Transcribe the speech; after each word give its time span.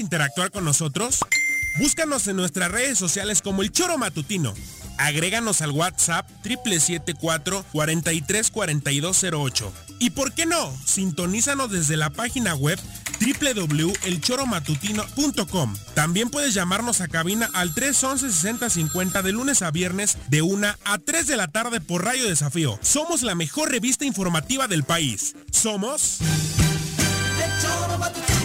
¿Quieres 0.00 0.14
interactuar 0.14 0.50
con 0.50 0.64
nosotros? 0.64 1.18
Búscanos 1.78 2.26
en 2.26 2.36
nuestras 2.36 2.70
redes 2.70 2.98
sociales 2.98 3.42
como 3.42 3.60
El 3.60 3.70
Choro 3.70 3.98
Matutino. 3.98 4.54
Agréganos 4.96 5.60
al 5.60 5.72
WhatsApp 5.72 6.26
774 6.42 7.66
434208. 7.70 9.70
Y 9.98 10.08
por 10.10 10.32
qué 10.32 10.46
no, 10.46 10.74
sintonízanos 10.86 11.70
desde 11.70 11.98
la 11.98 12.08
página 12.08 12.54
web 12.54 12.80
www.elchoromatutino.com. 13.20 15.76
También 15.94 16.30
puedes 16.30 16.54
llamarnos 16.54 17.02
a 17.02 17.08
cabina 17.08 17.50
al 17.52 17.74
311-6050 17.74 19.20
de 19.20 19.32
lunes 19.32 19.60
a 19.60 19.70
viernes 19.70 20.16
de 20.28 20.40
1 20.40 20.66
a 20.82 20.98
3 20.98 21.26
de 21.26 21.36
la 21.36 21.48
tarde 21.48 21.82
por 21.82 22.06
Radio 22.06 22.26
Desafío. 22.26 22.78
Somos 22.80 23.20
la 23.20 23.34
mejor 23.34 23.70
revista 23.70 24.06
informativa 24.06 24.66
del 24.66 24.84
país. 24.84 25.36
Somos... 25.52 26.20
tal? 27.60 27.90
¿Cómo 27.90 28.39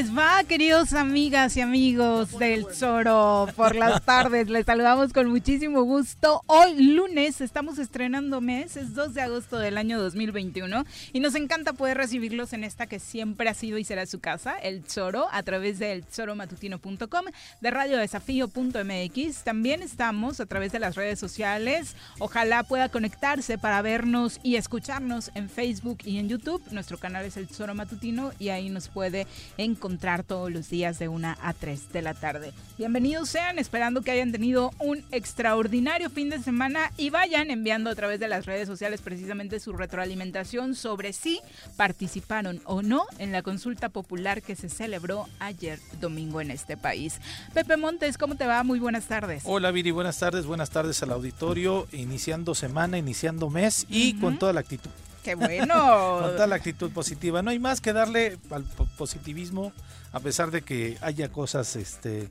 les 0.00 0.16
va, 0.16 0.42
queridos 0.44 0.94
amigas 0.94 1.58
y 1.58 1.60
amigos 1.60 2.38
del 2.38 2.64
Zoro? 2.72 3.48
Por 3.54 3.76
las 3.76 4.02
tardes 4.06 4.48
les 4.48 4.64
saludamos 4.64 5.12
con 5.12 5.28
muchísimo 5.28 5.82
gusto. 5.82 6.42
Hoy 6.46 6.94
lunes 6.94 7.42
estamos 7.42 7.78
estrenando 7.78 8.40
mes, 8.40 8.78
es 8.78 8.94
2 8.94 9.12
de 9.12 9.20
agosto 9.20 9.58
del 9.58 9.76
año 9.76 10.00
2021 10.00 10.86
y 11.12 11.20
nos 11.20 11.34
encanta 11.34 11.74
poder 11.74 11.98
recibirlos 11.98 12.54
en 12.54 12.64
esta 12.64 12.86
que 12.86 12.98
siempre 12.98 13.50
ha 13.50 13.52
sido 13.52 13.76
y 13.76 13.84
será 13.84 14.06
su 14.06 14.20
casa, 14.20 14.56
el 14.56 14.84
Zoro, 14.84 15.28
a 15.32 15.42
través 15.42 15.78
del 15.78 16.02
zoromatutino.com, 16.04 17.26
de 17.60 17.70
radiodesafío.mx. 17.70 19.44
También 19.44 19.82
estamos 19.82 20.40
a 20.40 20.46
través 20.46 20.72
de 20.72 20.78
las 20.78 20.94
redes 20.94 21.18
sociales. 21.18 21.94
Ojalá 22.20 22.62
pueda 22.62 22.88
conectarse 22.88 23.58
para 23.58 23.82
vernos 23.82 24.40
y 24.42 24.56
escucharnos 24.56 25.30
en 25.34 25.50
Facebook 25.50 25.98
y 26.06 26.16
en 26.16 26.30
YouTube. 26.30 26.62
Nuestro 26.70 26.96
canal 26.96 27.26
es 27.26 27.36
el 27.36 27.50
Zoro 27.50 27.74
Matutino 27.74 28.32
y 28.38 28.48
ahí 28.48 28.70
nos 28.70 28.88
puede 28.88 29.26
encontrar 29.58 29.89
todos 29.98 30.50
los 30.50 30.68
días 30.70 30.98
de 30.98 31.08
1 31.08 31.36
a 31.40 31.52
3 31.52 31.92
de 31.92 32.02
la 32.02 32.14
tarde. 32.14 32.52
Bienvenidos 32.78 33.28
sean, 33.28 33.58
esperando 33.58 34.02
que 34.02 34.10
hayan 34.10 34.32
tenido 34.32 34.70
un 34.78 35.04
extraordinario 35.10 36.10
fin 36.10 36.30
de 36.30 36.38
semana 36.38 36.92
y 36.96 37.10
vayan 37.10 37.50
enviando 37.50 37.90
a 37.90 37.94
través 37.94 38.20
de 38.20 38.28
las 38.28 38.46
redes 38.46 38.66
sociales 38.66 39.00
precisamente 39.00 39.60
su 39.60 39.72
retroalimentación 39.72 40.74
sobre 40.74 41.12
si 41.12 41.40
participaron 41.76 42.60
o 42.64 42.82
no 42.82 43.04
en 43.18 43.32
la 43.32 43.42
consulta 43.42 43.88
popular 43.88 44.42
que 44.42 44.56
se 44.56 44.68
celebró 44.68 45.26
ayer 45.38 45.78
domingo 46.00 46.40
en 46.40 46.50
este 46.50 46.76
país. 46.76 47.20
Pepe 47.52 47.76
Montes, 47.76 48.18
¿cómo 48.18 48.36
te 48.36 48.46
va? 48.46 48.62
Muy 48.62 48.78
buenas 48.78 49.06
tardes. 49.06 49.42
Hola 49.44 49.70
Viri, 49.70 49.90
buenas 49.90 50.18
tardes, 50.18 50.46
buenas 50.46 50.70
tardes 50.70 51.02
al 51.02 51.12
auditorio, 51.12 51.86
iniciando 51.92 52.54
semana, 52.54 52.98
iniciando 52.98 53.50
mes 53.50 53.86
y 53.88 54.14
con 54.14 54.38
toda 54.38 54.52
la 54.52 54.60
actitud 54.60 54.90
Qué 55.24 55.34
bueno. 55.34 56.18
Con 56.20 56.30
toda 56.32 56.46
la 56.46 56.56
actitud 56.56 56.90
positiva. 56.90 57.42
No 57.42 57.50
hay 57.50 57.58
más 57.58 57.80
que 57.80 57.92
darle 57.92 58.38
al 58.50 58.64
positivismo, 58.96 59.72
a 60.12 60.20
pesar 60.20 60.50
de 60.50 60.62
que 60.62 60.96
haya 61.00 61.30
cosas 61.30 61.76
este, 61.76 62.28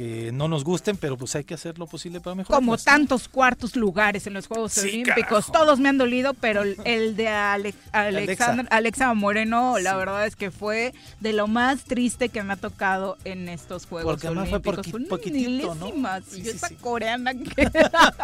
que 0.00 0.32
no 0.32 0.48
nos 0.48 0.64
gusten, 0.64 0.96
pero 0.96 1.18
pues 1.18 1.36
hay 1.36 1.44
que 1.44 1.52
hacer 1.52 1.78
lo 1.78 1.86
posible 1.86 2.22
para 2.22 2.34
mejorar. 2.34 2.58
Como 2.58 2.78
tantos 2.78 3.28
cuartos 3.28 3.76
lugares 3.76 4.26
en 4.26 4.32
los 4.32 4.46
Juegos 4.46 4.78
Olímpicos, 4.78 5.52
todos 5.52 5.78
me 5.78 5.90
han 5.90 5.98
dolido, 5.98 6.32
pero 6.32 6.62
el 6.62 7.16
de 7.16 7.28
Alexa. 7.92 9.12
Moreno, 9.12 9.78
la 9.78 9.94
verdad 9.96 10.26
es 10.26 10.36
que 10.36 10.50
fue 10.50 10.94
de 11.20 11.34
lo 11.34 11.48
más 11.48 11.84
triste 11.84 12.30
que 12.30 12.42
me 12.42 12.54
ha 12.54 12.56
tocado 12.56 13.18
en 13.24 13.50
estos 13.50 13.84
Juegos 13.84 14.14
Porque 14.14 14.28
Olímpicos. 14.28 14.86
Fue 14.90 15.00
poquitito, 15.04 15.74
¿no? 15.74 15.90
Sí, 16.26 16.44
yo 16.44 16.52
esa 16.52 16.70
coreana 16.80 17.34
que... 17.34 17.70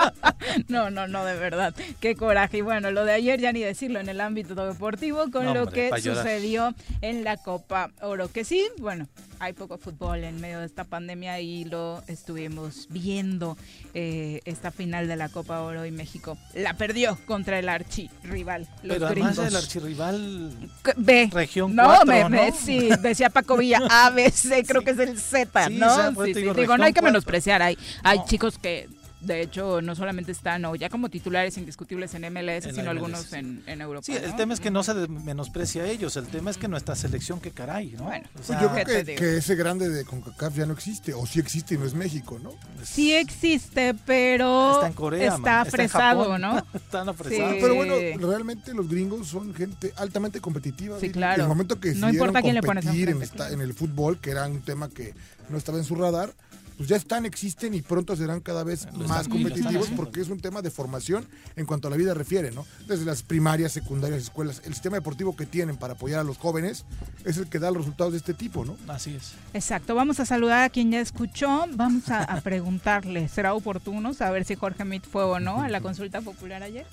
no, 0.69 0.88
no, 0.88 1.06
no, 1.06 1.26
de 1.26 1.36
verdad, 1.36 1.75
qué 2.00 2.16
coraje. 2.16 2.59
Y 2.59 2.62
bueno, 2.62 2.91
lo 2.91 3.04
de 3.04 3.12
ayer 3.12 3.38
ya 3.38 3.53
ni 3.53 3.60
decirlo 3.60 4.00
en 4.00 4.09
el 4.09 4.22
ámbito 4.22 4.54
deportivo 4.54 5.31
con 5.31 5.53
lo 5.53 5.66
que 5.66 5.91
sucedió 6.00 6.75
en 7.03 7.22
la 7.22 7.36
Copa 7.36 7.91
Oro, 8.00 8.32
que 8.32 8.44
sí, 8.44 8.66
bueno, 8.78 9.09
hay 9.38 9.52
poco 9.52 9.78
fútbol 9.78 10.24
en 10.24 10.41
medio 10.41 10.60
de 10.60 10.66
esta 10.66 10.84
pandemia 10.84 11.41
y 11.41 11.64
lo 11.64 12.02
estuvimos 12.06 12.86
viendo 12.91 13.56
eh, 13.94 14.41
esta 14.44 14.70
final 14.70 15.08
de 15.08 15.16
la 15.16 15.28
Copa 15.28 15.60
Oro 15.60 15.86
y 15.86 15.91
México 15.91 16.38
la 16.54 16.74
perdió 16.74 17.19
contra 17.26 17.58
el 17.58 17.69
archirrival. 17.69 18.69
Los 18.82 18.97
Pero 18.97 19.06
además 19.08 19.36
del 19.36 19.56
archirrival 19.56 20.52
B. 20.97 21.30
Región 21.32 21.74
no, 21.74 22.04
me, 22.04 22.28
¿no? 22.28 22.38
sí, 22.54 22.88
decía 23.00 23.30
Paco 23.30 23.56
Villa, 23.56 23.80
ABC, 23.88 24.66
creo 24.66 24.82
que 24.82 24.91
es 24.91 24.98
el 24.98 25.19
Z, 25.19 25.70
¿no? 25.70 26.24
sí, 26.24 26.32
digo, 26.32 26.76
no 26.76 26.84
hay 26.84 26.92
que 26.92 27.03
menospreciar, 27.03 27.62
hay, 27.62 27.78
hay 28.03 28.24
chicos 28.24 28.58
que 28.58 28.88
de 29.26 29.42
hecho, 29.42 29.82
no 29.82 29.94
solamente 29.94 30.32
están 30.32 30.64
o 30.64 30.75
ya 30.75 30.88
como 30.88 31.09
titulares 31.09 31.56
indiscutibles 31.59 32.14
en 32.14 32.32
MLS, 32.32 32.75
sino 32.75 32.91
algunos 32.91 33.32
en, 33.32 33.62
Europa. 33.66 34.04
Sí, 34.04 34.12
el 34.12 34.37
tema 34.37 34.54
es 34.54 34.60
que 34.60 34.70
no 34.70 34.82
se 34.82 34.94
menosprecia 35.09 35.82
a 35.82 35.87
ellos, 35.87 36.16
el 36.16 36.26
tema 36.26 36.50
es 36.50 36.56
que 36.56 36.69
nuestra 36.69 36.94
selección, 36.94 37.41
que 37.41 37.50
caray, 37.50 37.92
¿no? 37.92 38.04
Bueno, 38.04 38.28
pues 38.32 38.48
yo 38.48 38.72
creo 38.72 39.04
que, 39.04 39.36
ese 39.36 39.54
grande 39.54 39.88
de 39.88 40.04
CONCACAF 40.04 40.56
ya 40.56 40.66
no 40.66 40.72
existe, 40.72 41.12
o 41.15 41.26
sí 41.26 41.41
existe 41.41 41.75
y 41.75 41.78
no 41.78 41.84
es 41.84 41.94
México, 41.94 42.38
¿no? 42.42 42.54
Sí 42.84 43.15
existe, 43.15 43.94
pero 44.06 44.75
está, 44.75 44.86
en 44.86 44.92
Corea, 44.92 45.34
está 45.34 45.65
fresado, 45.65 46.38
¿no? 46.38 46.59
Están 46.75 47.09
apresados. 47.09 47.56
Pero 47.60 47.75
bueno, 47.75 47.94
realmente 48.19 48.72
los 48.72 48.88
gringos 48.88 49.28
son 49.28 49.54
gente 49.54 49.92
altamente 49.97 50.41
competitiva. 50.41 50.98
Sí, 51.00 51.10
claro. 51.10 51.34
En 51.34 51.41
el 51.42 51.48
momento 51.48 51.81
que 51.81 51.94
no 51.94 52.09
importa 52.09 52.42
quién 52.42 52.54
le 52.54 52.62
pones 52.62 52.86
en, 52.86 53.22
en 53.53 53.60
el 53.60 53.75
fútbol, 53.75 54.19
que 54.20 54.31
era 54.31 54.47
un 54.47 54.62
tema 54.62 54.88
que 54.88 55.15
no 55.48 55.59
estaba 55.59 55.78
en 55.78 55.84
su 55.84 55.94
radar, 55.94 56.32
pues 56.76 56.88
ya 56.88 56.97
están, 56.97 57.26
existen 57.26 57.75
y 57.75 57.82
pronto 57.82 58.14
serán 58.16 58.41
cada 58.41 58.64
vez 58.64 58.87
más 58.92 59.28
competitivos 59.28 59.88
porque 59.97 60.20
es 60.20 60.28
un 60.28 60.41
tema 60.41 60.62
de 60.62 60.70
formación 60.70 61.26
en 61.56 61.66
cuanto 61.66 61.88
a 61.88 61.91
la 61.91 61.97
vida 61.97 62.14
refiere, 62.14 62.50
¿no? 62.50 62.66
Desde 62.87 63.04
las 63.04 63.22
primarias, 63.22 63.72
secundarias, 63.72 64.22
escuelas, 64.22 64.62
el 64.64 64.75
sistema 64.75 64.97
deportivo 64.97 65.36
que 65.36 65.47
tienen 65.47 65.77
para 65.77 65.95
apoyar 65.95 66.21
a 66.21 66.24
los 66.24 66.39
jóvenes 66.39 66.84
es 67.24 67.39
el 67.39 67.48
que 67.48 67.59
da 67.59 67.71
los 67.71 67.78
resultados 67.78 68.12
de 68.12 68.18
este 68.18 68.34
tipo, 68.34 68.65
¿no? 68.65 68.77
Así 68.89 69.15
es. 69.15 69.33
Exacto, 69.54 69.95
vamos 69.95 70.21
a 70.21 70.27
saludar 70.27 70.65
a 70.65 70.68
quien 70.71 70.91
ya 70.91 71.00
escuchó, 71.00 71.65
vamos 71.72 72.10
a, 72.10 72.41
preguntarle, 72.47 73.28
¿será 73.28 73.54
oportuno 73.54 74.15
saber 74.15 74.45
si 74.45 74.54
Jorge 74.54 74.84
Mit 74.84 75.04
fue 75.04 75.24
o 75.24 75.41
no 75.41 75.62
a 75.62 75.68
la 75.68 75.80
consulta 75.86 76.21
popular 76.21 76.62
ayer? 76.62 76.86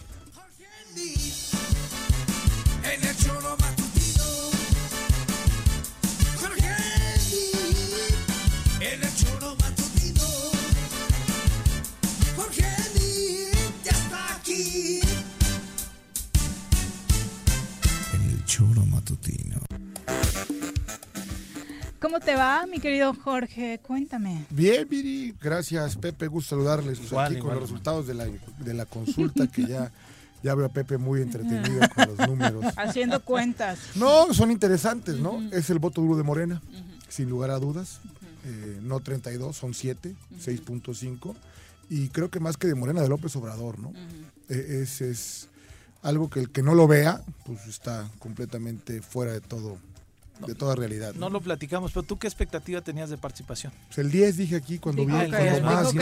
En 2.84 3.73
¿Cómo 22.00 22.20
te 22.20 22.36
va, 22.36 22.66
mi 22.68 22.80
querido 22.80 23.14
Jorge? 23.14 23.80
Cuéntame. 23.82 24.46
Bien, 24.50 24.88
Viri. 24.90 25.34
Gracias, 25.42 25.96
Pepe. 25.96 26.28
Gusto 26.28 26.56
saludarles 26.56 27.00
aquí 27.14 27.40
con 27.40 27.54
los 27.54 27.62
resultados 27.62 28.06
de 28.08 28.14
la, 28.14 28.26
de 28.26 28.74
la 28.74 28.86
consulta 28.86 29.48
que 29.48 29.66
ya... 29.66 29.92
Ya 30.44 30.56
veo 30.56 30.66
a 30.66 30.70
Pepe 30.70 30.98
muy 30.98 31.22
entretenido 31.22 31.80
con 31.96 32.18
los 32.18 32.28
números. 32.28 32.66
Haciendo 32.76 33.24
cuentas. 33.24 33.80
No, 33.96 34.34
son 34.34 34.52
interesantes, 34.52 35.16
¿no? 35.16 35.42
Es 35.54 35.70
el 35.70 35.80
voto 35.80 36.02
duro 36.02 36.18
de 36.18 36.24
Morena, 36.24 36.62
sin 37.08 37.30
lugar 37.30 37.50
a 37.50 37.60
dudas. 37.60 38.02
Eh, 38.44 38.80
no 38.82 39.00
32, 39.00 39.56
son 39.56 39.74
7, 39.74 40.14
6.5. 40.44 41.34
Y 41.90 42.10
creo 42.10 42.30
que 42.30 42.42
más 42.42 42.58
que 42.58 42.68
de 42.68 42.76
Morena, 42.76 43.02
de 43.02 43.08
López 43.08 43.34
Obrador, 43.38 43.80
¿no? 43.80 43.94
E, 44.50 44.82
es, 44.82 45.00
es 45.00 45.48
algo 46.04 46.30
que 46.30 46.40
el 46.40 46.50
que 46.52 46.62
no 46.62 46.76
lo 46.76 46.88
vea, 46.88 47.22
pues 47.46 47.66
está 47.68 48.10
completamente 48.20 49.02
fuera 49.02 49.32
de 49.32 49.42
todo 49.42 49.78
de 50.40 50.56
toda 50.56 50.76
realidad. 50.76 51.14
¿no? 51.16 51.30
lo 51.30 51.42
platicamos, 51.42 51.92
pero 51.92 52.04
¿tú 52.04 52.18
qué 52.18 52.28
expectativa 52.28 52.82
tenías 52.82 53.10
de 53.10 53.18
participación? 53.18 53.72
Pues 53.88 53.98
el 54.00 54.12
10 54.12 54.38
dije 54.38 54.56
aquí 54.56 54.80
cuando 54.80 55.06
vi 55.06 55.14
el 55.14 55.64
más 55.64 55.94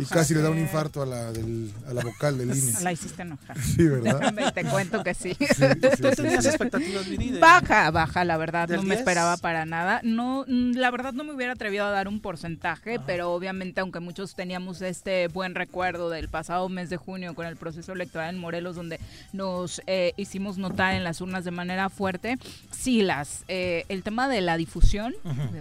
y 0.00 0.04
casi 0.06 0.34
le 0.34 0.42
da 0.42 0.50
un 0.50 0.58
infarto 0.58 1.02
a 1.02 1.06
la, 1.06 1.32
del, 1.32 1.72
a 1.86 1.92
la 1.94 2.02
vocal 2.02 2.38
del 2.38 2.56
INE. 2.56 2.72
La 2.82 2.92
hiciste 2.92 3.22
enojar. 3.22 3.56
Sí, 3.68 3.86
¿verdad? 3.86 4.52
Te 4.54 4.64
cuento 4.64 5.04
que 5.04 5.14
sí. 5.14 5.34
¿Tú 5.34 6.10
tenías 6.16 6.44
expectativas, 6.46 7.06
Baja, 7.40 7.90
baja, 7.90 8.24
la 8.24 8.36
verdad, 8.36 8.68
no 8.68 8.82
me 8.82 8.94
esperaba 8.94 9.36
para 9.36 9.66
nada. 9.66 10.00
No, 10.02 10.44
mm, 10.48 10.72
la 10.72 10.90
verdad 10.90 11.12
no 11.12 11.22
me 11.22 11.32
hubiera 11.32 11.52
atrevido 11.52 11.84
a 11.84 11.90
dar 11.90 12.08
un 12.08 12.20
porcentaje, 12.20 12.98
pero 13.06 13.32
obviamente 13.32 13.80
aunque 13.80 14.00
muchos 14.00 14.34
teníamos 14.34 14.80
este 14.82 15.28
buen 15.28 15.54
recuerdo 15.54 16.10
del 16.10 16.28
pasado 16.28 16.68
mes 16.68 16.90
de 16.90 16.96
junio 16.96 17.34
con 17.34 17.46
el 17.46 17.56
proceso 17.56 17.92
electoral 17.92 18.34
en 18.34 18.40
Morelos 18.40 18.74
donde 18.74 18.98
nos 19.32 19.80
eh, 19.86 20.12
hicimos 20.16 20.58
notar 20.58 20.94
en 20.94 21.04
las 21.04 21.20
urnas 21.20 21.44
de 21.44 21.50
manera 21.50 21.88
fuerte, 21.90 22.36
sí 22.70 23.02
las 23.02 23.44
eh, 23.48 23.67
el 23.88 24.02
tema 24.02 24.28
de 24.28 24.40
la 24.40 24.56
difusión, 24.56 25.14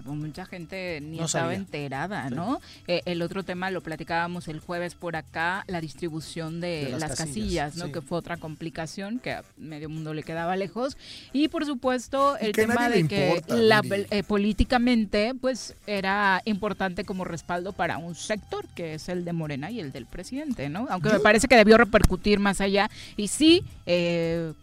mucha 0.05 0.45
gente 0.45 0.99
ni 1.01 1.19
estaba 1.19 1.53
enterada, 1.53 2.29
¿no? 2.29 2.59
Eh, 2.87 3.01
el 3.05 3.21
otro 3.21 3.43
tema 3.43 3.71
lo 3.71 3.81
platicábamos 3.81 4.47
el 4.47 4.59
jueves 4.59 4.95
por 4.95 5.15
acá, 5.15 5.63
la 5.67 5.81
distribución 5.81 6.59
de, 6.61 6.95
las, 6.99 7.15
casillas, 7.15 7.75
¿no? 7.75 7.91
Que 7.91 8.01
fue 8.01 8.17
otra 8.17 8.37
complicación 8.37 9.19
que 9.19 9.31
a 9.31 9.43
medio 9.57 9.89
mundo 9.89 10.13
le 10.13 10.23
quedaba 10.23 10.55
lejos. 10.55 10.97
Y 11.33 11.47
por 11.47 11.65
supuesto, 11.65 12.37
el 12.37 12.51
tema 12.51 12.89
de 12.89 13.07
que 13.07 13.43
la, 13.47 13.81
eh, 13.89 14.23
políticamente, 14.23 15.33
pues 15.39 15.75
era 15.85 16.41
importante 16.45 17.03
como 17.03 17.23
respaldo 17.23 17.73
para 17.73 17.97
un 17.97 18.15
sector, 18.15 18.65
que 18.75 18.95
es 18.95 19.09
el 19.09 19.25
de 19.25 19.33
Morena 19.33 19.71
y 19.71 19.79
el 19.79 19.91
del 19.91 20.05
presidente, 20.05 20.69
¿no? 20.69 20.87
Aunque 20.89 21.09
me 21.09 21.19
parece 21.19 21.47
que 21.47 21.55
debió 21.55 21.77
repercutir 21.77 22.39
más 22.39 22.61
allá. 22.61 22.89
Y 23.15 23.27
sí, 23.27 23.63
eh, 23.85 24.53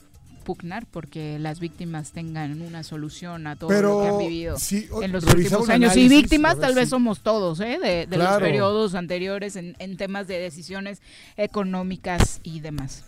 pugnar 0.45 0.87
porque 0.87 1.39
las 1.39 1.59
víctimas 1.59 2.13
tengan 2.13 2.61
una 2.63 2.83
solución 2.83 3.47
a 3.47 3.57
todo 3.57 3.71
lo 3.71 4.03
que 4.03 4.09
han 4.09 4.19
vivido 4.19 4.57
en 5.03 5.13
los 5.13 5.25
últimos 5.25 5.69
años. 5.69 5.97
y 5.97 6.09
víctimas 6.09 6.59
tal 6.59 6.75
vez 6.75 6.91
somos 6.91 7.21
todos, 7.21 7.61
¿eh? 7.61 8.07
de, 8.09 8.17
los 8.17 8.39
periodos 8.39 8.95
anteriores 8.95 9.57
en, 9.57 9.97
temas 9.97 10.27
de 10.27 10.39
decisiones 10.39 11.01
económicas 11.37 12.41
y 12.43 12.61
demás. 12.61 13.05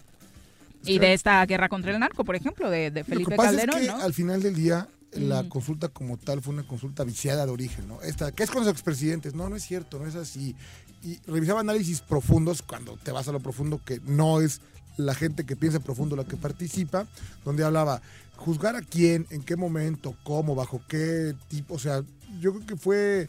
Y 0.84 0.98
de 0.98 1.14
esta 1.14 1.44
guerra 1.46 1.68
contra 1.68 1.92
el 1.92 1.98
narco, 1.98 2.24
por 2.24 2.36
ejemplo, 2.36 2.70
de, 2.70 2.90
Felipe 3.04 3.30
lo 3.30 3.36
que 3.36 3.36
Calderón. 3.36 3.80
Es 3.80 3.88
que 3.88 3.90
Al 3.90 4.14
final 4.14 4.42
del 4.42 4.54
día, 4.54 4.88
la 5.12 5.42
mm. 5.42 5.48
consulta 5.48 5.88
como 5.88 6.16
tal 6.16 6.42
fue 6.42 6.54
una 6.54 6.66
consulta 6.66 7.04
viciada 7.04 7.44
de 7.44 7.52
origen, 7.52 7.88
¿no? 7.88 8.00
Esta, 8.02 8.32
¿qué 8.32 8.44
es 8.44 8.50
con 8.50 8.64
los 8.64 8.72
expresidentes? 8.72 9.34
No, 9.34 9.48
no 9.48 9.56
es 9.56 9.64
cierto, 9.64 9.98
no 9.98 10.06
es 10.06 10.14
así. 10.14 10.54
Y 11.02 11.18
revisaba 11.26 11.60
análisis 11.60 12.00
profundos 12.00 12.62
cuando 12.62 12.96
te 12.96 13.12
vas 13.12 13.28
a 13.28 13.32
lo 13.32 13.40
profundo, 13.40 13.80
que 13.84 14.00
no 14.04 14.40
es 14.40 14.60
la 14.96 15.14
gente 15.14 15.44
que 15.44 15.56
piensa 15.56 15.80
profundo, 15.80 16.16
la 16.16 16.24
que 16.24 16.36
participa, 16.36 17.06
donde 17.44 17.64
hablaba 17.64 18.00
juzgar 18.36 18.76
a 18.76 18.82
quién, 18.82 19.26
en 19.30 19.42
qué 19.42 19.56
momento, 19.56 20.14
cómo, 20.22 20.54
bajo 20.54 20.80
qué 20.88 21.34
tipo, 21.48 21.74
o 21.74 21.78
sea, 21.78 22.02
yo 22.40 22.52
creo 22.54 22.66
que 22.66 22.76
fue 22.76 23.28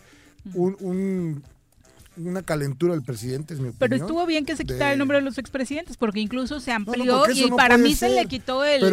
un, 0.54 1.44
una 2.18 2.42
calentura 2.42 2.94
del 2.94 3.04
presidente, 3.04 3.54
es 3.54 3.60
mi 3.60 3.70
opinión. 3.70 3.80
Pero 3.80 3.96
estuvo 3.96 4.26
bien 4.26 4.46
que 4.46 4.56
se 4.56 4.66
quitara 4.66 4.94
el 4.94 5.00
nombre 5.00 5.18
de 5.18 5.24
los 5.24 5.38
expresidentes, 5.38 5.98
porque 5.98 6.20
incluso 6.20 6.60
se 6.60 6.72
amplió 6.72 7.24
y 7.32 7.50
para 7.52 7.78
mí 7.78 7.96
se 7.96 8.10
le 8.10 8.26
quitó 8.26 8.64
el 8.64 8.84
el 8.84 8.90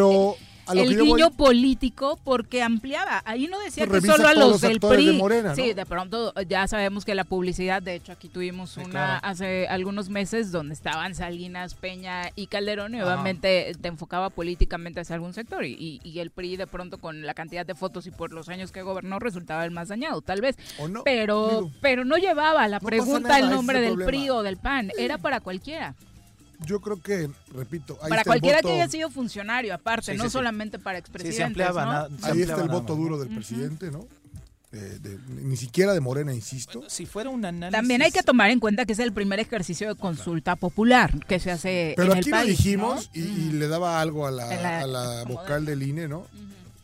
guiño 0.73 1.31
político 1.31 2.19
porque 2.25 2.63
ampliaba. 2.63 3.23
Ahí 3.25 3.47
no 3.49 3.59
decía 3.61 3.87
que 3.87 4.01
solo 4.01 4.29
a 4.29 4.35
los, 4.35 4.61
del 4.61 4.81
PRI. 4.81 5.21
Sí, 5.55 5.73
de 5.75 5.87
pronto 5.87 6.33
ya 6.49 6.67
sabemos 6.69 7.05
que 7.05 7.15
la 7.15 7.25
publicidad, 7.25 7.83
de 7.83 7.97
hecho 7.97 8.13
aquí 8.13 8.29
tuvimos 8.29 8.77
una 8.77 9.19
hace 9.19 9.67
algunos 9.69 10.09
meses 10.09 10.53
donde 10.53 10.75
estaban 10.75 11.15
Salinas, 11.15 11.75
Peña 11.75 12.31
y 12.35 12.47
Calderón 12.47 12.95
y 12.95 13.03
obviamente 13.03 13.73
te 13.81 13.89
enfocaba 13.89 14.31
políticamente 14.31 15.01
hacia 15.01 15.15
algún 15.15 15.35
sector 15.35 15.65
y, 15.65 16.01
el 16.15 16.31
PRI 16.31 16.57
de 16.57 16.67
pronto 16.67 16.99
con 16.99 17.27
la 17.27 17.35
cantidad 17.35 17.67
de 17.67 17.75
fotos 17.75 18.07
y 18.07 18.11
por 18.11 18.33
los 18.33 18.49
años 18.49 18.71
que 18.71 18.83
gobernó 18.83 19.19
resultaba 19.19 19.65
el 19.65 19.73
más 19.73 19.89
dañado, 19.89 20.23
tal 20.23 20.41
vez. 20.41 20.57
pero, 21.05 21.71
pero 21.81 22.05
no 22.05 22.17
llevaba 22.17 22.67
la 22.69 22.81
pregunta 22.81 23.39
el 23.39 23.51
nombre 23.51 23.81
del 23.81 23.97
PRI 23.97 24.31
o 24.31 24.43
del 24.43 24.57
PAN, 24.57 24.91
era 24.97 25.19
para 25.19 25.41
cualquiera 25.41 25.95
yo 26.65 26.81
creo 26.81 27.01
que, 27.01 27.31
repito, 27.53 27.99
para 27.99 28.25
cualquiera 28.25 28.61
que 28.61 28.73
haya 28.73 28.89
sido 28.89 29.11
funcionario, 29.11 29.75
aparte, 29.75 30.15
no 30.15 30.31
solamente 30.31 30.79
para 30.79 30.99
expresidentes. 30.99 31.67
ahí 32.23 32.43
está 32.43 32.63
el 32.63 32.69
voto 32.69 32.95
duro 32.97 33.19
del 33.19 33.29
presidente, 33.29 33.91
¿no? 33.91 34.07
ni 35.29 35.57
siquiera 35.57 35.93
de 35.93 36.01
Morena, 36.01 36.35
insisto. 36.35 36.83
si 36.89 37.07
fuera 37.07 37.31
un 37.31 37.45
análisis... 37.45 37.73
También 37.73 38.03
hay 38.03 38.11
que 38.11 38.23
tomar 38.23 38.51
en 38.51 38.61
cuenta 38.61 38.85
que 38.85 38.93
es 38.93 38.99
el 38.99 39.13
primer 39.13 39.39
ejercicio 39.41 39.89
de 39.89 39.95
consulta 39.95 40.57
popular 40.57 41.25
que 41.27 41.39
se 41.39 41.51
hace 41.51 41.95
Pero 41.97 42.13
en 42.13 42.19
aquí 42.19 42.29
el 42.29 42.33
país, 42.33 42.45
lo 42.45 42.51
dijimos 42.51 43.11
y, 43.13 43.53
le 43.53 43.69
daba 43.69 44.01
algo 44.01 44.27
a 44.27 44.31
la, 44.31 45.25
vocal 45.29 45.65
del 45.65 45.83
INE, 45.83 46.09
¿no? 46.09 46.27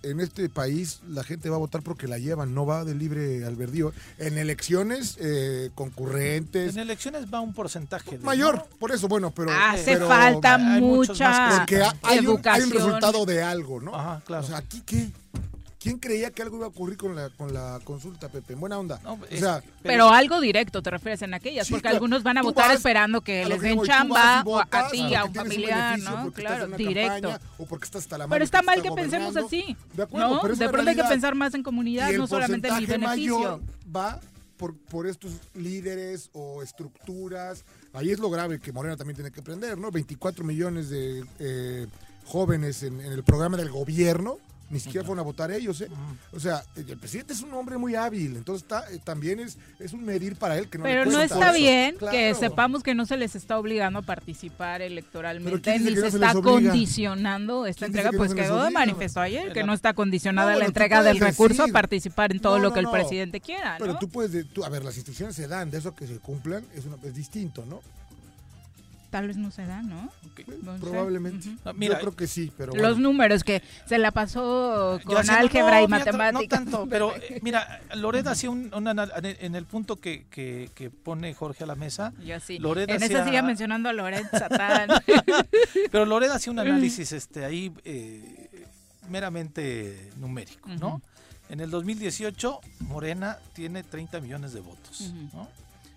En 0.03 0.21
este 0.21 0.49
país 0.49 1.01
la 1.09 1.25
gente 1.25 1.51
va 1.51 1.57
a 1.57 1.59
votar 1.59 1.83
porque 1.83 2.09
la 2.09 2.19
llevan, 2.19 2.55
no 2.55 2.67
va 2.67 2.85
de 2.85 2.95
libre 2.95 3.45
albedrío. 3.45 3.93
En 4.19 4.39
elecciones 4.39 5.17
eh, 5.21 5.71
concurrentes. 5.75 6.75
En 6.75 6.81
elecciones 6.81 7.33
va 7.33 7.41
un 7.41 7.53
porcentaje. 7.53 8.19
mayor, 8.19 8.67
por 8.79 8.93
eso, 8.93 9.09
bueno, 9.09 9.31
pero. 9.31 9.51
Hace 9.53 9.99
falta 9.99 10.59
mucha. 10.59 11.59
Porque 11.59 11.83
hay 12.03 12.27
un, 12.27 12.41
hay 12.45 12.63
un, 12.63 12.71
resultado 12.71 13.27
de 13.27 13.43
algo, 13.43 13.81
¿no? 13.81 13.95
Ajá, 13.95 14.23
claro. 14.25 14.45
O 14.45 14.47
sea, 14.47 14.59
¿aquí 14.59 14.83
qué? 14.87 15.11
¿Quién 15.81 15.99
creía 15.99 16.31
que 16.31 16.43
algo 16.43 16.59
iba 16.59 16.67
a 16.67 16.69
ocurrir 16.69 16.99
con 16.99 17.17
la, 17.17 17.31
con 17.31 17.55
la 17.55 17.81
consulta, 17.85 18.29
Pepe? 18.29 18.53
En 18.53 18.61
buena 18.61 18.79
onda. 18.79 19.01
pero, 19.83 20.11
algo 20.11 20.39
directo 20.39 20.83
te 20.83 20.91
refieres 20.91 21.23
en 21.23 21.33
aquellas, 21.33 21.71
porque 21.71 21.89
algunos 21.89 22.23
van 22.23 22.37
a 22.37 22.43
votar 22.43 22.71
esperando 22.71 23.23
que 23.23 23.47
les 23.47 23.63
den 23.63 23.81
chamba 23.83 24.43
o 24.45 24.59
a 24.59 24.89
ti, 24.91 25.15
a 25.15 25.25
un 25.25 25.33
familiar, 25.33 25.99
¿no? 25.99 26.31
Claro, 26.33 26.67
directo. 26.77 27.35
o 27.57 27.65
porque 27.65 27.87
estás 27.87 28.03
hasta 28.03 28.19
la 28.19 28.29
pero 28.29 28.45
está 28.45 28.61
mal 28.61 28.83
que 28.83 28.91
pensemos 28.91 29.35
así. 29.39 29.75
De 29.95 30.03
acuerdo, 30.03 30.43
¿no? 30.43 30.55
de 30.55 30.69
pronto 30.69 30.91
hay 30.91 30.97
que 30.97 31.05
pensar 31.05 31.35
más 31.35 31.55
en 31.55 31.63
comunidad, 31.63 32.13
no 32.13 32.27
solamente 32.27 32.69
en 32.69 32.77
mi 32.77 32.85
beneficio. 32.85 33.63
va 33.95 34.21
por, 34.59 34.77
por 34.77 35.07
estos 35.07 35.33
líderes 35.55 36.29
o 36.35 36.63
estructuras. 36.63 37.65
Ahí 37.95 38.11
es 38.11 38.19
lo 38.19 38.29
grave 38.29 38.61
que 38.61 38.71
Morena 38.71 38.99
también 38.99 39.17
tiene 39.17 39.31
que 39.31 39.41
aprender, 39.41 39.79
¿no? 39.79 39.91
24 39.91 40.45
millones 40.45 40.91
de 40.91 41.25
eh, 41.39 41.87
jóvenes 42.27 42.83
en 42.83 43.01
el 43.01 43.25
programa 43.25 43.57
del 43.57 43.71
gobierno 43.71 44.37
ni 44.71 44.79
siquiera 44.79 45.05
fueron 45.05 45.21
a 45.21 45.23
votar 45.23 45.51
ellos, 45.51 45.81
¿eh? 45.81 45.89
O 46.33 46.39
sea, 46.39 46.63
el 46.77 46.97
presidente 46.97 47.33
es 47.33 47.43
un 47.43 47.53
hombre 47.55 47.77
muy 47.77 47.97
hábil, 47.97 48.37
entonces 48.37 48.67
eh, 48.93 49.01
también 49.03 49.41
es, 49.41 49.59
es 49.81 49.93
un 49.93 50.05
medir 50.05 50.37
para 50.37 50.57
él 50.57 50.69
que 50.69 50.79
no 50.79 50.85
Pero 50.85 51.05
no 51.07 51.21
está 51.21 51.53
bien 51.53 51.97
que 52.11 52.35
sepamos 52.35 52.83
que 52.83 52.95
no 52.95 53.05
se 53.05 53.17
les 53.17 53.35
está 53.35 53.59
obligando 53.59 53.99
a 53.99 54.03
participar 54.03 54.81
electoralmente, 54.81 55.79
ni 55.81 55.97
se, 55.97 56.07
está 56.07 56.35
condicionando 56.35 57.67
esta 57.67 57.87
entrega, 57.87 58.11
pues 58.17 58.33
quedó 58.33 58.71
manifestó 58.71 59.21
ayer 59.21 59.53
que 59.53 59.65
no 59.65 59.75
está 59.75 59.93
condicionada 59.93 60.55
la 60.57 60.67
entrega 60.67 61.03
del 61.03 61.19
recurso 61.19 61.65
a 61.65 61.69
participar 61.69 62.33
en 62.33 62.41
todo 62.41 62.59
lo 62.59 62.73
que 62.73 62.81
el 62.81 62.89
presidente 62.91 63.41
quiera, 63.41 63.77
Pero 63.79 63.99
tú 63.99 64.09
puedes, 64.09 64.49
tú, 64.51 64.65
a 64.65 64.69
ver, 64.69 64.85
las 64.85 64.97
instrucciones 64.97 65.35
se 65.35 65.49
dan, 65.49 65.71
de 65.71 65.79
eso 65.79 65.95
que 65.95 66.07
se 66.07 66.19
cumplan 66.19 66.65
es, 66.75 66.85
es 67.05 67.15
distinto, 67.15 67.65
¿no? 67.67 67.81
Tal 69.11 69.27
vez 69.27 69.37
no 69.37 69.51
se 69.51 69.67
da, 69.67 69.83
¿no? 69.83 70.11
Probablemente. 70.81 71.51
Yo 71.65 71.99
creo 71.99 72.17
que 72.17 72.27
sí, 72.27 72.53
pero 72.57 72.73
Los 72.75 72.99
números 72.99 73.45
que 73.45 73.63
se 73.87 73.99
la 73.99 74.13
pasó 74.13 75.01
con 75.05 75.31
álgebra 75.31 75.83
y 75.83 75.89
matemáticas. 75.89 76.33
No 76.33 76.71
tanto, 76.71 76.87
pero 76.91 77.15
eh, 77.17 77.41
mira, 77.43 77.81
Loreda 77.97 78.31
hacía 78.31 78.51
un, 78.51 78.71
en 78.73 79.55
el 79.55 79.65
punto 79.67 79.97
que, 79.97 80.27
que, 80.31 80.91
pone 80.91 81.35
Jorge 81.35 81.65
a 81.65 81.67
la 81.67 81.75
mesa. 81.75 82.13
Yo 82.25 82.39
sí. 82.41 82.59
en 82.63 83.03
esa 83.03 83.25
sigue 83.25 83.43
mencionando 83.43 83.89
a 83.89 83.93
Loret 83.93 84.31
Satán. 84.39 84.91
pero 85.91 86.07
Loreda 86.07 86.37
hacía 86.37 86.53
un 86.53 86.61
análisis 86.61 87.13
este 87.13 87.45
ahí 87.45 87.73
eh, 87.85 88.65
meramente 89.09 90.11
numérico, 90.17 90.69
¿no? 90.69 91.03
En 91.49 91.59
el 91.59 91.71
2018, 91.71 92.61
Morena 92.81 93.39
tiene 93.55 93.83
30 93.83 94.21
millones 94.21 94.53
de 94.53 94.61
votos, 94.61 95.13
¿no? 95.33 95.49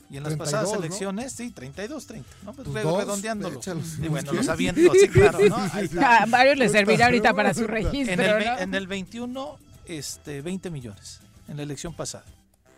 Y 0.10 0.18
en 0.18 0.24
las 0.24 0.36
pasadas 0.36 0.72
elecciones, 0.74 1.34
sí, 1.34 1.52
32, 1.52 2.06
30, 2.06 2.30
¿no? 2.44 2.54
Pues, 2.54 2.68
pues 2.70 2.84
redondeándolo. 2.84 3.60
y 4.02 4.08
bueno, 4.08 4.34
los 4.34 4.48
avientos, 4.48 4.96
sí, 5.00 5.08
claro, 5.08 5.40
¿no? 5.50 5.56
A 6.06 6.26
varios 6.28 6.58
les 6.58 6.72
servirá 6.72 7.06
ahorita 7.06 7.34
para 7.34 7.54
su 7.54 7.66
registro. 7.66 8.14
En 8.14 8.20
el, 8.20 8.44
en 8.44 8.76
el 8.76 8.88
21, 8.88 9.58
este, 9.86 10.42
20 10.42 10.70
millones, 10.70 11.22
en 11.48 11.58
la 11.58 11.64
elección 11.64 11.96
pasada, 11.96 12.26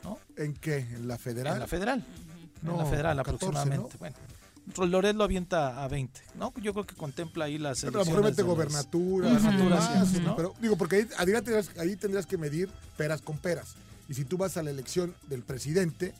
¿no? 0.04 0.18
¿En 0.38 0.54
qué? 0.54 0.78
¿En 0.78 1.08
la 1.08 1.18
federal? 1.18 1.56
En 1.56 1.60
la 1.60 1.68
federal. 1.68 2.06
en 2.64 2.78
la 2.78 2.86
federal, 2.86 3.20
aproximadamente. 3.20 3.98
Bueno. 4.00 4.16
Loret 4.78 5.16
lo 5.16 5.24
avienta 5.24 5.84
a 5.84 5.88
20, 5.88 6.22
¿no? 6.36 6.54
Yo 6.62 6.74
creo 6.74 6.86
que 6.86 6.96
contempla 6.96 7.46
ahí 7.46 7.58
las 7.58 7.84
elecciones. 7.84 8.10
Pero 8.10 8.24
mete 8.24 8.42
gobernatura, 8.44 9.30
¿no? 9.30 10.36
Pero 10.36 10.54
digo, 10.60 10.76
porque 10.76 11.08
ahí, 11.18 11.66
ahí 11.78 11.96
tendrías 11.96 12.26
que 12.26 12.38
medir 12.38 12.70
peras 12.98 13.22
con 13.22 13.38
peras. 13.38 13.76
Y 14.08 14.14
si 14.14 14.26
tú 14.26 14.38
vas 14.38 14.58
a 14.58 14.64
la 14.64 14.72
elección 14.72 15.16
del 15.28 15.44
presidente, 15.44 16.14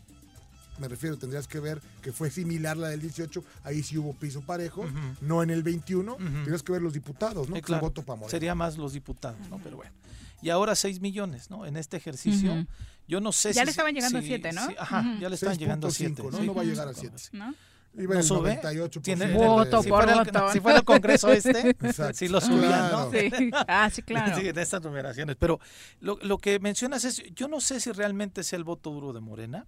me 0.80 0.88
refiero, 0.88 1.18
tendrías 1.18 1.48
que 1.48 1.60
ver 1.60 1.82
que 2.02 2.12
fue 2.12 2.30
similar 2.30 2.78
la 2.78 2.90
del 2.90 3.02
18, 3.02 3.44
ahí 3.64 3.84
sí 3.84 3.98
hubo 3.98 4.14
piso 4.14 4.42
parejo, 4.42 4.86
no 5.22 5.44
en 5.44 5.50
el 5.50 5.64
21, 5.64 6.16
tendrías 6.16 6.64
que 6.64 6.72
ver 6.72 6.82
los 6.82 6.94
diputados, 6.94 7.50
¿no? 7.50 7.56
voto 7.80 8.04
para 8.04 8.30
Sería 8.30 8.56
más 8.56 8.78
los 8.78 8.94
diputados, 8.94 9.40
¿no? 9.50 9.60
Pero 9.64 9.78
bueno. 9.78 9.92
Y 10.42 10.50
ahora 10.50 10.76
6 10.76 11.02
millones, 11.02 11.50
¿no? 11.50 11.66
En 11.66 11.78
este 11.78 11.98
ejercicio, 11.98 12.66
yo 13.08 13.20
no 13.20 13.32
sé 13.32 13.50
ya 13.50 13.54
si... 13.54 13.58
Ya 13.58 13.66
le 13.66 13.72
estaban 13.72 13.94
llegando 13.94 14.20
a 14.20 14.22
7, 14.22 14.54
¿no? 14.54 14.62
ajá, 14.78 15.18
ya 15.20 15.30
le 15.30 15.36
estaban 15.36 15.58
llegando 15.58 15.88
a 15.88 15.92
7. 15.92 16.24
¿no? 16.24 16.44
no 16.44 16.54
va 16.54 16.62
a 16.62 16.66
llegar 16.66 16.88
a 16.88 16.94
7. 16.94 17.16
¿No? 17.34 17.54
no 17.96 18.24
sube. 18.24 18.60
Tiene 19.02 19.34
voto 19.34 19.82
si 19.82 19.90
por 19.90 20.04
fuera 20.04 20.24
voto. 20.24 20.46
El, 20.48 20.52
si 20.52 20.60
fuera 20.60 20.80
el 20.80 20.86
Congreso 20.86 21.32
este, 21.32 21.76
si 22.14 22.28
lo 22.28 22.42
subían, 22.42 22.92
¿no? 22.92 23.12
Sí. 23.12 23.30
Ah, 23.68 23.90
sí, 23.92 24.02
claro. 24.02 24.36
Sí, 24.40 24.48
en 24.48 24.58
estas 24.58 24.82
numeraciones. 24.82 25.36
Pero 25.40 25.60
lo, 26.02 26.18
lo 26.22 26.38
que 26.38 26.60
mencionas 26.60 27.06
es, 27.06 27.24
yo 27.34 27.48
no 27.48 27.62
sé 27.62 27.80
si 27.80 27.92
realmente 27.92 28.42
es 28.42 28.54
el 28.54 28.64
voto 28.64 28.92
duro 28.92 29.14
de 29.14 29.22
Morena. 29.22 29.66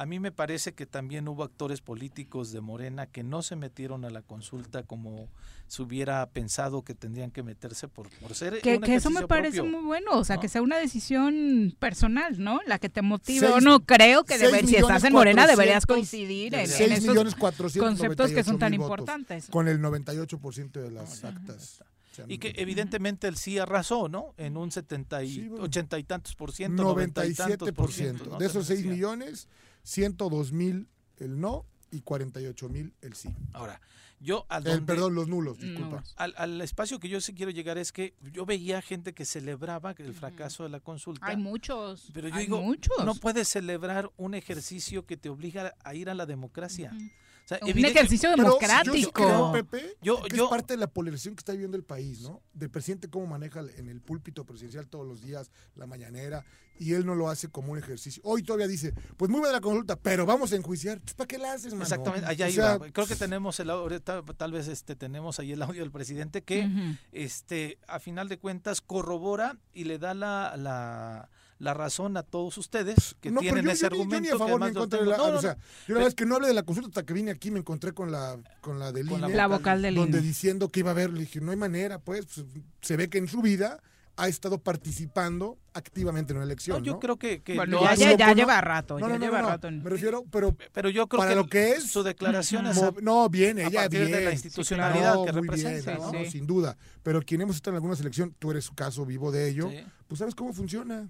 A 0.00 0.06
mí 0.06 0.20
me 0.20 0.30
parece 0.32 0.72
que 0.74 0.86
también 0.86 1.26
hubo 1.28 1.42
actores 1.42 1.80
políticos 1.80 2.52
de 2.52 2.60
Morena 2.60 3.06
que 3.06 3.22
no 3.24 3.42
se 3.42 3.56
metieron 3.56 4.04
a 4.04 4.10
la 4.10 4.22
consulta 4.22 4.82
como 4.84 5.28
se 5.66 5.82
hubiera 5.82 6.24
pensado 6.30 6.82
que 6.82 6.94
tendrían 6.94 7.30
que 7.30 7.42
meterse 7.42 7.88
por, 7.88 8.08
por 8.20 8.34
ser 8.34 8.60
que, 8.62 8.76
un 8.76 8.82
que 8.82 8.94
eso 8.94 9.10
me 9.10 9.26
parece 9.26 9.58
propio, 9.58 9.72
muy 9.78 9.84
bueno, 9.86 10.12
o 10.12 10.24
sea, 10.24 10.36
¿no? 10.36 10.42
que 10.42 10.48
sea 10.48 10.62
una 10.62 10.76
decisión 10.78 11.74
personal, 11.78 12.42
¿no? 12.42 12.60
La 12.66 12.78
que 12.78 12.88
te 12.88 13.02
motive. 13.02 13.48
Seis- 13.48 13.64
no 13.64 13.80
creo 13.80 14.24
que 14.24 14.38
si 14.38 14.76
estás 14.76 15.04
en 15.04 15.12
Morena 15.12 15.46
deberías 15.46 15.84
coincidir 15.84 16.54
en, 16.54 16.60
en 16.60 16.66
6 16.68 16.90
esos 16.92 17.08
millones 17.08 17.34
498 17.34 17.80
conceptos 17.84 18.30
que 18.32 18.44
son 18.44 18.58
tan 18.58 18.72
importantes. 18.74 19.48
Con 19.50 19.68
el 19.68 19.80
98% 19.80 20.70
de 20.80 20.90
las 20.90 21.24
actas. 21.24 21.82
Y 22.26 22.38
que 22.38 22.52
evidentemente 22.56 23.28
el 23.28 23.36
sí 23.36 23.58
arrasó, 23.58 24.08
¿no? 24.08 24.34
En 24.38 24.56
un 24.56 24.72
70 24.72 25.22
y 25.22 25.34
Sí, 25.34 25.48
bueno. 25.48 25.64
80 25.66 25.98
y 26.00 26.02
tantos 26.04 26.34
por 26.34 26.50
ciento, 26.52 26.82
90 26.82 27.26
y 27.26 27.34
tantos 27.34 27.70
por 27.72 27.90
97%. 27.90 27.92
ciento. 27.92 28.24
¿no? 28.30 28.38
De 28.38 28.46
esos 28.46 28.66
Te 28.66 28.74
6 28.74 28.78
decía. 28.78 28.92
millones, 28.92 29.46
102 29.88 30.52
mil 30.52 30.86
el 31.18 31.40
no 31.40 31.64
y 31.90 32.02
48 32.02 32.68
mil 32.68 32.92
el 33.00 33.14
sí. 33.14 33.30
Ahora, 33.54 33.80
yo 34.20 34.44
al 34.50 34.66
El, 34.66 34.72
donde- 34.78 34.86
perdón, 34.92 35.14
los 35.14 35.28
nulos, 35.28 35.58
disculpa. 35.58 35.88
Nulos. 35.96 36.14
al, 36.18 36.34
al 36.36 36.60
espacio 36.60 37.00
que 37.00 37.08
yo 37.08 37.20
sí 37.22 37.32
quiero 37.34 37.50
llegar 37.50 37.78
es 37.78 37.90
que 37.92 38.14
yo 38.32 38.44
veía 38.44 38.82
gente 38.82 39.14
que 39.14 39.24
celebraba 39.24 39.94
el 39.96 40.12
fracaso 40.12 40.64
de 40.64 40.68
la 40.68 40.80
consulta. 40.80 41.26
Hay 41.26 41.36
muchos. 41.38 42.10
Pero 42.12 42.28
yo 42.28 42.34
hay 42.34 42.44
digo, 42.44 42.60
muchos. 42.60 43.02
no 43.04 43.14
puedes 43.14 43.48
celebrar 43.48 44.10
un 44.18 44.34
ejercicio 44.34 45.06
que 45.06 45.16
te 45.16 45.30
obliga 45.30 45.74
a 45.82 45.94
ir 45.94 46.10
a 46.10 46.14
la 46.14 46.26
democracia. 46.26 46.92
Ujú. 46.94 47.04
O 47.04 47.10
sea, 47.48 47.58
Un 47.62 47.68
evidente- 47.70 47.98
ejercicio 47.98 48.30
Pero 48.34 48.42
democrático. 48.44 48.94
Yo 48.96 49.00
sí 49.06 49.10
creo, 49.12 49.52
Pepe, 49.52 49.96
Yo- 50.02 50.22
que 50.22 50.36
yo- 50.36 50.44
es 50.44 50.50
parte 50.50 50.74
de 50.74 50.78
la 50.78 50.86
polarización 50.86 51.34
que 51.34 51.40
está 51.40 51.52
viviendo 51.52 51.76
el 51.76 51.84
país, 51.84 52.20
¿no? 52.22 52.42
Del 52.52 52.70
presidente 52.70 53.08
cómo 53.08 53.26
maneja 53.26 53.60
en 53.76 53.88
el 53.88 54.00
púlpito 54.00 54.44
presidencial 54.44 54.86
todos 54.88 55.06
los 55.06 55.22
días 55.22 55.50
la 55.74 55.86
mañanera 55.86 56.44
y 56.80 56.92
él 56.92 57.04
no 57.06 57.14
lo 57.16 57.28
hace 57.28 57.48
como 57.48 57.72
un 57.72 57.78
ejercicio. 57.78 58.22
Hoy 58.24 58.42
todavía 58.44 58.68
dice, 58.68 58.92
pues 59.16 59.30
muy 59.30 59.40
buena 59.40 59.54
la 59.54 59.60
consulta, 59.60 59.96
pero 59.96 60.26
vamos 60.26 60.52
a 60.52 60.56
enjuiciar. 60.56 61.00
¿Para 61.16 61.26
qué 61.26 61.36
la 61.38 61.52
haces, 61.54 61.72
mano? 61.72 61.82
Exactamente, 61.84 62.26
allá 62.26 62.46
O 62.46 62.50
sea, 62.50 62.74
iba. 62.76 62.90
Creo 62.92 63.06
que 63.06 63.16
tenemos 63.16 63.58
el 63.60 63.70
audio, 63.70 64.00
tal, 64.00 64.24
tal 64.36 64.52
vez 64.52 64.68
este 64.68 64.94
tenemos 64.94 65.40
ahí 65.40 65.52
el 65.52 65.62
audio 65.62 65.80
del 65.82 65.90
presidente 65.90 66.42
que 66.42 66.68
este 67.12 67.78
a 67.88 67.98
final 67.98 68.28
de 68.28 68.38
cuentas 68.38 68.80
corrobora 68.80 69.56
y 69.72 69.84
le 69.84 69.98
da 69.98 70.14
la, 70.14 70.54
la, 70.56 71.28
la 71.58 71.74
razón 71.74 72.16
a 72.16 72.22
todos 72.22 72.56
ustedes 72.58 73.16
que 73.20 73.30
no, 73.30 73.40
tienen 73.40 73.64
yo- 73.64 73.70
ese 73.72 73.82
yo 73.82 73.90
ni- 73.90 73.96
yo 73.96 74.02
argumento 74.02 74.20
ni 74.22 74.28
a 74.28 74.32
que 74.32 74.38
favor 74.38 74.60
ni 74.60 74.66
además 74.66 74.68
en 74.68 74.74
lo 74.74 74.80
contra 74.80 74.98
de 75.00 75.06
la, 75.06 75.16
No, 75.16 75.32
no, 75.32 75.38
o 75.38 75.40
sea, 75.40 75.54
no. 75.54 75.60
yo 75.94 76.00
la 76.00 76.06
es 76.06 76.14
que 76.14 76.26
no 76.26 76.34
hablé 76.36 76.48
de 76.48 76.54
la 76.54 76.62
consulta 76.62 76.88
hasta 76.88 77.02
que 77.04 77.12
vine 77.14 77.30
aquí 77.32 77.50
me 77.50 77.58
encontré 77.58 77.92
con 77.92 78.12
la 78.12 78.38
con 78.60 78.78
la 78.78 78.92
del 78.92 79.08
Con 79.08 79.20
la 79.20 79.26
INE, 79.28 79.36
La 79.36 79.46
vocal 79.48 79.82
del 79.82 79.94
donde 79.96 80.20
diciendo 80.20 80.68
que 80.68 80.80
iba 80.80 80.90
a 80.90 80.92
haber, 80.92 81.10
le 81.12 81.20
dije, 81.20 81.40
no 81.40 81.50
hay 81.50 81.56
manera, 81.56 81.98
pues, 81.98 82.26
pues, 82.26 82.46
se 82.80 82.96
ve 82.96 83.08
que 83.10 83.18
en 83.18 83.26
su 83.28 83.42
vida 83.42 83.80
ha 84.20 84.26
estado 84.26 84.58
participando 84.58 85.58
activamente 85.74 86.32
en 86.32 86.38
una 86.38 86.44
elección, 86.44 86.78
No, 86.78 86.84
yo 86.84 86.92
¿no? 86.94 86.98
creo 86.98 87.16
que, 87.18 87.40
que 87.40 87.54
Bueno, 87.54 87.80
ya, 87.82 87.94
ya, 87.94 88.16
ya 88.16 88.26
¿no? 88.28 88.34
lleva 88.34 88.60
rato. 88.60 88.94
No, 88.98 89.06
ya 89.06 89.12
no, 89.12 89.18
no, 89.18 89.24
lleva 89.24 89.42
no, 89.42 89.48
rato. 89.48 89.68
en- 89.68 89.80
me 89.82 89.90
refiero, 89.90 90.24
pero 90.30 90.56
pero 90.72 90.90
yo 90.90 91.06
creo 91.06 91.18
para 91.20 91.30
que 91.30 91.36
lo 91.36 91.46
que 91.46 91.70
es, 91.72 91.90
su 91.90 92.02
declaración 92.02 92.66
es 92.66 92.80
no, 93.00 93.28
bien, 93.28 93.58
a 93.58 93.62
ella 93.68 93.86
bien. 93.88 94.10
de 94.10 94.24
la 94.24 94.32
institucionalidad 94.32 95.14
No, 95.14 95.24
que 95.24 95.32
representa. 95.32 95.90
bien, 95.92 96.02
¿no? 96.02 96.12
no, 96.12 96.24
Sí. 96.24 96.30
sin 96.32 96.46
duda. 96.48 96.76
Pero 97.04 97.22
quien 97.22 97.42
hemos 97.42 97.54
estado 97.56 97.72
en 97.74 97.76
alguna 97.76 97.94
selección, 97.94 98.34
tú 98.38 98.50
eres 98.50 98.70
caso 98.74 99.06
vivo 99.06 99.30
de 99.30 99.48
ello, 99.50 99.70
Sí. 99.70 99.84
pues 100.08 100.18
sabes 100.18 100.34
cómo 100.34 100.52
funciona. 100.52 101.08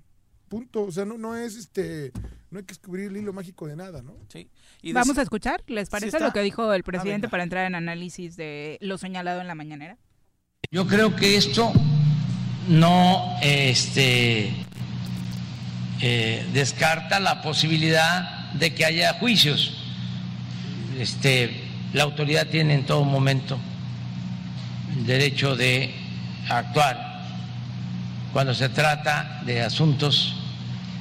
Punto. 0.49 0.85
O 0.85 0.93
sea, 0.93 1.05
no, 1.05 1.19
no 1.19 1.37
es 1.37 1.57
este, 1.57 2.13
no 2.51 2.59
hay 2.59 2.65
que 2.65 2.75
descubrir 2.75 3.09
el 3.09 3.17
hilo 3.17 3.33
mágico 3.33 3.67
de 3.67 3.77
nada, 3.77 4.03
¿no? 4.03 4.17
Sí. 4.29 4.51
Y 4.83 4.93
Vamos 4.93 5.19
a 5.19 5.23
escuchar, 5.23 5.63
¿les 5.67 5.91
parece 5.91 6.19
lo 6.21 6.33
que 6.33 6.41
dijo 6.43 6.73
el 6.73 6.83
presidente 6.83 7.27
venga. 7.27 7.31
para 7.31 7.43
entrar 7.43 7.67
en 7.67 7.75
análisis 7.75 8.37
de 8.37 8.79
lo 8.81 8.97
señalado 8.99 9.41
en 9.41 9.47
la 9.47 9.55
mañanera? 9.55 9.99
Yo 10.71 10.87
creo 10.87 11.15
que 11.15 11.37
esto 11.37 11.73
no 12.69 13.37
este, 13.43 14.53
eh, 16.01 16.47
descarta 16.53 17.21
la 17.21 17.43
posibilidad 17.43 18.53
de 18.53 18.75
que 18.75 18.85
haya 18.85 19.15
juicios. 19.15 19.75
Este, 20.99 21.69
la 21.93 22.05
autoridad 22.05 22.49
tiene 22.49 22.75
en 22.75 22.87
todo 22.87 23.05
momento 23.05 23.59
el 24.97 25.07
derecho 25.07 25.57
de 25.57 25.95
actuar 26.49 27.08
cuando 28.33 28.55
se 28.55 28.69
trata 28.69 29.41
de 29.45 29.63
asuntos 29.63 30.35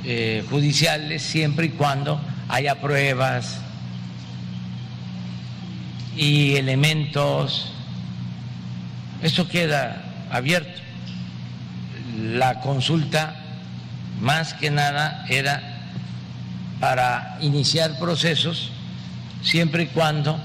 eh, 0.03 0.45
judiciales, 0.49 1.21
siempre 1.21 1.67
y 1.67 1.69
cuando 1.69 2.21
haya 2.49 2.79
pruebas 2.79 3.59
y 6.15 6.55
elementos 6.55 7.73
eso 9.21 9.47
queda 9.47 10.03
abierto. 10.29 10.81
La 12.19 12.61
consulta, 12.61 13.35
más 14.21 14.53
que 14.53 14.69
nada, 14.69 15.25
era 15.29 15.61
para 16.79 17.37
iniciar 17.41 17.97
procesos 17.97 18.71
siempre 19.41 19.83
y 19.83 19.87
cuando 19.87 20.39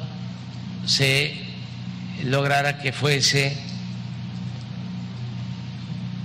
se 0.87 1.35
lograra 2.25 2.79
que 2.79 2.93
fuese 2.93 3.57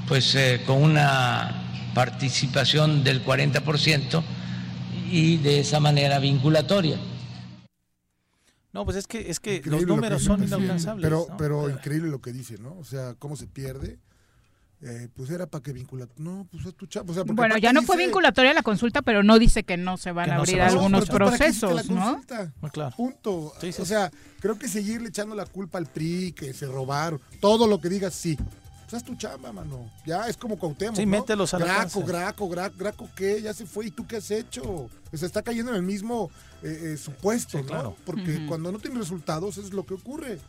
pues 0.08 0.34
eh, 0.36 0.62
con 0.66 0.82
una 0.82 1.92
participación 1.94 3.04
del 3.04 3.26
40% 3.26 4.24
y 5.12 5.38
de 5.38 5.60
esa 5.60 5.80
manera 5.80 6.20
vinculatoria. 6.20 6.98
No, 8.72 8.86
pues 8.86 8.98
es 8.98 9.08
que 9.08 9.30
es 9.30 9.40
que 9.40 9.56
Increíble 9.56 9.72
los 9.72 9.82
lo 9.82 9.88
que 9.88 10.02
números 10.02 10.24
son 10.24 10.44
inalcanzables. 10.44 11.04
Pero, 11.04 11.26
¿no? 11.30 11.38
pero 11.38 11.70
increíble 11.70 12.10
lo 12.10 12.22
que 12.22 12.32
dice, 12.32 12.58
¿no? 12.60 12.78
O 12.78 12.84
sea, 12.84 13.16
cómo 13.18 13.36
se 13.36 13.48
pierde. 13.48 14.00
Eh, 14.80 15.08
pues 15.16 15.32
era 15.32 15.48
para 15.48 15.64
que 15.64 15.74
vincula. 15.74 16.08
No, 16.18 16.48
pues 16.52 16.68
a 16.68 16.72
tu 16.72 16.86
chavo. 16.86 17.12
O 17.12 17.14
sea, 17.16 17.24
porque 17.24 17.36
Bueno, 17.36 17.58
ya 17.58 17.74
no 17.74 17.82
fue 17.82 17.98
vinculatoria 17.98 18.54
la 18.54 18.62
consulta, 18.62 19.02
pero 19.02 19.24
no 19.24 19.40
dice 19.40 19.64
que 19.64 19.76
no 19.76 19.98
se 19.98 20.12
van 20.12 20.26
Que 20.26 20.32
a 20.32 20.36
no 20.36 20.42
abrir 20.42 20.60
va 20.60 20.66
a 20.66 20.68
algunos 20.68 21.04
escuchar. 21.06 21.18
Pero 21.18 21.26
¿para 21.26 21.38
qué 21.40 21.48
hiciste 21.48 21.66
procesos, 21.66 21.90
la 21.90 21.96
¿no? 21.96 22.06
consulta? 22.12 22.54
Muy 22.62 22.70
claro. 22.70 22.96
Punto. 22.96 23.54
Sí, 23.60 23.72
sí, 23.72 23.82
o 23.82 23.86
sea, 23.86 24.12
creo 24.40 24.60
que 24.60 24.68
seguirle 24.68 25.10
echando 25.10 25.34
la 25.34 25.48
culpa 25.48 25.80
al 25.80 25.88
PRI, 25.88 26.34
que 26.34 26.54
se 26.54 26.68
robaron, 26.68 27.20
todo 27.40 27.66
lo 27.66 27.82
que 27.82 27.90
digas, 27.90 28.14
sí. 28.14 28.38
Pues 28.90 29.02
haz 29.02 29.04
tu 29.04 29.16
chamba, 29.16 29.52
mano. 29.52 29.92
Ya 30.06 30.30
es 30.30 30.38
como 30.38 30.58
Cuauhtémoc, 30.58 30.96
Sí, 30.96 31.06
¿no? 31.06 31.12
mételos 31.12 31.54
a 31.54 31.60
la 31.60 31.66
Graco. 31.66 32.04
Graco, 32.06 32.48
Graco, 32.48 32.76
Graco, 32.78 33.10
¿qué? 33.18 33.42
Ya 33.42 33.54
se 33.54 33.66
fue. 33.66 33.88
¿Y 33.88 33.92
tú 33.92 34.08
qué 34.08 34.16
has 34.18 34.32
hecho? 34.32 34.64
O 34.64 34.90
sea, 35.14 35.26
está 35.26 35.42
cayendo 35.42 35.72
en 35.72 35.78
el 35.78 35.84
mismo 35.84 36.32
eh, 36.64 36.94
eh, 36.94 36.98
supuesto, 36.98 37.58
Sí, 37.58 37.64
¿no? 37.64 37.68
claro. 37.70 37.96
Porque 38.06 38.46
cuando 38.48 38.72
no 38.72 38.80
tienes 38.80 39.00
resultados, 39.00 39.58
es 39.58 39.74
lo 39.74 39.86
que 39.86 39.94
ocurre. 39.96 40.40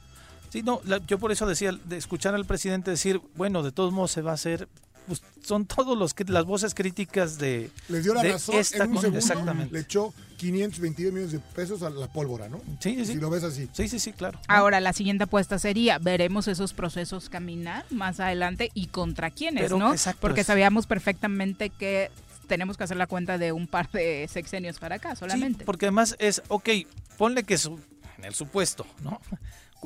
Sí, 0.50 0.62
no, 0.62 0.80
la- 0.84 0.98
yo 1.04 1.18
por 1.18 1.32
eso 1.32 1.46
decía, 1.46 1.72
de 1.84 1.96
escuchar 1.96 2.34
al 2.36 2.44
presidente 2.46 2.92
decir, 2.92 3.20
bueno, 3.34 3.62
de 3.64 3.72
todos 3.72 3.92
modos 3.92 4.12
se 4.12 4.22
va 4.22 4.30
a 4.30 4.34
hacer, 4.34 4.68
pues 5.08 5.22
son 5.42 5.66
todos 5.66 5.98
los 5.98 6.14
que 6.14 6.22
las 6.24 6.44
voces 6.44 6.74
críticas 6.74 7.38
de... 7.38 7.70
Les 7.88 8.04
dio 8.04 8.14
la 8.14 8.22
De 8.22 8.32
razón 8.32 8.54
esta 8.56 8.84
en 8.84 8.90
un 8.90 8.94
con- 8.94 9.02
segundo. 9.02 9.18
exactamente. 9.18 9.72
Le 9.74 9.80
echó 9.80 10.14
522 10.36 11.12
millones 11.12 11.32
de 11.32 11.40
pesos 11.40 11.82
a 11.82 11.90
la 11.90 12.06
pólvora, 12.06 12.48
¿no? 12.48 12.58
Sí, 12.80 12.94
sí, 12.94 13.04
sí. 13.06 13.12
Si 13.14 13.18
lo 13.18 13.30
ves 13.30 13.42
así. 13.42 13.68
Sí, 13.72 13.88
sí, 13.88 13.98
sí, 13.98 14.12
claro. 14.12 14.38
Ahora, 14.46 14.78
la 14.80 14.92
siguiente 14.92 15.24
apuesta 15.24 15.58
sería, 15.58 15.98
veremos 15.98 16.46
esos 16.46 16.74
procesos 16.74 17.28
caminar 17.28 17.84
más 17.90 18.20
adelante 18.20 18.70
y 18.74 18.86
contra 18.86 19.30
quiénes, 19.30 19.64
Pero, 19.64 19.78
¿no? 19.78 19.92
exacto, 19.92 20.20
Porque 20.20 20.42
es- 20.42 20.46
sabíamos 20.46 20.86
perfectamente 20.86 21.70
que 21.70 22.10
tenemos 22.46 22.76
que 22.76 22.84
hacer 22.84 22.96
la 22.96 23.06
cuenta 23.06 23.36
de 23.38 23.52
un 23.52 23.66
par 23.66 23.90
de 23.90 24.28
sexenios 24.30 24.78
para 24.78 24.96
acá 24.96 25.10
Sí, 25.14 25.20
solamente. 25.20 25.64
porque 25.64 25.86
además 25.86 26.14
es, 26.18 26.42
ok, 26.48 26.68
ponle 27.16 27.42
que 27.42 27.58
su- 27.58 27.80
en 28.18 28.24
el 28.24 28.34
supuesto, 28.34 28.86
¿no? 29.02 29.20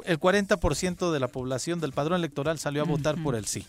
El 0.05 0.19
40% 0.19 1.13
de 1.13 1.21
la 1.21 1.29
población 1.29 1.79
del 1.81 1.93
padrón 1.93 2.19
electoral 2.19 2.59
salió 2.59 2.83
a 2.83 2.85
votar 2.87 3.23
por 3.23 3.35
el 3.35 3.45
sí. 3.47 3.67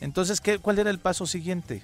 Entonces, 0.00 0.40
¿qué, 0.40 0.58
¿cuál 0.58 0.78
era 0.78 0.90
el 0.90 0.98
paso 0.98 1.26
siguiente? 1.26 1.82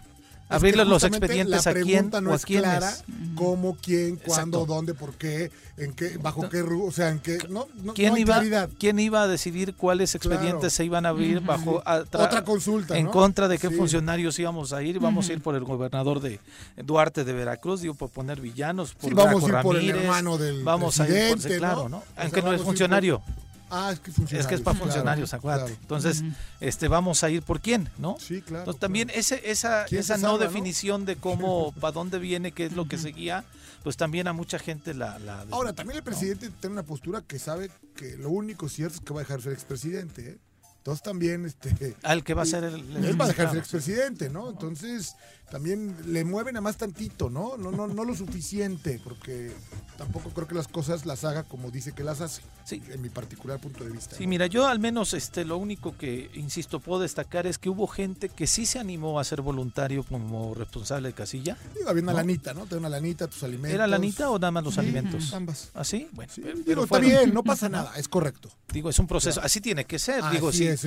Es 0.50 0.56
Abrirle 0.56 0.82
que 0.82 0.88
los 0.90 1.02
expedientes 1.02 1.64
la 1.64 1.70
a 1.70 1.74
quién 1.74 2.10
no 2.22 2.30
o 2.30 2.32
a 2.34 2.36
es 2.36 2.44
quiénes. 2.44 2.64
clara 2.70 2.94
cómo, 3.36 3.74
quién, 3.80 4.16
cuándo, 4.16 4.58
Exacto. 4.58 4.74
dónde, 4.74 4.92
por 4.92 5.14
qué, 5.14 5.50
en 5.78 5.94
qué, 5.94 6.18
bajo 6.18 6.46
qué, 6.50 6.60
o 6.60 6.90
sea, 6.90 7.08
en 7.08 7.20
qué, 7.20 7.38
no, 7.48 7.68
no, 7.82 7.94
¿Quién, 7.94 8.10
no 8.12 8.18
iba, 8.18 8.34
claridad. 8.34 8.68
¿Quién 8.78 8.98
iba 8.98 9.22
a 9.22 9.28
decidir 9.28 9.74
cuáles 9.74 10.14
expedientes 10.14 10.58
Claro. 10.58 10.70
se 10.70 10.84
iban 10.84 11.06
a 11.06 11.08
abrir 11.10 11.40
bajo 11.40 11.82
Otra 11.86 12.44
consulta, 12.44 12.98
en 12.98 13.06
contra 13.06 13.48
de 13.48 13.56
qué 13.56 13.68
Sí. 13.68 13.76
funcionarios 13.76 14.38
íbamos 14.38 14.74
a 14.74 14.82
ir? 14.82 14.98
Vamos 15.00 15.30
a 15.30 15.32
ir 15.32 15.40
por 15.40 15.54
el 15.54 15.64
gobernador 15.64 16.20
de 16.20 16.38
Duarte 16.84 17.24
de 17.24 17.32
Veracruz, 17.32 17.80
digo, 17.80 17.94
por 17.94 18.10
poner 18.10 18.38
villanos, 18.38 18.92
por 18.92 19.08
Sí, 19.08 19.14
vamos 19.14 19.44
a 19.44 19.46
ir 19.46 19.52
por 19.62 19.76
el 19.76 19.82
Ramírez, 19.86 20.02
hermano 20.02 20.36
del 20.36 20.62
Vamos 20.64 21.00
a 21.00 21.08
ir 21.08 21.30
por, 21.38 21.56
claro, 21.56 21.88
¿no? 21.88 22.00
sea, 22.00 22.24
Aunque 22.24 22.42
no 22.42 22.52
es 22.52 22.60
funcionario. 22.60 23.20
por- 23.20 23.41
Ah, 23.74 23.90
es 23.90 24.00
que 24.00 24.10
es 24.10 24.16
funcionario. 24.16 24.40
Es 24.40 24.46
que 24.46 24.54
es 24.54 24.60
para 24.60 24.74
claro, 24.76 24.92
funcionarios, 24.92 25.32
acuérdate. 25.34 25.70
claro. 25.70 25.80
Entonces, 25.80 26.22
este, 26.60 26.88
vamos 26.88 27.24
a 27.24 27.30
ir 27.30 27.42
por 27.42 27.60
quién, 27.60 27.88
¿no? 27.96 28.16
Sí, 28.20 28.42
claro. 28.42 28.64
Entonces, 28.64 28.80
también 28.80 29.08
claro. 29.08 29.20
ese, 29.20 29.50
esa, 29.50 29.86
¿Quién 29.86 30.02
esa 30.02 30.16
no 30.18 30.20
salva, 30.20 30.38
no? 30.38 30.44
definición 30.44 31.06
de 31.06 31.16
cómo, 31.16 31.72
para 31.80 31.92
dónde 31.92 32.18
viene, 32.18 32.52
qué 32.52 32.66
es 32.66 32.72
lo 32.72 32.86
que 32.86 32.98
seguía, 32.98 33.44
pues 33.82 33.96
también 33.96 34.28
a 34.28 34.34
mucha 34.34 34.58
gente 34.58 34.92
la... 34.92 35.18
la 35.18 35.46
Ahora, 35.50 35.72
también 35.72 35.96
el 35.96 36.04
presidente 36.04 36.50
tiene 36.60 36.74
una 36.74 36.82
postura 36.82 37.22
que 37.22 37.38
sabe 37.38 37.70
que 37.96 38.16
lo 38.18 38.28
único 38.28 38.68
cierto 38.68 38.96
es 38.96 39.00
que 39.00 39.14
va 39.14 39.20
a 39.20 39.24
dejar 39.24 39.40
ser 39.40 39.54
expresidente, 39.54 40.32
¿eh? 40.32 40.38
Entonces 40.76 41.02
también, 41.02 41.46
este... 41.46 41.96
Al 42.02 42.24
que 42.24 42.34
va 42.34 42.42
a 42.42 42.46
ser 42.46 42.64
el... 42.64 43.04
él 43.04 43.20
va 43.20 43.26
a 43.26 43.28
dejar 43.28 43.50
ser 43.50 43.58
expresidente, 43.58 44.28
¿no? 44.28 44.50
Entonces 44.50 45.14
también 45.52 45.94
le 46.06 46.24
mueven 46.24 46.56
a 46.56 46.62
más 46.62 46.78
tantito, 46.78 47.28
¿no? 47.28 47.58
No, 47.58 47.70
no, 47.70 47.86
no 47.86 48.04
lo 48.06 48.14
suficiente, 48.14 48.98
porque 49.04 49.52
tampoco 49.98 50.30
creo 50.30 50.48
que 50.48 50.54
las 50.54 50.66
cosas 50.66 51.04
las 51.04 51.24
haga 51.24 51.42
como 51.42 51.70
dice 51.70 51.92
que 51.92 52.02
las 52.02 52.22
hace, 52.22 52.40
sí. 52.64 52.82
en 52.88 53.02
mi 53.02 53.10
particular 53.10 53.60
punto 53.60 53.84
de 53.84 53.90
vista. 53.90 54.16
Sí, 54.16 54.26
mira, 54.26 54.46
yo 54.46 54.66
al 54.66 54.78
menos 54.78 55.12
este, 55.12 55.44
lo 55.44 55.58
único 55.58 55.94
que, 55.98 56.30
insisto, 56.32 56.80
puedo 56.80 57.02
destacar 57.02 57.46
es 57.46 57.58
que 57.58 57.68
hubo 57.68 57.86
gente 57.86 58.30
que 58.30 58.46
sí 58.46 58.64
se 58.64 58.78
animó 58.78 59.20
a 59.20 59.24
ser 59.24 59.42
voluntario 59.42 60.04
como 60.04 60.54
responsable 60.54 61.08
de 61.08 61.14
casilla. 61.14 61.58
había 61.86 62.02
una 62.02 62.14
lanita, 62.14 62.54
¿no? 62.54 62.64
Te 62.64 62.76
una 62.76 62.88
lanita, 62.88 63.28
tus 63.28 63.42
alimentos. 63.42 63.74
¿Era 63.74 63.86
lanita 63.86 64.30
o 64.30 64.38
nada 64.38 64.52
más 64.52 64.64
los 64.64 64.78
alimentos? 64.78 65.34
Ambas. 65.34 65.68
¿Ah, 65.74 65.84
sí? 65.84 66.08
Bueno, 66.12 66.32
pero, 66.64 66.84
está 66.84 66.98
bien, 66.98 67.34
no 67.34 67.44
pasa 67.44 67.68
nada, 67.68 67.92
es 67.98 68.08
correcto. 68.08 68.48
Digo, 68.72 68.88
es 68.88 68.98
un 68.98 69.06
proceso, 69.06 69.42
así 69.42 69.60
tiene 69.60 69.84
que 69.84 69.98
ser. 69.98 70.24
digo, 70.30 70.50
si, 70.50 70.66
es, 70.66 70.82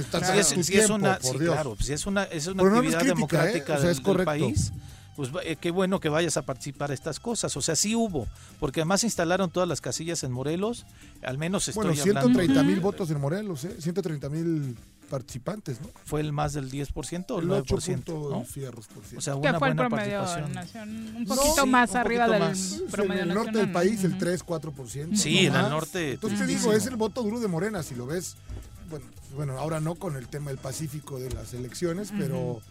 una, 0.89 1.19
claro, 1.19 1.77
si 1.79 1.93
es 1.93 2.07
una, 2.07 2.24
es 2.24 2.48
una 2.48 2.63
actividad 2.63 3.03
¿eh? 3.03 3.05
democrática 3.05 3.79
del, 3.79 4.01
país 4.25 4.55
pues 5.16 5.30
eh, 5.44 5.56
qué 5.56 5.72
bueno 5.72 6.00
que 6.00 6.10
vayas 6.10 6.36
a 6.38 6.42
participar 6.42 6.92
a 6.92 6.94
estas 6.94 7.20
cosas. 7.20 7.56
O 7.56 7.62
sea, 7.62 7.76
sí 7.76 7.96
hubo, 7.96 8.28
porque 8.60 8.82
además 8.82 9.04
instalaron 9.04 9.50
todas 9.50 9.68
las 9.68 9.80
casillas 9.80 10.24
en 10.24 10.32
Morelos, 10.32 10.86
al 11.24 11.38
menos 11.38 11.68
estoy 11.68 11.86
Bueno, 11.88 12.04
130 12.04 12.64
mil 12.64 12.80
votos 12.82 13.10
en 13.12 13.22
Morelos, 13.22 13.64
¿eh? 13.64 13.76
130 13.80 14.30
mil 14.30 14.76
participantes, 15.06 15.80
¿no? 15.82 15.88
Fue 16.04 16.20
el 16.20 16.34
más 16.34 16.54
del 16.54 16.70
10% 16.70 17.26
o 17.30 17.40
el 17.40 17.48
9%, 17.48 18.30
¿no? 18.30 18.44
Fierros, 18.44 18.88
por 18.88 19.04
o 19.18 19.22
sea, 19.22 19.36
una 19.36 19.52
fue 19.52 19.70
buena 19.70 19.84
el 19.84 19.90
promedio 19.90 20.24
participación. 20.24 21.16
un 21.16 21.26
poquito 21.26 21.66
más 21.66 21.96
arriba 21.96 22.28
del 22.28 22.58
promedio 22.92 23.24
En 23.24 23.30
el 23.30 23.36
norte 23.36 23.58
del 23.58 23.72
país 23.72 24.04
el 24.04 24.18
3, 24.18 24.46
4%. 24.46 25.16
Sí, 25.16 25.46
en 25.46 25.56
el 25.56 25.70
norte. 25.70 26.14
Entonces 26.14 26.40
te 26.40 26.48
digo, 26.48 26.74
es 26.74 26.88
el 26.88 26.98
voto 26.98 27.24
duro 27.24 27.40
de 27.40 27.48
Morena, 27.48 27.84
si 27.84 27.96
lo 27.96 28.06
ves, 28.06 28.36
bueno, 28.90 29.06
bueno, 29.36 29.58
ahora 29.60 29.80
no 29.80 29.96
con 29.96 30.18
el 30.18 30.28
tema 30.28 30.50
del 30.50 30.58
Pacífico 30.58 31.20
de 31.20 31.30
las 31.32 31.54
elecciones, 31.54 32.12
pero 32.18 32.62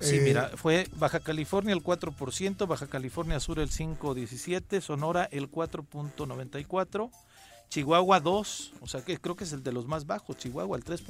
Sí, 0.00 0.20
mira, 0.20 0.50
eh, 0.52 0.56
fue 0.56 0.88
Baja 0.96 1.20
California 1.20 1.72
el 1.72 1.82
4%, 1.82 2.66
Baja 2.66 2.86
California 2.86 3.40
Sur 3.40 3.58
el 3.58 3.70
5.17, 3.70 4.80
Sonora 4.80 5.28
el 5.30 5.50
4.94, 5.50 7.10
Chihuahua 7.68 8.20
2, 8.20 8.72
o 8.80 8.86
sea 8.86 9.02
que 9.02 9.18
creo 9.18 9.36
que 9.36 9.44
es 9.44 9.52
el 9.52 9.62
de 9.62 9.72
los 9.72 9.86
más 9.86 10.06
bajos, 10.06 10.36
Chihuahua 10.36 10.76
el 10.76 10.84
3%, 10.84 11.04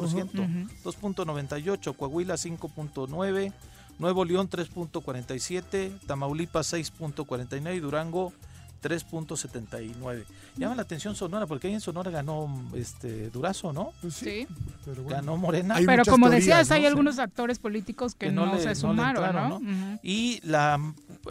2.98, 0.85 1.97
Coahuila 1.97 2.35
5.9, 2.35 3.53
Nuevo 3.99 4.25
León 4.25 4.49
3.47, 4.49 6.01
Tamaulipas 6.07 6.73
6.49 6.73 7.77
y 7.77 7.81
Durango 7.81 8.33
3.79. 8.85 10.25
Llama 10.57 10.75
la 10.75 10.83
atención 10.83 11.17
Sonora, 11.17 11.47
porque 11.47 11.69
ahí 11.69 11.75
en 11.75 11.81
Sonora 11.81 12.11
ganó 12.11 12.49
este 12.75 13.31
Durazo, 13.31 13.73
¿no? 13.73 13.93
Pues 14.03 14.15
sí. 14.15 14.47
Ganó 15.09 15.39
Morena. 15.39 15.77
pero 15.87 16.05
como 16.05 16.29
decías, 16.29 16.71
hay 16.71 16.85
algunos 16.85 17.19
actores 17.19 17.59
políticos 17.59 18.15
que, 18.15 18.31
no, 18.31 18.59
se 18.59 18.75
sumaron, 18.75 19.35
¿no? 19.35 19.99
Y 20.03 20.41
la 20.43 20.79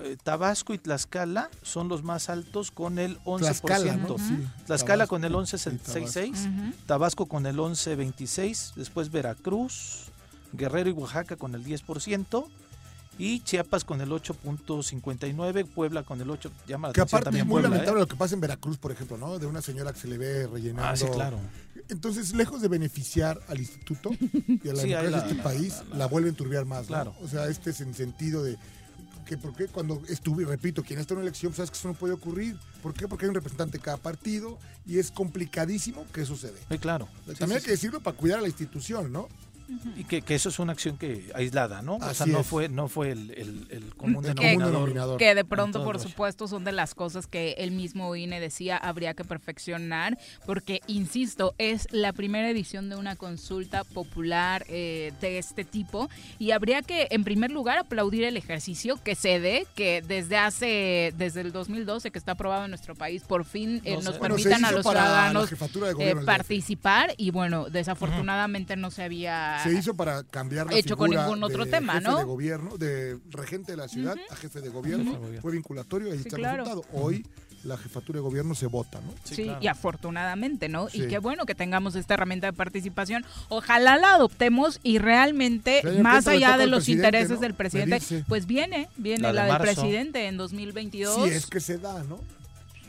eh, 0.01 0.17
Tabasco 0.23 0.73
y 0.73 0.79
Tlaxcala 0.79 1.49
son 1.61 1.89
los 1.89 2.01
más 2.03 2.29
altos 2.29 2.71
con 2.71 2.97
el 2.97 3.19
11%. 3.19 3.39
Tlaxcala, 3.41 3.97
¿no? 3.97 4.15
Tlaxcala 4.65 5.07
con 5.07 5.23
el 5.23 5.33
11.66, 5.33 6.73
Tabasco 6.87 7.27
con 7.27 7.45
el 7.45 7.57
11.26, 7.57 8.73
después 8.73 9.11
Veracruz, 9.11 10.05
Guerrero 10.53 10.89
y 10.89 10.93
Oaxaca 10.93 11.35
con 11.35 11.53
el 11.53 11.63
10% 11.63 12.47
y 13.17 13.41
Chiapas 13.41 13.83
con 13.83 14.01
el 14.01 14.09
8.59, 14.09 15.65
Puebla 15.67 16.03
con 16.03 16.19
el 16.19 16.29
8, 16.29 16.51
llama 16.67 16.87
la 16.87 16.93
que 16.93 17.01
aparte 17.01 17.37
es 17.37 17.45
muy 17.45 17.59
¿eh? 17.59 17.63
lamentable 17.63 17.99
lo 17.99 18.07
que 18.07 18.15
pasa 18.15 18.33
en 18.35 18.41
Veracruz, 18.41 18.77
por 18.77 18.91
ejemplo, 18.91 19.17
¿no? 19.17 19.37
De 19.39 19.45
una 19.45 19.61
señora 19.61 19.93
que 19.93 19.99
se 19.99 20.07
le 20.07 20.17
ve 20.17 20.47
rellenando. 20.47 20.89
Ah, 20.89 20.95
sí, 20.95 21.05
claro. 21.05 21.39
Entonces, 21.89 22.33
lejos 22.33 22.61
de 22.61 22.67
beneficiar 22.67 23.39
al 23.47 23.59
instituto 23.59 24.11
y 24.19 24.69
a 24.69 24.73
la 24.73 24.83
democracia 24.83 25.09
de 25.11 25.17
este 25.17 25.35
país, 25.43 25.83
la, 25.93 26.07
vuelven 26.07 26.33
a 26.33 26.37
turbiar 26.37 26.65
más, 26.65 26.87
claro. 26.87 27.15
O 27.21 27.27
sea, 27.27 27.47
este 27.47 27.69
es 27.71 27.81
en 27.81 27.93
sentido 27.93 28.43
de 28.43 28.57
que 29.25 29.37
porque 29.37 29.67
cuando 29.67 30.01
estuve, 30.09 30.45
repito, 30.45 30.83
quien 30.83 30.99
está 30.99 31.13
en 31.13 31.19
una 31.19 31.27
elección, 31.27 31.53
sabes 31.53 31.71
que 31.71 31.77
eso 31.77 31.87
no 31.87 31.93
puede 31.93 32.13
ocurrir. 32.13 32.57
¿Por 32.81 32.93
qué? 32.93 33.07
Porque 33.07 33.25
hay 33.25 33.29
un 33.29 33.35
representante 33.35 33.77
de 33.77 33.83
cada 33.83 33.97
partido 33.97 34.57
y 34.85 34.99
es 34.99 35.11
complicadísimo 35.11 36.05
que 36.11 36.25
sucede. 36.25 36.59
Sí, 36.69 36.77
claro. 36.77 37.07
También 37.39 37.59
hay 37.59 37.63
que 37.63 37.71
decirlo 37.71 38.01
para 38.01 38.17
cuidar 38.17 38.39
a 38.39 38.41
la 38.41 38.47
institución, 38.47 39.11
¿no? 39.11 39.29
Y 39.95 40.03
que, 40.03 40.23
eso 40.33 40.49
es 40.49 40.59
una 40.59 40.73
acción 40.73 40.97
que 40.97 41.31
aislada, 41.33 41.81
¿no? 41.81 41.95
o 41.95 42.13
sea, 42.13 42.25
no 42.25 42.43
fue, 42.43 42.69
no 42.69 42.87
fue 42.87 43.11
el, 43.11 43.67
el, 43.69 43.95
común, 43.95 44.23
denominador. 44.23 45.17
Que 45.17 45.35
de 45.35 45.45
pronto, 45.45 45.83
por 45.83 45.99
supuesto, 45.99 46.47
son 46.47 46.63
de 46.63 46.71
las 46.71 46.95
cosas 46.95 47.27
que 47.27 47.53
el 47.59 47.71
mismo 47.71 48.15
INE 48.15 48.39
decía 48.39 48.77
habría 48.77 49.13
que 49.13 49.23
perfeccionar, 49.23 50.17
porque, 50.45 50.81
insisto, 50.87 51.55
es 51.57 51.87
la 51.91 52.13
primera 52.13 52.49
edición 52.49 52.89
de 52.89 52.95
una 52.95 53.15
consulta 53.15 53.83
popular 53.83 54.65
eh, 54.67 55.13
de 55.21 55.37
este 55.37 55.63
tipo 55.63 56.09
y 56.39 56.51
habría 56.51 56.81
que, 56.81 57.07
en 57.11 57.23
primer 57.23 57.51
lugar, 57.51 57.77
aplaudir 57.77 58.23
el 58.23 58.37
ejercicio 58.37 59.01
que 59.03 59.15
se 59.15 59.39
dé, 59.39 59.65
que 59.75 60.01
desde 60.01 60.37
hace, 60.37 61.13
desde 61.17 61.41
el 61.41 61.51
2012 61.51 62.11
que 62.11 62.19
está 62.19 62.33
aprobado 62.33 62.65
en 62.65 62.71
nuestro 62.71 62.95
país, 62.95 63.23
por 63.23 63.45
fin 63.45 63.81
eh, 63.85 63.97
nos 64.03 64.17
permitan 64.17 64.65
a 64.65 64.71
los 64.71 64.83
ciudadanos 64.85 65.51
eh, 65.99 66.15
participar 66.25 67.13
y, 67.17 67.31
bueno, 67.31 67.69
desafortunadamente 67.69 68.75
no 68.75 68.91
se 68.91 69.03
había 69.03 69.52
se 69.61 69.73
hizo 69.73 69.93
para 69.95 70.23
cambiar 70.23 70.67
la 70.67 70.77
hecho 70.77 70.97
con 70.97 71.09
ningún 71.09 71.43
otro 71.43 71.65
de 71.65 71.71
tema, 71.71 71.93
jefe 71.93 72.15
de 72.15 72.23
gobierno, 72.23 72.77
de 72.77 73.19
regente 73.29 73.73
de 73.73 73.77
la 73.77 73.87
ciudad 73.87 74.15
a 74.29 74.35
jefe 74.35 74.61
de 74.61 74.69
gobierno. 74.69 75.19
Fue 75.41 75.51
vinculatorio, 75.51 76.11
ahí 76.11 76.19
está 76.19 76.37
el 76.37 76.43
resultado. 76.43 76.85
Hoy 76.93 77.25
la 77.63 77.77
jefatura 77.77 78.17
de 78.17 78.23
gobierno 78.23 78.55
se 78.55 78.67
vota, 78.67 78.99
¿no? 78.99 79.13
Sí, 79.23 79.49
y 79.61 79.67
afortunadamente, 79.67 80.69
¿no? 80.69 80.87
Y 80.91 81.07
qué 81.07 81.19
bueno 81.19 81.45
que 81.45 81.55
tengamos 81.55 81.95
esta 81.95 82.15
herramienta 82.15 82.47
de 82.47 82.53
participación. 82.53 83.25
Ojalá 83.49 83.97
la 83.97 84.15
adoptemos 84.15 84.79
y 84.83 84.97
realmente, 84.97 85.81
más 86.01 86.27
allá 86.27 86.57
de 86.57 86.67
los 86.67 86.89
intereses 86.89 87.39
del 87.39 87.53
presidente, 87.53 88.01
pues 88.27 88.45
viene, 88.45 88.89
viene 88.97 89.31
la, 89.31 89.45
del 89.45 89.57
presidente 89.57 90.27
en 90.27 90.37
2022. 90.37 91.23
Sí, 91.23 91.29
es 91.29 91.45
que 91.45 91.59
se 91.59 91.77
da, 91.77 92.03
¿no? 92.03 92.19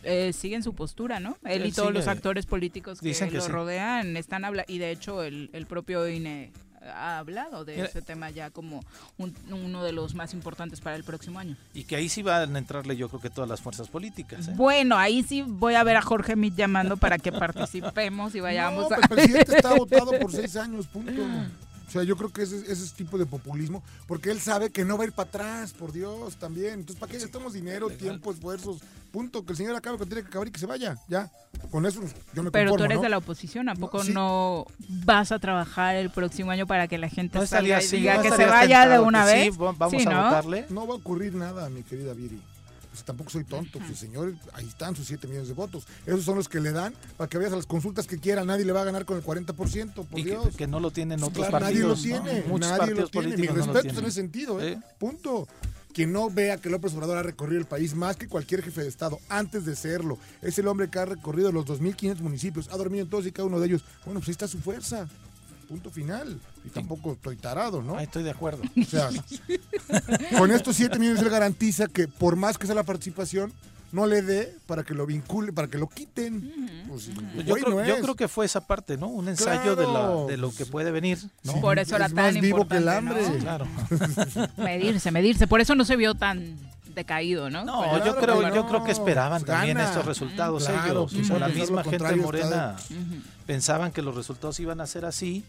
Eh, 0.04 0.32
siguen 0.32 0.62
su 0.62 0.74
postura, 0.74 1.20
¿no? 1.20 1.36
Él 1.44 1.66
y 1.66 1.72
todos 1.72 1.92
los 1.92 2.08
actores 2.08 2.46
políticos 2.46 3.00
que, 3.00 3.30
lo 3.30 3.48
rodean 3.48 4.16
están 4.16 4.44
hablando, 4.44 4.72
y 4.72 4.78
de 4.78 4.90
hecho 4.90 5.22
el, 5.22 5.50
el 5.52 5.66
propio 5.66 6.08
INE 6.08 6.52
ha 6.88 7.18
hablado 7.18 7.64
de 7.64 7.82
ese 7.82 8.02
tema 8.02 8.30
ya 8.30 8.50
como 8.50 8.84
uno 9.18 9.84
de 9.84 9.92
los 9.92 10.14
más 10.14 10.34
importantes 10.34 10.80
para 10.80 10.96
el 10.96 11.04
próximo 11.04 11.38
año. 11.38 11.56
Y 11.72 11.84
que 11.84 11.96
ahí 11.96 12.08
sí 12.08 12.22
van 12.22 12.54
a 12.54 12.58
entrarle 12.58 12.96
yo 12.96 13.08
creo 13.08 13.20
que 13.20 13.30
todas 13.30 13.48
las 13.48 13.60
fuerzas 13.60 13.88
políticas. 13.88 14.48
¿eh? 14.48 14.52
Bueno, 14.54 14.96
ahí 14.96 15.22
sí 15.22 15.42
voy 15.42 15.74
a 15.74 15.84
ver 15.84 15.96
a 15.96 16.02
Jorge 16.02 16.36
Mit 16.36 16.54
llamando 16.54 16.96
para 16.96 17.18
que 17.18 17.32
participemos 17.32 18.34
y 18.34 18.40
vayamos 18.40 18.90
a... 18.92 18.96
El 18.96 19.08
presidente 19.08 19.56
está 19.56 19.74
votado 19.78 20.18
por 20.18 20.32
seis 20.32 20.56
años, 20.56 20.86
punto. 20.86 21.22
O 21.86 21.90
sea, 21.90 22.02
yo 22.02 22.16
creo 22.16 22.32
que 22.32 22.42
ese, 22.42 22.56
ese 22.56 22.72
es 22.72 22.92
tipo 22.92 23.18
de 23.18 23.26
populismo, 23.26 23.82
porque 24.06 24.30
él 24.30 24.40
sabe 24.40 24.70
que 24.70 24.84
no 24.84 24.96
va 24.96 25.04
a 25.04 25.06
ir 25.06 25.12
para 25.12 25.28
atrás, 25.28 25.72
por 25.72 25.92
Dios, 25.92 26.36
también. 26.36 26.74
Entonces, 26.74 26.96
¿para 26.96 27.12
qué 27.12 27.18
gastamos 27.18 27.52
dinero, 27.52 27.90
tiempo, 27.90 28.32
esfuerzos? 28.32 28.78
Punto, 29.12 29.44
que 29.44 29.52
el 29.52 29.56
señor 29.56 29.76
acabe 29.76 29.98
que 29.98 30.06
tiene 30.06 30.22
que 30.22 30.28
acabar 30.28 30.48
y 30.48 30.50
que 30.50 30.58
se 30.58 30.66
vaya, 30.66 30.96
ya. 31.08 31.30
Con 31.70 31.86
eso 31.86 32.00
yo 32.34 32.42
me 32.42 32.50
Pero 32.50 32.74
tú 32.74 32.84
eres 32.84 33.00
de 33.00 33.08
la 33.08 33.18
oposición, 33.18 33.68
¿a 33.68 33.74
poco 33.74 34.02
no, 34.04 34.66
vas 34.88 35.30
a 35.30 35.38
trabajar 35.38 35.94
el 35.94 36.10
próximo 36.10 36.50
año 36.50 36.66
para 36.66 36.88
que 36.88 36.98
la 36.98 37.08
gente 37.08 37.46
salga 37.46 37.82
y 37.82 37.86
diga 37.86 38.20
que 38.22 38.30
se 38.30 38.46
vaya 38.46 38.88
de 38.88 38.98
una 38.98 39.24
vez? 39.24 39.54
Sí, 39.54 39.58
vamos 39.58 40.06
a 40.06 40.24
votarle. 40.24 40.66
No 40.70 40.86
va 40.86 40.94
a 40.94 40.96
ocurrir 40.96 41.34
nada, 41.34 41.68
mi 41.68 41.82
querida 41.82 42.12
Viri. 42.12 42.40
Pues, 42.94 43.04
tampoco 43.04 43.28
soy 43.28 43.42
tonto, 43.42 43.80
pues, 43.80 43.98
señor, 43.98 44.34
ahí 44.52 44.68
están 44.68 44.94
sus 44.94 45.08
7 45.08 45.26
millones 45.26 45.48
de 45.48 45.54
votos. 45.54 45.84
Esos 46.06 46.22
son 46.22 46.36
los 46.36 46.48
que 46.48 46.60
le 46.60 46.70
dan 46.70 46.94
para 47.16 47.28
que 47.28 47.38
vayas 47.38 47.52
a 47.52 47.56
las 47.56 47.66
consultas 47.66 48.06
que 48.06 48.20
quiera. 48.20 48.44
Nadie 48.44 48.64
le 48.64 48.70
va 48.70 48.82
a 48.82 48.84
ganar 48.84 49.04
con 49.04 49.16
el 49.16 49.24
40%, 49.24 50.06
por 50.06 50.22
Dios. 50.22 50.54
Que, 50.56 50.68
no 50.68 50.78
lo 50.78 50.92
tienen 50.92 51.20
otros 51.20 51.48
partidos. 51.48 51.98
Nadie 51.98 52.20
lo 52.20 52.22
tiene, 52.22 52.58
nadie 52.60 52.94
lo 52.94 53.08
tiene. 53.08 53.36
Mi 53.36 53.48
respeto 53.48 53.98
en 53.98 54.04
ese 54.04 54.12
sentido, 54.12 54.62
¿eh? 54.62 54.80
Punto. 54.98 55.48
Quien 55.92 56.12
no 56.12 56.30
vea 56.30 56.56
que 56.58 56.70
López 56.70 56.94
Obrador 56.94 57.18
ha 57.18 57.22
recorrido 57.24 57.60
el 57.60 57.66
país 57.66 57.96
más 57.96 58.14
que 58.14 58.28
cualquier 58.28 58.62
jefe 58.62 58.82
de 58.82 58.88
Estado 58.88 59.18
antes 59.28 59.64
de 59.64 59.74
serlo. 59.74 60.18
Es 60.40 60.56
el 60.60 60.68
hombre 60.68 60.88
que 60.88 61.00
ha 61.00 61.04
recorrido 61.04 61.50
los 61.50 61.66
2.500 61.66 62.20
municipios, 62.20 62.68
ha 62.70 62.76
dormido 62.76 63.02
en 63.02 63.10
todos 63.10 63.26
y 63.26 63.32
cada 63.32 63.46
uno 63.48 63.58
de 63.58 63.66
ellos. 63.66 63.84
Bueno, 64.04 64.20
pues 64.20 64.28
ahí 64.28 64.32
está 64.32 64.46
su 64.46 64.58
fuerza 64.58 65.08
punto 65.74 65.90
final. 65.90 66.40
Y 66.64 66.68
tampoco 66.68 67.14
estoy 67.14 67.36
tarado, 67.36 67.82
¿no? 67.82 67.98
estoy 67.98 68.22
de 68.22 68.30
acuerdo. 68.30 68.62
O 68.80 68.84
sea, 68.84 69.10
con 70.38 70.52
estos 70.52 70.76
7 70.76 71.00
millones 71.00 71.20
él 71.20 71.30
garantiza 71.30 71.88
que 71.88 72.06
por 72.06 72.36
más 72.36 72.58
que 72.58 72.66
sea 72.66 72.76
la 72.76 72.84
participación, 72.84 73.52
no 73.90 74.06
le 74.06 74.22
dé 74.22 74.56
para 74.66 74.84
que 74.84 74.94
lo 74.94 75.04
vincule, 75.04 75.52
para 75.52 75.66
que 75.66 75.78
lo 75.78 75.88
quiten. 75.88 76.86
Pues, 76.88 77.10
yo, 77.44 77.54
creo, 78.00 78.14
que 78.14 78.28
fue 78.28 78.46
esa 78.46 78.60
parte, 78.66 78.96
¿no? 78.96 79.08
Un 79.08 79.28
ensayo 79.28 79.74
de, 79.74 80.36
lo 80.36 80.52
que 80.52 80.64
puede 80.64 80.92
venir. 80.92 81.18
por 81.60 81.78
eso 81.80 81.96
era 81.96 82.08
tan 82.08 82.34
vivo 82.40 82.68
que 82.68 82.76
el 82.76 82.88
hambre. 82.88 83.20
Claro. 83.40 83.66
medirse, 84.56 85.10
medirse. 85.10 85.48
Por 85.48 85.60
eso 85.60 85.74
no 85.74 85.84
se 85.84 85.96
vio 85.96 86.14
tan 86.14 86.56
decaído, 86.94 87.50
¿no? 87.50 87.64
No, 87.64 88.04
yo 88.04 88.16
creo, 88.16 88.54
yo 88.54 88.66
creo 88.68 88.84
que 88.84 88.92
esperaban 88.92 89.44
también 89.44 89.78
estos 89.78 90.06
resultados 90.06 90.68
ellos. 90.68 91.12
la 91.30 91.48
misma 91.48 91.82
gente 91.82 92.14
morena 92.14 92.76
pensaban 93.46 93.90
que 93.92 94.02
los 94.02 94.14
resultados 94.14 94.58
iban 94.60 94.80
a 94.80 94.86
ser 94.86 95.04
así 95.04 95.44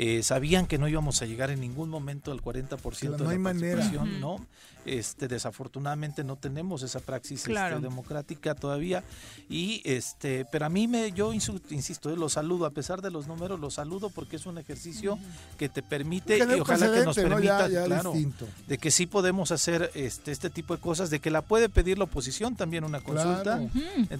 eh, 0.00 0.22
sabían 0.22 0.68
que 0.68 0.78
no 0.78 0.86
íbamos 0.86 1.22
a 1.22 1.26
llegar 1.26 1.50
en 1.50 1.60
ningún 1.60 1.90
momento 1.90 2.30
al 2.30 2.40
40% 2.40 3.16
de 3.16 3.24
no 3.24 3.30
hay 3.30 3.38
manera. 3.38 3.84
¿no? 4.20 4.46
Este, 4.86 5.26
desafortunadamente 5.26 6.22
no 6.22 6.36
tenemos 6.36 6.84
esa 6.84 7.00
praxis 7.00 7.44
este, 7.48 7.80
democrática 7.80 8.54
todavía. 8.54 9.02
Y 9.48 9.82
este, 9.84 10.44
pero 10.52 10.66
a 10.66 10.68
mí 10.68 10.86
me 10.86 11.10
yo 11.10 11.32
insisto, 11.32 12.10
eh, 12.10 12.16
lo 12.16 12.28
saludo 12.28 12.64
a 12.64 12.70
pesar 12.70 13.02
de 13.02 13.10
los 13.10 13.26
números, 13.26 13.58
lo 13.58 13.72
saludo 13.72 14.08
porque 14.08 14.36
es 14.36 14.46
un 14.46 14.58
ejercicio 14.58 15.18
que 15.58 15.68
te 15.68 15.82
permite 15.82 16.38
y 16.38 16.60
ojalá 16.60 16.92
que 16.92 17.04
nos 17.04 17.16
permita, 17.16 17.68
claro, 17.68 18.14
de 18.68 18.78
que 18.78 18.92
sí 18.92 19.06
podemos 19.06 19.50
hacer 19.50 19.90
este 19.94 20.30
este 20.30 20.48
tipo 20.48 20.76
de 20.76 20.80
cosas, 20.80 21.10
de 21.10 21.18
que 21.18 21.32
la 21.32 21.42
puede 21.42 21.68
pedir 21.68 21.98
la 21.98 22.04
oposición 22.04 22.54
también 22.54 22.84
una 22.84 23.00
consulta 23.00 23.60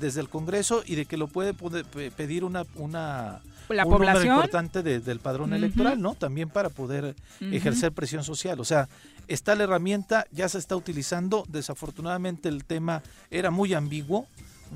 desde 0.00 0.20
el 0.20 0.28
Congreso 0.28 0.82
y 0.84 0.96
de 0.96 1.06
que 1.06 1.16
lo 1.16 1.28
puede 1.28 1.54
pedir 1.54 2.42
una 2.42 2.66
una 2.74 3.42
la 3.76 3.84
un 3.84 3.92
población 3.92 4.34
importante 4.34 4.82
del 4.82 5.20
padrón 5.20 5.52
electoral, 5.52 6.00
¿no? 6.00 6.14
También 6.14 6.48
para 6.48 6.70
poder 6.70 7.14
ejercer 7.40 7.92
presión 7.92 8.24
social. 8.24 8.60
O 8.60 8.64
sea, 8.64 8.88
está 9.28 9.54
la 9.54 9.64
herramienta, 9.64 10.26
ya 10.32 10.48
se 10.48 10.58
está 10.58 10.76
utilizando. 10.76 11.44
Desafortunadamente 11.48 12.48
el 12.48 12.64
tema 12.64 13.02
era 13.30 13.50
muy 13.50 13.74
ambiguo 13.74 14.26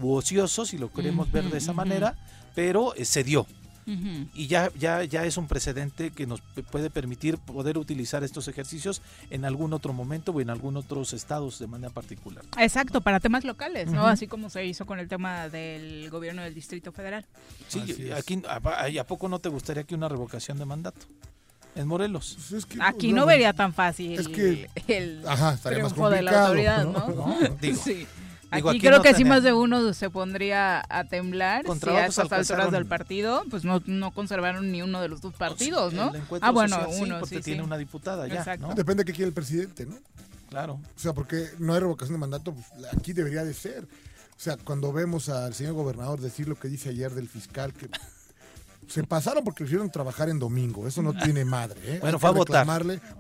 u 0.01 0.13
ocioso, 0.15 0.65
si 0.65 0.79
lo 0.79 0.93
queremos 0.93 1.31
ver 1.31 1.45
de 1.45 1.59
esa 1.59 1.73
manera, 1.73 2.17
pero 2.55 2.95
eh, 2.95 3.05
se 3.05 3.25
dio. 3.25 3.47
Y 3.87 4.47
ya, 4.47 4.71
ya, 4.79 5.05
ya 5.05 5.25
es 5.25 5.37
un 5.37 5.49
precedente 5.49 6.11
que 6.11 6.27
nos 6.27 6.41
puede 6.71 6.91
permitir 6.91 7.39
poder 7.39 7.79
utilizar 7.79 8.23
estos 8.23 8.49
ejercicios 8.49 9.03
en 9.31 9.45
algún 9.45 9.73
otro 9.73 9.93
momento 9.93 10.33
o 10.33 10.41
en 10.41 10.51
algún 10.51 10.77
otros 10.77 11.13
estados 11.13 11.59
de 11.59 11.67
manera 11.67 11.93
particular. 11.93 12.45
Exacto, 12.59 13.01
para 13.01 13.21
temas 13.21 13.45
locales, 13.45 13.91
¿no? 13.91 14.07
Así 14.07 14.27
como 14.27 14.51
se 14.51 14.65
hizo 14.65 14.87
con 14.87 14.99
el 14.99 15.09
tema 15.09 15.49
del 15.49 16.11
gobierno 16.11 16.43
del 16.43 16.55
Distrito 16.55 16.93
Federal. 16.93 17.27
Sí, 17.69 18.11
aquí, 18.13 18.43
a, 18.49 19.05
poco 19.05 19.29
no 19.29 19.39
te 19.39 19.49
gustaría 19.49 19.85
que 19.85 19.95
una 19.95 20.09
revocación 20.09 20.59
de 20.59 20.65
mandato? 20.65 21.07
En 21.75 21.89
Morelos. 21.89 22.37
Pues 22.51 22.67
aquí 22.81 23.13
no, 23.15 23.25
vería 23.25 23.55
tan 23.55 23.73
fácil 23.73 24.19
es 24.19 24.29
que, 24.29 24.69
el 24.89 25.27
ajá, 25.27 25.57
triunfo 25.57 26.11
de 26.11 26.21
la 26.21 26.45
autoridad, 26.45 26.85
¿no? 26.85 27.35
sí. 27.83 28.07
Aquí, 28.53 28.81
creo 28.81 29.03
que 29.03 29.15
sí 29.15 29.25
más 29.25 29.43
de 29.43 29.53
uno 29.53 29.93
se 29.95 30.11
pondría 30.11 30.85
a 30.89 31.05
temblar 31.05 31.65
si 31.67 31.89
a 31.91 32.07
estas 32.07 32.31
alturas 32.31 32.71
del 32.71 32.87
partido, 32.87 33.45
pues 33.51 33.65
no, 33.65 33.83
no 33.87 34.13
conservaron 34.13 34.71
ni 34.71 34.83
uno 34.83 35.01
de 35.01 35.09
los 35.09 35.21
dos 35.21 35.35
partidos, 35.35 35.93
¿no? 35.93 36.13
Ah, 36.41 36.51
bueno, 36.51 36.79
uno 36.99 37.21
porque 37.21 37.37
sí, 37.37 37.43
tiene 37.43 37.63
una 37.63 37.77
diputada 37.79 38.27
ya, 38.27 38.57
¿no? 38.57 38.75
Depende 38.75 39.03
de 39.03 39.07
qué 39.07 39.17
quiere 39.17 39.29
el 39.29 39.35
presidente, 39.35 39.87
¿no? 39.87 39.97
Claro. 40.51 40.75
O 40.75 40.99
sea, 40.99 41.15
porque 41.15 41.49
no 41.59 41.73
hay 41.73 41.81
revocación 41.81 42.15
de 42.15 42.19
mandato, 42.19 42.53
pues 42.53 42.67
aquí 42.95 43.13
debería 43.13 43.43
de 43.43 43.55
ser. 43.55 43.85
O 43.85 44.41
sea, 44.45 44.57
cuando 44.57 44.93
vemos 44.93 45.29
al 45.29 45.55
señor 45.55 45.73
gobernador 45.75 46.21
decir 46.21 46.49
lo 46.49 46.59
que 46.59 46.69
dice 46.69 46.91
ayer 46.91 47.13
del 47.13 47.29
fiscal, 47.29 47.73
que 47.73 47.89
se 48.89 49.05
pasaron 49.05 49.45
porque 49.45 49.63
lo 49.65 49.69
hicieron 49.69 49.91
trabajar 49.91 50.29
en 50.29 50.39
domingo. 50.39 50.87
Eso 50.87 51.03
no 51.03 51.15
tiene 51.15 51.45
madre. 51.45 51.81
¿eh? 51.85 51.99
Bueno, 52.01 52.19
fue 52.19 52.29
a 52.29 52.33
votar. 52.33 52.67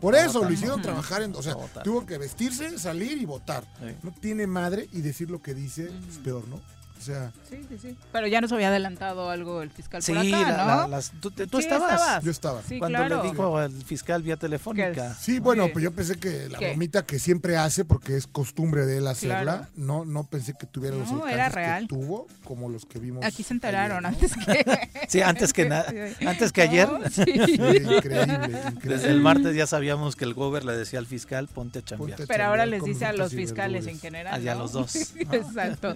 Por 0.00 0.14
eso 0.14 0.44
lo 0.44 0.50
hicieron 0.50 0.82
trabajar 0.82 1.22
en. 1.22 1.34
O 1.34 1.42
sea, 1.42 1.56
tuvo 1.82 2.04
que 2.06 2.18
vestirse, 2.18 2.78
salir 2.78 3.18
y 3.18 3.24
votar. 3.24 3.64
No 4.02 4.12
tiene 4.12 4.46
madre 4.46 4.88
y 4.92 5.00
decir 5.00 5.30
lo 5.30 5.40
que 5.42 5.54
dice 5.54 5.90
es 6.08 6.18
peor, 6.18 6.46
¿no? 6.48 6.60
Sí, 7.04 7.60
sí, 7.68 7.78
sí. 7.80 7.96
Pero 8.12 8.26
ya 8.26 8.40
nos 8.40 8.52
había 8.52 8.68
adelantado 8.68 9.30
algo 9.30 9.62
el 9.62 9.70
fiscal 9.70 10.02
por 10.06 10.18
acá, 10.18 10.86
¿no? 10.88 11.00
¿tú, 11.20 11.58
estabas? 11.58 12.22
Yo 12.22 12.30
estaba. 12.30 12.60
Cuando 12.78 13.08
le 13.08 13.22
dijo 13.22 13.58
al 13.58 13.72
fiscal 13.72 14.22
vía 14.22 14.36
telefónica. 14.36 15.14
Sí, 15.14 15.38
bueno, 15.38 15.68
pues 15.72 15.82
yo 15.82 15.92
pensé 15.92 16.18
que 16.18 16.48
la 16.48 16.58
bromita 16.58 17.04
que 17.04 17.18
siempre 17.18 17.56
hace, 17.56 17.84
porque 17.84 18.16
es 18.16 18.26
costumbre 18.26 18.86
de 18.86 18.98
él 18.98 19.06
hacerla, 19.06 19.68
no, 19.76 20.04
no 20.04 20.24
pensé 20.24 20.54
que 20.58 20.66
tuviera 20.66 20.96
los 20.96 21.10
no, 21.10 21.26
era 21.26 21.48
real. 21.48 21.82
que 21.82 21.88
tuvo, 21.88 22.26
como 22.44 22.68
los 22.68 22.86
que 22.86 22.98
vimos. 22.98 23.24
Aquí 23.24 23.42
se 23.42 23.54
enteraron 23.54 24.06
antes 24.06 24.32
que... 24.34 24.80
sí, 25.08 25.20
antes 25.20 25.52
que 25.52 25.66
nada. 25.68 25.92
Antes 26.26 26.52
que 26.52 26.62
ayer. 26.62 26.88
sí. 27.10 27.22
increíble, 27.22 27.96
increíble, 27.96 28.62
Desde 28.82 29.10
el 29.10 29.20
martes 29.20 29.54
ya 29.54 29.66
sabíamos 29.66 30.16
que 30.16 30.24
el 30.24 30.34
gober 30.34 30.64
le 30.64 30.76
decía 30.76 30.98
al 30.98 31.06
fiscal, 31.06 31.48
ponte 31.48 31.80
a 31.80 31.82
chambear. 31.82 32.20
Pero 32.26 32.44
ahora 32.44 32.66
les 32.66 32.82
dice 32.84 33.06
a 33.06 33.12
los 33.12 33.32
fiscales 33.32 33.86
en 33.86 33.98
general, 33.98 34.46
a 34.48 34.54
los 34.54 34.72
dos. 34.72 34.94
Exacto. 35.16 35.94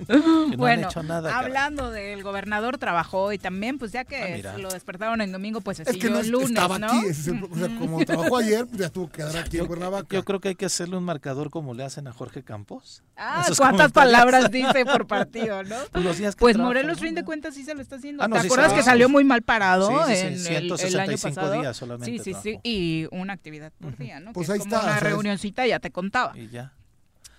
bueno, 0.56 0.88
hablando 0.96 1.90
del 1.90 2.22
gobernador, 2.22 2.78
trabajó 2.78 3.32
y 3.32 3.38
también, 3.38 3.78
pues 3.78 3.92
ya 3.92 4.04
que 4.04 4.44
ah, 4.46 4.58
lo 4.58 4.70
despertaron 4.70 5.20
en 5.20 5.32
domingo, 5.32 5.60
pues 5.60 5.80
es 5.80 5.96
que 5.96 6.10
no 6.10 6.20
el 6.20 6.28
lunes, 6.28 6.50
estaba 6.50 6.78
¿no? 6.78 6.86
Aquí, 6.86 7.06
o 7.08 7.56
sea, 7.56 7.78
como 7.78 7.98
trabajó 8.04 8.36
ayer, 8.38 8.66
pues 8.66 8.80
ya 8.80 8.88
tuvo 8.88 9.08
que 9.08 9.18
quedar 9.18 9.36
aquí 9.36 9.58
en 9.58 9.66
Cuernavaca. 9.66 10.08
Yo 10.10 10.24
creo 10.24 10.40
que 10.40 10.48
hay 10.48 10.54
que 10.54 10.66
hacerle 10.66 10.96
un 10.96 11.04
marcador 11.04 11.50
como 11.50 11.74
le 11.74 11.84
hacen 11.84 12.06
a 12.08 12.12
Jorge 12.12 12.42
Campos. 12.42 13.02
Ah, 13.16 13.46
¿cuántas 13.56 13.92
palabras 13.92 14.50
dice 14.50 14.84
por 14.84 15.06
partido, 15.06 15.62
no? 15.64 15.76
Pues, 15.92 16.36
pues 16.36 16.56
Morelos, 16.56 17.00
fin 17.00 17.14
de 17.14 17.24
cuentas, 17.24 17.54
sí 17.54 17.64
se 17.64 17.74
lo 17.74 17.80
está 17.80 17.96
haciendo. 17.96 18.26
¿Te 18.28 18.38
acuerdas 18.38 18.72
que 18.72 18.82
salió 18.82 19.08
muy 19.08 19.24
mal 19.24 19.42
parado 19.42 20.08
en 20.08 20.46
el, 20.46 21.00
año 21.00 21.16
pasado? 21.18 21.52
días 21.52 21.76
solamente. 21.76 22.22
Sí, 22.22 22.34
sí, 22.34 22.40
sí. 22.42 22.60
Y 22.62 23.06
una 23.10 23.32
actividad 23.32 23.72
por 23.80 23.96
día, 23.96 24.20
¿no? 24.20 24.32
Pues 24.32 24.50
ahí 24.50 24.58
está. 24.58 24.82
Una 24.82 25.00
reunioncita, 25.00 25.66
ya 25.66 25.80
te 25.80 25.90
contaba. 25.90 26.36
Y 26.36 26.48
ya. 26.48 26.72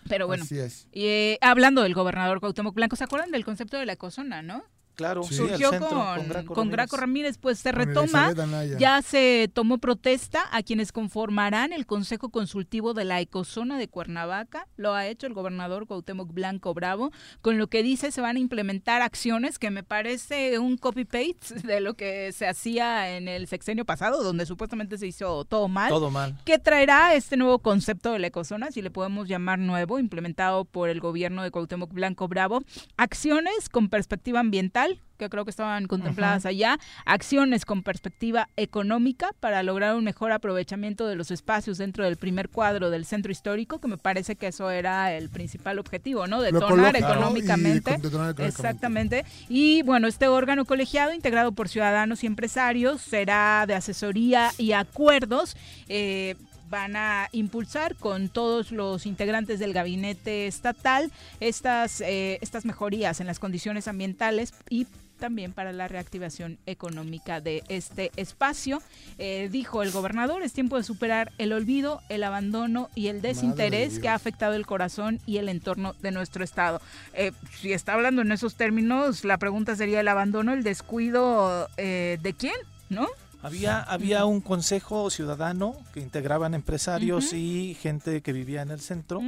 Pero 0.08 0.28
bueno, 0.28 0.46
y, 0.92 1.06
eh, 1.06 1.38
hablando 1.42 1.84
del 1.84 1.94
gobernador 1.94 2.40
Cuauhtémoc 2.40 2.76
Blanco, 2.76 2.96
¿se 2.96 3.04
acuerdan 3.04 3.32
del 3.32 3.46
concepto 3.46 3.78
de 3.78 3.86
la 3.86 3.94
ecozona, 3.94 4.42
no? 4.42 4.64
Claro, 4.98 5.22
surgió 5.22 5.70
con, 5.78 6.72
Graco, 6.72 6.98
Ramírez. 6.98 7.38
pues 7.38 7.60
se 7.60 7.72
retoma, 7.72 8.34
ya 8.80 9.04
se 9.04 9.48
tomó 9.54 9.78
protesta 9.78 10.42
a 10.52 10.64
quienes 10.64 10.92
conformarán 10.92 11.72
el 11.72 11.86
Consejo 11.86 12.30
Consultivo 12.30 12.96
de 12.96 13.06
la 13.06 13.22
Ecozona 13.22 13.78
de 13.78 13.88
Cuernavaca, 13.90 14.68
lo 14.76 14.96
ha 14.96 15.06
hecho 15.06 15.28
el 15.28 15.36
gobernador 15.36 15.86
Cuauhtémoc 15.86 16.34
Blanco 16.34 16.74
Bravo, 16.74 17.12
con 17.44 17.60
lo 17.60 17.68
que 17.68 17.84
dice 17.84 18.12
se 18.12 18.22
van 18.22 18.38
a 18.38 18.40
implementar 18.40 19.04
acciones 19.04 19.60
que 19.60 19.70
me 19.70 19.84
parece 19.84 20.58
un 20.58 20.78
copy-paste 20.78 21.60
de 21.62 21.80
lo 21.80 21.94
que 21.94 22.32
se 22.32 22.48
hacía 22.48 23.16
en 23.16 23.28
el 23.28 23.46
sexenio 23.46 23.86
pasado, 23.86 24.24
donde 24.24 24.48
supuestamente 24.48 24.98
se 24.98 25.06
hizo 25.06 25.46
todo 25.46 25.68
mal. 25.68 25.90
Todo 25.90 26.10
mal. 26.10 26.40
¿Qué 26.44 26.58
traerá 26.58 27.14
este 27.14 27.38
nuevo 27.38 27.60
concepto 27.60 28.14
de 28.14 28.18
la 28.18 28.28
ecozona, 28.28 28.72
si 28.72 28.82
le 28.82 28.90
podemos 28.90 29.28
llamar 29.28 29.60
nuevo, 29.60 30.00
implementado 30.00 30.66
por 30.66 30.90
el 30.90 31.02
gobierno 31.02 31.44
de 31.44 31.52
Cuauhtémoc 31.52 31.94
Blanco 31.94 32.28
Bravo? 32.28 32.64
Acciones 32.98 33.70
con 33.70 33.90
perspectiva 33.90 34.40
ambiental 34.40 34.87
que 35.18 35.30
creo 35.30 35.44
que 35.44 35.50
estaban 35.50 35.88
contempladas 35.88 36.46
allá, 36.46 36.80
acciones 37.06 37.66
con 37.66 37.84
perspectiva 37.84 38.50
económica 38.56 39.32
para 39.40 39.64
lograr 39.64 39.96
un 39.96 40.04
mejor 40.04 40.32
aprovechamiento 40.32 41.08
de 41.08 41.16
los 41.16 41.32
espacios 41.32 41.78
dentro 41.78 42.04
del 42.04 42.18
primer 42.18 42.50
cuadro 42.50 42.90
del 42.90 43.06
centro 43.06 43.32
histórico, 43.32 43.80
que 43.80 43.88
me 43.88 43.98
parece 43.98 44.36
que 44.36 44.48
eso 44.48 44.70
era 44.70 45.14
el 45.14 45.30
principal 45.30 45.80
objetivo, 45.80 46.28
¿no? 46.28 46.42
Detonar 46.42 46.96
económicamente. 46.96 47.98
Exactamente. 48.38 49.26
Y 49.50 49.82
bueno, 49.84 50.08
este 50.08 50.28
órgano 50.28 50.66
colegiado 50.66 51.14
integrado 51.14 51.52
por 51.52 51.68
ciudadanos 51.68 52.24
y 52.24 52.28
empresarios 52.28 53.02
será 53.02 53.66
de 53.68 53.74
asesoría 53.74 54.52
y 54.58 54.74
acuerdos. 54.74 55.58
Eh, 55.90 56.36
van 56.70 56.96
a 56.96 57.30
impulsar 57.32 57.96
con 57.96 58.30
todos 58.30 58.72
los 58.72 59.06
integrantes 59.06 59.60
del 59.60 59.74
gabinete 59.74 60.48
estatal 60.48 61.12
estas, 61.40 62.02
eh, 62.02 62.40
estas 62.42 62.66
mejorías 62.66 63.20
en 63.20 63.28
las 63.28 63.40
condiciones 63.40 63.88
ambientales 63.88 64.54
y 64.70 64.88
también 65.20 65.52
para 65.52 65.74
la 65.74 65.88
reactivación 65.88 66.60
económica 66.68 67.42
de 67.42 67.64
este 67.70 68.12
espacio. 68.18 68.84
Eh, 69.18 69.50
dijo 69.52 69.82
el 69.82 69.92
gobernador, 69.92 70.44
es 70.44 70.54
tiempo 70.54 70.78
de 70.78 70.84
superar 70.84 71.32
el 71.40 71.54
olvido, 71.54 72.02
el 72.10 72.24
abandono 72.24 72.90
y 72.94 73.08
el 73.08 73.22
desinterés 73.22 73.98
que 73.98 74.10
ha 74.10 74.14
afectado 74.14 74.54
el 74.54 74.68
corazón 74.68 75.20
y 75.26 75.38
el 75.38 75.50
entorno 75.50 75.96
de 76.02 76.12
nuestro 76.12 76.44
estado. 76.44 76.82
Eh, 77.14 77.32
si 77.60 77.74
está 77.74 77.94
hablando 77.94 78.22
en 78.22 78.32
esos 78.32 78.56
términos, 78.56 79.26
la 79.26 79.40
pregunta 79.40 79.76
sería 79.76 80.02
el 80.02 80.08
abandono, 80.08 80.54
el 80.54 80.64
descuido 80.64 81.68
de 81.78 82.36
quién, 82.38 82.56
¿no? 82.90 83.08
Había, 83.42 83.82
había 83.82 84.26
un 84.26 84.42
consejo 84.42 85.10
ciudadano 85.10 85.76
que 85.94 86.00
integraban 86.00 86.54
empresarios 86.54 87.34
y 87.34 87.78
gente 87.80 88.22
que 88.22 88.34
vivía 88.34 88.62
en 88.62 88.72
el 88.72 88.80
centro. 88.80 89.22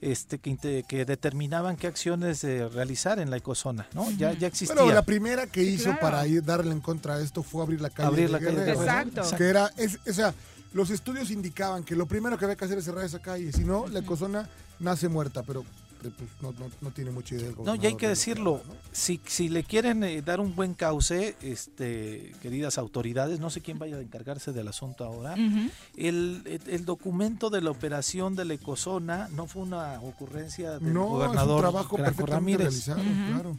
Este, 0.00 0.38
que, 0.38 0.84
que, 0.86 1.06
determinaban 1.06 1.76
qué 1.76 1.86
acciones 1.86 2.42
realizar 2.74 3.18
en 3.20 3.30
la 3.30 3.38
ecozona, 3.38 3.86
¿no? 3.94 4.10
Ya, 4.10 4.34
ya 4.34 4.48
existía. 4.48 4.74
Pero 4.74 4.92
la 4.92 5.00
primera 5.00 5.46
que 5.46 5.62
hizo 5.62 5.96
para 5.98 6.26
ir 6.26 6.44
darle 6.44 6.72
en 6.72 6.82
contra 6.82 7.14
a 7.14 7.22
esto 7.22 7.42
fue 7.42 7.62
abrir 7.62 7.80
la 7.80 7.88
calle. 7.88 8.08
Abrir 8.08 8.30
la 8.30 8.38
calle. 8.38 8.70
Exacto. 8.70 9.22
Que 9.38 9.44
era, 9.48 9.70
es, 9.78 9.98
o 10.06 10.12
sea, 10.12 10.34
los 10.74 10.90
estudios 10.90 11.30
indicaban 11.30 11.84
que 11.84 11.96
lo 11.96 12.04
primero 12.04 12.36
que 12.36 12.44
había 12.44 12.56
que 12.56 12.66
hacer 12.66 12.76
es 12.76 12.84
cerrar 12.84 13.04
esa 13.04 13.20
calle, 13.20 13.50
si 13.52 13.64
no, 13.64 13.86
la 13.86 14.00
ecozona 14.00 14.46
nace 14.78 15.08
muerta, 15.08 15.42
pero 15.42 15.64
pues, 16.10 16.30
no, 16.40 16.90
tiene 16.90 17.10
mucha 17.10 17.34
idea. 17.34 17.50
No, 17.64 17.74
y 17.74 17.86
hay 17.86 17.96
que 17.96 18.08
decirlo, 18.08 18.62
si, 18.92 19.20
si 19.26 19.48
le 19.48 19.64
quieren 19.64 20.04
eh, 20.04 20.22
dar 20.22 20.40
un 20.40 20.54
buen 20.54 20.74
cauce, 20.74 21.36
este, 21.42 22.32
queridas 22.42 22.78
autoridades, 22.78 23.40
no 23.40 23.50
sé 23.50 23.60
quién 23.60 23.78
vaya 23.78 23.96
a 23.96 24.00
encargarse 24.00 24.52
del 24.52 24.68
asunto 24.68 25.04
ahora, 25.04 25.34
el, 25.96 26.84
documento 26.84 27.50
de 27.50 27.62
la 27.62 27.70
operación 27.70 28.36
de 28.36 28.44
la 28.44 28.54
ecozona 28.54 29.28
no 29.28 29.46
fue 29.46 29.62
una 29.62 30.00
ocurrencia 30.00 30.78
del 30.78 30.92
gobernador 30.92 31.60
trabajo 31.60 31.96
Ramírez, 31.96 32.90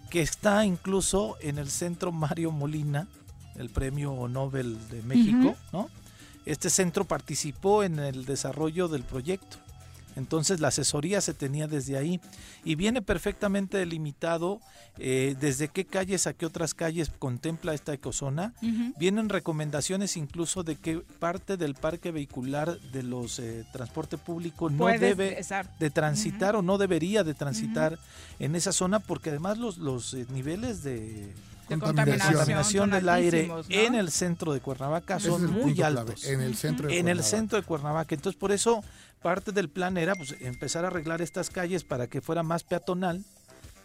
que 0.09 0.21
está 0.21 0.65
incluso 0.65 1.37
en 1.41 1.57
el 1.57 1.69
centro 1.69 2.11
Mario 2.11 2.51
Molina, 2.51 3.07
el 3.55 3.69
premio 3.69 4.27
Nobel 4.27 4.77
de 4.89 5.01
México, 5.03 5.55
¿no? 5.71 5.89
Este 6.45 6.69
centro 6.69 7.05
participó 7.05 7.83
en 7.83 7.97
el 7.97 8.25
desarrollo 8.25 8.87
del 8.87 9.01
proyecto 9.01 9.57
Entonces 10.15 10.59
la 10.59 10.69
asesoría 10.69 11.21
se 11.21 11.33
tenía 11.33 11.67
desde 11.67 11.97
ahí 11.97 12.19
y 12.63 12.75
viene 12.75 13.01
perfectamente 13.01 13.77
delimitado 13.77 14.59
eh, 14.97 15.35
desde 15.39 15.67
qué 15.67 15.85
calles 15.85 16.25
a 16.25 16.33
qué 16.33 16.45
otras 16.45 16.73
calles 16.73 17.11
contempla 17.19 17.73
esta 17.73 17.93
ecozona. 17.93 18.53
Vienen 18.97 19.29
recomendaciones 19.29 20.17
incluso 20.17 20.63
de 20.63 20.77
qué 20.77 21.01
parte 21.19 21.57
del 21.57 21.75
parque 21.75 22.11
vehicular 22.11 22.79
de 22.79 23.03
los 23.03 23.39
eh, 23.39 23.65
transporte 23.73 24.17
público 24.17 24.69
no 24.69 24.87
debe 24.87 25.41
de 25.79 25.89
transitar 25.89 26.55
o 26.55 26.61
no 26.61 26.77
debería 26.77 27.23
de 27.23 27.33
transitar 27.33 27.99
en 28.39 28.55
esa 28.55 28.71
zona 28.71 28.99
porque 28.99 29.29
además 29.29 29.57
los, 29.57 29.77
los 29.77 30.13
eh, 30.13 30.25
niveles 30.31 30.83
de 30.83 31.33
contaminación, 31.67 32.91
del 32.91 33.09
aire 33.09 33.51
en 33.69 33.95
el 33.95 34.11
centro 34.11 34.53
de 34.53 34.59
Cuernavaca 34.59 35.19
son 35.19 35.51
muy 35.51 35.81
altos. 35.81 36.25
En 36.25 36.41
el 36.41 36.55
centro 36.55 36.87
de 36.87 36.99
En 36.99 37.07
el 37.07 37.23
centro 37.23 37.59
de 37.59 37.65
Cuernavaca. 37.65 38.13
Entonces, 38.15 38.39
por 38.39 38.51
eso 38.51 38.83
parte 39.25 39.51
del 39.51 39.69
plan 39.69 39.97
era 39.97 40.13
pues, 40.13 40.35
empezar 40.39 40.85
a 40.85 40.89
arreglar 40.89 41.19
estas 41.19 41.49
calles 41.49 41.83
para 41.83 42.05
que 42.05 42.21
fuera 42.21 42.43
más 42.43 42.63
peatonal 42.63 43.23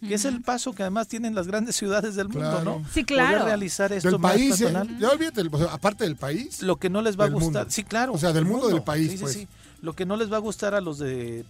que 0.06 0.12
es 0.14 0.26
el 0.26 0.42
paso 0.42 0.74
que 0.74 0.82
además 0.82 1.08
tienen 1.08 1.34
las 1.34 1.46
grandes 1.46 1.76
ciudades 1.80 2.14
del 2.14 2.28
mundo, 2.28 2.62
¿no? 2.62 2.84
Sí, 2.92 3.04
claro. 3.04 3.30
Poder 3.30 3.44
realizar 3.44 3.90
esto 3.90 4.18
más 4.18 4.32
país, 4.32 4.60
eh, 4.60 4.72
Ya 4.98 5.08
olvídate, 5.08 5.42
aparte 5.70 6.04
del 6.04 6.16
país. 6.16 6.62
Lo 6.62 6.76
que 6.76 6.90
no 6.90 7.00
les 7.00 7.18
va 7.18 7.24
a 7.24 7.28
gustar, 7.28 7.70
sí, 7.70 7.84
claro. 7.84 8.12
O 8.12 8.18
sea, 8.18 8.34
del 8.34 8.44
mundo, 8.44 8.68
del 8.68 8.82
país, 8.82 9.18
pues. 9.18 9.32
sí, 9.32 9.40
sí. 9.40 9.48
Lo 9.80 9.94
que 9.94 10.04
no 10.04 10.18
les 10.18 10.30
va 10.30 10.36
a 10.36 10.40
gustar 10.40 10.74
a 10.74 10.82
los 10.82 10.98
de 10.98 11.42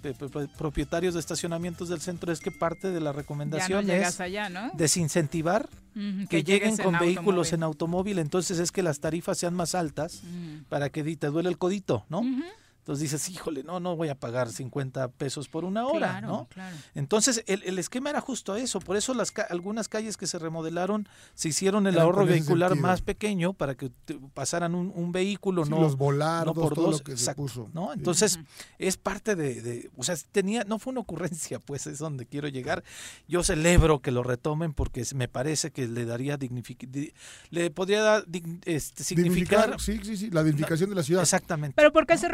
propietarios 0.57 1.15
de 1.15 1.21
estacionamientos 1.21 1.89
del 1.89 2.01
centro 2.01 2.31
es 2.31 2.39
que 2.39 2.53
parte 2.53 2.93
de 2.93 3.01
la 3.01 3.13
recomendación 3.13 3.91
es 3.91 4.19
desincentivar 4.75 5.69
que, 6.29 6.45
lleguen 6.45 6.77
con 6.77 6.97
vehículos 6.97 7.53
en 7.53 7.65
automóvil, 7.65 8.21
entonces 8.21 8.61
es 8.61 8.71
que 8.71 8.85
las 8.85 9.01
tarifas 9.01 9.37
sean 9.37 9.55
más 9.55 9.75
altas 9.75 10.23
para 10.69 10.91
que 10.91 11.03
te 11.17 11.27
duele 11.27 11.49
el 11.49 11.59
codito, 11.59 12.05
¿no? 12.09 12.23
Entonces 12.91 13.13
dices, 13.13 13.31
híjole, 13.31 13.63
no, 13.63 13.79
no 13.79 13.95
voy 13.95 14.09
a 14.09 14.17
pagar 14.17 14.51
50 14.51 15.13
pesos 15.13 15.49
por 15.49 15.65
una 15.65 15.87
hora, 15.87 16.21
¿no? 16.21 16.49
Entonces 16.97 17.45
el, 17.47 17.79
esquema 17.79 18.11
era 18.11 18.21
justo 18.21 18.57
eso, 18.57 18.81
por 18.81 18.97
eso 18.97 19.15
las 19.15 19.33
algunas 19.49 19.87
calles 19.89 20.17
que 20.17 20.27
se 20.27 20.41
remodelaron 20.41 21.09
se 21.35 21.51
hicieron 21.51 21.87
el 21.87 22.01
ahorro 22.01 22.27
vehicular 22.27 22.75
más 22.75 23.01
pequeño 23.01 23.53
para 23.53 23.77
que 23.77 23.93
pasaran 24.35 24.75
un, 24.75 25.13
vehículo, 25.13 25.65
no, 25.67 25.81
los 25.81 25.93
no 25.93 26.53
por 26.53 26.75
dos, 26.75 27.03
que 27.03 27.17
se 27.17 27.33
puso. 27.37 27.71
¿no? 27.73 27.93
Entonces 27.93 28.41
es 28.79 28.97
parte 28.97 29.37
de, 29.37 29.89
o 29.97 30.03
sea, 30.03 30.17
tenía, 30.33 30.65
no 30.65 30.81
fue 30.81 30.91
una 30.91 31.01
ocurrencia, 31.01 31.61
pues 31.61 31.87
es 31.87 31.99
donde 31.99 32.27
quiero 32.27 32.49
llegar. 32.49 32.83
Yo 33.29 33.45
celebro 33.45 34.01
que 34.01 34.11
lo 34.11 34.25
retomen 34.25 34.73
porque 34.73 35.07
me 35.15 35.29
parece 35.29 35.71
que 35.71 35.87
le 35.87 36.07
daría 36.07 36.39
le 37.51 37.71
podría 37.71 38.03
dar 38.03 38.25
este, 38.65 39.05
significar, 39.05 39.81
sí, 39.81 40.01
sí, 40.03 40.17
sí, 40.17 40.31
la 40.31 40.43
dignificación 40.43 40.91
de 40.91 40.97
la 40.97 41.05
ciudad. 41.05 41.23
Exactamente. 41.23 41.75
Pero 41.77 41.93
¿por 41.93 42.07
qué 42.07 42.19
se 42.19 42.27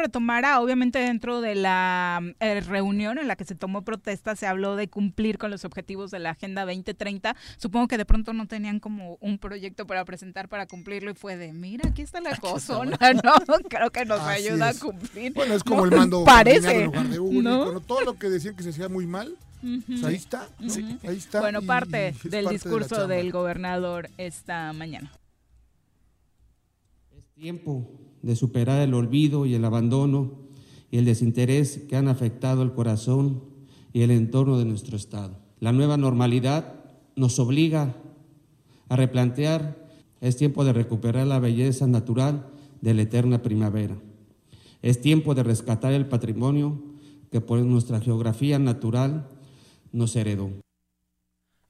obviamente 0.55 0.99
dentro 0.99 1.41
de 1.41 1.55
la 1.55 2.21
eh, 2.39 2.61
reunión 2.61 3.17
en 3.17 3.27
la 3.27 3.35
que 3.35 3.45
se 3.45 3.55
tomó 3.55 3.83
protesta 3.83 4.35
se 4.35 4.47
habló 4.47 4.75
de 4.75 4.87
cumplir 4.87 5.37
con 5.37 5.51
los 5.51 5.65
objetivos 5.65 6.11
de 6.11 6.19
la 6.19 6.31
Agenda 6.31 6.65
2030. 6.65 7.35
Supongo 7.57 7.87
que 7.87 7.97
de 7.97 8.05
pronto 8.05 8.33
no 8.33 8.47
tenían 8.47 8.79
como 8.79 9.17
un 9.19 9.37
proyecto 9.37 9.85
para 9.85 10.05
presentar 10.05 10.49
para 10.49 10.65
cumplirlo 10.65 11.11
y 11.11 11.13
fue 11.13 11.37
de, 11.37 11.53
mira, 11.53 11.89
aquí 11.89 12.01
está 12.01 12.21
la 12.21 12.35
cosa, 12.37 12.83
¿no? 12.85 13.59
Creo 13.69 13.91
que 13.91 14.05
nos 14.05 14.21
ayuda 14.21 14.69
a 14.69 14.73
cumplir. 14.73 15.33
Bueno, 15.33 15.53
es 15.53 15.63
como 15.63 15.85
el 15.85 15.91
mando 15.91 16.23
parece, 16.23 16.83
en 16.83 16.85
lugar 16.85 17.07
de 17.07 17.19
¿no? 17.19 17.79
todo 17.81 18.01
lo 18.01 18.17
que 18.17 18.29
decían 18.29 18.55
que 18.55 18.63
se 18.63 18.69
hacía 18.69 18.89
muy 18.89 19.05
mal, 19.05 19.37
pues 19.87 20.03
ahí 20.03 20.15
está, 20.15 20.47
ahí 21.03 21.17
está. 21.17 21.39
Bueno, 21.41 21.61
parte 21.61 22.13
del 22.23 22.47
discurso 22.47 23.07
del 23.07 23.31
gobernador 23.31 24.09
esta 24.17 24.71
mañana. 24.73 25.11
Es 27.11 27.25
tiempo 27.33 28.06
de 28.27 28.35
superar 28.35 28.81
el 28.81 28.93
olvido 28.93 29.45
y 29.45 29.55
el 29.55 29.63
abandono 29.63 30.33
y 30.91 30.97
el 30.97 31.05
desinterés 31.05 31.85
que 31.87 31.95
han 31.95 32.09
afectado 32.09 32.61
el 32.61 32.73
corazón 32.73 33.41
y 33.93 34.01
el 34.01 34.11
entorno 34.11 34.59
de 34.59 34.65
nuestro 34.65 34.97
Estado. 34.97 35.37
La 35.61 35.71
nueva 35.71 35.95
normalidad 35.95 36.75
nos 37.15 37.39
obliga 37.39 37.95
a 38.89 38.95
replantear, 38.97 39.87
es 40.19 40.35
tiempo 40.35 40.65
de 40.65 40.73
recuperar 40.73 41.25
la 41.25 41.39
belleza 41.39 41.87
natural 41.87 42.47
de 42.81 42.93
la 42.93 43.03
eterna 43.03 43.41
primavera. 43.41 43.95
Es 44.81 44.99
tiempo 44.99 45.33
de 45.33 45.43
rescatar 45.43 45.93
el 45.93 46.05
patrimonio 46.05 46.81
que 47.31 47.39
por 47.39 47.59
nuestra 47.59 48.01
geografía 48.01 48.59
natural 48.59 49.29
nos 49.93 50.15
heredó. 50.17 50.49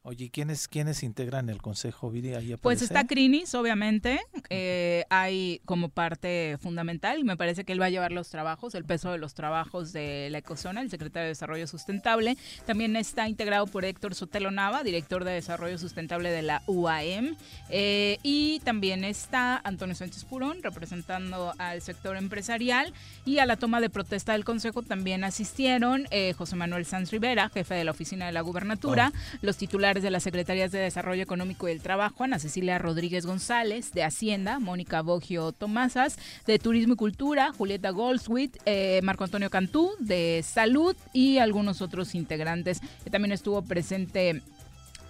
Oye, 0.09 0.29
¿quiénes, 0.29 0.69
¿quiénes 0.69 1.03
integran 1.03 1.49
el 1.49 1.61
Consejo 1.61 2.13
Ahí 2.13 2.55
pues 2.61 2.81
está 2.81 3.05
Crinis, 3.05 3.53
obviamente, 3.55 4.21
eh, 4.49 5.03
hay 5.09 5.59
como 5.65 5.89
parte 5.89 6.57
fundamental 6.61 7.19
y 7.19 7.25
me 7.25 7.35
parece 7.35 7.65
que 7.65 7.73
él 7.73 7.81
va 7.81 7.87
a 7.87 7.89
llevar 7.89 8.13
los 8.13 8.29
trabajos, 8.29 8.73
el 8.75 8.85
peso 8.85 9.11
de 9.11 9.17
los 9.17 9.33
trabajos 9.33 9.91
de 9.91 10.29
la 10.31 10.37
Ecozona, 10.37 10.79
el 10.79 10.89
secretario 10.89 11.23
de 11.23 11.31
Desarrollo 11.31 11.67
Sustentable. 11.67 12.37
También 12.65 12.95
está 12.95 13.27
integrado 13.27 13.67
por 13.67 13.83
Héctor 13.83 14.15
Sotelo 14.15 14.49
Nava, 14.49 14.81
director 14.81 15.25
de 15.25 15.33
Desarrollo 15.33 15.77
Sustentable 15.77 16.31
de 16.31 16.41
la 16.41 16.63
UAM. 16.67 17.35
Eh, 17.69 18.17
y 18.23 18.61
también 18.61 19.03
está 19.03 19.57
Antonio 19.57 19.93
Sánchez 19.93 20.23
Purón, 20.23 20.63
representando 20.63 21.53
al 21.57 21.81
sector 21.81 22.15
empresarial. 22.15 22.93
Y 23.25 23.39
a 23.39 23.45
la 23.45 23.57
toma 23.57 23.81
de 23.81 23.89
protesta 23.89 24.31
del 24.31 24.45
Consejo 24.45 24.83
también 24.83 25.25
asistieron 25.25 26.07
eh, 26.11 26.31
José 26.31 26.55
Manuel 26.55 26.85
Sanz 26.85 27.11
Rivera, 27.11 27.49
jefe 27.49 27.75
de 27.75 27.83
la 27.83 27.91
Oficina 27.91 28.25
de 28.25 28.31
la 28.31 28.39
Gubernatura, 28.39 29.11
oh. 29.13 29.37
los 29.41 29.57
titulares 29.57 29.96
de 30.01 30.11
las 30.11 30.23
Secretarías 30.23 30.71
de 30.71 30.79
Desarrollo 30.79 31.23
Económico 31.23 31.67
y 31.67 31.71
del 31.71 31.81
Trabajo, 31.81 32.23
Ana 32.23 32.39
Cecilia 32.39 32.77
Rodríguez 32.77 33.25
González, 33.25 33.91
de 33.93 34.03
Hacienda, 34.03 34.59
Mónica 34.59 35.01
Bogio 35.01 35.51
Tomasas, 35.51 36.17
de 36.45 36.59
Turismo 36.59 36.93
y 36.93 36.97
Cultura, 36.97 37.53
Julieta 37.57 37.91
Goldswit, 37.91 38.57
eh, 38.65 38.99
Marco 39.03 39.23
Antonio 39.23 39.49
Cantú, 39.49 39.91
de 39.99 40.41
Salud 40.43 40.95
y 41.13 41.37
algunos 41.37 41.81
otros 41.81 42.15
integrantes. 42.15 42.81
También 43.11 43.31
estuvo 43.31 43.61
presente 43.61 44.41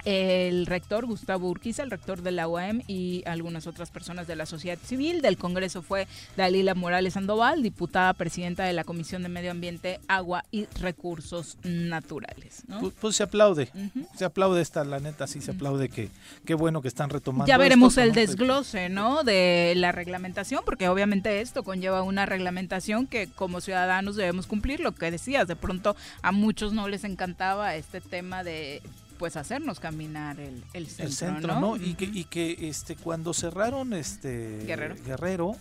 el 0.08 0.68
rector 0.68 1.06
Gustavo 1.06 1.50
Urquiza, 1.50 1.84
el 1.84 1.92
rector 1.92 2.22
de 2.22 2.32
la 2.32 2.48
UAM 2.48 2.82
y 2.88 3.24
algunas 3.26 3.68
otras 3.68 3.92
personas 3.92 4.26
de 4.26 4.38
la 4.38 4.46
sociedad 4.46 4.78
civil. 4.82 5.22
Del 5.22 5.38
Congreso 5.38 5.82
fue 5.82 6.08
Dalila 6.38 6.76
Morales 6.76 7.16
Sandoval, 7.16 7.62
diputada 7.62 8.14
presidenta 8.14 8.64
de 8.64 8.72
la 8.72 8.86
Comisión 8.86 9.22
de 9.22 9.28
Medio 9.28 9.52
Ambiente, 9.52 10.00
Agua 10.08 10.46
y 10.50 10.66
Recursos 10.80 11.58
Naturales. 11.64 12.64
Pues, 12.80 12.94
pues, 13.02 13.18
se 13.18 13.24
aplaude, 13.24 13.70
se 14.16 14.24
aplaude 14.24 14.62
esta, 14.62 14.86
la 14.86 15.02
neta, 15.02 15.28
sí 15.28 15.42
se 15.42 15.52
aplaude 15.52 15.90
que 15.90 16.08
qué 16.46 16.54
bueno 16.54 16.82
que 16.82 16.88
están 16.88 17.10
retomando. 17.10 17.46
Ya 17.46 17.58
veremos 17.58 17.98
el 17.98 18.14
desglose, 18.14 18.88
¿no? 18.88 19.26
De 19.26 19.74
la 19.76 19.92
reglamentación, 19.92 20.62
porque 20.64 20.88
obviamente 20.88 21.42
esto 21.42 21.64
conlleva 21.64 22.02
una 22.04 22.26
reglamentación 22.26 23.08
que 23.08 23.28
como 23.28 23.60
ciudadanos 23.60 24.16
debemos 24.16 24.48
cumplir. 24.48 24.80
Lo 24.80 24.94
que 24.94 25.12
decías, 25.12 25.50
de 25.50 25.58
pronto 25.58 25.98
a 26.22 26.32
muchos 26.32 26.72
no 26.72 26.88
les 26.88 27.04
encantaba 27.04 27.76
este 27.76 28.00
tema 28.00 28.46
de 28.46 28.82
pues 29.18 29.36
hacernos 29.36 29.80
caminar 29.80 30.40
el, 30.40 30.64
el 30.74 30.88
centro, 30.88 31.60
¿no? 31.60 31.76
Y 31.78 31.96
que, 31.96 32.06
y 32.06 32.24
que 32.26 32.70
este 32.70 32.96
cuando 32.96 33.34
cerraron 33.34 33.94
este 33.94 34.64
Guerrero, 34.66 34.96
Guerrero 35.06 35.58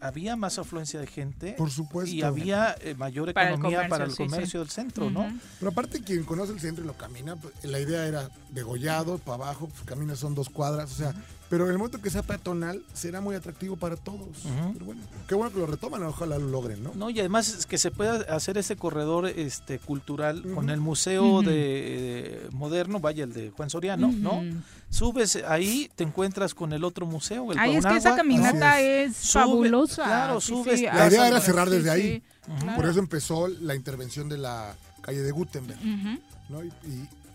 había 0.00 0.36
más 0.36 0.58
afluencia 0.58 1.00
de 1.00 1.06
gente. 1.06 1.52
Por 1.54 1.70
supuesto. 1.70 2.14
Y 2.14 2.22
había 2.22 2.76
eh, 2.80 2.94
mayor 2.94 3.30
economía 3.30 3.88
para 3.88 4.04
el 4.04 4.14
comercio, 4.14 4.60
del 4.60 4.70
centro, 4.70 5.10
¿no? 5.10 5.26
Pero 5.58 5.70
aparte, 5.70 6.02
quien 6.02 6.24
conoce 6.24 6.52
el 6.52 6.60
centro 6.60 6.84
y 6.84 6.86
lo 6.86 6.96
camina, 6.96 7.36
pues, 7.36 7.54
la 7.64 7.80
idea 7.80 8.06
era 8.06 8.30
degollado, 8.50 9.18
para 9.18 9.44
abajo, 9.44 9.68
pues, 9.68 9.82
camina 9.82 10.16
son 10.16 10.34
dos 10.34 10.48
cuadras, 10.48 10.92
o 10.92 10.94
sea, 10.94 11.14
pero 11.48 11.64
en 11.66 11.72
el 11.72 11.78
momento 11.78 12.00
que 12.00 12.10
sea 12.10 12.22
peatonal, 12.22 12.82
será 12.92 13.20
muy 13.20 13.36
atractivo 13.36 13.76
para 13.76 13.96
todos. 13.96 14.28
Pero 14.72 14.84
bueno, 14.84 15.00
qué 15.28 15.34
bueno 15.34 15.52
que 15.52 15.58
lo 15.58 15.66
retoman, 15.66 16.02
ojalá 16.02 16.38
lo 16.38 16.48
logren, 16.48 16.82
¿no? 16.82 16.92
No, 16.94 17.10
y 17.10 17.20
además 17.20 17.48
es 17.48 17.66
que 17.66 17.78
se 17.78 17.90
pueda 17.90 18.22
hacer 18.34 18.58
ese 18.58 18.76
corredor 18.76 19.26
este 19.26 19.78
cultural 19.78 20.42
con 20.54 20.70
el 20.70 20.80
museo 20.80 21.42
de, 21.42 22.48
moderno, 22.52 22.98
vaya 22.98 23.24
el 23.24 23.32
de 23.32 23.50
Juan 23.50 23.70
Soriano, 23.70 24.10
¿no? 24.12 24.42
Subes 24.90 25.42
ahí, 25.46 25.90
te 25.94 26.04
encuentras 26.04 26.54
con 26.54 26.72
el 26.72 26.84
otro 26.84 27.06
museo, 27.06 27.52
el 27.52 27.58
Ahí 27.58 27.76
es 27.76 27.84
que 27.84 27.96
esa 27.96 28.16
caminata 28.16 28.80
es, 28.80 29.32
fabulosa. 29.32 30.04
Claro, 30.04 30.40
subes. 30.40 30.80
la 30.82 31.08
idea 31.08 31.28
era 31.28 31.40
cerrar 31.40 31.70
desde 31.70 31.90
ahí. 31.90 32.22
Por 32.74 32.86
eso 32.86 32.98
empezó 32.98 33.48
la 33.48 33.74
intervención 33.74 34.28
de 34.28 34.38
la 34.38 34.74
calle 35.02 35.22
de 35.22 35.30
Gutenberg. 35.30 35.78
¿no? 36.48 36.62
y, 36.64 36.70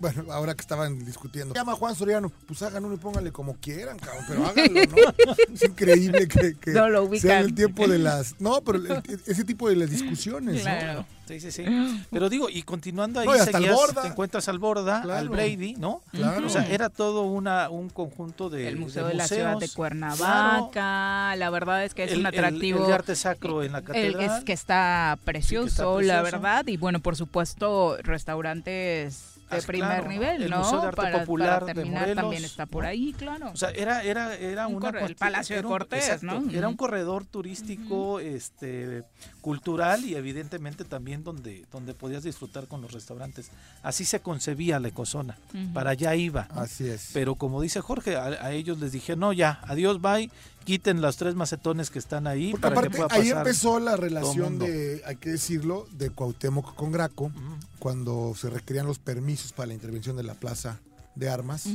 bueno, 0.02 0.34
ahora 0.34 0.56
que 0.56 0.62
estaban 0.62 1.06
discutiendo. 1.06 1.54
Llama 1.54 1.74
Juan 1.74 1.96
Soriano, 1.96 2.32
pues 2.48 2.62
hagan 2.64 2.84
uno 2.84 2.96
y 2.96 2.98
pónganle 2.98 3.32
como 3.32 3.56
quieran, 3.58 4.00
cabrón, 4.00 4.26
pero 4.28 4.46
háganlo, 4.48 4.82
¿no? 4.82 5.34
es 5.54 5.64
increíble 5.64 6.28
que, 6.28 7.20
sea 7.20 7.40
el 7.40 7.54
tiempo 7.54 7.88
de 7.88 8.00
las... 8.00 8.36
No, 8.40 8.62
pero 8.62 8.82
ese 9.28 9.44
tipo 9.44 9.70
de 9.70 9.76
las 9.76 9.92
discusiones, 9.92 10.62
claro. 10.62 11.06
Sí, 11.28 11.40
sí, 11.40 11.52
sí. 11.52 11.66
Pero 12.12 12.30
digo, 12.30 12.50
y 12.50 12.64
continuando 12.64 13.20
ahí, 13.22 13.28
seguías, 13.40 13.78
te 14.02 14.08
encuentras 14.08 14.50
al 14.50 14.60
Borda, 14.60 15.02
al 15.02 15.30
Brady, 15.30 15.76
¿no? 15.76 16.02
Claro. 16.12 16.46
O 16.46 16.50
sea, 16.50 16.68
era 16.68 16.90
todo 16.90 17.22
una, 17.22 17.70
un 17.70 17.90
conjunto 17.90 18.50
de 18.50 18.68
El 18.68 18.78
Museo 18.78 19.08
de, 19.08 19.14
la 19.14 19.28
Ciudad 19.28 19.58
de 19.58 19.70
Cuernavaca, 19.70 21.36
la 21.38 21.50
verdad 21.50 21.86
es 21.86 21.94
que 21.94 22.04
es 22.04 22.18
un 22.18 22.26
atractivo. 22.26 22.86
El, 22.86 22.92
arte 22.92 23.16
sacro 23.16 23.64
en 23.64 23.72
la 23.72 23.82
catedral. 23.82 24.40
es 24.40 24.44
que 24.44 24.52
está 24.52 25.18
precioso, 25.24 26.02
la 26.02 26.22
verdad, 26.22 26.68
y 26.68 26.78
bueno, 26.78 27.00
por 27.00 27.16
supuesto, 27.16 27.98
restaurantes 28.02 29.31
de 29.52 29.58
ah, 29.58 29.68
primer 29.68 30.08
nivel, 30.08 30.50
¿no? 30.50 30.60
Museo 30.60 30.82
de 30.82 30.88
Arte 30.88 31.20
Popular 31.20 31.66
de 31.66 31.86
Morelos, 31.86 32.16
también 32.16 32.44
está 32.44 32.66
por 32.66 32.86
ahí, 32.86 33.14
claro. 33.14 33.52
O 33.52 33.58
sea, 33.58 33.70
era 33.72 34.04
era 34.04 34.36
era 34.36 34.68
un 34.68 34.84
el 34.84 35.16
Palacio 35.16 35.56
de 35.58 35.64
Cortés, 35.64 36.24
¿no? 36.24 36.44
Era 36.52 36.68
un 36.68 36.76
corredor 36.76 37.26
turístico, 37.26 38.20
este 38.20 39.04
cultural 39.42 40.06
y 40.06 40.16
evidentemente 40.16 40.86
también 40.86 41.24
donde 41.24 41.66
donde 41.72 41.94
podías 41.94 42.24
disfrutar 42.24 42.68
con 42.68 42.82
los 42.82 42.92
restaurantes. 42.92 43.50
Así 43.84 44.06
se 44.06 44.22
concebía 44.22 44.80
la 44.80 44.90
ecozona. 44.90 45.38
Para 45.74 45.92
allá 45.92 46.16
iba. 46.16 46.48
Así 46.52 46.88
es. 46.88 47.10
Pero 47.14 47.36
como 47.36 47.62
dice 47.62 47.82
Jorge, 47.82 48.16
a, 48.16 48.52
ellos 48.52 48.80
les 48.80 48.92
dije, 48.92 49.16
"No, 49.16 49.34
ya, 49.34 49.60
adiós, 49.64 50.02
bye." 50.02 50.30
Quiten 50.64 51.02
los 51.02 51.18
tres 51.18 51.34
macetones 51.34 51.90
que 51.90 51.98
están 51.98 52.28
ahí 52.28 52.54
para 52.54 52.84
que 52.84 52.92
pueda 52.92 53.08
pasar 53.08 53.22
ahí 53.24 53.32
empezó 53.32 53.80
la 53.80 53.98
relación 53.98 54.60
de, 54.60 55.02
hay 55.08 55.16
que 55.16 55.32
decirlo, 55.32 55.88
de 55.92 56.12
Cuauhtémoc 56.12 56.76
con 56.76 56.92
Graco, 56.92 57.32
cuando 57.80 58.34
se 58.36 58.48
requerían 58.52 58.86
los 58.86 59.00
permisos 59.00 59.54
para 59.54 59.68
la 59.68 59.74
intervención 59.74 60.16
de 60.16 60.24
la 60.24 60.36
plaza 60.36 60.80
de 61.16 61.30
armas 61.30 61.68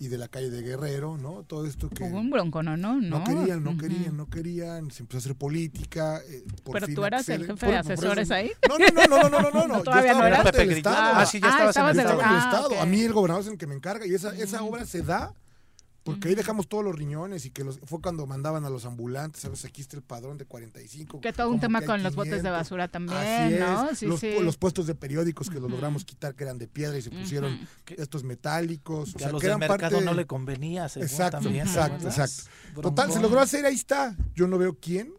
y 0.00 0.08
de 0.08 0.18
la 0.18 0.28
calle 0.28 0.48
de 0.50 0.62
Guerrero, 0.62 1.16
¿no? 1.18 1.42
Todo 1.42 1.66
esto 1.66 1.90
que... 1.90 2.04
Hubo 2.04 2.20
un 2.20 2.30
bronco, 2.30 2.62
¿no? 2.62 2.76
No, 2.76 3.00
no 3.00 3.24
querían, 3.24 3.64
no 3.64 3.76
querían, 3.76 4.16
no 4.16 4.26
querían, 4.26 4.90
se 4.90 5.02
empezó 5.02 5.18
a 5.18 5.20
hacer 5.20 5.34
política. 5.34 6.20
Eh, 6.28 6.44
Pero 6.70 6.86
tú 6.94 7.04
eras 7.04 7.28
el 7.28 7.46
jefe 7.46 7.66
de 7.66 7.76
asesores 7.76 8.30
ahí. 8.30 8.52
No, 8.68 8.78
no, 8.78 8.86
no, 9.06 9.28
no, 9.28 9.40
no, 9.40 9.50
no, 9.50 9.68
no, 9.68 9.82
Todavía 9.82 10.14
no 10.14 10.24
era 10.24 10.44
Pepe 10.44 10.72
Estado. 10.72 11.18
Ah, 11.18 11.26
sí, 11.26 11.40
ya 11.40 11.48
ah, 11.48 11.68
estabas, 11.68 11.96
en 11.96 12.02
el, 12.02 12.12
Estado. 12.12 12.80
A 12.80 12.86
mí 12.86 13.00
el 13.00 13.12
gobernador 13.12 13.42
es 13.42 13.48
el 13.48 13.58
que 13.58 13.66
me 13.66 13.74
encarga 13.74 14.06
y 14.06 14.14
esa, 14.14 14.36
esa 14.36 14.62
obra 14.62 14.86
se 14.86 15.02
da 15.02 15.34
porque 16.08 16.28
ahí 16.28 16.34
dejamos 16.34 16.68
todos 16.68 16.82
los 16.82 16.96
riñones 16.96 17.44
y 17.44 17.50
que 17.50 17.64
los, 17.64 17.80
fue 17.80 18.00
cuando 18.00 18.26
mandaban 18.26 18.64
a 18.64 18.70
los 18.70 18.86
ambulantes, 18.86 19.42
¿sabes? 19.42 19.62
Aquí 19.66 19.82
está 19.82 19.94
el 19.94 20.02
padrón 20.02 20.38
de 20.38 20.46
45. 20.46 21.20
Que 21.20 21.34
todo 21.34 21.50
un 21.50 21.60
tema 21.60 21.82
con 21.82 22.02
los 22.02 22.14
botes 22.14 22.42
de 22.42 22.48
basura 22.48 22.88
también, 22.88 23.60
¿no? 23.60 23.94
Sí, 23.94 24.06
los, 24.06 24.22
los, 24.22 24.56
puestos 24.56 24.86
de 24.86 24.94
periódicos 24.94 25.50
que 25.50 25.60
los 25.60 25.70
logramos 25.70 26.06
quitar, 26.06 26.34
que 26.34 26.44
eran 26.44 26.56
de 26.56 26.66
piedra 26.66 26.96
y 26.96 27.02
se 27.02 27.10
pusieron 27.10 27.60
estos 27.98 28.24
metálicos. 28.24 29.10
Que 29.10 29.16
o 29.16 29.18
sea, 29.18 29.28
a 29.28 29.32
los 29.32 29.40
que 29.42 29.48
eran 29.48 29.58
mercado 29.58 29.96
parte... 29.96 30.04
no 30.04 30.14
le 30.14 30.26
convenía, 30.26 30.86
Exacto, 30.86 31.46
exacto, 31.50 32.06
exacto. 32.06 32.80
Total, 32.80 33.12
se 33.12 33.20
logró 33.20 33.40
hacer, 33.40 33.66
ahí 33.66 33.74
está. 33.74 34.16
Yo 34.34 34.48
no 34.48 34.56
veo 34.56 34.78
quién 34.80 35.12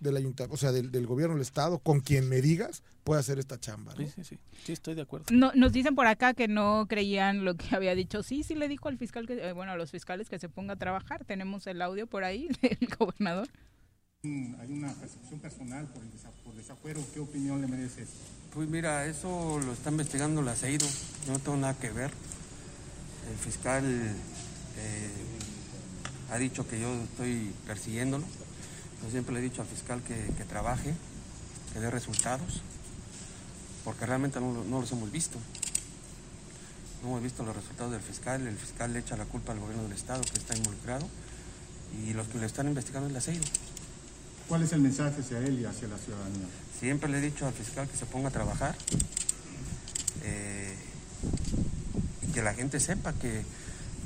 del 0.00 0.16
ayuntamiento, 0.16 0.54
o 0.54 0.58
sea, 0.58 0.72
del, 0.72 0.90
del, 0.90 1.06
gobierno 1.06 1.36
del 1.36 1.42
estado, 1.42 1.78
con 1.78 2.00
quien 2.00 2.28
me 2.28 2.42
digas, 2.42 2.82
puede 3.08 3.20
hacer 3.20 3.38
esta 3.38 3.58
chamba. 3.58 3.94
Sí, 3.96 4.06
sí, 4.14 4.22
sí, 4.22 4.38
sí, 4.64 4.72
estoy 4.72 4.94
de 4.94 5.02
acuerdo. 5.02 5.26
No, 5.30 5.50
nos 5.54 5.72
dicen 5.72 5.94
por 5.94 6.06
acá 6.06 6.34
que 6.34 6.46
no 6.46 6.86
creían 6.88 7.44
lo 7.44 7.56
que 7.56 7.64
había 7.74 7.94
dicho. 7.94 8.22
Sí, 8.22 8.42
sí 8.42 8.54
le 8.54 8.68
dijo 8.68 8.88
al 8.88 8.98
fiscal, 8.98 9.26
que, 9.26 9.48
eh, 9.48 9.52
bueno, 9.52 9.72
a 9.72 9.76
los 9.76 9.90
fiscales 9.90 10.28
que 10.28 10.38
se 10.38 10.48
ponga 10.48 10.74
a 10.74 10.76
trabajar. 10.76 11.24
Tenemos 11.24 11.66
el 11.66 11.80
audio 11.80 12.06
por 12.06 12.24
ahí 12.24 12.48
del 12.62 12.78
gobernador. 12.98 13.48
Hay 14.24 14.72
una 14.72 14.92
percepción 14.92 15.40
personal 15.40 15.86
por, 15.86 16.02
el 16.02 16.10
por 16.44 16.54
desafuero. 16.54 17.00
¿Qué 17.14 17.20
opinión 17.20 17.60
le 17.60 17.66
mereces? 17.68 18.08
Pues 18.52 18.68
mira, 18.68 19.06
eso 19.06 19.58
lo 19.64 19.72
está 19.72 19.90
investigando 19.90 20.42
la 20.42 20.54
CEIDO. 20.54 20.86
Yo 21.26 21.32
no 21.32 21.38
tengo 21.38 21.56
nada 21.56 21.78
que 21.78 21.90
ver. 21.90 22.10
El 23.30 23.38
fiscal 23.38 23.84
eh, 23.84 25.10
ha 26.30 26.38
dicho 26.38 26.68
que 26.68 26.80
yo 26.80 26.92
estoy 27.04 27.52
persiguiéndolo 27.66 28.24
yo 29.02 29.10
siempre 29.10 29.34
le 29.34 29.40
he 29.40 29.42
dicho 29.42 29.62
al 29.62 29.68
fiscal 29.68 30.02
que, 30.02 30.44
trabaje, 30.44 30.94
que 31.72 31.80
dé 31.80 31.90
resultados, 31.90 32.62
porque 33.88 34.04
realmente 34.04 34.38
no, 34.38 34.52
los 34.52 34.92
hemos 34.92 35.10
visto. 35.10 35.38
No 37.02 37.08
hemos 37.08 37.22
visto 37.22 37.42
los 37.42 37.56
resultados 37.56 37.90
del 37.90 38.02
fiscal, 38.02 38.46
el 38.46 38.58
fiscal 38.58 38.92
le 38.92 38.98
echa 38.98 39.16
la 39.16 39.24
culpa 39.24 39.52
al 39.52 39.60
gobierno 39.60 39.84
del 39.84 39.92
Estado 39.92 40.20
que 40.30 40.36
está 40.36 40.54
involucrado 40.54 41.08
y 42.04 42.12
los 42.12 42.28
que 42.28 42.36
le 42.36 42.44
están 42.44 42.68
investigando 42.68 43.06
es 43.06 43.14
la 43.14 43.22
CEIDO. 43.22 43.46
¿Cuál 44.46 44.64
es 44.64 44.74
el 44.74 44.82
mensaje 44.82 45.22
hacia 45.22 45.38
él 45.38 45.58
y 45.58 45.64
hacia 45.64 45.88
la 45.88 45.96
ciudadanía? 45.96 46.46
Siempre 46.78 47.08
le 47.08 47.16
he 47.16 47.20
dicho 47.22 47.46
al 47.46 47.54
fiscal 47.54 47.88
que 47.88 47.96
se 47.96 48.04
ponga 48.04 48.28
a 48.28 48.30
trabajar 48.30 48.76
eh, 50.22 50.74
y 52.28 52.32
que 52.32 52.42
la 52.42 52.52
gente 52.52 52.80
sepa 52.80 53.14
que 53.14 53.42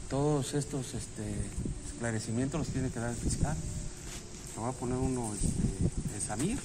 todos 0.09 0.55
estos 0.55 0.95
este, 0.95 1.25
esclarecimientos 1.93 2.61
los 2.61 2.69
tiene 2.69 2.89
que 2.91 3.01
dar 3.01 3.11
el 3.11 3.17
fiscal. 3.17 3.57
Me 4.55 4.63
voy 4.63 4.71
a 4.71 4.75
poner 4.75 4.97
uno 4.97 5.35
este, 5.35 6.15
de 6.15 6.21
Samir. 6.25 6.61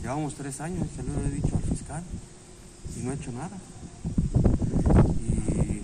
Llevamos 0.00 0.34
tres 0.34 0.62
años, 0.62 0.88
se 0.96 1.02
lo 1.02 1.26
he 1.26 1.30
dicho 1.30 1.54
al 1.54 1.62
fiscal 1.64 2.02
y 2.96 3.02
no 3.02 3.12
he 3.12 3.14
hecho 3.14 3.32
nada. 3.32 3.56
Y 5.20 5.82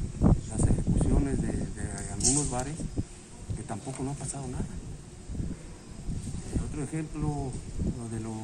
las 0.48 0.68
ejecuciones 0.68 1.40
de, 1.42 2.12
algunos 2.12 2.50
bares, 2.50 2.76
que 3.56 3.62
tampoco 3.62 4.02
no 4.02 4.12
ha 4.12 4.14
pasado 4.14 4.46
nada. 4.48 4.64
otro 6.68 6.82
ejemplo, 6.82 7.50
lo 7.98 8.08
de 8.08 8.20
los 8.20 8.34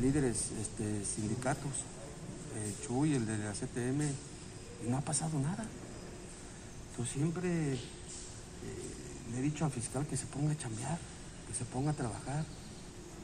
líderes 0.00 0.50
este, 0.60 1.04
sindicatos, 1.04 1.72
eh, 2.56 2.74
Chuy, 2.86 3.14
el 3.14 3.26
de 3.26 3.38
la 3.38 3.52
CTM, 3.52 4.02
y 4.86 4.90
no 4.90 4.96
ha 4.96 5.02
pasado 5.02 5.38
nada. 5.38 5.64
Entonces 6.90 7.14
siempre... 7.14 7.74
Eh, 7.74 9.00
le 9.32 9.38
he 9.38 9.42
dicho 9.42 9.64
al 9.64 9.70
fiscal 9.70 10.06
que 10.06 10.16
se 10.16 10.26
ponga 10.26 10.52
a 10.52 10.56
chambear, 10.56 10.98
que 11.48 11.54
se 11.54 11.64
ponga 11.64 11.92
a 11.92 11.94
trabajar, 11.94 12.44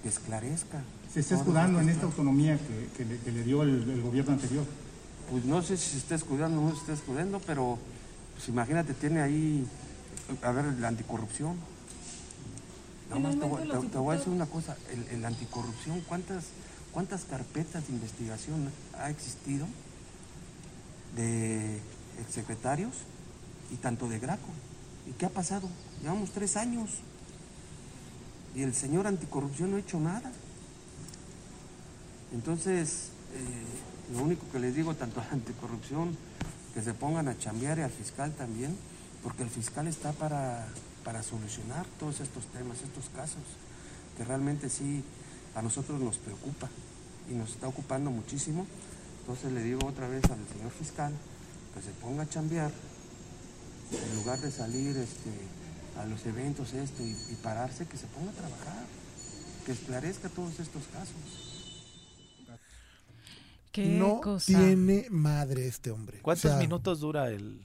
que 0.03 0.09
esclarezca. 0.09 0.83
¿Se 1.17 1.21
está 1.21 1.37
escudando 1.37 1.81
en 1.81 1.89
esta 1.89 2.05
autonomía 2.05 2.59
que, 2.95 3.31
le, 3.33 3.43
dio 3.43 3.63
el, 3.63 4.03
gobierno 4.03 4.35
anterior? 4.35 4.67
Pues 5.31 5.47
no 5.47 5.63
sé 5.63 5.79
si 5.79 5.93
se 5.93 5.97
está 5.97 6.15
escudando 6.15 6.61
o 6.61 6.65
no 6.69 6.75
se 6.75 6.81
está 6.81 6.93
escudando, 6.93 7.41
pero 7.47 7.79
pues 8.35 8.47
imagínate, 8.51 8.93
tiene 8.93 9.23
ahí, 9.23 9.67
a 10.43 10.51
ver, 10.53 10.67
la 10.79 10.89
anticorrupción. 10.89 11.57
Nada 13.09 13.21
más 13.23 13.33
te, 13.91 13.97
voy 13.97 14.15
a 14.15 14.19
decir 14.19 14.31
una 14.31 14.45
cosa, 14.45 14.77
el, 15.11 15.25
anticorrupción, 15.25 16.03
¿cuántas, 16.03 16.49
¿cuántas 16.93 17.25
carpetas 17.25 17.87
de 17.87 17.95
investigación 17.95 18.71
ha 18.99 19.09
existido 19.09 19.67
de 21.17 21.81
exsecretarios 22.21 22.93
y 23.73 23.77
tanto 23.77 24.07
de 24.11 24.19
Graco? 24.19 24.51
¿Y 25.09 25.13
qué 25.13 25.25
ha 25.25 25.31
pasado? 25.31 25.67
Llevamos 26.03 26.33
tres 26.33 26.59
años 26.59 26.91
y 28.55 28.61
el 28.61 28.75
señor 28.75 29.07
anticorrupción 29.07 29.71
no 29.71 29.79
ha 29.79 29.81
hecho 29.81 29.99
nada. 29.99 30.31
Entonces, 32.37 33.09
eh, 33.33 34.13
lo 34.15 34.23
único 34.23 34.45
que 34.53 34.59
les 34.59 34.75
digo, 34.75 34.95
tanto 34.95 35.21
a 35.21 35.25
la 35.25 35.31
anticorrupción, 35.33 36.17
que 36.75 36.83
se 36.83 36.93
pongan 36.93 37.29
a 37.29 37.39
chambear 37.39 37.79
y 37.79 37.83
al 37.83 37.91
fiscal 37.91 38.33
también, 38.35 38.77
porque 39.23 39.43
el 39.43 39.49
fiscal 39.49 39.89
está 39.89 40.13
para, 40.13 40.69
para 41.03 41.23
solucionar 41.23 41.87
todos 41.99 42.21
estos 42.21 42.45
temas, 42.49 42.83
estos 42.83 43.09
casos, 43.09 43.43
que 44.19 44.25
realmente 44.25 44.69
sí 44.69 45.03
a 45.55 45.63
nosotros 45.63 45.99
nos 46.01 46.19
preocupa 46.19 46.69
y 47.31 47.35
nos 47.35 47.53
está 47.53 47.69
ocupando 47.69 48.11
muchísimo. 48.11 48.67
Entonces 49.21 49.53
le 49.53 49.63
digo 49.63 49.87
otra 49.87 50.07
vez 50.07 50.23
al 50.25 50.39
señor 50.53 50.71
fiscal 50.71 51.13
que 51.75 51.81
se 51.81 51.91
ponga 51.93 52.25
a 52.25 52.29
chambear 52.29 52.71
en 53.91 54.17
lugar 54.17 54.39
de 54.41 54.51
salir 54.51 54.97
este, 54.97 55.31
a 55.99 56.05
los 56.05 56.27
eventos 56.27 56.75
esto 56.75 57.03
y, 57.03 57.35
pararse, 57.43 57.87
que 57.87 57.97
se 57.97 58.07
ponga 58.07 58.31
a 58.31 58.35
trabajar, 58.35 58.85
que 59.65 59.73
esclarezca 59.73 60.29
todos 60.29 60.61
estos 60.61 60.85
casos. 60.93 61.46
No 63.79 64.21
tiene 64.45 65.07
madre 65.11 65.67
este 65.67 65.91
hombre. 65.91 66.21
¿Cuántos 66.23 66.57
minutos 66.59 67.01
dura 67.01 67.29
el, 67.31 67.61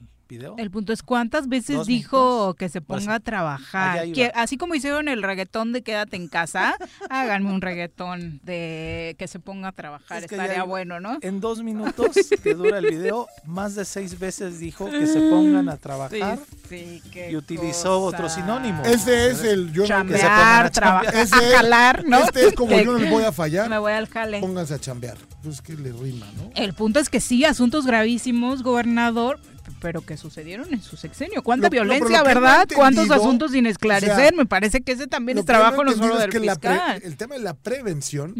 el 0.56 0.70
punto 0.70 0.92
es 0.92 1.02
cuántas 1.02 1.48
veces 1.48 1.86
dijo 1.86 2.54
que 2.54 2.68
se 2.68 2.80
ponga 2.80 3.16
a 3.16 3.20
trabajar. 3.20 4.06
así 4.34 4.56
como 4.56 4.74
hicieron 4.74 5.08
el 5.08 5.22
reggaetón 5.22 5.72
de 5.72 5.82
quédate 5.82 6.16
en 6.16 6.28
casa, 6.28 6.74
háganme 7.10 7.50
un 7.50 7.60
reggaetón 7.60 8.40
de 8.42 9.16
que 9.18 9.28
se 9.28 9.38
ponga 9.38 9.68
a 9.68 9.72
trabajar. 9.72 10.22
Estaría 10.24 10.64
bueno, 10.64 11.00
¿no? 11.00 11.18
En 11.20 11.40
dos 11.40 11.62
minutos 11.62 12.16
que 12.42 12.54
dura 12.54 12.78
el 12.78 12.86
video, 12.86 13.28
más 13.44 13.74
de 13.74 13.84
seis 13.84 14.18
veces 14.18 14.58
dijo 14.58 14.86
que 14.90 15.06
se 15.06 15.20
pongan 15.20 15.68
a 15.68 15.76
trabajar. 15.76 16.38
y 16.70 17.36
utilizó 17.36 18.00
otro 18.00 18.28
sinónimo. 18.28 18.82
Ese 18.84 19.30
es 19.30 19.44
el 19.44 19.72
yo 19.72 19.86
chambear, 19.86 20.70
trabajar, 20.70 21.14
ese, 21.14 21.36
jalar, 21.36 22.04
¿no? 22.04 22.18
Este 22.24 22.48
es 22.48 22.54
como 22.54 22.76
yo 22.76 22.92
no 22.92 22.98
les 22.98 23.10
voy 23.10 23.24
a 23.24 23.32
fallar. 23.32 23.68
Me 23.68 23.78
voy 23.78 23.92
al 23.92 24.08
jale. 24.08 24.40
Pónganse 24.40 24.74
a 24.74 24.78
chambear. 24.78 25.16
Pues 25.42 25.60
que 25.60 25.74
le 25.74 25.92
rima, 25.92 26.26
¿no? 26.36 26.50
El 26.54 26.72
punto 26.74 27.00
es 27.00 27.08
que 27.08 27.20
sí, 27.20 27.44
asuntos 27.44 27.86
gravísimos, 27.86 28.62
gobernador, 28.62 29.40
pero 29.80 30.00
que 30.00 30.16
sucedieron 30.16 30.72
en 30.72 30.82
su 30.82 30.96
sexenio. 30.96 31.42
¿Cuánta 31.42 31.68
violencia, 31.68 32.22
verdad? 32.22 32.68
¿Cuántos 32.74 33.10
asuntos 33.10 33.52
sin 33.52 33.66
esclarecer? 33.66 34.34
Me 34.34 34.46
parece 34.46 34.82
que 34.82 34.92
ese 34.92 35.06
también 35.06 35.38
es 35.38 35.44
trabajo 35.44 35.84
no 35.84 35.92
solo 35.92 36.18
del 36.18 36.32
fiscal. 36.32 37.00
el 37.02 37.16
tema 37.16 37.34
de 37.34 37.42
la 37.42 37.54
prevención 37.54 38.34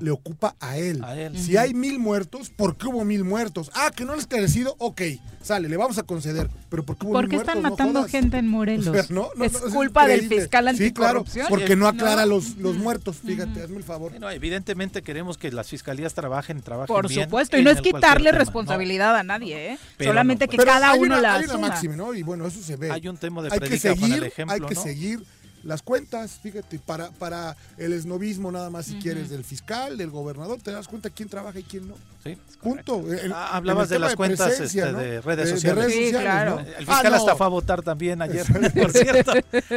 le 0.00 0.10
ocupa 0.10 0.56
a 0.60 0.76
él. 0.76 1.02
Si 1.34 1.56
hay 1.56 1.74
mil 1.74 1.98
muertos, 1.98 2.50
¿por 2.50 2.76
qué 2.76 2.86
hubo 2.86 3.04
mil 3.04 3.24
muertos? 3.24 3.70
Ah, 3.74 3.90
que 3.94 4.04
no 4.04 4.12
han 4.12 4.18
esclarecido, 4.18 4.76
ok, 4.78 5.02
sale, 5.46 5.68
le 5.68 5.76
vamos 5.76 5.98
a 5.98 6.02
conceder. 6.02 6.48
Pero 6.68 6.84
¿por 6.84 6.96
qué 6.96 7.06
hubo 7.06 7.14
¿Por 7.14 7.28
qué 7.28 7.36
están 7.36 7.62
matando 7.62 8.04
gente 8.04 8.38
en 8.38 8.48
Morelos? 8.48 8.94
es 9.42 9.58
culpa 9.72 10.06
del 10.06 10.28
fiscal 10.28 10.68
anticorrupción. 10.68 11.46
Sí, 11.46 11.48
claro, 11.48 11.48
porque 11.48 11.76
no 11.76 11.88
aclara 11.88 12.26
los, 12.26 12.56
los 12.56 12.76
muertos, 12.76 13.16
fíjate, 13.24 13.62
hazme 13.62 13.78
el 13.78 13.84
favor. 13.84 14.12
evidentemente 14.32 15.02
queremos 15.02 15.38
que 15.38 15.50
las 15.52 15.68
fiscalías 15.68 16.14
trabajen, 16.14 16.60
trabajen 16.60 16.94
Por 16.94 17.10
supuesto, 17.10 17.56
y 17.56 17.62
no 17.62 17.70
es 17.70 17.80
quitarle 17.80 18.32
responsabilidad 18.32 19.16
a 19.16 19.22
nadie, 19.22 19.72
¿eh? 19.72 19.78
Solamente 20.00 20.48
que 20.48 20.56
cada 20.56 20.94
uno 20.94 21.20
la 21.20 21.36
hay 21.36 21.44
una 21.44 21.58
máxima, 21.58 21.96
¿no? 21.96 22.14
Y 22.14 22.22
bueno, 22.22 22.46
eso 22.46 22.60
se 22.60 22.76
ve. 22.76 22.90
Hay 22.90 23.08
un 23.08 23.16
tema 23.16 23.42
de 23.42 23.48
hay 23.52 23.60
que 23.60 23.78
seguir, 23.78 24.32
Hay 24.48 24.60
que 24.60 24.74
seguir 24.74 25.22
las 25.66 25.82
cuentas, 25.82 26.38
fíjate, 26.42 26.78
para, 26.78 27.10
para 27.10 27.56
el 27.76 27.92
esnovismo 27.92 28.50
nada 28.52 28.70
más 28.70 28.86
si 28.86 28.94
quieres 28.98 29.28
del 29.28 29.44
fiscal, 29.44 29.98
del 29.98 30.10
gobernador, 30.10 30.58
te 30.62 30.70
das 30.70 30.88
cuenta 30.88 31.10
quién 31.10 31.28
trabaja 31.28 31.58
y 31.58 31.62
quién 31.64 31.88
no. 31.88 31.94
Sí, 32.24 32.36
Punto. 32.60 33.04
Ah, 33.32 33.56
hablabas 33.56 33.88
de 33.88 33.98
las 34.00 34.16
cuentas 34.16 34.58
este, 34.58 34.84
de 34.92 35.20
redes 35.20 35.50
sociales. 35.50 35.92
Sí, 35.92 36.10
claro. 36.10 36.58
El 36.58 36.84
fiscal 36.86 37.12
Ah, 37.14 37.16
hasta 37.16 37.30
no. 37.32 37.36
fue 37.36 37.46
a 37.46 37.48
votar 37.48 37.82
también 37.82 38.20
ayer, 38.22 38.44
por 38.74 38.90
cierto. 38.90 39.32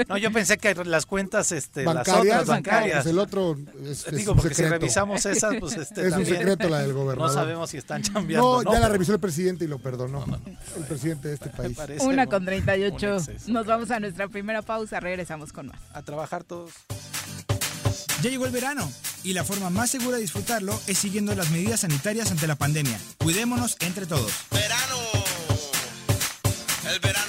No, 0.08 0.18
yo 0.18 0.32
pensé 0.32 0.58
que 0.58 0.74
las 0.86 1.06
cuentas, 1.06 1.52
este, 1.52 1.84
las 1.84 1.94
bancarias, 1.96 2.24
otras 2.42 2.48
bancarias. 2.48 2.96
Pues 3.04 3.06
el 3.08 3.20
otro 3.20 3.56
es, 3.84 4.08
es 4.08 4.16
Digo, 4.16 4.32
un 4.32 4.38
porque 4.40 4.56
si 4.56 4.64
secreto. 4.64 4.80
revisamos 4.82 5.26
esas, 5.28 5.56
pues 5.60 5.74
este 5.78 6.08
Es 6.08 6.14
un 6.16 6.26
secreto 6.26 6.70
la 6.70 6.80
del 6.80 6.90
No 6.94 7.00
gobernador. 7.00 7.34
sabemos 7.34 7.70
si 7.70 7.78
están 7.78 8.02
chambeando. 8.02 8.64
No, 8.64 8.72
ya 8.72 8.80
la 8.80 8.86
Pero 8.88 8.94
revisó 8.94 9.14
el 9.14 9.20
presidente 9.20 9.66
y 9.66 9.68
lo 9.68 9.78
perdonó. 9.78 10.26
El 10.78 10.84
presidente 10.86 11.28
de 11.28 11.34
este 11.36 11.50
país. 11.50 11.78
parece 11.78 12.04
Una 12.06 12.24
un- 12.24 12.30
con 12.30 12.40
un 12.42 12.46
38. 12.48 13.16
exceso. 13.18 13.52
Nos 13.52 13.66
vamos 13.68 13.92
a 13.92 14.00
nuestra 14.00 14.28
primera 14.28 14.64
pausa. 14.64 15.00
Regresamos 15.00 15.54
con 15.54 15.68
más. 15.68 15.79
A 15.94 16.02
trabajar 16.02 16.44
todos. 16.44 16.72
Ya 18.22 18.30
llegó 18.30 18.46
el 18.46 18.52
verano 18.52 18.92
y 19.24 19.34
la 19.34 19.44
forma 19.44 19.70
más 19.70 19.90
segura 19.90 20.18
de 20.18 20.22
disfrutarlo 20.22 20.80
es 20.88 20.98
siguiendo 20.98 21.34
las 21.36 21.50
medidas 21.52 21.82
sanitarias 21.82 22.32
ante 22.32 22.48
la 22.48 22.56
pandemia. 22.56 23.00
Cuidémonos 23.18 23.78
entre 23.80 24.06
todos. 24.06 24.32
Verano. 24.52 24.98
El 26.92 27.00
verano 27.00 27.29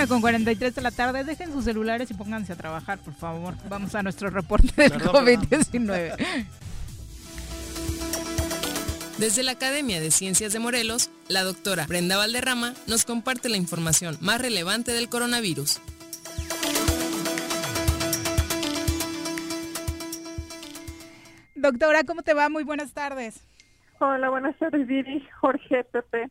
Una 0.00 0.08
con 0.08 0.22
43 0.22 0.74
de 0.74 0.80
la 0.80 0.90
tarde. 0.92 1.24
Dejen 1.24 1.52
sus 1.52 1.66
celulares 1.66 2.10
y 2.10 2.14
pónganse 2.14 2.54
a 2.54 2.56
trabajar, 2.56 2.98
por 3.00 3.12
favor. 3.12 3.52
Vamos 3.68 3.94
a 3.94 4.02
nuestro 4.02 4.30
reporte 4.30 4.72
del 4.74 4.94
COVID-19. 4.94 6.46
Desde 9.18 9.42
la 9.42 9.52
Academia 9.52 10.00
de 10.00 10.10
Ciencias 10.10 10.54
de 10.54 10.58
Morelos, 10.58 11.10
la 11.28 11.42
doctora 11.42 11.84
Brenda 11.86 12.16
Valderrama 12.16 12.72
nos 12.86 13.04
comparte 13.04 13.50
la 13.50 13.58
información 13.58 14.16
más 14.22 14.40
relevante 14.40 14.92
del 14.92 15.10
coronavirus. 15.10 15.82
Doctora, 21.56 22.04
¿cómo 22.04 22.22
te 22.22 22.32
va? 22.32 22.48
Muy 22.48 22.64
buenas 22.64 22.94
tardes. 22.94 23.42
Hola, 23.98 24.30
buenas 24.30 24.56
tardes, 24.56 24.86
Viri, 24.86 25.28
Jorge, 25.42 25.84
Pepe. 25.84 26.30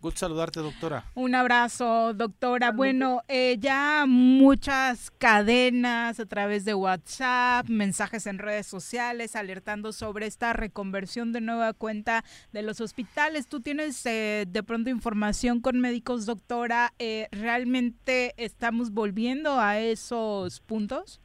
Gusto 0.00 0.20
saludarte, 0.20 0.60
doctora. 0.60 1.04
Un 1.14 1.34
abrazo, 1.34 2.14
doctora. 2.14 2.72
Bueno, 2.72 3.20
eh, 3.28 3.56
ya 3.58 4.06
muchas 4.08 5.10
cadenas 5.10 6.18
a 6.18 6.24
través 6.24 6.64
de 6.64 6.72
WhatsApp, 6.72 7.68
mensajes 7.68 8.26
en 8.26 8.38
redes 8.38 8.66
sociales 8.66 9.36
alertando 9.36 9.92
sobre 9.92 10.26
esta 10.26 10.54
reconversión 10.54 11.34
de 11.34 11.42
nueva 11.42 11.74
cuenta 11.74 12.24
de 12.50 12.62
los 12.62 12.80
hospitales. 12.80 13.46
¿Tú 13.46 13.60
tienes 13.60 14.06
eh, 14.06 14.46
de 14.48 14.62
pronto 14.62 14.88
información 14.88 15.60
con 15.60 15.78
médicos, 15.80 16.24
doctora? 16.24 16.94
Eh, 16.98 17.28
¿Realmente 17.30 18.32
estamos 18.38 18.92
volviendo 18.92 19.60
a 19.60 19.80
esos 19.80 20.60
puntos? 20.60 21.20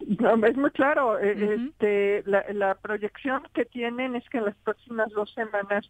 es 0.00 0.56
muy 0.56 0.70
claro. 0.72 1.18
este, 1.18 2.24
la, 2.26 2.44
la 2.52 2.74
proyección 2.74 3.42
que 3.54 3.64
tienen 3.64 4.16
es 4.16 4.28
que 4.28 4.38
en 4.38 4.46
las 4.46 4.56
próximas 4.56 5.08
dos 5.12 5.32
semanas 5.34 5.88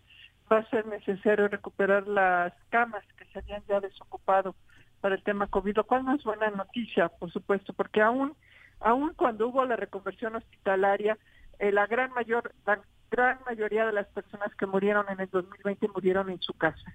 va 0.51 0.59
a 0.59 0.71
ser 0.71 0.87
necesario 0.87 1.49
recuperar 1.49 2.07
las 2.07 2.53
camas 2.71 3.05
que 3.17 3.25
se 3.27 3.39
habían 3.39 3.63
ya 3.69 3.81
desocupado 3.81 4.55
para 5.01 5.15
el 5.15 5.23
tema 5.23 5.47
COVID, 5.47 5.77
lo 5.77 5.85
cual 5.85 6.05
no 6.05 6.15
es 6.15 6.25
buena 6.25 6.51
noticia, 6.51 7.09
por 7.09 7.31
supuesto, 7.31 7.73
porque 7.73 8.01
aún, 8.01 8.35
aún 8.81 9.13
cuando 9.17 9.49
hubo 9.49 9.65
la 9.65 9.77
reconversión 9.77 10.37
hospitalaria, 10.37 11.19
eh, 11.59 11.73
la 11.73 11.87
gran 11.87 12.13
mayor, 12.13 12.53
la 12.67 12.81
gran 13.11 13.39
mayoría 13.47 13.87
de 13.87 13.93
las 13.93 14.07
personas 14.09 14.55
que 14.55 14.67
murieron 14.67 15.07
en 15.09 15.21
el 15.21 15.29
2020 15.31 15.89
murieron 15.89 16.31
en 16.31 16.41
su 16.41 16.53
casa. 16.55 16.93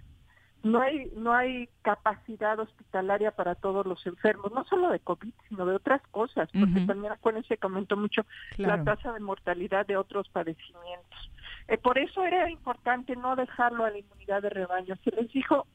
No 0.64 0.80
hay 0.80 1.12
no 1.16 1.34
hay 1.34 1.70
capacidad 1.82 2.60
hospitalaria 2.60 3.32
para 3.32 3.56
todos 3.56 3.84
los 3.86 4.06
enfermos, 4.06 4.52
no 4.52 4.64
solo 4.66 4.90
de 4.90 5.00
COVID, 5.00 5.34
sino 5.50 5.66
de 5.66 5.76
otras 5.76 6.02
cosas, 6.12 6.50
porque 6.52 6.82
también 6.82 7.12
acuérdense 7.12 7.58
que 7.58 7.66
aumentó 7.66 7.98
mucho 7.98 8.26
la 8.58 8.84
tasa 8.84 9.12
de 9.14 9.22
mortalidad 9.22 9.88
de 9.88 9.98
otros 9.98 10.30
padecimientos. 10.30 11.32
Eh, 11.72 11.78
por 11.78 11.98
eso 11.98 12.24
era 12.24 12.50
importante 12.50 13.16
no 13.16 13.36
dejarlo 13.36 13.86
a 13.86 13.90
la 13.90 13.98
inmunidad 13.98 14.42
de 14.42 14.50
rebaño. 14.50 14.96
Se 15.04 15.12
les 15.12 15.32
dijo, 15.32 15.66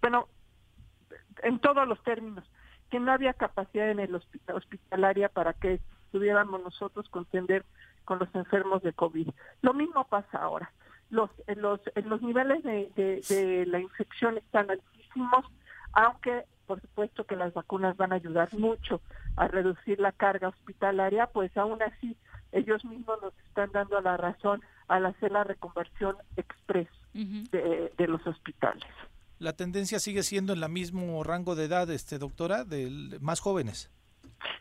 bueno, 0.00 0.28
en 1.42 1.58
todos 1.58 1.86
los 1.86 2.02
términos, 2.04 2.44
que 2.90 3.00
no 3.00 3.12
había 3.12 3.34
capacidad 3.34 3.90
en 3.90 4.00
el 4.00 4.14
hospitalaria 4.14 5.28
para 5.28 5.52
que 5.52 5.80
tuviéramos 6.10 6.62
nosotros 6.62 7.08
contender 7.10 7.64
con 8.04 8.18
los 8.18 8.34
enfermos 8.34 8.82
de 8.82 8.94
COVID. 8.94 9.28
Lo 9.60 9.74
mismo 9.74 10.04
pasa 10.04 10.38
ahora 10.38 10.72
los, 11.10 11.30
los, 11.56 11.80
los 12.04 12.22
niveles 12.22 12.62
de, 12.62 12.90
de, 13.28 13.66
la 13.66 13.80
infección 13.80 14.38
están 14.38 14.70
altísimos, 14.70 15.44
aunque 15.92 16.44
por 16.66 16.80
supuesto 16.80 17.24
que 17.24 17.36
las 17.36 17.54
vacunas 17.54 17.96
van 17.96 18.12
a 18.12 18.16
ayudar 18.16 18.52
mucho 18.52 19.00
a 19.36 19.48
reducir 19.48 20.00
la 20.00 20.12
carga 20.12 20.48
hospitalaria, 20.48 21.26
pues 21.28 21.56
aún 21.56 21.82
así 21.82 22.16
ellos 22.52 22.84
mismos 22.84 23.20
nos 23.22 23.32
están 23.46 23.72
dando 23.72 24.00
la 24.00 24.16
razón 24.18 24.60
al 24.88 25.06
hacer 25.06 25.32
la 25.32 25.44
reconversión 25.44 26.16
express 26.36 26.88
de, 27.14 27.92
de, 27.96 28.08
los 28.08 28.26
hospitales. 28.26 28.84
¿La 29.38 29.54
tendencia 29.54 29.98
sigue 29.98 30.22
siendo 30.22 30.52
en 30.52 30.62
el 30.62 30.68
mismo 30.68 31.22
rango 31.24 31.54
de 31.54 31.64
edad, 31.64 31.90
este 31.90 32.18
doctora, 32.18 32.64
de 32.64 33.18
más 33.20 33.40
jóvenes? 33.40 33.90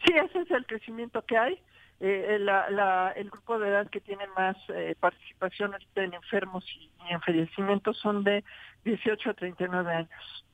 Sí, 0.05 0.13
ese 0.13 0.39
es 0.39 0.51
el 0.51 0.65
crecimiento 0.65 1.23
que 1.23 1.37
hay. 1.37 1.61
Eh, 1.99 2.37
la, 2.39 3.11
el 3.15 3.29
grupo 3.31 3.57
de 3.57 3.69
edad 3.69 3.89
que 3.89 3.99
tiene 3.99 4.27
más 4.35 4.55
eh, 4.69 4.95
participación 4.99 5.73
en 5.95 6.13
enfermos 6.13 6.63
y, 6.75 6.91
en 7.09 7.19
fallecimientos 7.21 7.97
son 7.97 8.23
de 8.23 8.43
18 8.85 9.31
a 9.31 9.33
39 9.33 9.91
años. 9.91 10.45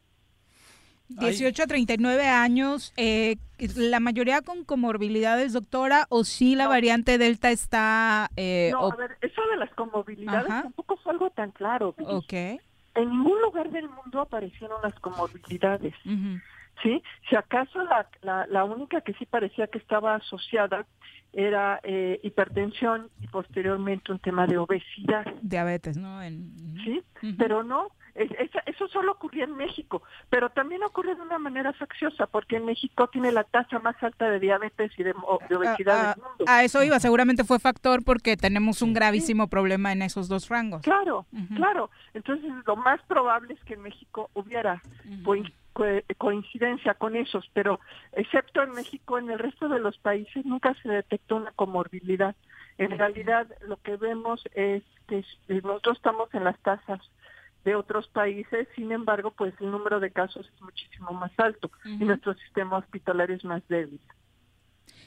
18 1.20 1.64
a 1.64 1.68
39 1.68 2.28
años, 2.28 2.94
eh, 2.98 3.38
la 3.76 4.00
mayoría 4.00 4.42
con 4.42 4.64
comorbilidades, 4.64 5.54
doctora, 5.54 6.06
o 6.10 6.24
si 6.24 6.56
la 6.56 6.68
variante 6.68 7.18
Delta 7.18 7.52
está... 7.52 8.30
Eh, 8.36 8.70
no, 8.72 8.92
a 8.92 8.96
ver, 8.96 9.18
eso 9.22 9.42
de 9.52 9.58
las 9.58 9.74
comorbilidades 9.74 10.48
tampoco 10.48 10.96
es 11.00 11.08
algo 11.08 11.30
tan 11.32 11.52
claro. 11.52 11.96
Ok. 12.00 12.34
En 12.34 13.10
ningún 13.10 13.42
lugar 13.42 13.72
del 13.72 13.90
mundo 13.90 14.22
aparecieron 14.22 14.82
las 14.82 14.94
comorbilidades. 15.00 15.94
¿sí? 16.04 17.02
Si 17.30 17.36
acaso 17.36 17.84
la, 17.84 18.08
la, 18.22 18.46
la, 18.48 18.64
única 18.66 19.02
que 19.02 19.14
sí 19.14 19.26
parecía 19.26 19.68
que 19.68 19.80
estaba 19.80 20.16
asociada 20.16 20.86
era 21.34 21.80
eh, 21.84 22.20
hipertensión 22.24 23.10
y 23.20 23.28
posteriormente 23.28 24.12
un 24.12 24.20
tema 24.20 24.46
de 24.46 24.58
obesidad. 24.58 25.26
Diabetes, 25.42 25.98
¿no? 25.98 26.22
Sí, 26.84 27.04
pero 27.38 27.64
no, 27.64 27.90
eso 28.16 28.88
solo 28.90 29.14
ocurría 29.14 29.46
en 29.46 29.56
México, 29.56 30.04
pero 30.30 30.50
también 30.50 30.84
ocurre 30.84 31.16
de 31.16 31.22
una 31.22 31.40
manera 31.40 31.74
facciosa, 31.74 32.28
porque 32.28 32.58
en 32.58 32.66
México 32.66 33.08
tiene 33.08 33.32
la 33.32 33.44
tasa 33.44 33.80
más 33.80 34.02
alta 34.04 34.30
de 34.30 34.40
diabetes 34.40 34.92
y 34.98 35.04
de, 35.04 35.14
obesidad 35.50 36.00
a, 36.00 36.14
del 36.14 36.24
mundo. 36.24 36.46
A 36.48 36.64
eso 36.64 36.84
iba, 36.84 37.00
seguramente 37.00 37.44
fue 37.44 37.60
factor 37.60 38.04
porque 38.04 38.38
tenemos 38.38 38.82
un 38.82 38.94
gravísimo 38.94 39.48
problema 39.48 39.92
en 39.92 40.04
esos 40.04 40.28
dos 40.28 40.50
rangos. 40.50 40.84
Claro, 40.84 41.26
claro. 41.56 41.90
Entonces, 42.14 42.52
lo 42.66 42.76
más 42.76 43.02
probable 43.04 43.56
es 43.56 43.64
que 43.64 43.74
en 43.74 43.82
México 43.82 44.30
hubiera 44.34 44.82
coincidencia 46.18 46.94
con 46.94 47.16
esos, 47.16 47.50
pero 47.54 47.80
excepto 48.12 48.62
en 48.62 48.72
México, 48.74 49.18
en 49.18 49.32
el 49.32 49.40
resto 49.40 49.70
de 49.70 49.80
los 49.80 49.98
países 49.98 50.46
nunca 50.46 50.76
se 50.84 50.90
detectó 50.90 51.38
una 51.38 51.52
comorbilidad. 51.52 52.36
En 52.78 52.98
realidad, 52.98 53.48
lo 53.68 53.78
que 53.78 53.98
vemos 53.98 54.44
es 54.54 54.84
que 55.08 55.24
nosotros 55.48 55.98
estamos 55.98 56.34
en 56.34 56.44
las 56.44 56.60
tasas 56.60 57.02
de 57.64 57.76
otros 57.76 58.08
países, 58.10 58.68
sin 58.76 58.92
embargo, 58.92 59.32
pues 59.32 59.54
el 59.60 59.72
número 59.72 60.00
de 60.00 60.12
casos 60.12 60.50
es 60.54 60.62
muchísimo 60.62 61.12
más 61.12 61.32
alto 61.38 61.72
y 61.86 62.04
nuestro 62.04 62.34
sistema 62.36 62.78
hospitalario 62.78 63.36
es 63.36 63.46
más 63.46 63.62
débil. 63.68 64.02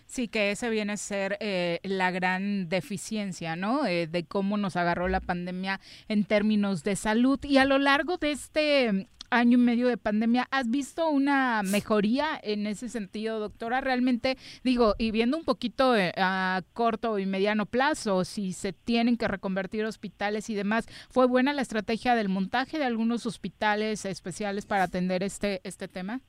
Sí, 0.07 0.29
que 0.29 0.53
ese 0.53 0.71
viene 0.71 0.93
a 0.93 0.97
ser 0.97 1.37
eh, 1.41 1.81
la 1.83 2.13
gran 2.13 2.69
deficiencia, 2.69 3.57
¿no? 3.57 3.87
Eh, 3.87 4.07
de 4.07 4.25
cómo 4.25 4.57
nos 4.57 4.77
agarró 4.77 5.09
la 5.09 5.21
pandemia 5.21 5.81
en 6.09 6.25
términos 6.25 6.85
de 6.85 6.95
salud. 6.95 7.41
Y 7.43 7.59
a 7.59 7.65
lo 7.65 7.79
largo 7.79 8.17
de 8.17 8.31
este 8.31 9.09
año 9.31 9.59
y 9.59 9.61
medio 9.61 9.89
de 9.89 9.97
pandemia, 9.97 10.47
¿has 10.51 10.71
visto 10.71 11.09
una 11.09 11.63
mejoría 11.63 12.27
en 12.43 12.67
ese 12.67 12.89
sentido, 12.89 13.41
doctora? 13.41 13.81
Realmente, 13.81 14.37
digo, 14.65 14.95
y 14.99 15.11
viendo 15.11 15.37
un 15.37 15.45
poquito 15.45 15.97
eh, 15.97 16.13
a 16.17 16.63
corto 16.73 17.19
y 17.19 17.27
mediano 17.27 17.67
plazo, 17.67 18.25
si 18.25 18.53
se 18.53 18.73
tienen 18.73 19.17
que 19.17 19.29
reconvertir 19.29 19.85
hospitales 19.85 20.51
y 20.51 20.55
demás, 20.55 20.87
¿fue 21.11 21.27
buena 21.27 21.53
la 21.53 21.63
estrategia 21.63 22.15
del 22.15 22.29
montaje 22.29 22.79
de 22.79 22.85
algunos 22.85 23.27
hospitales 23.27 24.05
especiales 24.05 24.67
para 24.67 24.85
atender 24.85 25.23
este, 25.23 25.61
este 25.65 25.89
tema? 25.89 26.21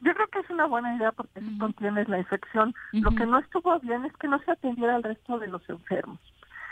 Yo 0.00 0.14
creo 0.14 0.28
que 0.28 0.38
es 0.40 0.50
una 0.50 0.66
buena 0.66 0.94
idea 0.94 1.10
porque 1.12 1.40
si 1.40 1.58
contienes 1.58 2.08
la 2.08 2.18
infección. 2.18 2.72
Lo 2.92 3.10
que 3.10 3.26
no 3.26 3.38
estuvo 3.38 3.78
bien 3.80 4.04
es 4.04 4.12
que 4.16 4.28
no 4.28 4.38
se 4.40 4.52
atendiera 4.52 4.94
al 4.94 5.02
resto 5.02 5.38
de 5.38 5.48
los 5.48 5.68
enfermos. 5.68 6.20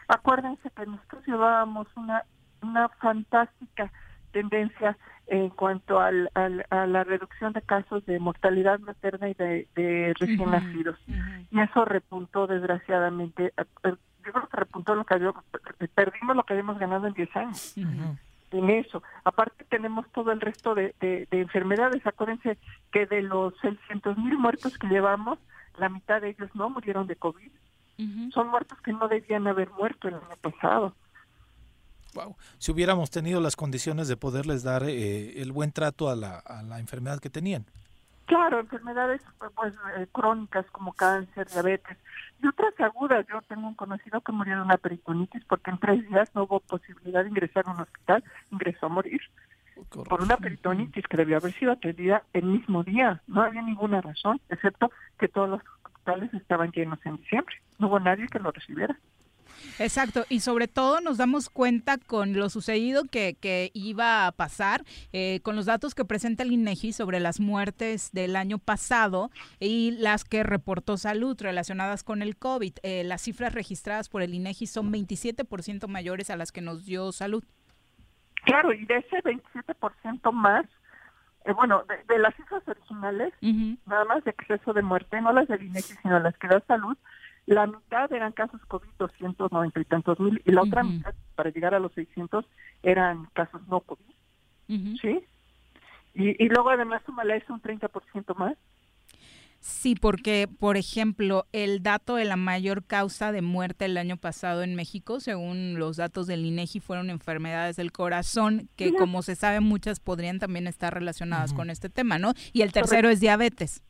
Acuérdense 0.08 0.70
que 0.70 0.86
nosotros 0.86 1.26
llevábamos 1.26 1.88
una, 1.96 2.22
una 2.62 2.88
fantástica 2.88 3.90
tendencia 4.26 4.96
en 5.28 5.50
cuanto 5.50 5.98
al, 5.98 6.30
a 6.34 6.86
la 6.86 7.04
reducción 7.04 7.52
de 7.52 7.62
casos 7.62 8.06
de 8.06 8.18
mortalidad 8.18 8.78
materna 8.80 9.28
y 9.28 9.34
de, 9.34 10.14
recién 10.18 10.50
nacidos. 10.50 10.98
Y 11.50 11.60
eso 11.60 11.84
repuntó 11.84 12.46
desgraciadamente. 12.46 13.52
Yo 13.84 14.32
creo 14.32 14.48
que 14.48 14.56
repuntó 14.56 14.94
lo 14.94 15.04
que 15.04 15.14
habíamos, 15.14 15.44
perdimos 15.94 16.36
lo 16.36 16.44
que 16.44 16.52
habíamos 16.52 16.78
ganado 16.78 17.06
en 17.06 17.14
10 17.14 17.36
años. 17.36 17.74
En 18.52 18.70
eso. 18.70 19.02
Aparte 19.24 19.64
tenemos 19.64 20.06
todo 20.12 20.30
el 20.30 20.40
resto 20.40 20.74
de, 20.76 20.94
de, 21.00 21.26
enfermedades. 21.32 22.06
Acuérdense 22.06 22.56
que 22.92 23.06
de 23.06 23.22
los 23.22 23.54
600 23.60 24.16
mil 24.18 24.38
muertos 24.38 24.78
que 24.78 24.86
llevamos, 24.86 25.38
la 25.78 25.88
mitad 25.88 26.20
de 26.20 26.30
ellos 26.30 26.50
no 26.54 26.70
murieron 26.70 27.06
de 27.08 27.16
COVID. 27.16 27.50
Son 28.32 28.48
muertos 28.48 28.80
que 28.82 28.92
no 28.92 29.08
debían 29.08 29.46
haber 29.46 29.70
muerto 29.70 30.08
el 30.08 30.14
año 30.14 30.36
pasado. 30.40 30.94
Si 32.58 32.72
hubiéramos 32.72 33.10
tenido 33.10 33.40
las 33.40 33.56
condiciones 33.56 34.08
de 34.08 34.16
poderles 34.16 34.62
dar 34.62 34.84
eh, 34.84 35.42
el 35.42 35.52
buen 35.52 35.72
trato 35.72 36.08
a 36.08 36.16
la, 36.16 36.38
a 36.38 36.62
la 36.62 36.78
enfermedad 36.78 37.20
que 37.20 37.30
tenían. 37.30 37.66
Claro, 38.26 38.58
enfermedades 38.58 39.22
pues 39.54 39.72
eh, 39.96 40.06
crónicas 40.10 40.66
como 40.72 40.92
cáncer, 40.92 41.46
diabetes 41.48 41.96
y 42.42 42.46
otras 42.48 42.78
agudas. 42.80 43.24
Yo 43.28 43.40
tengo 43.42 43.68
un 43.68 43.74
conocido 43.74 44.20
que 44.20 44.32
murió 44.32 44.56
de 44.56 44.62
una 44.62 44.76
peritonitis 44.76 45.44
porque 45.44 45.70
en 45.70 45.78
tres 45.78 46.08
días 46.08 46.28
no 46.34 46.42
hubo 46.42 46.58
posibilidad 46.60 47.22
de 47.22 47.30
ingresar 47.30 47.64
a 47.66 47.70
un 47.70 47.80
hospital, 47.80 48.24
ingresó 48.50 48.86
a 48.86 48.88
morir 48.88 49.20
por 50.08 50.22
una 50.22 50.36
peritonitis 50.36 51.06
que 51.06 51.16
debió 51.16 51.36
haber 51.36 51.52
sido 51.52 51.72
atendida 51.72 52.24
el 52.32 52.44
mismo 52.44 52.82
día. 52.82 53.22
No 53.28 53.42
había 53.42 53.62
ninguna 53.62 54.00
razón, 54.00 54.40
excepto 54.48 54.90
que 55.18 55.28
todos 55.28 55.48
los 55.48 55.60
hospitales 55.84 56.34
estaban 56.34 56.72
llenos 56.72 56.98
en 57.04 57.16
diciembre. 57.18 57.54
No 57.78 57.86
hubo 57.88 58.00
nadie 58.00 58.26
que 58.26 58.40
lo 58.40 58.50
recibiera. 58.50 58.98
Exacto, 59.78 60.24
y 60.28 60.40
sobre 60.40 60.68
todo 60.68 61.00
nos 61.00 61.18
damos 61.18 61.50
cuenta 61.50 61.98
con 61.98 62.32
lo 62.34 62.48
sucedido 62.48 63.04
que, 63.04 63.36
iba 63.74 64.26
a 64.26 64.32
pasar, 64.32 64.82
eh, 65.12 65.40
con 65.42 65.56
los 65.56 65.66
datos 65.66 65.94
que 65.94 66.04
presenta 66.04 66.42
el 66.42 66.52
INEGI 66.52 66.92
sobre 66.92 67.20
las 67.20 67.40
muertes 67.40 68.10
del 68.12 68.36
año 68.36 68.58
pasado 68.58 69.30
y 69.60 69.92
las 69.92 70.24
que 70.24 70.42
reportó 70.42 70.96
salud 70.96 71.36
relacionadas 71.40 72.02
con 72.02 72.22
el 72.22 72.36
COVID. 72.36 72.74
Eh, 72.82 73.04
las 73.04 73.22
cifras 73.22 73.52
registradas 73.52 74.08
por 74.08 74.22
el 74.22 74.34
INEGI 74.34 74.66
son 74.66 74.92
27% 74.92 75.88
mayores 75.88 76.30
a 76.30 76.36
las 76.36 76.52
que 76.52 76.60
nos 76.60 76.84
dio 76.86 77.12
salud. 77.12 77.44
Claro, 78.44 78.72
y 78.72 78.84
de 78.86 78.98
ese 78.98 79.22
27% 79.22 80.32
más, 80.32 80.64
eh, 81.44 81.52
bueno, 81.52 81.84
de, 82.08 82.18
las 82.18 82.34
cifras 82.36 82.62
originales, 82.66 83.32
nada 83.86 84.04
más 84.04 84.24
de 84.24 84.30
exceso 84.30 84.72
de 84.72 84.82
muerte, 84.82 85.20
no 85.20 85.32
las 85.32 85.48
del 85.48 85.64
INEGI, 85.64 85.94
sino 86.02 86.20
las 86.20 86.36
que 86.38 86.48
da 86.48 86.60
salud, 86.66 86.96
la 87.46 87.66
mitad 87.66 88.12
eran 88.12 88.32
casos 88.32 88.60
COVID, 88.66 88.88
290 88.98 89.80
y 89.80 89.84
tantos 89.84 90.20
mil, 90.20 90.42
y 90.44 90.52
la 90.52 90.62
otra 90.62 90.82
mitad, 90.82 91.14
para 91.34 91.50
llegar 91.50 91.74
a 91.74 91.78
los 91.78 91.92
600, 91.92 92.44
eran 92.82 93.26
casos 93.32 93.66
no 93.68 93.80
COVID. 93.80 94.04
¿Sí? 95.00 95.20
Y, 96.14 96.44
y 96.44 96.48
luego 96.48 96.70
además 96.70 97.02
sumale 97.06 97.36
eso 97.36 97.52
un 97.52 97.62
30% 97.62 98.34
más. 98.36 98.56
Sí, 99.60 99.96
porque, 99.96 100.48
por 100.48 100.76
ejemplo, 100.76 101.46
el 101.52 101.82
dato 101.82 102.14
de 102.14 102.24
la 102.24 102.36
mayor 102.36 102.84
causa 102.84 103.32
de 103.32 103.42
muerte 103.42 103.86
el 103.86 103.96
año 103.96 104.16
pasado 104.16 104.62
en 104.62 104.76
México, 104.76 105.18
según 105.18 105.78
los 105.78 105.96
datos 105.96 106.28
del 106.28 106.44
INEGI, 106.44 106.78
fueron 106.78 107.10
enfermedades 107.10 107.74
del 107.74 107.90
corazón, 107.90 108.68
que 108.76 108.94
como 108.94 109.22
se 109.22 109.34
sabe, 109.34 109.58
muchas 109.60 109.98
podrían 109.98 110.38
también 110.38 110.68
estar 110.68 110.94
relacionadas 110.94 111.52
con 111.52 111.70
este 111.70 111.88
tema, 111.88 112.16
¿no? 112.18 112.32
Y 112.52 112.62
el 112.62 112.70
tercero 112.70 113.08
es 113.08 113.18
diabetes. 113.18 113.82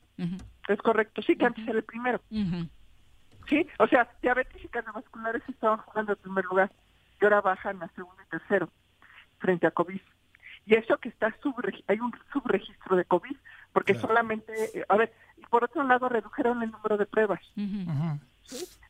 Es 0.68 0.78
correcto, 0.78 1.20
sí, 1.20 1.36
que 1.36 1.44
antes 1.44 1.68
era 1.68 1.78
el 1.78 1.84
primero. 1.84 2.22
Sí, 3.49 3.66
o 3.78 3.86
sea, 3.86 4.09
diabetes 4.22 4.64
y 4.64 4.68
cardiovasculares 4.68 5.42
estaban 5.49 5.78
jugando 5.78 6.12
en 6.12 6.18
primer 6.18 6.44
lugar 6.47 6.70
y 7.20 7.24
ahora 7.24 7.40
bajan 7.40 7.82
a 7.82 7.88
segundo 7.88 8.20
y 8.22 8.28
tercero 8.28 8.68
frente 9.38 9.66
a 9.66 9.70
COVID. 9.70 10.01
Y 10.66 10.74
eso 10.74 10.99
que 10.99 11.09
está 11.09 11.34
hay 11.86 12.01
un 12.01 12.12
subregistro 12.32 12.97
de 12.97 13.05
COVID, 13.05 13.36
porque 13.72 13.94
solamente, 13.94 14.53
eh, 14.78 14.84
a 14.88 14.97
ver, 14.97 15.12
y 15.36 15.42
por 15.47 15.64
otro 15.64 15.84
lado 15.84 16.09
redujeron 16.09 16.62
el 16.62 16.72
número 16.72 16.97
de 16.97 17.07
pruebas. 17.07 17.40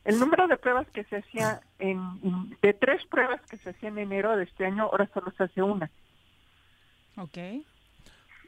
El 0.03 0.19
número 0.19 0.47
de 0.47 0.57
pruebas 0.57 0.87
que 0.91 1.03
se 1.03 1.17
hacía 1.17 1.61
en, 1.77 2.55
de 2.61 2.73
tres 2.73 3.05
pruebas 3.05 3.41
que 3.49 3.57
se 3.57 3.71
hacían 3.71 3.97
en 3.97 4.11
enero 4.11 4.35
de 4.35 4.45
este 4.45 4.65
año, 4.65 4.83
ahora 4.83 5.09
solo 5.13 5.31
se 5.31 5.43
hace 5.43 5.61
una. 5.61 5.91
Ok. 7.17 7.37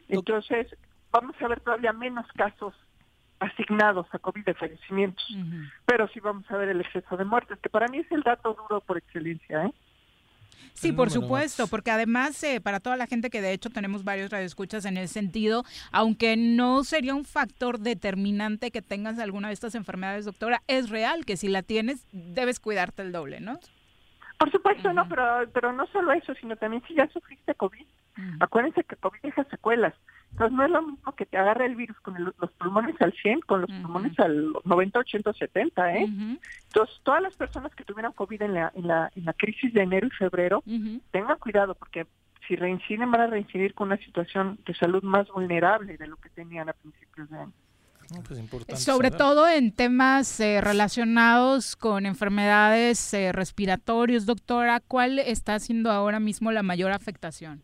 Entonces, 0.07 0.75
vamos 1.11 1.35
a 1.41 1.47
ver 1.47 1.59
todavía 1.59 1.93
menos 1.93 2.25
casos 2.33 2.73
asignados 3.39 4.07
a 4.11 4.19
COVID 4.19 4.45
de 4.45 4.53
fallecimientos. 4.53 5.25
Pero 5.85 6.07
sí 6.09 6.19
vamos 6.19 6.49
a 6.51 6.57
ver 6.57 6.69
el 6.69 6.81
exceso 6.81 7.17
de 7.17 7.25
muertes, 7.25 7.59
que 7.59 7.69
para 7.69 7.87
mí 7.87 7.99
es 7.99 8.11
el 8.11 8.21
dato 8.21 8.53
duro 8.53 8.81
por 8.81 8.97
excelencia. 8.97 9.65
¿eh? 9.65 9.73
Sí, 10.73 10.91
por 10.91 11.09
supuesto, 11.09 11.67
porque 11.67 11.91
además 11.91 12.41
eh, 12.43 12.61
para 12.61 12.79
toda 12.79 12.95
la 12.95 13.07
gente 13.07 13.29
que 13.29 13.41
de 13.41 13.51
hecho 13.51 13.69
tenemos 13.69 14.03
varios 14.03 14.29
radioescuchas 14.29 14.85
en 14.85 14.97
el 14.97 15.07
sentido, 15.07 15.63
aunque 15.91 16.37
no 16.37 16.83
sería 16.83 17.15
un 17.15 17.25
factor 17.25 17.79
determinante 17.79 18.71
que 18.71 18.81
tengas 18.81 19.19
alguna 19.19 19.49
de 19.49 19.55
estas 19.55 19.75
enfermedades, 19.75 20.25
doctora, 20.25 20.61
es 20.67 20.89
real 20.89 21.25
que 21.25 21.37
si 21.37 21.47
la 21.47 21.63
tienes 21.63 22.05
debes 22.11 22.59
cuidarte 22.59 23.01
el 23.01 23.11
doble, 23.11 23.39
¿no? 23.39 23.59
Por 24.37 24.51
supuesto, 24.51 24.93
no, 24.93 25.07
pero, 25.09 25.49
pero 25.53 25.73
no 25.73 25.85
solo 25.87 26.13
eso, 26.13 26.33
sino 26.35 26.55
también 26.55 26.81
si 26.87 26.95
ya 26.95 27.07
sufriste 27.09 27.55
COVID. 27.55 27.85
Acuérdense 28.39 28.83
que 28.85 28.95
COVID 28.95 29.19
deja 29.21 29.43
secuelas. 29.45 29.93
Entonces 30.31 30.57
no 30.57 30.63
es 30.63 30.71
lo 30.71 30.81
mismo 30.83 31.11
que 31.15 31.25
te 31.25 31.37
agarre 31.37 31.65
el 31.65 31.75
virus 31.75 31.99
con 31.99 32.23
los 32.23 32.51
pulmones 32.57 32.95
al 33.01 33.13
100, 33.13 33.41
con 33.41 33.61
los 33.61 33.69
pulmones 33.69 34.17
al 34.19 34.53
90, 34.63 34.99
80, 34.99 35.33
70, 35.33 35.95
¿eh? 35.95 36.07
Entonces 36.67 36.99
todas 37.03 37.21
las 37.21 37.35
personas 37.35 37.73
que 37.75 37.83
tuvieron 37.83 38.13
COVID 38.13 38.41
en 38.43 38.53
la, 38.53 38.71
en 38.75 38.87
la, 38.87 39.11
en 39.15 39.25
la 39.25 39.33
crisis 39.33 39.73
de 39.73 39.81
enero 39.81 40.07
y 40.07 40.11
febrero, 40.11 40.63
tengan 41.11 41.37
cuidado 41.39 41.75
porque 41.75 42.07
si 42.47 42.55
reinciden 42.55 43.11
van 43.11 43.21
a 43.21 43.27
reincidir 43.27 43.73
con 43.73 43.87
una 43.87 43.97
situación 43.97 44.59
de 44.65 44.73
salud 44.75 45.03
más 45.03 45.27
vulnerable 45.29 45.97
de 45.97 46.07
lo 46.07 46.17
que 46.17 46.29
tenían 46.29 46.69
a 46.69 46.73
principios 46.73 47.29
de 47.29 47.37
año. 47.37 47.53
Pues 48.25 48.83
Sobre 48.83 49.11
todo 49.11 49.47
en 49.47 49.71
temas 49.71 50.39
eh, 50.39 50.61
relacionados 50.61 51.75
con 51.75 52.07
enfermedades 52.07 53.13
eh, 53.13 53.31
respiratorios, 53.31 54.25
doctora, 54.25 54.79
¿cuál 54.79 55.19
está 55.19 55.53
haciendo 55.53 55.91
ahora 55.91 56.19
mismo 56.19 56.51
la 56.51 56.63
mayor 56.63 56.91
afectación? 56.91 57.61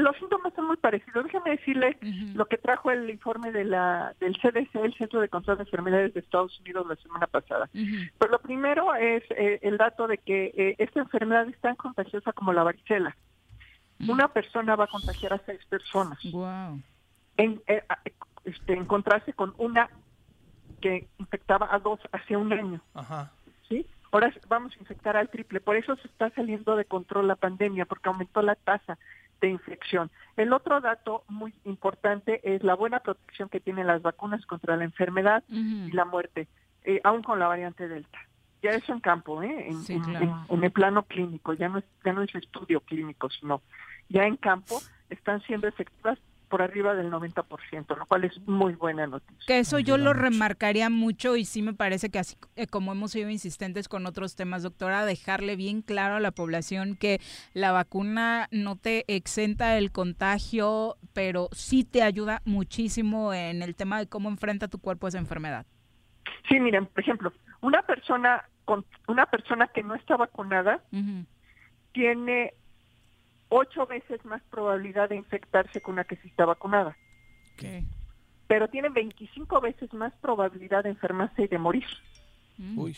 Los 0.00 0.16
síntomas 0.16 0.52
son 0.54 0.66
muy 0.66 0.76
parecidos. 0.76 1.24
Déjame 1.24 1.50
decirle 1.52 1.96
lo 2.34 2.46
que 2.46 2.58
trajo 2.58 2.90
el 2.90 3.08
informe 3.10 3.52
de 3.52 3.64
la 3.64 4.14
del 4.20 4.36
CDC, 4.36 4.74
el 4.76 4.94
Centro 4.94 5.20
de 5.20 5.28
Control 5.28 5.58
de 5.58 5.64
Enfermedades 5.64 6.14
de 6.14 6.20
Estados 6.20 6.58
Unidos, 6.60 6.86
la 6.86 6.96
semana 6.96 7.26
pasada. 7.26 7.68
Pues 7.72 8.30
lo 8.30 8.38
primero 8.38 8.94
es 8.94 9.22
eh, 9.30 9.60
el 9.62 9.76
dato 9.76 10.06
de 10.06 10.18
que 10.18 10.52
eh, 10.56 10.74
esta 10.78 11.00
enfermedad 11.00 11.48
es 11.48 11.58
tan 11.60 11.76
contagiosa 11.76 12.32
como 12.32 12.52
la 12.52 12.62
varicela. 12.62 13.16
Una 14.08 14.28
persona 14.28 14.76
va 14.76 14.84
a 14.84 14.88
contagiar 14.88 15.34
a 15.34 15.40
seis 15.46 15.64
personas. 15.66 16.18
Wow. 16.30 16.80
En, 17.36 17.62
eh, 17.66 17.82
este, 18.44 18.74
encontrarse 18.74 19.32
con 19.32 19.54
una 19.56 19.88
que 20.80 21.08
infectaba 21.18 21.68
a 21.72 21.78
dos 21.78 22.00
hace 22.12 22.36
un 22.36 22.52
año. 22.52 22.80
Ajá. 22.92 23.32
¿Sí? 23.68 23.86
Ahora 24.12 24.32
vamos 24.48 24.72
a 24.76 24.78
infectar 24.80 25.16
al 25.16 25.28
triple. 25.28 25.60
Por 25.60 25.76
eso 25.76 25.96
se 25.96 26.08
está 26.08 26.30
saliendo 26.30 26.76
de 26.76 26.84
control 26.84 27.26
la 27.26 27.36
pandemia, 27.36 27.86
porque 27.86 28.08
aumentó 28.08 28.42
la 28.42 28.54
tasa 28.54 28.98
de 29.44 29.50
infección. 29.50 30.10
El 30.36 30.52
otro 30.52 30.80
dato 30.80 31.24
muy 31.28 31.52
importante 31.64 32.40
es 32.42 32.62
la 32.62 32.74
buena 32.74 33.00
protección 33.00 33.48
que 33.48 33.60
tienen 33.60 33.86
las 33.86 34.02
vacunas 34.02 34.44
contra 34.46 34.76
la 34.76 34.84
enfermedad 34.84 35.44
y 35.48 35.90
la 35.92 36.04
muerte, 36.04 36.48
eh, 36.84 37.00
aún 37.04 37.22
con 37.22 37.38
la 37.38 37.46
variante 37.46 37.88
Delta. 37.88 38.18
Ya 38.62 38.70
eso 38.70 38.92
en 38.92 39.00
campo, 39.00 39.42
¿eh? 39.42 39.68
en, 39.68 40.64
el 40.64 40.70
plano 40.70 41.02
clínico, 41.02 41.52
ya 41.52 41.68
no, 41.68 41.78
es, 41.78 41.84
ya 42.02 42.14
no 42.14 42.22
es 42.22 42.34
estudio 42.34 42.80
clínico, 42.80 43.28
sino 43.28 43.60
ya 44.08 44.24
en 44.24 44.36
campo 44.36 44.80
están 45.10 45.42
siendo 45.42 45.68
efectivas 45.68 46.18
por 46.48 46.62
arriba 46.62 46.94
del 46.94 47.10
90%, 47.10 47.96
lo 47.96 48.06
cual 48.06 48.24
es 48.24 48.38
muy 48.46 48.74
buena 48.74 49.06
noticia. 49.06 49.36
Que 49.46 49.58
eso 49.58 49.78
yo 49.78 49.96
lo 49.96 50.12
remarcaría 50.12 50.90
mucho 50.90 51.36
y 51.36 51.44
sí 51.44 51.62
me 51.62 51.74
parece 51.74 52.10
que 52.10 52.18
así 52.18 52.36
eh, 52.56 52.66
como 52.66 52.92
hemos 52.92 53.12
sido 53.12 53.30
insistentes 53.30 53.88
con 53.88 54.06
otros 54.06 54.36
temas, 54.36 54.62
doctora, 54.62 55.04
dejarle 55.04 55.56
bien 55.56 55.82
claro 55.82 56.16
a 56.16 56.20
la 56.20 56.30
población 56.30 56.96
que 56.96 57.20
la 57.52 57.72
vacuna 57.72 58.48
no 58.50 58.76
te 58.76 59.04
exenta 59.14 59.70
del 59.70 59.92
contagio, 59.92 60.96
pero 61.12 61.48
sí 61.52 61.84
te 61.84 62.02
ayuda 62.02 62.42
muchísimo 62.44 63.32
en 63.32 63.62
el 63.62 63.74
tema 63.74 63.98
de 63.98 64.08
cómo 64.08 64.28
enfrenta 64.28 64.68
tu 64.68 64.78
cuerpo 64.78 65.08
esa 65.08 65.18
enfermedad. 65.18 65.66
Sí, 66.48 66.60
miren, 66.60 66.86
por 66.86 67.00
ejemplo, 67.00 67.32
una 67.60 67.82
persona 67.82 68.44
con 68.64 68.84
una 69.08 69.26
persona 69.26 69.66
que 69.68 69.82
no 69.82 69.94
está 69.94 70.16
vacunada 70.16 70.82
tiene 71.92 72.54
ocho 73.56 73.86
veces 73.86 74.24
más 74.24 74.42
probabilidad 74.50 75.08
de 75.08 75.16
infectarse 75.16 75.80
con 75.80 75.94
una 75.94 76.04
que 76.04 76.16
sí 76.16 76.28
está 76.28 76.44
vacunada. 76.44 76.96
Pero 78.48 78.68
tienen 78.68 78.92
25 78.92 79.60
veces 79.60 79.92
más 79.94 80.12
probabilidad 80.20 80.82
de 80.82 80.90
enfermarse 80.90 81.44
y 81.44 81.46
de 81.46 81.58
morir. 81.58 81.86
Mm. 82.58 82.78
Uy. 82.78 82.96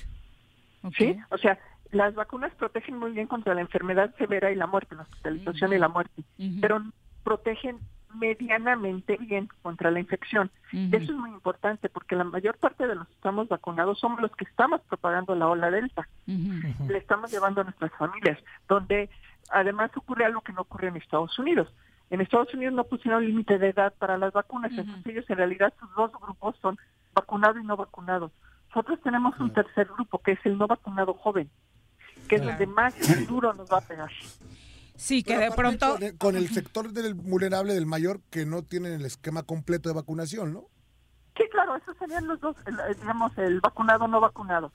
¿Sí? 0.97 1.17
O 1.31 1.37
sea, 1.37 1.59
las 1.91 2.15
vacunas 2.15 2.55
protegen 2.55 2.99
muy 2.99 3.13
bien 3.13 3.27
contra 3.27 3.55
la 3.55 3.61
enfermedad 3.61 4.15
severa 4.17 4.51
y 4.51 4.55
la 4.55 4.67
muerte, 4.67 4.95
la 4.95 5.03
hospitalización 5.03 5.73
y 5.75 5.79
la 5.79 5.89
muerte, 5.89 6.23
pero 6.61 6.83
protegen 7.23 7.79
medianamente 8.15 9.17
bien 9.19 9.49
contra 9.63 9.91
la 9.91 10.01
infección. 10.01 10.51
Eso 10.73 11.13
es 11.13 11.19
muy 11.19 11.31
importante 11.31 11.89
porque 11.89 12.17
la 12.17 12.25
mayor 12.25 12.57
parte 12.57 12.87
de 12.87 12.95
los 12.95 13.07
que 13.09 13.15
estamos 13.15 13.49
vacunados 13.49 13.99
somos 13.99 14.21
los 14.21 14.35
que 14.37 14.45
estamos 14.45 14.81
propagando 14.83 15.35
la 15.35 15.49
ola 15.49 15.71
delta. 15.71 16.09
Le 16.27 16.99
estamos 16.99 17.31
llevando 17.31 17.61
a 17.61 17.65
nuestras 17.65 17.93
familias, 17.93 18.39
donde 18.69 19.11
además 19.51 19.91
ocurre 19.97 20.25
algo 20.25 20.41
que 20.41 20.53
no 20.53 20.63
ocurre 20.63 20.89
en 20.89 20.97
Estados 20.97 21.39
Unidos. 21.39 21.69
En 22.11 22.21
Estados 22.21 22.53
Unidos 22.55 22.75
no 22.75 22.85
pusieron 22.85 23.25
límite 23.25 23.59
de 23.59 23.71
edad 23.71 23.93
para 23.99 24.17
las 24.17 24.33
vacunas, 24.33 24.71
entonces 24.73 25.07
ellos 25.07 25.29
en 25.29 25.37
realidad 25.37 25.73
sus 25.81 25.93
dos 25.95 26.13
grupos 26.21 26.57
son 26.63 26.79
vacunado 27.15 27.59
y 27.59 27.65
no 27.65 27.77
vacunado. 27.77 28.31
Nosotros 28.69 29.01
tenemos 29.03 29.39
un 29.41 29.53
tercer 29.53 29.89
grupo 29.89 30.19
que 30.21 30.33
es 30.33 30.39
el 30.45 30.57
no 30.57 30.67
vacunado 30.67 31.15
joven, 31.15 31.51
que 32.29 32.37
es 32.37 32.45
donde 32.45 32.67
más 32.67 32.95
duro 33.29 33.53
nos 33.55 33.71
va 33.73 33.79
a 33.79 33.81
pegar. 33.81 34.11
Sí, 34.95 35.23
que 35.23 35.37
de 35.37 35.51
pronto... 35.51 35.99
Con, 36.19 36.37
el 36.37 36.49
sector 36.49 36.91
del 36.93 37.15
vulnerable 37.15 37.75
del 37.75 37.87
mayor 37.87 38.21
que 38.31 38.47
no 38.47 38.63
tienen 38.63 38.93
el 38.93 39.05
esquema 39.05 39.43
completo 39.43 39.89
de 39.89 39.95
vacunación, 39.95 40.53
¿no? 40.53 40.65
Sí, 41.37 41.45
claro, 41.51 41.77
esos 41.77 41.97
serían 41.99 42.27
los 42.27 42.41
dos, 42.41 42.57
digamos, 43.01 43.37
el 43.37 43.61
vacunado 43.61 44.09
no 44.09 44.21
vacunado. 44.21 44.73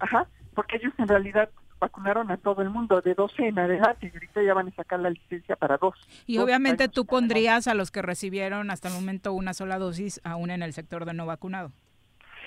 Ajá, 0.00 0.26
porque 0.54 0.76
ellos 0.76 0.92
en 0.98 1.06
realidad 1.06 1.48
vacunaron 1.78 2.30
a 2.30 2.36
todo 2.36 2.62
el 2.62 2.70
mundo 2.70 3.00
de 3.00 3.14
12 3.14 3.48
en 3.48 3.58
adelante 3.58 4.06
y 4.06 4.14
ahorita 4.14 4.42
ya 4.42 4.54
van 4.54 4.68
a 4.68 4.70
sacar 4.72 5.00
la 5.00 5.10
licencia 5.10 5.56
para 5.56 5.76
dos. 5.76 5.94
Y 6.26 6.38
obviamente 6.38 6.88
tú 6.88 7.06
pondrías 7.06 7.68
a 7.68 7.74
los 7.74 7.90
que 7.90 8.02
recibieron 8.02 8.70
hasta 8.70 8.88
el 8.88 8.94
momento 8.94 9.32
una 9.32 9.54
sola 9.54 9.78
dosis 9.78 10.20
aún 10.24 10.50
en 10.50 10.62
el 10.62 10.72
sector 10.72 11.04
de 11.04 11.14
no 11.14 11.26
vacunado. 11.26 11.72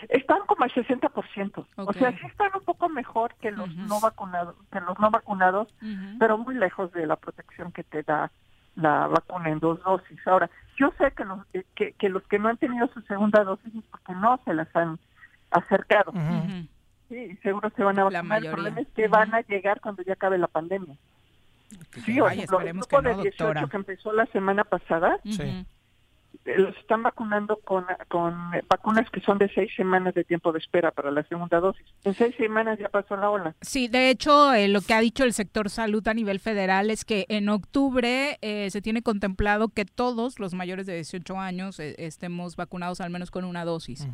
Están 0.07 0.39
como 0.47 0.63
al 0.63 0.71
60%. 0.71 1.65
O 1.75 1.93
sea, 1.93 2.11
sí 2.11 2.25
están 2.25 2.51
un 2.55 2.63
poco 2.63 2.87
mejor 2.87 3.35
que 3.35 3.51
los 3.51 3.75
no 3.75 3.99
vacunados, 3.99 4.55
que 4.71 4.79
los 4.79 4.97
no 4.97 5.11
vacunados, 5.11 5.67
pero 6.19 6.37
muy 6.37 6.55
lejos 6.55 6.91
de 6.93 7.05
la 7.05 7.17
protección 7.17 7.71
que 7.71 7.83
te 7.83 8.03
da 8.03 8.31
la 8.75 9.07
vacuna 9.07 9.49
en 9.49 9.59
dos 9.59 9.81
dosis. 9.83 10.25
Ahora, 10.25 10.49
yo 10.77 10.93
sé 10.97 11.11
que 11.11 11.25
los 11.25 11.39
eh, 11.53 11.65
que, 11.75 12.09
los 12.09 12.23
que 12.23 12.39
no 12.39 12.47
han 12.47 12.57
tenido 12.57 12.87
su 12.93 13.01
segunda 13.01 13.43
dosis 13.43 13.75
es 13.75 13.83
porque 13.91 14.13
no 14.13 14.39
se 14.45 14.53
las 14.53 14.73
han 14.73 14.97
acercado. 15.51 16.13
Sí, 17.09 17.37
seguro 17.41 17.71
se 17.75 17.83
van 17.83 17.99
a 17.99 18.05
vacunar. 18.05 18.43
El 18.43 18.51
problema 18.51 18.81
es 18.81 18.87
que 18.95 19.07
van 19.07 19.33
a 19.33 19.41
llegar 19.41 19.81
cuando 19.81 20.03
ya 20.03 20.13
acabe 20.13 20.37
la 20.37 20.47
pandemia. 20.47 20.95
Sí, 22.05 22.19
o 22.19 22.27
ejemplo, 22.27 22.61
el 22.61 22.73
grupo 22.73 23.01
de 23.01 23.15
18 23.15 23.67
que 23.67 23.77
empezó 23.77 24.13
la 24.13 24.25
semana 24.27 24.63
pasada, 24.63 25.19
sí. 25.23 25.65
Eh, 26.45 26.57
los 26.57 26.75
están 26.77 27.03
vacunando 27.03 27.57
con, 27.57 27.85
con 28.07 28.51
vacunas 28.69 29.09
que 29.09 29.19
son 29.21 29.37
de 29.37 29.49
seis 29.49 29.71
semanas 29.75 30.13
de 30.13 30.23
tiempo 30.23 30.51
de 30.51 30.59
espera 30.59 30.91
para 30.91 31.11
la 31.11 31.23
segunda 31.23 31.59
dosis. 31.59 31.85
En 32.03 32.13
seis 32.13 32.35
semanas 32.37 32.79
ya 32.79 32.89
pasó 32.89 33.15
la 33.17 33.29
ola. 33.29 33.55
Sí, 33.61 33.87
de 33.87 34.09
hecho, 34.09 34.53
eh, 34.53 34.67
lo 34.67 34.81
que 34.81 34.93
ha 34.93 34.99
dicho 34.99 35.23
el 35.23 35.33
sector 35.33 35.69
salud 35.69 36.07
a 36.07 36.13
nivel 36.13 36.39
federal 36.39 36.91
es 36.91 37.03
que 37.03 37.25
en 37.29 37.49
octubre 37.49 38.37
eh, 38.41 38.69
se 38.71 38.81
tiene 38.81 39.01
contemplado 39.01 39.69
que 39.69 39.85
todos 39.85 40.39
los 40.39 40.53
mayores 40.53 40.85
de 40.85 40.95
18 40.95 41.39
años 41.39 41.79
estemos 41.79 42.55
vacunados 42.55 43.01
al 43.01 43.09
menos 43.09 43.31
con 43.31 43.43
una 43.43 43.65
dosis. 43.65 44.07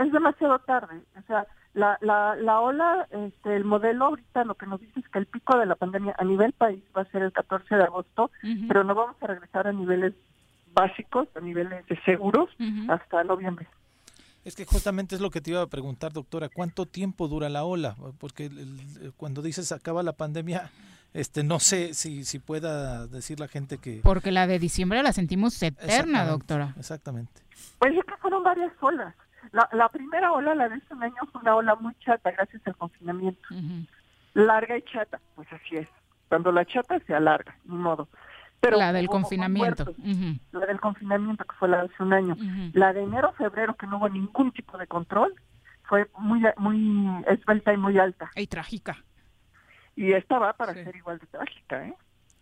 Es 0.00 0.12
demasiado 0.12 0.58
tarde. 0.60 1.00
O 1.18 1.22
sea, 1.26 1.46
la, 1.74 1.98
la, 2.00 2.36
la 2.36 2.60
ola, 2.60 3.08
este, 3.10 3.56
el 3.56 3.64
modelo 3.64 4.06
ahorita 4.06 4.44
lo 4.44 4.54
que 4.54 4.66
nos 4.66 4.80
dice 4.80 5.00
es 5.00 5.08
que 5.08 5.18
el 5.18 5.26
pico 5.26 5.58
de 5.58 5.66
la 5.66 5.74
pandemia 5.74 6.14
a 6.18 6.24
nivel 6.24 6.52
país 6.52 6.82
va 6.96 7.02
a 7.02 7.10
ser 7.10 7.22
el 7.22 7.32
14 7.32 7.76
de 7.76 7.84
agosto, 7.84 8.30
pero 8.68 8.84
no 8.84 8.94
vamos 8.94 9.16
a 9.20 9.26
regresar 9.26 9.66
a 9.66 9.72
niveles 9.72 10.14
básicos, 10.74 11.28
a 11.34 11.40
niveles 11.40 11.86
de 11.86 12.00
seguros, 12.02 12.50
hasta 12.88 13.24
noviembre. 13.24 13.66
Es 14.44 14.56
que 14.56 14.64
justamente 14.64 15.14
es 15.14 15.20
lo 15.20 15.30
que 15.30 15.40
te 15.40 15.50
iba 15.50 15.62
a 15.62 15.66
preguntar, 15.66 16.12
doctora, 16.12 16.48
¿cuánto 16.48 16.84
tiempo 16.86 17.28
dura 17.28 17.48
la 17.48 17.64
ola? 17.64 17.96
Porque 18.18 18.50
cuando 19.16 19.40
dices 19.40 19.70
acaba 19.70 20.02
la 20.02 20.14
pandemia, 20.14 20.70
este 21.14 21.44
no 21.44 21.60
sé 21.60 21.94
si, 21.94 22.24
si 22.24 22.38
pueda 22.38 23.06
decir 23.06 23.38
la 23.38 23.46
gente 23.46 23.78
que... 23.78 24.00
Porque 24.02 24.32
la 24.32 24.46
de 24.46 24.58
diciembre 24.58 25.02
la 25.02 25.12
sentimos 25.12 25.62
eterna, 25.62 26.26
doctora. 26.26 26.74
Exactamente. 26.76 27.40
Pues 27.78 27.92
es 27.94 28.04
que 28.04 28.16
fueron 28.16 28.42
varias 28.42 28.72
olas. 28.80 29.14
La, 29.52 29.68
la 29.72 29.88
primera 29.88 30.32
ola, 30.32 30.54
la 30.54 30.68
de 30.68 30.76
este 30.76 30.94
año, 30.94 31.16
fue 31.30 31.40
una 31.42 31.54
ola 31.56 31.74
muy 31.76 31.94
chata 32.00 32.30
gracias 32.32 32.62
al 32.66 32.76
confinamiento. 32.76 33.48
Larga 34.34 34.76
y 34.76 34.82
chata, 34.82 35.20
pues 35.34 35.52
así 35.52 35.76
es. 35.76 35.88
Cuando 36.28 36.50
la 36.50 36.64
chata 36.64 36.98
se 37.00 37.14
alarga, 37.14 37.56
ni 37.64 37.76
modo 37.76 38.08
la 38.70 38.92
del 38.92 39.08
confinamiento. 39.08 39.94
La 40.52 40.66
del 40.66 40.80
confinamiento, 40.80 41.44
que 41.44 41.54
fue 41.56 41.68
la 41.68 41.78
de 41.78 41.92
hace 41.92 42.02
un 42.02 42.12
año. 42.12 42.36
La 42.72 42.92
de 42.92 43.02
enero, 43.02 43.32
febrero, 43.32 43.74
que 43.74 43.86
no 43.86 43.98
hubo 43.98 44.08
ningún 44.08 44.52
tipo 44.52 44.78
de 44.78 44.86
control, 44.86 45.34
fue 45.84 46.08
muy 46.18 46.42
muy 46.56 47.24
esbelta 47.26 47.72
y 47.72 47.76
muy 47.76 47.98
alta. 47.98 48.30
Y 48.36 48.46
trágica. 48.46 48.96
Y 49.96 50.12
esta 50.12 50.38
va 50.38 50.52
para 50.54 50.72
ser 50.74 50.94
igual 50.96 51.18
de 51.18 51.26
trágica, 51.26 51.86
¿eh? 51.86 51.94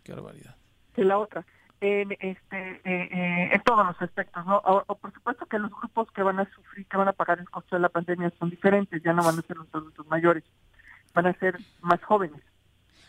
Qué 0.03 0.13
barbaridad. 0.13 0.55
Que 0.93 1.03
la 1.03 1.17
otra. 1.17 1.45
En, 1.81 2.11
este, 2.11 2.81
eh, 2.83 3.09
eh, 3.11 3.49
en 3.53 3.61
todos 3.63 3.83
los 3.83 3.99
aspectos, 3.99 4.45
¿no? 4.45 4.57
O, 4.57 4.95
por 4.95 5.11
supuesto 5.13 5.47
que 5.47 5.57
los 5.57 5.71
grupos 5.71 6.11
que 6.11 6.21
van 6.21 6.39
a 6.39 6.47
sufrir, 6.53 6.85
que 6.85 6.95
van 6.95 7.07
a 7.07 7.13
pagar 7.13 7.39
el 7.39 7.49
costo 7.49 7.75
de 7.75 7.81
la 7.81 7.89
pandemia 7.89 8.31
son 8.37 8.51
diferentes, 8.51 9.01
ya 9.01 9.13
no 9.13 9.23
van 9.23 9.39
a 9.39 9.41
ser 9.41 9.57
los 9.57 9.67
adultos 9.73 10.05
mayores, 10.05 10.43
van 11.15 11.25
a 11.25 11.33
ser 11.33 11.57
más 11.81 11.99
jóvenes. 12.03 12.39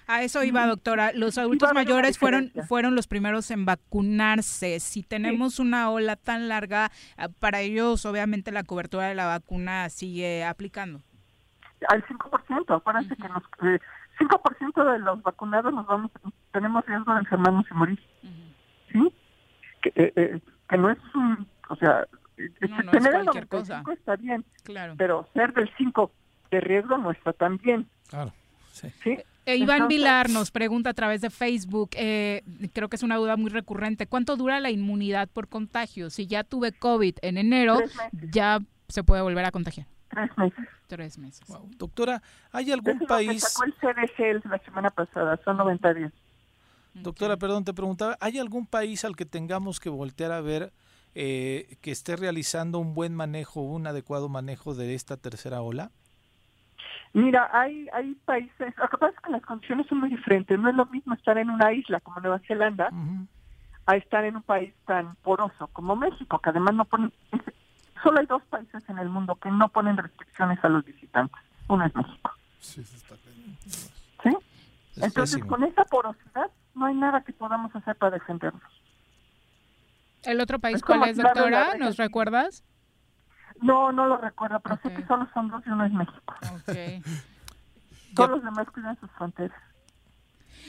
A 0.07 0.23
eso 0.23 0.43
iba, 0.43 0.67
doctora. 0.67 1.13
Los 1.15 1.39
adultos 1.39 1.73
mayores 1.75 2.19
fueron, 2.19 2.51
fueron 2.67 2.95
los 2.95 3.07
primeros 3.07 3.51
en 3.51 3.65
vacunarse. 3.65 4.81
Si 4.81 5.03
tenemos 5.03 5.59
una 5.59 5.91
ola 5.91 6.17
tan 6.17 6.49
larga, 6.49 6.91
ah, 7.17 7.29
para 7.41 7.61
ellos 7.61 8.05
obviamente 8.05 8.53
la 8.53 8.65
cobertura 8.65 9.07
de 9.07 9.15
la 9.15 9.27
vacuna 9.27 9.89
sigue 9.91 10.45
aplicando. 10.45 11.01
Al 11.89 12.05
5%, 12.07 12.77
acuérdense 12.77 13.17
que 13.17 13.29
nos, 13.29 13.43
eh, 13.63 13.79
5% 14.19 14.85
de 14.85 14.99
los 14.99 15.23
vacunados 15.23 15.73
nos 15.73 15.87
vamos, 15.87 16.11
tenemos 16.53 16.85
riesgo 16.87 17.13
de 17.13 17.21
enfermarnos 17.21 17.67
y 17.71 17.75
morir. 17.75 18.01
¿Sí? 18.93 19.13
Que, 19.83 19.93
eh, 19.97 20.13
eh, 20.17 20.41
que, 20.69 20.79
no 20.79 20.91
es 20.91 20.99
un, 21.15 21.47
o 21.69 21.77
sea, 21.77 22.07
tener 22.91 23.15
el 23.15 23.25
95 23.27 23.93
está 23.93 24.17
bien, 24.17 24.45
claro. 24.63 24.95
pero 24.97 25.29
ser 25.35 25.53
del 25.55 25.71
5 25.77 26.11
de 26.51 26.61
riesgo 26.61 26.99
no 26.99 27.11
está 27.11 27.33
tan 27.33 27.57
bien. 27.59 27.87
Claro. 28.09 28.33
Sí. 28.73 28.89
¿Sí? 29.03 29.19
Eh, 29.45 29.57
Iván 29.57 29.89
Vilar 29.89 30.31
nos 30.31 30.53
pregunta 30.53 30.91
a 30.91 30.95
través 30.95 31.21
de 31.21 31.29
Facebook, 31.29 31.91
eh, 31.95 32.45
creo 32.73 32.89
que 32.89 32.95
es 32.95 33.03
una 33.03 33.17
duda 33.17 33.37
muy 33.37 33.51
recurrente, 33.51 34.07
¿cuánto 34.07 34.37
dura 34.37 34.61
la 34.61 34.71
inmunidad 34.71 35.29
por 35.29 35.49
contagio? 35.49 36.11
Si 36.11 36.29
ya 36.29 36.45
tuve 36.45 36.71
COVID 36.71 37.17
en 37.23 37.39
enero, 37.39 37.79
ya 38.31 38.61
se 38.89 39.03
puede 39.03 39.23
volver 39.23 39.45
a 39.45 39.51
contagiar. 39.51 39.87
Tres 40.11 40.31
meses. 40.37 40.69
Tres 40.87 41.19
meses. 41.19 41.49
Doctora, 41.77 42.23
¿hay 42.53 42.71
algún 42.71 43.01
país... 43.01 43.43
sacó 43.43 43.65
el 43.65 43.75
CDC 43.75 44.45
la 44.45 44.59
semana 44.59 44.91
pasada, 44.91 45.41
son 45.45 45.57
90 45.57 45.95
días. 45.95 46.13
Doctora, 46.95 47.37
perdón, 47.37 47.65
te 47.65 47.73
preguntaba, 47.73 48.17
¿hay 48.21 48.39
algún 48.39 48.67
país 48.67 49.05
al 49.05 49.17
que 49.17 49.25
tengamos 49.25 49.81
que 49.81 49.89
voltear 49.89 50.33
a 50.33 50.41
ver 50.41 50.73
eh, 51.15 51.77
que 51.81 51.91
esté 51.91 52.17
realizando 52.17 52.79
un 52.79 52.95
buen 52.95 53.15
manejo, 53.15 53.61
un 53.61 53.87
adecuado 53.87 54.29
manejo 54.29 54.75
de 54.75 54.95
esta 54.95 55.17
tercera 55.17 55.63
ola? 55.63 55.91
Mira, 57.15 57.51
hay, 57.53 57.89
hay 57.93 58.15
países, 58.25 58.75
lo 58.77 58.89
que 58.89 58.97
pasa 58.97 59.15
es 59.15 59.21
que 59.21 59.31
las 59.31 59.43
condiciones 59.43 59.87
son 59.87 60.01
muy 60.01 60.09
diferentes. 60.09 60.59
No 60.59 60.71
es 60.71 60.75
lo 60.75 60.87
mismo 60.87 61.15
estar 61.15 61.37
en 61.37 61.51
una 61.51 61.73
isla 61.73 62.01
como 62.01 62.21
Nueva 62.21 62.41
Zelanda 62.47 62.91
a 63.87 63.97
estar 63.97 64.25
en 64.25 64.37
un 64.37 64.43
país 64.43 64.73
tan 64.87 65.17
poroso 65.17 65.67
como 65.69 65.97
México, 65.97 66.39
que 66.39 66.51
además 66.51 66.75
no 66.75 66.85
ponen, 66.85 67.13
solo 68.03 68.21
hay 68.21 68.27
dos 68.27 68.43
países 68.45 68.83
en 68.89 68.99
el 68.99 69.09
mundo 69.09 69.35
que 69.37 69.51
no 69.51 69.69
ponen 69.69 69.97
restricciones 69.97 70.63
a 70.65 70.69
los 70.69 70.85
visitantes. 70.85 71.41
Uno 71.69 71.85
es 71.85 71.95
México. 71.95 72.31
Sí, 72.61 72.81
está 72.81 73.15
¿Sí? 74.23 74.37
Entonces, 74.97 75.45
con 75.45 75.65
esa 75.65 75.85
porosidad 75.85 76.51
no 76.75 76.87
hay 76.87 76.95
nada 76.95 77.23
que 77.23 77.33
podamos 77.33 77.75
hacer 77.75 77.97
para 77.97 78.13
defendernos. 78.13 78.63
¿El 80.25 80.41
otro 80.41 80.59
país 80.59 80.83
cuál 80.83 81.09
es, 81.09 81.17
doctora? 81.17 81.77
¿Nos 81.79 81.97
recuerdas? 81.97 82.65
No, 83.61 83.93
no 83.93 84.07
lo 84.07 84.17
recuerdo, 84.17 84.61
pero 84.61 84.79
sé 84.83 84.95
que 84.95 85.07
solo 85.07 85.29
son 85.35 85.49
dos 85.49 85.63
y 85.67 85.71
uno 85.71 85.85
es 85.85 85.93
México. 85.93 86.35
Todos 88.15 88.31
los 88.31 88.45
demás 88.45 88.69
cuidan 88.73 88.99
sus 89.01 89.11
fronteras. 89.13 89.57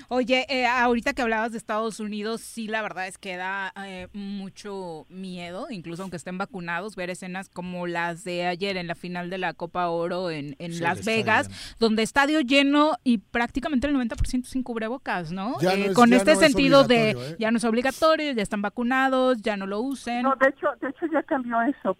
Oye, 0.09 0.45
eh, 0.49 0.65
ahorita 0.65 1.13
que 1.13 1.21
hablabas 1.21 1.51
de 1.51 1.57
Estados 1.57 1.99
Unidos, 1.99 2.41
sí, 2.41 2.67
la 2.67 2.81
verdad 2.81 3.07
es 3.07 3.17
que 3.17 3.37
da 3.37 3.73
eh, 3.85 4.07
mucho 4.13 5.05
miedo, 5.09 5.67
incluso 5.69 6.03
aunque 6.03 6.17
estén 6.17 6.37
vacunados, 6.37 6.95
ver 6.95 7.09
escenas 7.09 7.49
como 7.49 7.87
las 7.87 8.23
de 8.23 8.47
ayer 8.47 8.77
en 8.77 8.87
la 8.87 8.95
final 8.95 9.29
de 9.29 9.37
la 9.37 9.53
Copa 9.53 9.89
Oro 9.89 10.29
en, 10.29 10.55
Las 10.79 11.05
Vegas, 11.05 11.75
donde 11.79 12.03
estadio 12.03 12.41
lleno 12.41 12.93
y 13.03 13.19
prácticamente 13.19 13.87
el 13.87 13.95
90% 13.95 14.45
sin 14.45 14.63
cubrebocas, 14.63 15.31
¿no? 15.31 15.57
Eh, 15.61 15.93
con 15.93 16.13
este 16.13 16.35
sentido 16.35 16.83
de 16.83 17.35
ya 17.39 17.51
no 17.51 17.57
es 17.57 17.63
obligatorio, 17.63 18.31
ya 18.33 18.43
están 18.43 18.61
vacunados, 18.61 19.41
ya 19.41 19.57
no 19.57 19.67
lo 19.67 19.81
usen. 19.81 20.23
No, 20.23 20.35
de 20.35 20.49
hecho, 20.49 20.67
de 20.81 20.89
hecho 20.89 21.05
ya 21.11 21.23
cambió 21.23 21.61
eso. 21.61 21.97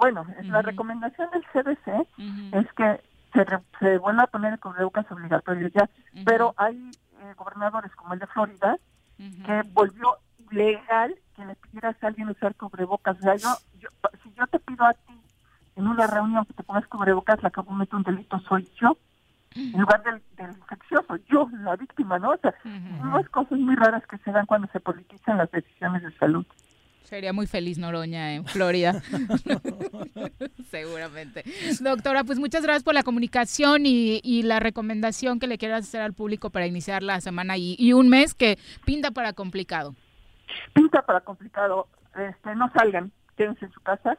bueno, 0.00 0.24
la 0.44 0.62
recomendación 0.62 1.28
del 1.30 1.42
CDC 1.52 2.06
es 2.52 2.72
que 2.76 3.00
se, 3.32 3.44
se 3.80 3.98
vuelva 3.98 4.24
a 4.24 4.26
poner 4.26 4.54
el 4.54 4.60
cubrebocas 4.60 5.10
obligatorio 5.10 5.68
ya, 5.68 5.88
pero 6.24 6.54
hay 6.56 6.90
eh, 7.22 7.34
gobernadores 7.36 7.94
como 7.94 8.14
el 8.14 8.20
de 8.20 8.26
Florida, 8.26 8.76
que 9.16 9.62
volvió 9.72 10.16
legal 10.50 11.14
que 11.36 11.44
le 11.44 11.54
pidieras 11.54 11.96
a 12.02 12.08
alguien 12.08 12.28
usar 12.28 12.54
cubrebocas. 12.56 13.16
O 13.18 13.22
sea, 13.22 13.36
yo, 13.36 13.48
si 14.22 14.32
yo 14.34 14.46
te 14.48 14.58
pido 14.58 14.84
a 14.84 14.92
ti 14.92 15.20
en 15.76 15.86
una 15.86 16.06
reunión 16.06 16.44
que 16.44 16.54
te 16.54 16.62
pongas 16.62 16.86
cubrebocas, 16.88 17.42
la 17.42 17.50
que 17.50 17.62
comete 17.62 17.96
un 17.96 18.02
delito 18.02 18.38
soy 18.40 18.68
yo, 18.80 18.96
en 19.54 19.80
lugar 19.80 20.02
del, 20.02 20.22
infeccioso, 20.38 21.16
yo, 21.28 21.48
la 21.52 21.76
víctima, 21.76 22.18
¿no? 22.18 22.30
O 22.30 22.36
sea, 22.38 22.54
no 22.64 23.18
es 23.18 23.28
cosas 23.28 23.58
muy 23.58 23.76
raras 23.76 24.02
que 24.06 24.18
se 24.18 24.32
dan 24.32 24.46
cuando 24.46 24.68
se 24.68 24.80
politizan 24.80 25.38
las 25.38 25.50
decisiones 25.50 26.02
de 26.02 26.12
salud. 26.12 26.46
Sería 27.04 27.32
muy 27.32 27.46
feliz 27.46 27.78
Noroña 27.78 28.34
en 28.34 28.44
Florida. 28.46 29.02
Seguramente. 30.70 31.44
Doctora, 31.80 32.24
pues 32.24 32.38
muchas 32.38 32.62
gracias 32.62 32.82
por 32.82 32.94
la 32.94 33.02
comunicación 33.02 33.82
y, 33.84 34.42
la 34.42 34.60
recomendación 34.60 35.38
que 35.38 35.46
le 35.46 35.58
quieras 35.58 35.84
hacer 35.84 36.00
al 36.00 36.14
público 36.14 36.50
para 36.50 36.66
iniciar 36.66 37.02
la 37.02 37.20
semana 37.20 37.56
y, 37.56 37.92
un 37.92 38.08
mes 38.08 38.34
que 38.34 38.58
pinta 38.84 39.10
para 39.10 39.32
complicado. 39.32 39.94
Pinta 40.72 41.02
para 41.02 41.20
complicado. 41.20 41.88
Este, 42.16 42.54
no 42.54 42.70
salgan, 42.74 43.12
quédense 43.36 43.66
en 43.66 43.72
su 43.72 43.80
casa, 43.80 44.18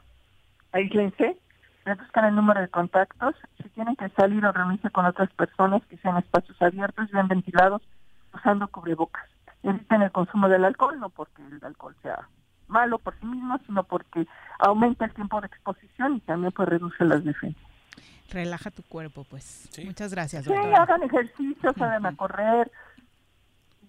aíslense, 0.72 1.38
buscan 1.86 2.26
el 2.26 2.36
número 2.36 2.62
de 2.62 2.68
contactos. 2.68 3.36
Si 3.62 3.70
tienen 3.70 3.96
que 3.96 4.10
salir 4.10 4.46
o 4.46 4.52
reunirse 4.52 4.90
con 4.90 5.06
otras 5.06 5.32
personas, 5.34 5.82
que 5.88 5.98
sean 5.98 6.18
espacios 6.18 6.60
abiertos, 6.62 7.12
bien 7.12 7.28
ventilados, 7.28 7.82
usando 8.34 8.68
cubrebocas. 8.68 9.26
Eviten 9.64 10.02
el 10.02 10.12
consumo 10.12 10.50
del 10.50 10.66
alcohol, 10.66 11.00
no 11.00 11.10
porque 11.10 11.42
el 11.42 11.64
alcohol 11.64 11.96
sea 12.02 12.28
malo 12.74 12.98
por 12.98 13.18
sí 13.20 13.26
mismo, 13.26 13.58
sino 13.66 13.84
porque 13.84 14.28
aumenta 14.60 15.06
el 15.06 15.14
tiempo 15.14 15.40
de 15.40 15.48
exposición 15.48 16.18
y 16.18 16.20
también 16.22 16.52
pues 16.52 16.68
reduce 16.68 17.06
las 17.06 17.24
defensas. 17.24 17.64
Relaja 18.30 18.72
tu 18.72 18.82
cuerpo, 18.84 19.26
pues. 19.30 19.70
Muchas 19.86 20.12
gracias, 20.12 20.46
doctora. 20.46 20.68
Sí, 20.68 20.82
hagan 20.82 21.04
ejercicio, 21.04 21.74
salgan 21.78 22.06
a 22.08 22.16
correr. 22.16 22.72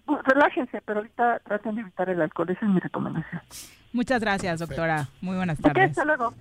Pues, 0.05 0.23
relájense, 0.23 0.81
pero 0.85 0.99
ahorita 0.99 1.39
traten 1.39 1.75
de 1.75 1.81
evitar 1.81 2.09
el 2.09 2.21
alcohol. 2.21 2.51
Esa 2.51 2.65
es 2.65 2.71
mi 2.71 2.79
recomendación. 2.79 3.41
Muchas 3.91 4.21
gracias, 4.21 4.59
doctora. 4.59 5.07
Muy 5.21 5.35
buenas 5.35 5.57
tardes. 5.59 5.89
hasta 5.89 6.05
luego. 6.05 6.33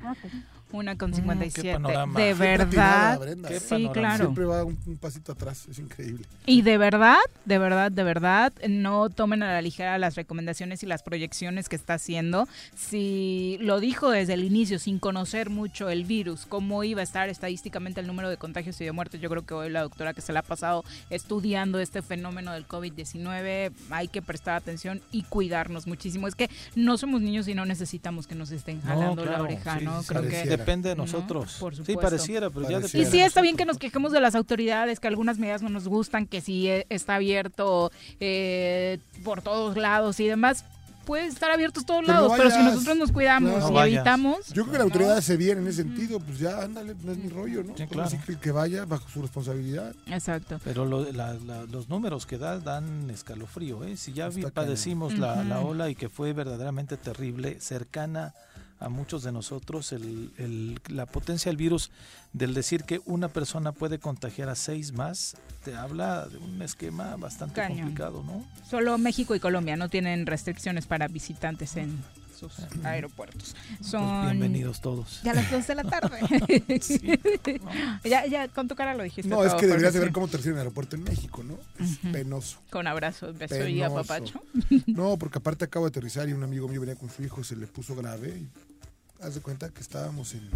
Una 0.74 0.98
con 0.98 1.14
57. 1.14 1.78
Mm, 1.78 2.14
de 2.14 2.34
verdad. 2.34 3.20
sí, 3.60 3.88
claro. 3.92 4.24
Siempre 4.24 4.44
va 4.44 4.64
un, 4.64 4.76
pasito 5.00 5.30
atrás, 5.30 5.68
es 5.70 5.78
increíble. 5.78 6.26
Y 6.46 6.62
de 6.62 6.78
verdad, 6.78 7.18
de 7.44 7.58
verdad, 7.58 7.92
de 7.92 8.02
verdad, 8.02 8.52
no 8.68 9.08
tomen 9.08 9.44
a 9.44 9.52
la 9.52 9.62
ligera 9.62 9.96
las 9.98 10.16
recomendaciones 10.16 10.82
y 10.82 10.86
las 10.86 11.04
proyecciones 11.04 11.68
que 11.68 11.76
está 11.76 11.94
haciendo. 11.94 12.48
Si 12.76 13.56
lo 13.60 13.78
dijo 13.78 14.10
desde 14.10 14.34
el 14.34 14.42
inicio, 14.42 14.80
sin 14.80 14.98
conocer 14.98 15.48
mucho 15.48 15.90
el 15.90 16.04
virus, 16.04 16.44
cómo 16.44 16.82
iba 16.82 17.02
a 17.02 17.04
estar 17.04 17.28
estadísticamente 17.28 18.00
el 18.00 18.08
número 18.08 18.28
de 18.28 18.36
contagios 18.36 18.80
y 18.80 18.84
de 18.84 18.90
muertes, 18.90 19.20
yo 19.20 19.30
creo 19.30 19.46
que 19.46 19.54
hoy 19.54 19.70
la 19.70 19.82
doctora 19.82 20.12
que 20.12 20.22
se 20.22 20.32
la 20.32 20.40
ha 20.40 20.42
pasado 20.42 20.84
estudiando 21.08 21.78
este 21.78 22.02
fenómeno 22.02 22.52
del 22.52 22.66
COVID-19, 22.66 23.72
hay 23.90 24.08
que 24.08 24.22
prestar 24.22 24.56
atención 24.56 25.00
y 25.12 25.22
cuidarnos 25.22 25.86
muchísimo. 25.86 26.26
Es 26.26 26.34
que 26.34 26.50
no 26.74 26.98
somos 26.98 27.22
niños 27.22 27.46
y 27.46 27.54
no 27.54 27.64
necesitamos 27.64 28.26
que 28.26 28.34
nos 28.34 28.50
estén 28.50 28.82
jalando 28.82 29.24
la 29.24 29.40
oreja, 29.40 29.78
¿no? 29.78 30.02
Creo 30.02 30.22
que 30.22 30.63
depende 30.64 30.88
de 30.88 30.96
nosotros. 30.96 31.62
Sí, 31.84 31.96
pareciera, 31.96 32.50
pero 32.50 32.68
ya 32.68 32.80
Y 32.98 33.04
sí 33.04 33.20
está 33.20 33.42
bien 33.42 33.56
que 33.56 33.64
nos 33.64 33.78
quejemos 33.78 34.12
de 34.12 34.20
las 34.20 34.34
autoridades, 34.34 35.00
que 35.00 35.08
algunas 35.08 35.38
medidas 35.38 35.62
no 35.62 35.68
nos 35.68 35.88
gustan, 35.88 36.26
que 36.26 36.40
si 36.40 36.68
eh, 36.68 36.86
está 36.88 37.16
abierto 37.16 37.92
eh, 38.20 38.98
por 39.22 39.42
todos 39.42 39.76
lados 39.76 40.20
y 40.20 40.26
demás, 40.26 40.64
puede 41.04 41.26
estar 41.26 41.50
abiertos 41.50 41.84
todos 41.84 42.06
lados, 42.06 42.32
pero 42.36 42.50
si 42.50 42.58
nosotros 42.62 42.96
nos 42.96 43.12
cuidamos 43.12 43.70
y 43.70 43.76
evitamos. 43.76 44.48
Yo 44.48 44.62
creo 44.62 44.72
que 44.72 44.78
la 44.78 44.84
autoridad 44.84 45.18
hace 45.18 45.36
bien 45.36 45.58
en 45.58 45.66
ese 45.66 45.82
sentido, 45.82 46.18
pues 46.18 46.38
ya 46.38 46.62
ándale, 46.62 46.94
no 47.02 47.12
es 47.12 47.18
mi 47.18 47.28
rollo, 47.28 47.62
¿no? 47.62 47.74
Así 48.02 48.16
que, 48.18 48.36
que 48.36 48.52
vaya 48.52 48.84
bajo 48.86 49.08
su 49.08 49.20
responsabilidad. 49.20 49.94
Exacto. 50.06 50.58
Pero 50.64 50.86
los 50.86 51.88
números 51.88 52.26
que 52.26 52.38
da 52.38 52.58
dan 52.58 53.10
escalofrío, 53.10 53.84
¿eh? 53.84 53.96
Si 53.96 54.12
ya 54.12 54.30
padecimos 54.52 55.18
la, 55.18 55.44
la 55.44 55.60
ola 55.60 55.90
y 55.90 55.94
que 55.94 56.08
fue 56.08 56.32
verdaderamente 56.32 56.96
terrible, 56.96 57.60
cercana 57.60 58.32
a 58.80 58.88
muchos 58.88 59.22
de 59.22 59.32
nosotros 59.32 59.92
el, 59.92 60.80
la 60.88 61.06
potencia 61.06 61.50
del 61.50 61.56
virus 61.56 61.90
del 62.32 62.54
decir 62.54 62.84
que 62.84 63.00
una 63.06 63.28
persona 63.28 63.72
puede 63.72 63.98
contagiar 63.98 64.48
a 64.48 64.54
seis 64.54 64.92
más, 64.92 65.36
te 65.64 65.76
habla 65.76 66.26
de 66.26 66.38
un 66.38 66.60
esquema 66.62 67.16
bastante 67.16 67.64
complicado, 67.66 68.22
¿no? 68.22 68.44
Solo 68.68 68.98
México 68.98 69.34
y 69.34 69.40
Colombia 69.40 69.76
no 69.76 69.88
tienen 69.88 70.26
restricciones 70.26 70.86
para 70.86 71.08
visitantes 71.08 71.76
en 71.76 72.02
sus 72.34 72.52
aeropuertos. 72.84 73.54
Pues 73.78 73.90
Son 73.90 74.30
bienvenidos 74.30 74.80
todos. 74.80 75.20
Ya 75.22 75.32
a 75.32 75.34
las 75.34 75.50
dos 75.50 75.66
de 75.66 75.74
la 75.74 75.84
tarde. 75.84 76.20
ya, 78.04 78.26
ya 78.26 78.48
con 78.48 78.68
tu 78.68 78.74
cara 78.74 78.94
lo 78.94 79.02
dijiste. 79.02 79.28
No, 79.28 79.44
es 79.44 79.54
que 79.54 79.66
deberías 79.66 79.94
de 79.94 80.00
ver 80.00 80.12
cómo 80.12 80.28
termina 80.28 80.52
el 80.52 80.58
aeropuerto 80.58 80.96
en 80.96 81.04
México, 81.04 81.42
¿no? 81.42 81.58
Es 81.82 81.98
penoso. 82.12 82.58
Con 82.70 82.86
abrazos, 82.86 83.36
beso 83.38 83.66
y 83.66 83.82
apapacho. 83.82 84.42
no, 84.86 85.16
porque 85.16 85.38
aparte 85.38 85.64
acabo 85.64 85.86
de 85.86 85.90
aterrizar 85.90 86.28
y 86.28 86.32
un 86.32 86.42
amigo 86.42 86.68
mío 86.68 86.80
venía 86.80 86.96
con 86.96 87.08
su 87.08 87.22
hijo, 87.22 87.44
se 87.44 87.56
le 87.56 87.66
puso 87.66 87.94
grave 87.94 88.28
y 88.28 88.48
haz 89.22 89.34
de 89.34 89.40
cuenta 89.40 89.70
que 89.70 89.80
estábamos 89.80 90.34
en, 90.34 90.48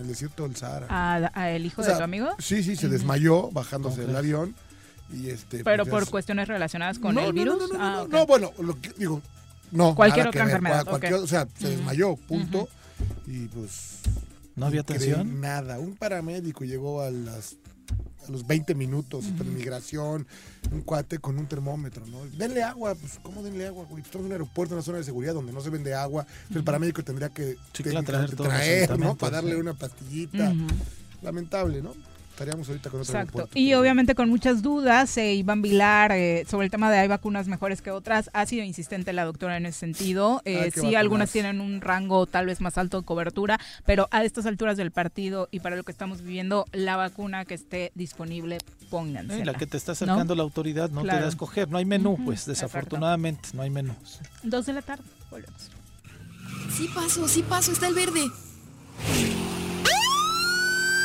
el 0.00 0.06
desierto 0.06 0.44
del 0.44 0.56
Sahara. 0.56 0.86
¿A, 0.88 1.50
el 1.50 1.66
hijo 1.66 1.82
de 1.82 1.94
tu 1.94 2.02
amigo? 2.02 2.30
Sí, 2.38 2.62
sí, 2.62 2.76
se 2.76 2.88
desmayó 2.88 3.50
bajándose 3.50 4.06
del 4.06 4.16
avión. 4.16 4.54
Y 5.12 5.28
este, 5.28 5.62
Pero 5.62 5.84
pues 5.84 6.04
por 6.04 6.10
cuestiones 6.10 6.48
relacionadas 6.48 6.98
con 6.98 7.18
el 7.18 7.34
virus. 7.34 7.58
No, 7.58 7.66
no, 7.66 8.08
no, 8.08 8.18
ah, 8.18 8.24
bueno, 8.24 8.50
lo 8.58 8.80
que, 8.80 8.90
digo, 8.96 9.20
no. 9.72 9.94
Cualquier 9.94 10.28
otra 10.28 10.44
enfermedad. 10.44 10.86
O 11.14 11.26
sea, 11.26 11.48
se 11.58 11.70
desmayó, 11.70 12.16
punto. 12.16 12.68
Y 13.26 13.46
pues. 13.48 14.00
¿No 14.54 14.66
había 14.66 14.82
atención? 14.82 15.40
Nada. 15.40 15.78
Un 15.78 15.96
paramédico 15.96 16.64
llegó 16.64 17.02
a 17.02 17.10
las 17.10 17.56
a 18.26 18.30
los 18.30 18.46
20 18.46 18.74
minutos, 18.74 19.24
uh 19.26 19.44
migración, 19.44 20.26
un 20.70 20.82
cuate 20.82 21.18
con 21.18 21.38
un 21.38 21.46
termómetro, 21.46 22.06
¿no? 22.06 22.24
Denle 22.36 22.62
agua, 22.62 22.94
pues, 22.94 23.18
¿cómo 23.22 23.42
denle 23.42 23.66
agua, 23.66 23.84
güey? 23.88 24.02
Estamos 24.02 24.24
en 24.24 24.26
un 24.26 24.32
aeropuerto, 24.32 24.74
en 24.74 24.76
una 24.76 24.84
zona 24.84 24.98
de 24.98 25.04
seguridad 25.04 25.34
donde 25.34 25.52
no 25.52 25.60
se 25.60 25.70
vende 25.70 25.94
agua, 25.94 26.24
el 26.54 26.62
paramédico 26.62 27.02
tendría 27.02 27.30
que, 27.30 27.56
traer, 27.72 28.98
¿no? 28.98 29.16
Para 29.16 29.36
darle 29.36 29.56
una 29.56 29.74
pastillita. 29.74 30.52
Lamentable, 31.22 31.82
¿no? 31.82 31.94
Estaríamos 32.32 32.68
ahorita 32.68 32.90
con 32.90 33.00
otro 33.00 33.12
Exacto. 33.12 33.48
Y 33.54 33.74
obviamente 33.74 34.14
con 34.14 34.28
muchas 34.28 34.62
dudas, 34.62 35.16
eh, 35.18 35.34
Iván 35.34 35.62
Vilar, 35.62 36.12
eh, 36.12 36.44
sobre 36.48 36.64
el 36.66 36.70
tema 36.70 36.90
de 36.90 36.98
hay 36.98 37.08
vacunas 37.08 37.46
mejores 37.46 37.82
que 37.82 37.90
otras, 37.90 38.30
ha 38.32 38.46
sido 38.46 38.64
insistente 38.64 39.12
la 39.12 39.24
doctora 39.24 39.56
en 39.56 39.66
ese 39.66 39.78
sentido. 39.78 40.40
Eh, 40.44 40.70
sí, 40.74 40.94
algunas 40.94 41.30
tienen 41.30 41.60
un 41.60 41.80
rango 41.80 42.26
tal 42.26 42.46
vez 42.46 42.60
más 42.60 42.78
alto 42.78 43.00
de 43.00 43.06
cobertura, 43.06 43.60
pero 43.86 44.08
a 44.10 44.24
estas 44.24 44.46
alturas 44.46 44.76
del 44.76 44.90
partido 44.90 45.48
y 45.50 45.60
para 45.60 45.76
lo 45.76 45.84
que 45.84 45.92
estamos 45.92 46.22
viviendo, 46.22 46.64
la 46.72 46.96
vacuna 46.96 47.44
que 47.44 47.54
esté 47.54 47.92
disponible, 47.94 48.58
pónganse. 48.90 49.44
la 49.44 49.54
que 49.54 49.66
te 49.66 49.76
está 49.76 49.92
acercando 49.92 50.34
la 50.34 50.42
autoridad 50.42 50.90
no 50.90 51.02
te 51.02 51.08
da 51.08 51.26
a 51.26 51.28
escoger, 51.28 51.70
no 51.70 51.78
hay 51.78 51.84
menú, 51.84 52.18
pues 52.24 52.46
desafortunadamente 52.46 53.50
no 53.52 53.62
hay 53.62 53.70
menú. 53.70 53.94
Dos 54.42 54.66
de 54.66 54.72
la 54.72 54.82
tarde, 54.82 55.04
volvemos. 55.30 55.70
Sí 56.76 56.88
paso, 56.94 57.28
sí 57.28 57.42
paso, 57.42 57.72
está 57.72 57.88
el 57.88 57.94
verde. 57.94 58.24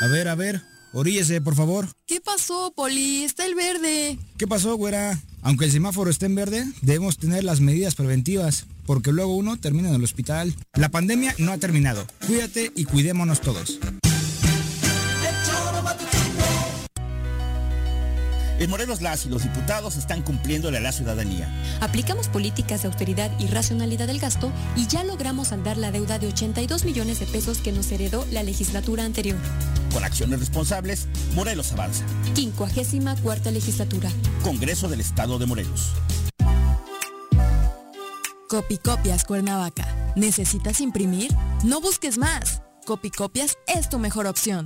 A 0.02 0.08
ver, 0.08 0.28
a 0.28 0.36
ver, 0.36 0.62
Oríllese, 0.94 1.42
por 1.42 1.56
favor. 1.56 1.88
¿Qué 2.06 2.22
pasó, 2.22 2.72
Poli? 2.76 3.24
Está 3.24 3.46
el 3.46 3.56
verde. 3.56 4.18
¿Qué 4.38 4.48
pasó, 4.48 4.76
güera? 4.76 5.20
Aunque 5.42 5.66
el 5.66 5.72
semáforo 5.72 6.10
esté 6.10 6.26
en 6.26 6.36
verde, 6.36 6.66
debemos 6.82 7.18
tener 7.18 7.44
las 7.44 7.62
medidas 7.62 7.96
preventivas, 7.96 8.66
porque 8.86 9.12
luego 9.12 9.36
uno 9.36 9.58
termina 9.58 9.90
en 9.90 9.96
el 9.96 10.04
hospital. 10.04 10.56
La 10.74 10.90
pandemia 10.90 11.36
no 11.38 11.52
ha 11.52 11.58
terminado. 11.58 12.06
Cuídate 12.26 12.72
y 12.76 12.86
cuidémonos 12.86 13.42
todos. 13.42 13.80
En 18.60 18.72
Morelos 18.72 19.02
las 19.04 19.26
y 19.26 19.30
los 19.30 19.44
diputados 19.44 19.98
están 19.98 20.24
cumpliéndole 20.24 20.78
a 20.78 20.82
la 20.82 20.92
ciudadanía. 20.92 21.48
Aplicamos 21.80 22.28
políticas 22.28 22.82
de 22.82 22.88
austeridad 22.88 23.32
y 23.40 23.46
racionalidad 23.48 24.08
del 24.08 24.20
gasto 24.20 24.52
y 24.76 24.88
ya 24.88 25.04
logramos 25.04 25.50
saldar 25.50 25.78
la 25.78 25.92
deuda 25.92 26.18
de 26.18 26.28
82 26.28 26.84
millones 26.84 27.20
de 27.20 27.28
pesos 27.28 27.60
que 27.60 27.72
nos 27.72 27.92
heredó 27.92 28.26
la 28.32 28.42
legislatura 28.42 29.06
anterior. 29.06 29.38
Con 29.94 30.04
acciones 30.04 30.40
responsables, 30.40 31.08
Morelos 31.34 31.72
avanza. 31.72 32.06
54 32.34 33.52
legislatura. 33.52 34.10
Congreso 34.44 34.88
del 34.88 35.02
Estado 35.02 35.40
de 35.40 35.46
Morelos. 35.46 35.94
Copicopias 38.50 39.26
Cuernavaca. 39.26 40.14
¿Necesitas 40.16 40.80
imprimir? 40.80 41.36
No 41.64 41.82
busques 41.82 42.18
más. 42.18 42.62
Copicopias 42.86 43.58
es 43.68 43.90
tu 43.90 44.00
mejor 44.00 44.26
opción. 44.26 44.66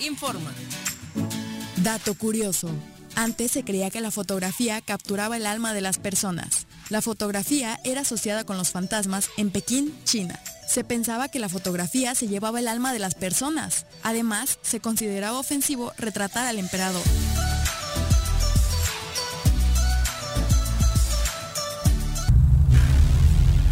Informa. 0.00 0.52
Dato 1.76 2.14
curioso. 2.14 2.70
Antes 3.16 3.50
se 3.50 3.64
creía 3.64 3.90
que 3.90 4.00
la 4.00 4.10
fotografía 4.10 4.80
capturaba 4.80 5.36
el 5.36 5.46
alma 5.46 5.74
de 5.74 5.80
las 5.80 5.98
personas. 5.98 6.66
La 6.88 7.02
fotografía 7.02 7.80
era 7.84 8.02
asociada 8.02 8.44
con 8.44 8.56
los 8.56 8.70
fantasmas 8.70 9.28
en 9.36 9.50
Pekín, 9.50 9.94
China. 10.04 10.38
Se 10.68 10.84
pensaba 10.84 11.28
que 11.28 11.38
la 11.38 11.48
fotografía 11.48 12.14
se 12.14 12.28
llevaba 12.28 12.60
el 12.60 12.68
alma 12.68 12.92
de 12.92 12.98
las 12.98 13.14
personas. 13.14 13.86
Además, 14.02 14.58
se 14.62 14.80
consideraba 14.80 15.38
ofensivo 15.38 15.92
retratar 15.98 16.46
al 16.46 16.58
emperador. 16.58 17.02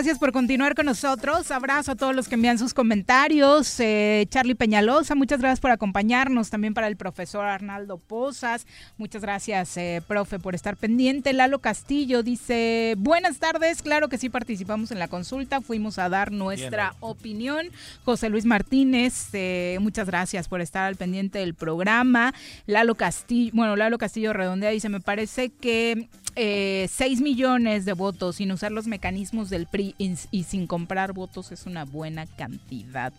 Gracias 0.00 0.18
por 0.18 0.32
continuar 0.32 0.74
con 0.74 0.86
nosotros. 0.86 1.50
Abrazo 1.50 1.92
a 1.92 1.94
todos 1.94 2.16
los 2.16 2.26
que 2.26 2.36
envían 2.36 2.56
sus 2.56 2.72
comentarios. 2.72 3.78
Eh, 3.80 4.24
Charlie 4.30 4.54
Peñalosa, 4.54 5.14
muchas 5.14 5.40
gracias 5.40 5.60
por 5.60 5.72
acompañarnos. 5.72 6.48
También 6.48 6.72
para 6.72 6.88
el 6.88 6.96
profesor 6.96 7.44
Arnaldo 7.44 7.98
Pozas. 7.98 8.66
Muchas 8.96 9.20
gracias, 9.20 9.76
eh, 9.76 10.02
profe, 10.08 10.38
por 10.38 10.54
estar 10.54 10.78
pendiente. 10.78 11.34
Lalo 11.34 11.58
Castillo 11.58 12.22
dice, 12.22 12.94
buenas 12.96 13.40
tardes. 13.40 13.82
Claro 13.82 14.08
que 14.08 14.16
sí 14.16 14.30
participamos 14.30 14.90
en 14.90 14.98
la 14.98 15.08
consulta. 15.08 15.60
Fuimos 15.60 15.98
a 15.98 16.08
dar 16.08 16.32
nuestra 16.32 16.94
opinión. 17.00 17.66
José 18.06 18.30
Luis 18.30 18.46
Martínez, 18.46 19.28
eh, 19.34 19.76
muchas 19.82 20.06
gracias 20.06 20.48
por 20.48 20.62
estar 20.62 20.84
al 20.84 20.96
pendiente 20.96 21.40
del 21.40 21.52
programa. 21.52 22.32
Lalo 22.64 22.94
Castillo, 22.94 23.52
bueno, 23.54 23.76
Lalo 23.76 23.98
Castillo 23.98 24.32
redondea 24.32 24.70
dice, 24.70 24.88
me 24.88 25.00
parece 25.00 25.50
que 25.50 26.08
eh, 26.36 26.88
6 26.90 27.20
millones 27.20 27.84
de 27.84 27.92
votos 27.92 28.36
sin 28.36 28.52
usar 28.52 28.72
los 28.72 28.86
mecanismos 28.86 29.50
del 29.50 29.66
PRI 29.66 29.94
y, 29.98 30.14
y 30.30 30.44
sin 30.44 30.66
comprar 30.66 31.12
votos 31.12 31.52
es 31.52 31.66
una 31.66 31.84
buena 31.84 32.26
cantidad 32.26 33.12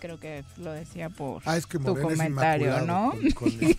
creo 0.00 0.18
que 0.18 0.42
lo 0.56 0.72
decía 0.72 1.08
por 1.10 1.42
ah, 1.44 1.56
es 1.56 1.66
que 1.66 1.78
tu 1.78 1.96
comentario, 1.96 2.80
¿no? 2.80 3.10
Con, 3.10 3.30
con 3.32 3.50
sí, 3.50 3.76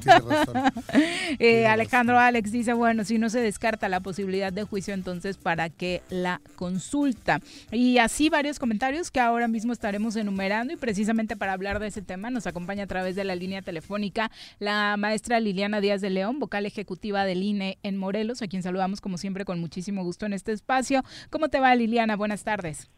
tiene 0.00 0.20
razón. 0.20 0.72
eh, 1.38 1.66
Alejandro 1.66 2.14
razón. 2.14 2.28
Alex 2.28 2.52
dice, 2.52 2.72
bueno, 2.72 3.04
si 3.04 3.18
no 3.18 3.28
se 3.28 3.40
descarta 3.40 3.88
la 3.88 4.00
posibilidad 4.00 4.52
de 4.52 4.64
juicio, 4.64 4.94
entonces 4.94 5.36
¿para 5.36 5.68
qué 5.68 6.02
la 6.08 6.40
consulta? 6.56 7.40
Y 7.70 7.98
así 7.98 8.30
varios 8.30 8.58
comentarios 8.58 9.10
que 9.10 9.20
ahora 9.20 9.48
mismo 9.48 9.72
estaremos 9.72 10.16
enumerando 10.16 10.72
y 10.72 10.76
precisamente 10.76 11.36
para 11.36 11.52
hablar 11.52 11.80
de 11.80 11.88
ese 11.88 12.02
tema 12.02 12.30
nos 12.30 12.46
acompaña 12.46 12.84
a 12.84 12.86
través 12.86 13.16
de 13.16 13.24
la 13.24 13.34
línea 13.34 13.62
telefónica 13.62 14.30
la 14.58 14.96
maestra 14.96 15.40
Liliana 15.40 15.80
Díaz 15.80 16.00
de 16.00 16.10
León, 16.10 16.38
vocal 16.38 16.66
ejecutiva 16.66 17.24
del 17.24 17.42
INE 17.42 17.78
en 17.82 17.96
Morelos, 17.96 18.42
a 18.42 18.48
quien 18.48 18.62
saludamos 18.62 19.00
como 19.00 19.18
siempre 19.18 19.44
con 19.44 19.60
muchísimo 19.60 20.04
gusto 20.04 20.26
en 20.26 20.32
este 20.32 20.52
espacio. 20.52 21.04
¿Cómo 21.30 21.48
te 21.48 21.60
va 21.60 21.74
Liliana? 21.74 22.16
Buenas 22.16 22.44
tardes. 22.44 22.88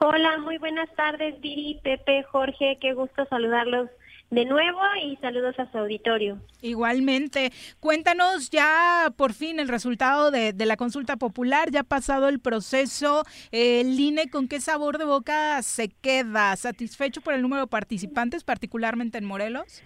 Hola, 0.00 0.38
muy 0.38 0.58
buenas 0.58 0.88
tardes, 0.94 1.40
Viri, 1.40 1.80
Pepe, 1.82 2.22
Jorge, 2.24 2.78
qué 2.80 2.94
gusto 2.94 3.24
saludarlos 3.26 3.90
de 4.30 4.44
nuevo 4.44 4.80
y 5.02 5.16
saludos 5.16 5.58
a 5.58 5.70
su 5.70 5.78
auditorio. 5.78 6.38
Igualmente, 6.60 7.52
cuéntanos 7.78 8.50
ya 8.50 9.12
por 9.16 9.32
fin 9.32 9.60
el 9.60 9.68
resultado 9.68 10.30
de, 10.30 10.52
de 10.52 10.66
la 10.66 10.76
consulta 10.76 11.16
popular, 11.16 11.70
ya 11.70 11.80
ha 11.80 11.84
pasado 11.84 12.28
el 12.28 12.40
proceso, 12.40 13.22
eh, 13.52 13.80
el 13.80 13.98
INE 13.98 14.30
con 14.30 14.48
qué 14.48 14.60
sabor 14.60 14.98
de 14.98 15.04
boca 15.04 15.62
se 15.62 15.88
queda, 15.88 16.56
satisfecho 16.56 17.20
por 17.20 17.34
el 17.34 17.42
número 17.42 17.62
de 17.62 17.68
participantes, 17.68 18.44
particularmente 18.44 19.18
en 19.18 19.24
Morelos. 19.24 19.84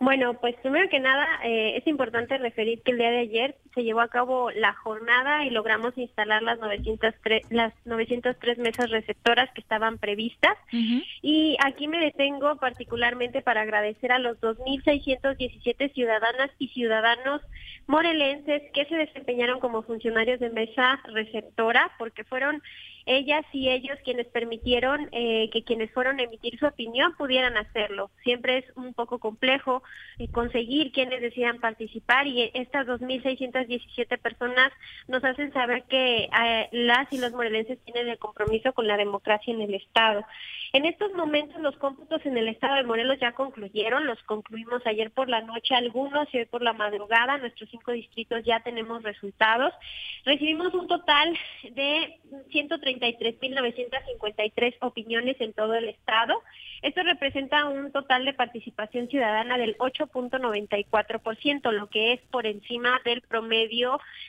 Bueno, 0.00 0.32
pues 0.40 0.56
primero 0.62 0.88
que 0.88 0.98
nada 0.98 1.26
eh, 1.44 1.76
es 1.76 1.86
importante 1.86 2.38
referir 2.38 2.82
que 2.82 2.92
el 2.92 2.98
día 2.98 3.10
de 3.10 3.18
ayer 3.18 3.56
se 3.74 3.82
llevó 3.82 4.00
a 4.00 4.08
cabo 4.08 4.50
la 4.50 4.72
jornada 4.74 5.44
y 5.44 5.50
logramos 5.50 5.96
instalar 5.96 6.42
las 6.42 6.58
903, 6.58 7.42
las 7.50 7.72
903 7.84 8.58
mesas 8.58 8.90
receptoras 8.90 9.50
que 9.52 9.60
estaban 9.60 9.98
previstas. 9.98 10.56
Uh 10.72 10.76
-huh. 10.76 11.04
Y 11.22 11.56
aquí 11.64 11.88
me 11.88 11.98
detengo 11.98 12.56
particularmente 12.56 13.42
para 13.42 13.62
agradecer 13.62 14.12
a 14.12 14.18
los 14.18 14.40
2.617 14.40 15.92
ciudadanas 15.92 16.50
y 16.58 16.68
ciudadanos 16.68 17.42
morelenses 17.86 18.62
que 18.72 18.84
se 18.86 18.96
desempeñaron 18.96 19.60
como 19.60 19.82
funcionarios 19.82 20.38
de 20.40 20.50
mesa 20.50 21.00
receptora 21.12 21.90
porque 21.98 22.24
fueron 22.24 22.62
ellas 23.06 23.44
y 23.52 23.68
ellos 23.68 23.98
quienes 24.04 24.26
permitieron 24.28 25.08
eh, 25.12 25.50
que 25.52 25.64
quienes 25.64 25.90
fueron 25.90 26.20
a 26.20 26.22
emitir 26.22 26.58
su 26.58 26.66
opinión 26.66 27.14
pudieran 27.16 27.56
hacerlo. 27.56 28.10
Siempre 28.22 28.58
es 28.58 28.64
un 28.76 28.94
poco 28.94 29.18
complejo 29.18 29.82
eh, 30.18 30.28
conseguir 30.30 30.92
quienes 30.92 31.20
decidan 31.20 31.58
participar 31.58 32.26
y 32.26 32.50
estas 32.54 32.86
2.617 33.66 34.18
personas 34.18 34.72
nos 35.08 35.24
hacen 35.24 35.52
saber 35.52 35.84
que 35.84 36.24
eh, 36.24 36.68
las 36.72 37.12
y 37.12 37.18
los 37.18 37.32
morelenses 37.32 37.78
tienen 37.84 38.08
el 38.08 38.18
compromiso 38.18 38.72
con 38.72 38.86
la 38.86 38.96
democracia 38.96 39.52
en 39.52 39.62
el 39.62 39.74
Estado. 39.74 40.24
En 40.72 40.84
estos 40.84 41.12
momentos 41.14 41.60
los 41.60 41.76
cómputos 41.76 42.24
en 42.26 42.36
el 42.36 42.48
Estado 42.48 42.76
de 42.76 42.84
Morelos 42.84 43.18
ya 43.20 43.32
concluyeron, 43.32 44.06
los 44.06 44.22
concluimos 44.22 44.86
ayer 44.86 45.10
por 45.10 45.28
la 45.28 45.40
noche 45.40 45.74
algunos 45.74 46.32
y 46.32 46.38
hoy 46.38 46.44
por 46.44 46.62
la 46.62 46.72
madrugada, 46.72 47.38
nuestros 47.38 47.68
cinco 47.70 47.90
distritos 47.92 48.44
ya 48.44 48.60
tenemos 48.60 49.02
resultados. 49.02 49.72
Recibimos 50.24 50.72
un 50.74 50.86
total 50.86 51.36
de 51.72 52.20
130 52.50 52.90
33.953 52.90 54.76
opiniones 54.80 55.40
en 55.40 55.52
todo 55.52 55.74
el 55.74 55.88
estado. 55.88 56.42
Esto 56.82 57.02
representa 57.02 57.66
un 57.66 57.92
total 57.92 58.24
de 58.24 58.32
participación 58.32 59.08
ciudadana 59.08 59.58
del 59.58 59.76
8.94%, 59.78 61.72
lo 61.72 61.88
que 61.88 62.14
es 62.14 62.20
por 62.30 62.46
encima 62.46 63.00
del 63.04 63.20
promedio 63.22 63.49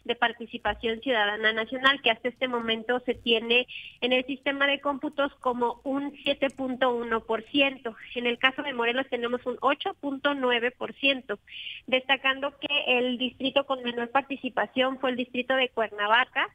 de 0.03 0.15
participación 0.15 0.99
ciudadana 1.01 1.53
nacional, 1.53 2.01
que 2.01 2.11
hasta 2.11 2.29
este 2.29 2.47
momento 2.47 2.99
se 3.05 3.13
tiene 3.13 3.67
en 4.01 4.13
el 4.13 4.25
sistema 4.25 4.67
de 4.67 4.81
cómputos 4.81 5.31
como 5.39 5.79
un 5.83 6.11
7.1%. 6.23 7.95
En 8.15 8.25
el 8.25 8.37
caso 8.39 8.63
de 8.63 8.73
Morelos 8.73 9.07
tenemos 9.09 9.45
un 9.45 9.57
8.9%, 9.57 11.37
destacando 11.87 12.53
que 12.59 12.97
el 12.97 13.17
distrito 13.17 13.65
con 13.65 13.83
menor 13.83 14.09
participación 14.09 14.99
fue 14.99 15.11
el 15.11 15.17
distrito 15.17 15.55
de 15.55 15.69
Cuernavaca, 15.69 16.47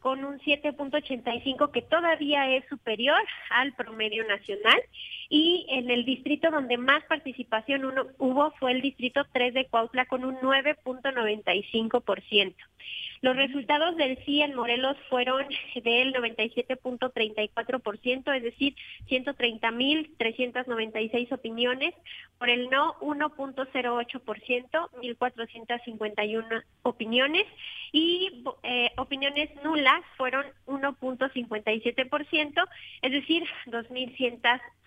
con 0.00 0.24
un 0.24 0.40
7.85 0.40 1.70
que 1.70 1.82
todavía 1.82 2.56
es 2.56 2.64
superior 2.68 3.20
al 3.50 3.72
promedio 3.74 4.26
nacional 4.26 4.80
y 5.28 5.66
en 5.68 5.88
el 5.90 6.04
distrito 6.04 6.50
donde 6.50 6.76
más 6.76 7.04
participación 7.04 7.84
uno, 7.84 8.06
hubo 8.18 8.50
fue 8.52 8.72
el 8.72 8.80
distrito 8.80 9.24
3 9.32 9.54
de 9.54 9.66
Cuautla 9.66 10.06
con 10.06 10.24
un 10.24 10.34
9.95%. 10.36 12.54
Los 13.22 13.36
resultados 13.36 13.96
del 13.96 14.16
sí 14.24 14.40
en 14.40 14.54
Morelos 14.54 14.96
fueron 15.10 15.46
del 15.74 16.14
97.34%, 16.14 18.34
es 18.34 18.42
decir, 18.42 18.74
130.396 19.08 21.30
opiniones. 21.32 21.92
Por 22.38 22.48
el 22.48 22.70
no, 22.70 22.94
1.08%, 23.00 24.22
1.451 24.22 26.62
opiniones. 26.82 27.44
Y 27.92 28.42
eh, 28.62 28.90
opiniones 28.96 29.50
nulas 29.62 30.00
fueron 30.16 30.46
1.57%, 30.66 32.68
es 33.02 33.12
decir, 33.12 33.44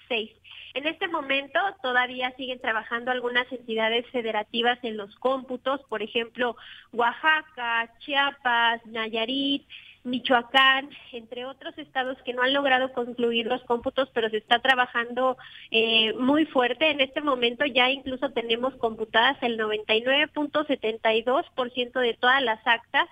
2.106. 0.09 0.31
En 0.75 0.87
este 0.87 1.07
momento 1.07 1.59
todavía 1.83 2.33
siguen 2.35 2.59
trabajando 2.59 3.11
algunas 3.11 3.51
entidades 3.51 4.07
federativas 4.07 4.79
en 4.81 4.97
los 4.97 5.15
cómputos, 5.17 5.81
por 5.87 6.01
ejemplo, 6.01 6.55
Oaxaca, 6.91 7.93
Chiapas, 7.99 8.83
Nayarit, 8.87 9.67
Michoacán, 10.03 10.89
entre 11.13 11.45
otros 11.45 11.77
estados 11.77 12.17
que 12.23 12.33
no 12.33 12.41
han 12.41 12.53
logrado 12.53 12.91
concluir 12.91 13.45
los 13.45 13.63
cómputos, 13.63 14.09
pero 14.13 14.29
se 14.29 14.35
está 14.37 14.59
trabajando 14.59 15.37
eh, 15.71 16.11
muy 16.13 16.45
fuerte. 16.45 16.89
En 16.89 16.99
este 16.99 17.21
momento 17.21 17.65
ya 17.65 17.89
incluso 17.89 18.31
tenemos 18.31 18.75
computadas 18.75 19.37
el 19.41 19.57
99.72% 19.59 21.99
de 21.99 22.13
todas 22.15 22.41
las 22.41 22.59
actas 22.67 23.07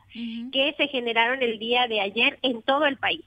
que 0.52 0.74
se 0.78 0.88
generaron 0.88 1.42
el 1.44 1.60
día 1.60 1.88
de 1.88 2.02
ayer 2.02 2.40
en 2.42 2.62
todo 2.62 2.88
el 2.88 2.98
país. 2.98 3.24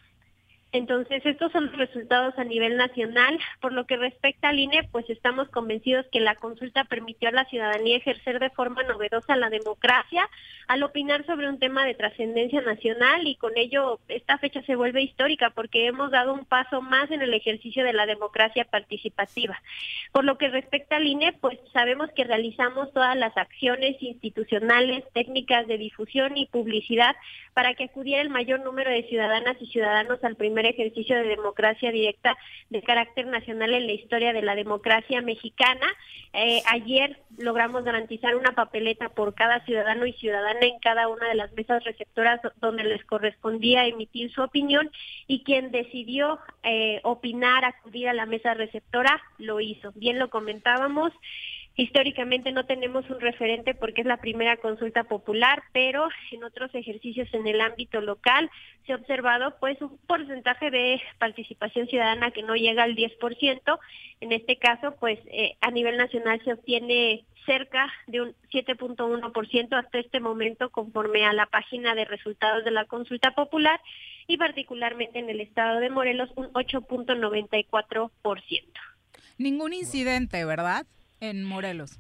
Entonces, 0.75 1.25
estos 1.25 1.53
son 1.53 1.67
los 1.67 1.77
resultados 1.77 2.37
a 2.37 2.43
nivel 2.43 2.77
nacional. 2.77 3.39
Por 3.61 3.73
lo 3.73 3.87
que 3.87 3.97
respecta 3.97 4.49
al 4.49 4.59
INE, 4.59 4.83
pues 4.91 5.09
estamos 5.09 5.49
convencidos 5.51 6.05
que 6.11 6.19
la 6.19 6.35
consulta 6.35 6.83
permitió 6.83 7.29
a 7.29 7.33
la 7.33 7.45
ciudadanía 7.45 7.97
ejercer 7.97 8.41
de 8.41 8.51
forma 8.51 8.83
novedosa 8.83 9.37
la 9.37 9.51
democracia 9.51 10.29
al 10.67 10.83
opinar 10.83 11.25
sobre 11.27 11.49
un 11.49 11.61
tema 11.61 11.87
de 11.87 11.95
trascendencia 11.95 12.61
nacional 12.63 13.25
y 13.25 13.37
con 13.37 13.57
ello 13.57 14.01
esta 14.09 14.37
fecha 14.39 14.63
se 14.63 14.75
vuelve 14.75 15.03
histórica 15.03 15.51
porque 15.51 15.87
hemos 15.87 16.11
dado 16.11 16.35
un 16.35 16.45
paso 16.45 16.83
más 16.83 17.09
en 17.13 17.23
el 17.23 17.35
ejercicio 17.35 17.85
de 17.85 17.93
la 17.93 18.07
democracia 18.07 18.65
participativa. 18.65 19.63
Por 20.11 20.25
lo 20.25 20.39
que 20.39 20.49
respecta 20.49 20.97
al 20.97 21.07
INE, 21.07 21.35
pues 21.35 21.57
sabemos 21.73 22.11
que 22.17 22.25
realizamos 22.25 22.93
todas 22.93 23.17
las 23.17 23.37
acciones 23.37 24.03
institucionales, 24.03 25.05
técnicas 25.13 25.69
de 25.69 25.79
difusión 25.79 26.37
y 26.37 26.47
publicidad 26.47 27.15
para 27.53 27.75
que 27.75 27.85
acudiera 27.85 28.23
el 28.23 28.31
mayor 28.31 28.59
número 28.59 28.91
de 28.91 29.05
ciudadanas 29.05 29.57
y 29.61 29.67
ciudadanos 29.67 30.25
al 30.25 30.35
primer 30.35 30.64
ejercicio 30.67 31.17
de 31.17 31.25
democracia 31.25 31.91
directa 31.91 32.37
de 32.71 32.83
carácter 32.83 33.27
nacional 33.27 33.75
en 33.75 33.87
la 33.87 33.93
historia 33.93 34.33
de 34.33 34.43
la 34.43 34.55
democracia 34.55 35.21
mexicana. 35.21 35.87
Eh, 36.33 36.63
ayer 36.71 37.19
logramos 37.39 37.85
garantizar 37.85 38.37
una 38.37 38.53
papeleta 38.53 39.09
por 39.09 39.35
cada 39.35 39.65
ciudadano 39.65 40.07
y 40.07 40.13
ciudadana 40.15 40.61
en 40.61 40.79
cada 40.81 41.09
una 41.09 41.29
de 41.29 41.35
las 41.35 41.53
mesas 41.53 41.85
receptoras 41.85 42.41
donde 42.61 42.85
les 42.85 43.05
correspondía 43.05 43.87
emitir 43.87 44.33
su 44.33 44.43
opinión 44.43 44.91
y 45.27 45.45
quien 45.45 45.71
decidió 45.71 46.39
eh, 46.63 47.01
opinar, 47.05 47.65
acudir 47.65 48.09
a 48.09 48.15
la 48.15 48.27
mesa 48.27 48.55
receptora, 48.55 49.21
lo 49.39 49.61
hizo. 49.61 49.93
Bien 49.95 50.19
lo 50.19 50.31
comentábamos. 50.31 51.13
Históricamente 51.77 52.53
no 52.53 52.67
tenemos 52.67 53.09
un 53.11 53.19
referente 53.21 53.75
porque 53.75 54.03
es 54.03 54.07
la 54.07 54.19
primera 54.19 54.57
consulta 54.59 55.03
popular, 55.05 55.65
pero 55.73 56.09
en 56.31 56.45
otros 56.45 56.73
ejercicios 56.73 57.29
en 57.35 57.49
el 57.49 57.61
ámbito 57.61 58.01
local 58.01 58.49
se 58.87 58.93
ha 58.93 58.97
observado 58.97 59.57
pues 59.59 59.83
un 59.83 59.99
porcentaje 60.07 60.71
de 60.71 61.03
participación 61.19 61.89
ciudadana 61.89 62.31
que 62.31 62.45
no 62.45 62.55
llega 62.55 62.85
al 62.85 62.95
10%. 62.95 63.79
En 64.21 64.31
este 64.31 64.57
caso, 64.57 64.95
pues 65.01 65.19
eh, 65.27 65.57
a 65.61 65.73
nivel 65.73 65.97
nacional 65.97 66.41
se 66.45 66.53
obtiene 66.53 67.25
cerca 67.45 67.93
de 68.07 68.21
un 68.21 68.37
7.1% 68.53 69.77
hasta 69.77 69.99
este 69.99 70.21
momento 70.21 70.71
conforme 70.71 71.27
a 71.27 71.33
la 71.33 71.47
página 71.47 71.97
de 71.97 72.05
resultados 72.05 72.65
de 72.65 72.71
la 72.71 72.85
consulta 72.85 73.33
popular 73.35 73.81
y 74.29 74.37
particularmente 74.37 75.19
en 75.19 75.29
el 75.29 75.41
estado 75.41 75.81
de 75.81 75.91
Morelos 75.91 76.31
un 76.37 76.53
8.94%. 76.53 78.11
Ningún 79.39 79.73
incidente, 79.73 80.45
¿verdad? 80.45 80.87
En 81.31 81.45
Morelos? 81.45 81.99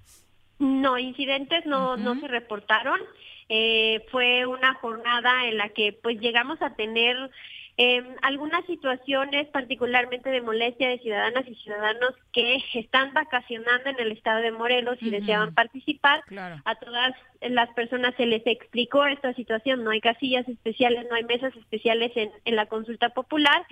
No, 0.59 0.99
incidentes 0.99 1.66
no, 1.66 1.97
no 1.97 2.18
se 2.20 2.29
reportaron. 2.29 3.01
Eh, 3.49 4.05
fue 4.11 4.47
una 4.47 4.75
jornada 4.75 5.47
en 5.47 5.59
la 5.59 5.68
que 5.68 5.93
pues 5.93 6.18
llegamos 6.20 6.62
a 6.62 6.75
tener 6.75 7.31
eh, 7.77 8.03
algunas 8.22 8.64
situaciones 8.66 9.49
particularmente 9.49 10.31
de 10.31 10.41
molestia 10.41 10.89
de 10.89 11.01
ciudadanas 11.01 11.45
y 11.49 11.57
ciudadanos 11.57 12.14
que 12.33 12.62
están 12.75 13.12
vacacionando 13.12 13.91
en 13.91 13.99
el 13.99 14.12
estado 14.12 14.41
de 14.43 14.53
Morelos 14.53 14.97
y 15.01 15.11
deseaban 15.11 15.55
participar. 15.55 16.22
A 16.64 16.75
todas 16.77 17.14
las 17.51 17.71
personas 17.75 18.15
se 18.17 18.27
les 18.27 18.47
explicó 18.47 19.05
esta 19.07 19.35
situación, 19.35 19.85
no 19.85 19.91
hay 19.91 20.01
casillas 20.01 20.49
especiales, 20.49 21.07
no 21.09 21.17
hay 21.17 21.25
mesas 21.25 21.55
especiales 21.57 22.13
en, 22.17 22.31
en 22.45 22.57
la 22.57 22.67
consulta 22.67 23.11
popular. 23.11 23.67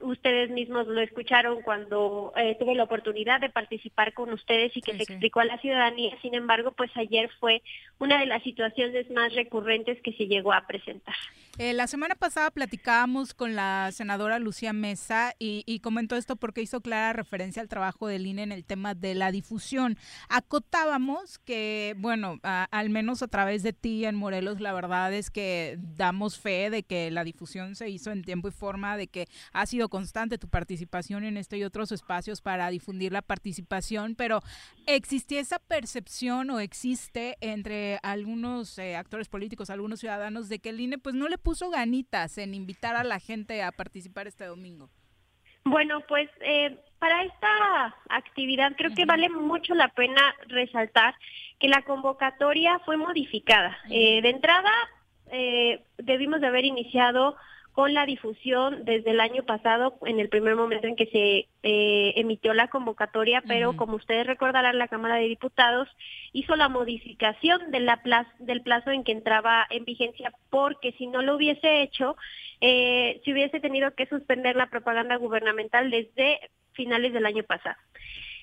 Ustedes 0.00 0.50
mismos 0.50 0.86
lo 0.86 1.00
escucharon 1.00 1.62
cuando 1.62 2.32
eh, 2.36 2.56
tuve 2.58 2.74
la 2.74 2.84
oportunidad 2.84 3.40
de 3.40 3.50
participar 3.50 4.14
con 4.14 4.32
ustedes 4.32 4.76
y 4.76 4.80
que 4.80 4.96
se 4.96 5.02
explicó 5.02 5.40
a 5.40 5.44
la 5.44 5.58
ciudadanía. 5.58 6.16
Sin 6.22 6.34
embargo, 6.34 6.72
pues 6.72 6.90
ayer 6.96 7.30
fue 7.40 7.62
una 7.98 8.18
de 8.18 8.26
las 8.26 8.42
situaciones 8.42 9.10
más 9.10 9.34
recurrentes 9.34 10.00
que 10.02 10.12
se 10.12 10.26
llegó 10.26 10.52
a 10.52 10.66
presentar. 10.66 11.14
Eh, 11.58 11.72
la 11.72 11.88
semana 11.88 12.14
pasada 12.14 12.52
platicábamos 12.52 13.34
con 13.34 13.56
la 13.56 13.90
senadora 13.92 14.38
Lucía 14.38 14.72
Mesa 14.72 15.34
y, 15.40 15.80
comentó 15.80 16.16
esto 16.16 16.36
porque 16.36 16.60
hizo 16.60 16.80
clara 16.80 17.12
referencia 17.12 17.62
al 17.62 17.68
trabajo 17.68 18.06
del 18.06 18.26
INE 18.26 18.42
en 18.42 18.52
el 18.52 18.64
tema 18.64 18.94
de 18.94 19.14
la 19.14 19.32
difusión. 19.32 19.96
Acotábamos 20.28 21.38
que, 21.38 21.94
bueno, 21.98 22.38
al 22.42 22.90
menos 22.90 23.07
a 23.08 23.28
través 23.28 23.62
de 23.62 23.72
ti 23.72 24.04
en 24.04 24.14
Morelos, 24.14 24.60
la 24.60 24.72
verdad 24.72 25.12
es 25.14 25.30
que 25.30 25.78
damos 25.96 26.38
fe 26.38 26.68
de 26.68 26.82
que 26.82 27.10
la 27.10 27.24
difusión 27.24 27.74
se 27.74 27.88
hizo 27.88 28.10
en 28.12 28.22
tiempo 28.22 28.48
y 28.48 28.50
forma, 28.50 28.96
de 28.98 29.06
que 29.06 29.26
ha 29.52 29.64
sido 29.64 29.88
constante 29.88 30.36
tu 30.36 30.48
participación 30.48 31.24
en 31.24 31.38
este 31.38 31.56
y 31.56 31.64
otros 31.64 31.90
espacios 31.90 32.42
para 32.42 32.68
difundir 32.68 33.12
la 33.12 33.22
participación, 33.22 34.14
pero 34.14 34.42
¿existía 34.86 35.40
esa 35.40 35.58
percepción 35.58 36.50
o 36.50 36.60
existe 36.60 37.36
entre 37.40 37.98
algunos 38.02 38.78
eh, 38.78 38.96
actores 38.96 39.28
políticos, 39.28 39.70
algunos 39.70 40.00
ciudadanos, 40.00 40.48
de 40.48 40.58
que 40.58 40.68
el 40.68 40.80
INE 40.80 40.98
pues 40.98 41.14
no 41.14 41.28
le 41.28 41.38
puso 41.38 41.70
ganitas 41.70 42.36
en 42.38 42.52
invitar 42.52 42.94
a 42.94 43.04
la 43.04 43.18
gente 43.18 43.62
a 43.62 43.72
participar 43.72 44.26
este 44.26 44.44
domingo? 44.44 44.90
Bueno, 45.68 46.00
pues 46.08 46.30
eh, 46.40 46.78
para 46.98 47.24
esta 47.24 47.94
actividad 48.08 48.72
creo 48.76 48.94
que 48.94 49.04
vale 49.04 49.28
mucho 49.28 49.74
la 49.74 49.88
pena 49.88 50.34
resaltar 50.46 51.14
que 51.60 51.68
la 51.68 51.82
convocatoria 51.82 52.78
fue 52.80 52.96
modificada. 52.96 53.76
Eh, 53.90 54.22
de 54.22 54.30
entrada, 54.30 54.72
eh, 55.30 55.84
debimos 55.98 56.40
de 56.40 56.46
haber 56.46 56.64
iniciado 56.64 57.36
con 57.72 57.94
la 57.94 58.06
difusión 58.06 58.84
desde 58.84 59.10
el 59.10 59.20
año 59.20 59.44
pasado, 59.44 59.98
en 60.04 60.18
el 60.18 60.28
primer 60.28 60.56
momento 60.56 60.86
en 60.86 60.96
que 60.96 61.06
se 61.06 61.48
eh, 61.62 62.12
emitió 62.16 62.52
la 62.52 62.68
convocatoria, 62.68 63.42
pero 63.46 63.76
como 63.76 63.96
ustedes 63.96 64.26
recordarán, 64.26 64.78
la 64.78 64.88
Cámara 64.88 65.16
de 65.16 65.28
Diputados 65.28 65.88
hizo 66.32 66.56
la 66.56 66.68
modificación 66.68 67.70
de 67.70 67.80
la 67.80 68.00
del 68.40 68.62
plazo 68.62 68.90
en 68.90 69.04
que 69.04 69.12
entraba 69.12 69.66
en 69.70 69.84
vigencia, 69.84 70.32
porque 70.50 70.92
si 70.98 71.06
no 71.06 71.22
lo 71.22 71.36
hubiese 71.36 71.82
hecho, 71.82 72.16
eh, 72.60 73.20
se 73.24 73.32
hubiese 73.32 73.60
tenido 73.60 73.94
que 73.94 74.06
suspender 74.06 74.56
la 74.56 74.70
propaganda 74.70 75.16
gubernamental 75.16 75.90
desde 75.90 76.40
finales 76.72 77.12
del 77.12 77.26
año 77.26 77.44
pasado. 77.44 77.76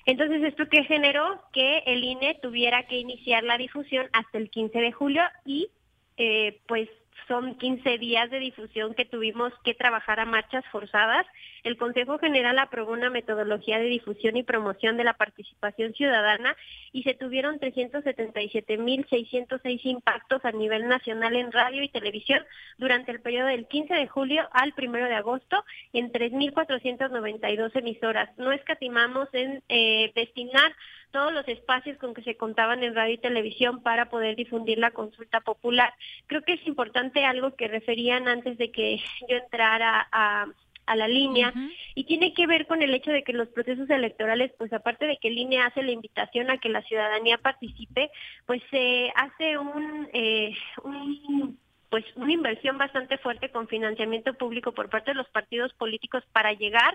Entonces, 0.06 0.42
esto 0.44 0.68
que 0.68 0.84
generó 0.84 1.42
que 1.52 1.78
el 1.86 2.04
INE 2.04 2.38
tuviera 2.40 2.84
que 2.84 2.98
iniciar 2.98 3.42
la 3.42 3.58
difusión 3.58 4.06
hasta 4.12 4.38
el 4.38 4.50
15 4.50 4.78
de 4.78 4.92
julio 4.92 5.22
y 5.44 5.68
eh, 6.16 6.60
pues 6.68 6.88
son 7.28 7.56
15 7.56 7.98
días 7.98 8.30
de 8.30 8.38
difusión 8.38 8.94
que 8.94 9.04
tuvimos 9.04 9.52
que 9.64 9.74
trabajar 9.74 10.20
a 10.20 10.24
marchas 10.24 10.64
forzadas. 10.70 11.26
El 11.64 11.76
Consejo 11.76 12.18
General 12.18 12.58
aprobó 12.58 12.92
una 12.92 13.10
metodología 13.10 13.78
de 13.78 13.84
difusión 13.86 14.36
y 14.36 14.42
promoción 14.42 14.96
de 14.96 15.04
la 15.04 15.12
participación 15.14 15.92
ciudadana 15.94 16.56
y 16.92 17.02
se 17.02 17.14
tuvieron 17.14 17.58
377.606 17.58 19.80
impactos 19.84 20.44
a 20.44 20.52
nivel 20.52 20.88
nacional 20.88 21.34
en 21.36 21.52
radio 21.52 21.82
y 21.82 21.88
televisión 21.88 22.44
durante 22.78 23.12
el 23.12 23.20
periodo 23.20 23.48
del 23.48 23.66
15 23.66 23.94
de 23.94 24.06
julio 24.06 24.48
al 24.52 24.74
1 24.76 24.92
de 24.92 25.14
agosto 25.14 25.64
en 25.92 26.12
3.492 26.12 27.74
emisoras. 27.74 28.30
No 28.38 28.52
escatimamos 28.52 29.28
en 29.32 29.62
eh, 29.68 30.12
destinar 30.14 30.72
todos 31.16 31.32
los 31.32 31.48
espacios 31.48 31.96
con 31.96 32.12
que 32.12 32.20
se 32.20 32.36
contaban 32.36 32.82
en 32.82 32.94
radio 32.94 33.14
y 33.14 33.18
televisión 33.18 33.82
para 33.82 34.10
poder 34.10 34.36
difundir 34.36 34.76
la 34.76 34.90
consulta 34.90 35.40
popular. 35.40 35.94
Creo 36.26 36.42
que 36.42 36.52
es 36.52 36.66
importante 36.66 37.24
algo 37.24 37.56
que 37.56 37.68
referían 37.68 38.28
antes 38.28 38.58
de 38.58 38.70
que 38.70 39.00
yo 39.26 39.38
entrara 39.38 40.06
a, 40.12 40.46
la 40.94 41.08
línea 41.08 41.52
y 41.94 42.04
tiene 42.04 42.34
que 42.34 42.46
ver 42.46 42.66
con 42.66 42.80
el 42.82 42.94
hecho 42.94 43.10
de 43.10 43.24
que 43.24 43.32
los 43.32 43.48
procesos 43.48 43.88
electorales, 43.88 44.52
pues 44.58 44.72
aparte 44.74 45.06
de 45.06 45.16
que 45.16 45.28
el 45.28 45.38
INE 45.38 45.62
hace 45.62 45.82
la 45.82 45.90
invitación 45.90 46.50
a 46.50 46.58
que 46.58 46.68
la 46.68 46.82
ciudadanía 46.82 47.38
participe, 47.38 48.10
pues 48.44 48.62
se 48.70 49.10
hace 49.16 49.56
un, 49.58 50.08
eh, 50.12 50.54
un 50.84 51.58
pues 51.88 52.04
una 52.16 52.32
inversión 52.32 52.78
bastante 52.78 53.16
fuerte 53.18 53.50
con 53.50 53.68
financiamiento 53.68 54.34
público 54.34 54.72
por 54.72 54.90
parte 54.90 55.12
de 55.12 55.16
los 55.16 55.28
partidos 55.30 55.72
políticos 55.74 56.22
para 56.32 56.52
llegar 56.52 56.94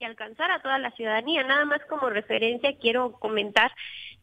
y 0.00 0.04
alcanzar 0.04 0.50
a 0.50 0.60
toda 0.60 0.78
la 0.78 0.90
ciudadanía. 0.92 1.44
Nada 1.44 1.64
más 1.66 1.80
como 1.86 2.08
referencia 2.08 2.76
quiero 2.78 3.12
comentar 3.12 3.70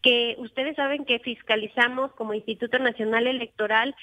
que 0.02 0.36
ustedes 0.40 0.76
saben 0.76 1.06
que 1.06 1.20
fiscalizamos 1.20 2.12
como 2.14 2.34
Instituto 2.34 2.78
Nacional 2.80 3.28
Electoral 3.28 3.96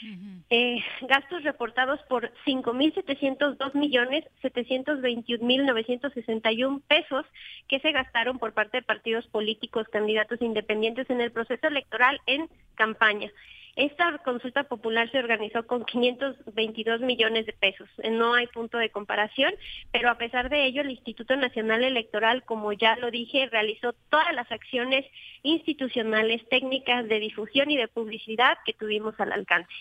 eh, 0.51 0.78
gastos 1.02 1.44
reportados 1.44 2.01
por 2.09 2.32
5.702 2.46 3.74
millones 3.74 4.24
721 4.42 5.44
mil 5.44 5.66
961 5.66 6.80
pesos 6.88 7.24
que 7.68 7.80
se 7.80 7.92
gastaron 7.92 8.38
por 8.38 8.52
parte 8.52 8.78
de 8.78 8.82
partidos 8.82 9.26
políticos, 9.28 9.86
candidatos 9.88 10.42
independientes 10.42 11.09
en 11.10 11.20
el 11.20 11.32
proceso 11.32 11.66
electoral 11.68 12.20
en 12.26 12.48
campaña. 12.74 13.30
Esta 13.76 14.18
consulta 14.18 14.64
popular 14.64 15.10
se 15.10 15.18
organizó 15.18 15.66
con 15.66 15.84
522 15.84 17.01
millones 17.01 17.46
de 17.46 17.52
pesos. 17.52 17.88
No 18.12 18.34
hay 18.34 18.46
punto 18.46 18.78
de 18.78 18.90
comparación, 18.90 19.52
pero 19.90 20.10
a 20.10 20.16
pesar 20.16 20.48
de 20.48 20.64
ello, 20.64 20.82
el 20.82 20.90
Instituto 20.90 21.34
Nacional 21.36 21.82
Electoral, 21.82 22.44
como 22.44 22.72
ya 22.72 22.96
lo 22.96 23.10
dije, 23.10 23.48
realizó 23.51 23.92
todas 24.10 24.32
las 24.32 24.51
acciones 24.52 25.05
institucionales, 25.42 26.48
técnicas 26.48 27.09
de 27.09 27.18
difusión 27.18 27.70
y 27.70 27.76
de 27.76 27.88
publicidad 27.88 28.59
que 28.64 28.74
tuvimos 28.74 29.18
al 29.18 29.32
alcance. 29.32 29.72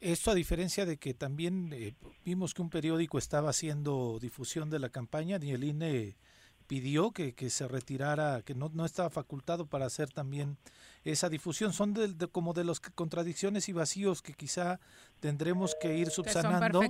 Esto 0.00 0.30
a 0.30 0.34
diferencia 0.34 0.86
de 0.86 0.96
que 0.96 1.12
también 1.12 1.72
eh, 1.72 1.94
vimos 2.24 2.54
que 2.54 2.62
un 2.62 2.70
periódico 2.70 3.18
estaba 3.18 3.50
haciendo 3.50 4.18
difusión 4.18 4.70
de 4.70 4.78
la 4.78 4.88
campaña, 4.88 5.36
el 5.36 5.64
INE 5.64 6.14
pidió 6.68 7.10
que, 7.10 7.34
que 7.34 7.50
se 7.50 7.68
retirara, 7.68 8.42
que 8.42 8.54
no 8.54 8.86
estaba 8.86 9.10
facultado 9.10 9.66
para 9.66 9.84
hacer 9.84 10.08
también 10.08 10.56
esa 11.04 11.28
difusión. 11.28 11.72
Son 11.72 11.94
de, 11.94 12.28
como 12.28 12.52
de 12.52 12.64
las 12.64 12.80
contradicciones 12.80 13.68
y 13.68 13.72
vacíos 13.72 14.22
que 14.22 14.34
quizá 14.34 14.80
tendremos 15.20 15.76
que 15.80 15.96
ir 15.96 16.08
subsanando. 16.08 16.80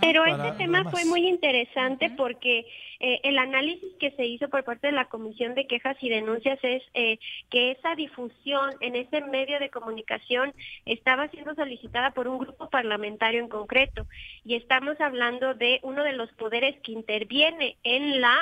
Pero 0.00 0.24
este 0.24 0.52
tema 0.52 0.88
fue 0.90 1.04
muy 1.04 1.26
interesante 1.26 2.10
porque 2.10 2.66
eh, 3.00 3.20
el 3.24 3.38
análisis 3.38 3.92
que 3.98 4.12
se 4.12 4.24
hizo 4.24 4.48
por 4.48 4.64
parte 4.64 4.86
de 4.86 4.92
la 4.92 5.08
Comisión 5.08 5.54
de 5.54 5.66
Quejas 5.66 5.96
y 6.00 6.08
Denuncias 6.08 6.58
es 6.62 6.82
eh, 6.94 7.18
que 7.50 7.72
esa 7.72 7.94
difusión 7.94 8.70
en 8.80 8.96
ese 8.96 9.20
medio 9.20 9.58
de 9.58 9.68
comunicación 9.70 10.54
estaba 10.84 11.28
siendo 11.28 11.54
solicitada 11.54 12.12
por 12.12 12.28
un 12.28 12.38
grupo 12.38 12.70
parlamentario 12.70 13.40
en 13.40 13.48
concreto 13.48 14.06
y 14.44 14.54
estamos 14.54 15.00
hablando 15.00 15.54
de 15.54 15.80
uno 15.82 16.04
de 16.04 16.12
los 16.12 16.30
poderes 16.32 16.80
que 16.82 16.92
interviene 16.92 17.76
en 17.82 18.20
la 18.20 18.36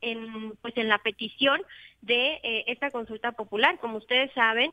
en 0.00 0.52
pues 0.62 0.76
en 0.76 0.88
la 0.88 0.98
petición 0.98 1.60
de 2.02 2.40
eh, 2.42 2.64
esta 2.68 2.90
consulta 2.90 3.32
popular. 3.32 3.78
Como 3.78 3.98
ustedes 3.98 4.32
saben, 4.32 4.72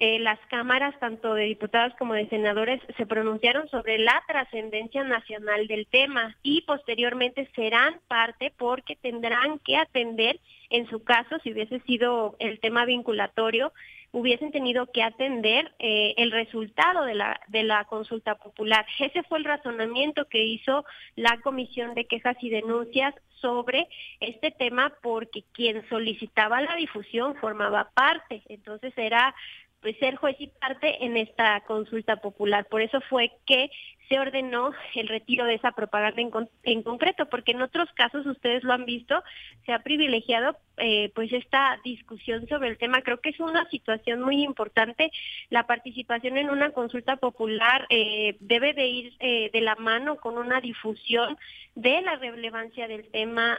eh, 0.00 0.18
las 0.18 0.40
cámaras, 0.50 0.98
tanto 0.98 1.34
de 1.34 1.44
diputados 1.44 1.94
como 1.98 2.14
de 2.14 2.28
senadores, 2.28 2.80
se 2.96 3.06
pronunciaron 3.06 3.68
sobre 3.68 3.98
la 3.98 4.22
trascendencia 4.26 5.04
nacional 5.04 5.68
del 5.68 5.86
tema 5.86 6.36
y 6.42 6.62
posteriormente 6.62 7.48
serán 7.54 8.00
parte 8.08 8.52
porque 8.56 8.96
tendrán 8.96 9.60
que 9.60 9.76
atender, 9.76 10.40
en 10.70 10.88
su 10.90 11.04
caso, 11.04 11.38
si 11.44 11.52
hubiese 11.52 11.78
sido 11.80 12.34
el 12.40 12.58
tema 12.58 12.84
vinculatorio, 12.84 13.72
hubiesen 14.14 14.52
tenido 14.52 14.86
que 14.92 15.02
atender 15.02 15.74
eh, 15.80 16.14
el 16.18 16.30
resultado 16.30 17.04
de 17.04 17.14
la, 17.14 17.40
de 17.48 17.64
la 17.64 17.84
consulta 17.84 18.36
popular. 18.36 18.86
Ese 19.00 19.24
fue 19.24 19.38
el 19.38 19.44
razonamiento 19.44 20.26
que 20.26 20.44
hizo 20.44 20.84
la 21.16 21.40
Comisión 21.40 21.94
de 21.94 22.06
Quejas 22.06 22.36
y 22.40 22.48
Denuncias 22.48 23.12
sobre 23.40 23.88
este 24.20 24.52
tema 24.52 24.92
porque 25.02 25.42
quien 25.52 25.86
solicitaba 25.88 26.60
la 26.60 26.76
difusión 26.76 27.34
formaba 27.36 27.90
parte. 27.92 28.42
Entonces 28.48 28.92
era 28.96 29.34
pues, 29.80 29.98
ser 29.98 30.14
juez 30.14 30.36
y 30.38 30.46
parte 30.46 31.04
en 31.04 31.16
esta 31.16 31.60
consulta 31.62 32.16
popular. 32.16 32.66
Por 32.66 32.82
eso 32.82 33.00
fue 33.10 33.32
que 33.46 33.68
se 34.08 34.18
ordenó 34.18 34.72
el 34.94 35.08
retiro 35.08 35.44
de 35.44 35.54
esa 35.54 35.72
propaganda 35.72 36.20
en, 36.62 36.82
concreto, 36.82 37.26
porque 37.26 37.52
en 37.52 37.62
otros 37.62 37.88
casos, 37.94 38.26
ustedes 38.26 38.62
lo 38.62 38.72
han 38.72 38.84
visto, 38.84 39.22
se 39.64 39.72
ha 39.72 39.78
privilegiado 39.78 40.56
eh, 40.76 41.10
pues 41.14 41.32
esta 41.32 41.80
discusión 41.84 42.46
sobre 42.48 42.68
el 42.68 42.78
tema. 42.78 43.02
Creo 43.02 43.20
que 43.20 43.30
es 43.30 43.40
una 43.40 43.68
situación 43.70 44.20
muy 44.22 44.42
importante. 44.42 45.10
La 45.48 45.66
participación 45.66 46.36
en 46.36 46.50
una 46.50 46.70
consulta 46.70 47.16
popular 47.16 47.86
eh, 47.88 48.36
debe 48.40 48.74
de 48.74 48.86
ir 48.86 49.12
eh, 49.20 49.50
de 49.52 49.60
la 49.60 49.76
mano 49.76 50.16
con 50.16 50.36
una 50.36 50.60
difusión 50.60 51.38
de 51.74 52.02
la 52.02 52.14
relevancia 52.16 52.86
del 52.86 53.10
tema, 53.10 53.58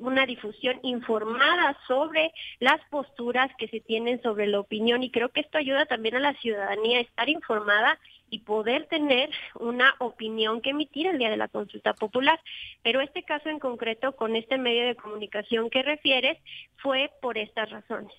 una 0.00 0.26
difusión 0.26 0.78
informada 0.82 1.74
sobre 1.88 2.30
las 2.60 2.78
posturas 2.90 3.50
que 3.56 3.66
se 3.68 3.80
tienen 3.80 4.20
sobre 4.20 4.46
la 4.46 4.60
opinión 4.60 5.02
y 5.02 5.10
creo 5.10 5.30
que 5.30 5.40
esto 5.40 5.56
ayuda 5.56 5.86
también 5.86 6.16
a 6.16 6.20
la 6.20 6.34
ciudadanía 6.34 6.98
a 6.98 7.00
estar 7.00 7.30
informada 7.30 7.98
y 8.30 8.40
poder 8.40 8.86
tener 8.86 9.30
una 9.58 9.94
opinión 9.98 10.60
que 10.60 10.70
emitir 10.70 11.06
el 11.06 11.18
día 11.18 11.30
de 11.30 11.36
la 11.36 11.48
consulta 11.48 11.94
popular. 11.94 12.40
Pero 12.82 13.00
este 13.00 13.22
caso 13.22 13.48
en 13.48 13.58
concreto, 13.58 14.16
con 14.16 14.36
este 14.36 14.58
medio 14.58 14.86
de 14.86 14.96
comunicación 14.96 15.70
que 15.70 15.82
refieres, 15.82 16.38
fue 16.76 17.10
por 17.20 17.38
estas 17.38 17.70
razones. 17.70 18.12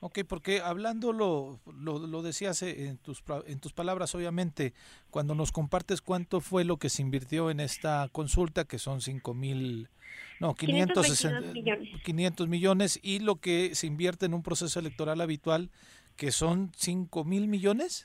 Ok, 0.00 0.18
porque 0.28 0.60
hablándolo, 0.60 1.60
lo, 1.64 1.98
lo 1.98 2.20
decías 2.20 2.60
en 2.62 2.98
tus, 2.98 3.22
en 3.46 3.58
tus 3.58 3.72
palabras, 3.72 4.14
obviamente, 4.14 4.74
cuando 5.08 5.34
nos 5.34 5.50
compartes 5.50 6.02
cuánto 6.02 6.42
fue 6.42 6.64
lo 6.64 6.76
que 6.76 6.90
se 6.90 7.00
invirtió 7.00 7.50
en 7.50 7.58
esta 7.58 8.10
consulta, 8.12 8.66
que 8.66 8.78
son 8.78 9.00
5 9.00 9.32
mil, 9.32 9.88
no, 10.40 10.54
560, 10.54 11.52
millones. 11.52 11.88
500 12.04 12.48
millones, 12.48 13.00
y 13.02 13.20
lo 13.20 13.36
que 13.36 13.74
se 13.74 13.86
invierte 13.86 14.26
en 14.26 14.34
un 14.34 14.42
proceso 14.42 14.78
electoral 14.78 15.22
habitual, 15.22 15.70
que 16.16 16.32
son 16.32 16.70
5 16.76 17.24
mil 17.24 17.48
millones. 17.48 18.04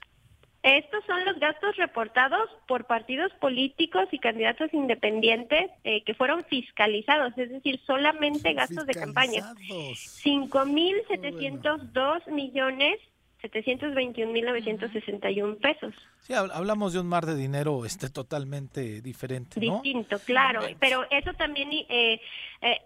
Estos 0.61 1.05
son 1.05 1.23
los 1.23 1.39
gastos 1.39 1.77
reportados 1.77 2.49
por 2.67 2.83
partidos 2.85 3.31
políticos 3.39 4.09
y 4.11 4.19
candidatos 4.19 4.73
independientes 4.73 5.71
eh, 5.85 6.03
que 6.03 6.13
fueron 6.13 6.43
fiscalizados, 6.43 7.31
es 7.37 7.49
decir, 7.49 7.79
solamente 7.87 8.53
gastos 8.53 8.85
de 8.85 8.93
campaña. 8.93 9.53
5.702 9.55 12.27
millones 12.27 12.99
721.961 13.41 15.57
pesos. 15.59 15.95
Sí, 16.19 16.33
hablamos 16.33 16.93
de 16.93 16.99
un 16.99 17.07
mar 17.07 17.25
de 17.25 17.35
dinero 17.35 17.85
este 17.85 18.09
totalmente 18.09 19.01
diferente, 19.01 19.61
¿no? 19.61 19.75
Distinto, 19.75 20.19
claro, 20.19 20.61
pero 20.79 21.05
eso 21.09 21.33
también 21.33 21.71
eh, 21.71 22.19
eh, 22.61 22.81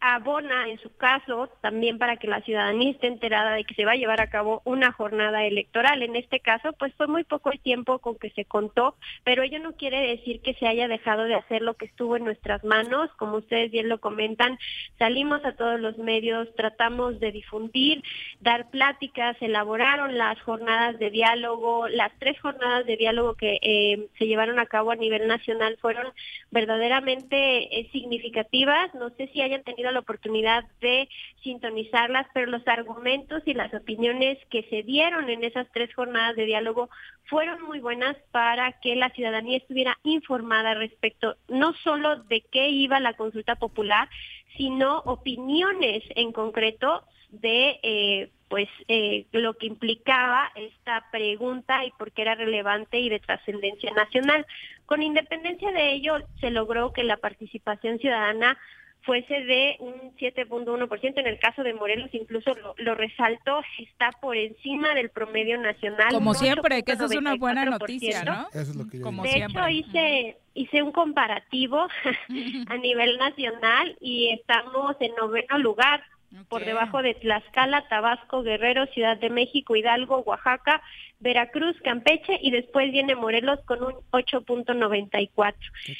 abona 0.00 0.68
en 0.68 0.78
su 0.78 0.94
caso 0.96 1.48
también 1.60 1.98
para 1.98 2.16
que 2.16 2.28
la 2.28 2.40
ciudadanía 2.42 2.90
esté 2.90 3.08
enterada 3.08 3.52
de 3.52 3.64
que 3.64 3.74
se 3.74 3.84
va 3.84 3.92
a 3.92 3.96
llevar 3.96 4.20
a 4.20 4.30
cabo 4.30 4.62
una 4.64 4.92
jornada 4.92 5.44
electoral. 5.44 6.02
En 6.02 6.16
este 6.16 6.40
caso, 6.40 6.72
pues 6.74 6.94
fue 6.94 7.06
muy 7.06 7.24
poco 7.24 7.50
el 7.50 7.60
tiempo 7.60 7.98
con 7.98 8.16
que 8.16 8.30
se 8.30 8.44
contó, 8.44 8.96
pero 9.24 9.42
ello 9.42 9.58
no 9.58 9.72
quiere 9.72 10.00
decir 10.00 10.40
que 10.40 10.54
se 10.54 10.66
haya 10.66 10.88
dejado 10.88 11.24
de 11.24 11.34
hacer 11.34 11.62
lo 11.62 11.74
que 11.74 11.86
estuvo 11.86 12.16
en 12.16 12.24
nuestras 12.24 12.62
manos. 12.64 13.10
Como 13.16 13.36
ustedes 13.38 13.70
bien 13.70 13.88
lo 13.88 13.98
comentan, 13.98 14.58
salimos 14.98 15.44
a 15.44 15.56
todos 15.56 15.80
los 15.80 15.98
medios, 15.98 16.48
tratamos 16.54 17.18
de 17.20 17.32
difundir, 17.32 18.02
dar 18.40 18.70
pláticas, 18.70 19.36
elaboraron 19.40 20.16
las 20.16 20.40
jornadas 20.42 20.98
de 20.98 21.10
diálogo, 21.10 21.88
las 21.88 22.12
tres 22.18 22.40
jornadas 22.40 22.86
de 22.86 22.96
diálogo 22.96 23.34
que 23.34 23.58
eh, 23.62 24.08
se 24.18 24.26
llevaron 24.26 24.58
a 24.58 24.66
cabo 24.66 24.90
a 24.90 24.96
nivel 24.96 25.26
nacional 25.26 25.76
fueron 25.80 26.12
verdaderamente 26.50 27.80
eh, 27.80 27.88
significativas. 27.92 28.94
No 28.94 29.10
sé 29.10 29.28
si 29.32 29.42
hayan 29.42 29.62
tenido 29.64 29.87
la 29.90 30.00
oportunidad 30.00 30.64
de 30.80 31.08
sintonizarlas, 31.42 32.26
pero 32.34 32.50
los 32.50 32.66
argumentos 32.66 33.42
y 33.46 33.54
las 33.54 33.72
opiniones 33.74 34.38
que 34.50 34.62
se 34.64 34.82
dieron 34.82 35.28
en 35.30 35.44
esas 35.44 35.66
tres 35.72 35.94
jornadas 35.94 36.36
de 36.36 36.46
diálogo 36.46 36.90
fueron 37.24 37.62
muy 37.62 37.80
buenas 37.80 38.16
para 38.30 38.72
que 38.80 38.96
la 38.96 39.10
ciudadanía 39.10 39.58
estuviera 39.58 39.98
informada 40.02 40.74
respecto 40.74 41.36
no 41.48 41.74
solo 41.84 42.16
de 42.24 42.42
qué 42.50 42.68
iba 42.68 43.00
la 43.00 43.14
consulta 43.14 43.56
popular, 43.56 44.08
sino 44.56 44.98
opiniones 45.00 46.02
en 46.16 46.32
concreto 46.32 47.04
de 47.30 47.78
eh, 47.82 48.30
pues 48.48 48.68
eh, 48.88 49.26
lo 49.32 49.54
que 49.54 49.66
implicaba 49.66 50.50
esta 50.54 51.04
pregunta 51.12 51.84
y 51.84 51.90
por 51.92 52.12
qué 52.12 52.22
era 52.22 52.34
relevante 52.34 52.98
y 52.98 53.08
de 53.08 53.20
trascendencia 53.20 53.92
nacional. 53.92 54.46
Con 54.86 55.02
independencia 55.02 55.70
de 55.70 55.92
ello, 55.92 56.16
se 56.40 56.50
logró 56.50 56.92
que 56.92 57.04
la 57.04 57.18
participación 57.18 57.98
ciudadana 57.98 58.58
fuese 59.02 59.40
de 59.42 59.76
un 59.80 60.14
7.1%. 60.16 61.18
En 61.18 61.26
el 61.26 61.38
caso 61.38 61.62
de 61.62 61.74
Morelos, 61.74 62.10
incluso 62.12 62.52
lo, 62.76 62.94
resalto, 62.94 63.60
está 63.78 64.10
por 64.20 64.36
encima 64.36 64.94
del 64.94 65.10
promedio 65.10 65.58
nacional. 65.58 66.08
Como 66.12 66.34
siempre, 66.34 66.82
que 66.82 66.92
eso 66.92 67.06
es 67.06 67.16
una 67.16 67.36
buena 67.36 67.64
noticia, 67.64 68.24
¿no? 68.24 68.48
Eso 68.52 68.70
es 68.70 68.76
lo 68.76 68.88
que 68.88 68.98
yo 68.98 69.10
de 69.10 69.36
hecho, 69.36 69.68
hice, 69.68 70.36
hice 70.54 70.82
un 70.82 70.92
comparativo 70.92 71.88
a 72.68 72.76
nivel 72.76 73.16
nacional 73.18 73.96
y 74.00 74.30
estamos 74.30 74.96
en 75.00 75.14
noveno 75.14 75.58
lugar. 75.58 76.02
Por 76.50 76.62
debajo 76.62 77.00
de 77.00 77.14
Tlaxcala, 77.14 77.88
Tabasco, 77.88 78.42
Guerrero, 78.42 78.84
Ciudad 78.88 79.16
de 79.16 79.30
México, 79.30 79.76
Hidalgo, 79.76 80.18
Oaxaca, 80.18 80.82
Veracruz, 81.20 81.76
Campeche 81.82 82.38
y 82.40 82.50
después 82.50 82.92
viene 82.92 83.14
Morelos 83.14 83.60
con 83.66 83.82
un 83.82 83.94
8.94. 84.12 85.54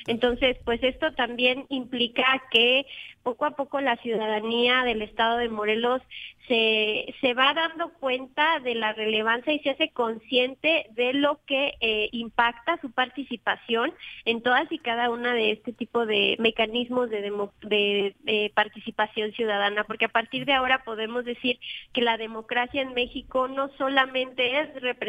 Entonces, 0.06 0.56
pues 0.64 0.82
esto 0.82 1.12
también 1.12 1.66
implica 1.68 2.42
que 2.50 2.86
poco 3.22 3.44
a 3.44 3.50
poco 3.50 3.80
la 3.80 3.96
ciudadanía 3.96 4.84
del 4.84 5.02
estado 5.02 5.38
de 5.38 5.48
Morelos 5.48 6.00
se, 6.46 7.14
se 7.20 7.34
va 7.34 7.52
dando 7.52 7.92
cuenta 8.00 8.58
de 8.60 8.74
la 8.74 8.94
relevancia 8.94 9.52
y 9.52 9.58
se 9.58 9.70
hace 9.70 9.90
consciente 9.90 10.86
de 10.92 11.12
lo 11.12 11.38
que 11.46 11.74
eh, 11.80 12.08
impacta 12.12 12.80
su 12.80 12.90
participación 12.90 13.92
en 14.24 14.42
todas 14.42 14.70
y 14.72 14.78
cada 14.78 15.10
una 15.10 15.34
de 15.34 15.52
este 15.52 15.74
tipo 15.74 16.06
de 16.06 16.36
mecanismos 16.38 17.10
de, 17.10 18.14
de 18.20 18.52
participación 18.54 19.32
ciudadana, 19.32 19.84
porque 19.84 20.06
a 20.06 20.10
partir 20.10 20.46
de 20.46 20.54
ahora 20.54 20.82
podemos 20.84 21.26
decir 21.26 21.58
que 21.92 22.00
la 22.00 22.16
democracia 22.16 22.80
en 22.80 22.94
México 22.94 23.46
no 23.46 23.68
solamente 23.76 24.60
es 24.60 24.74
representativa, 24.80 25.07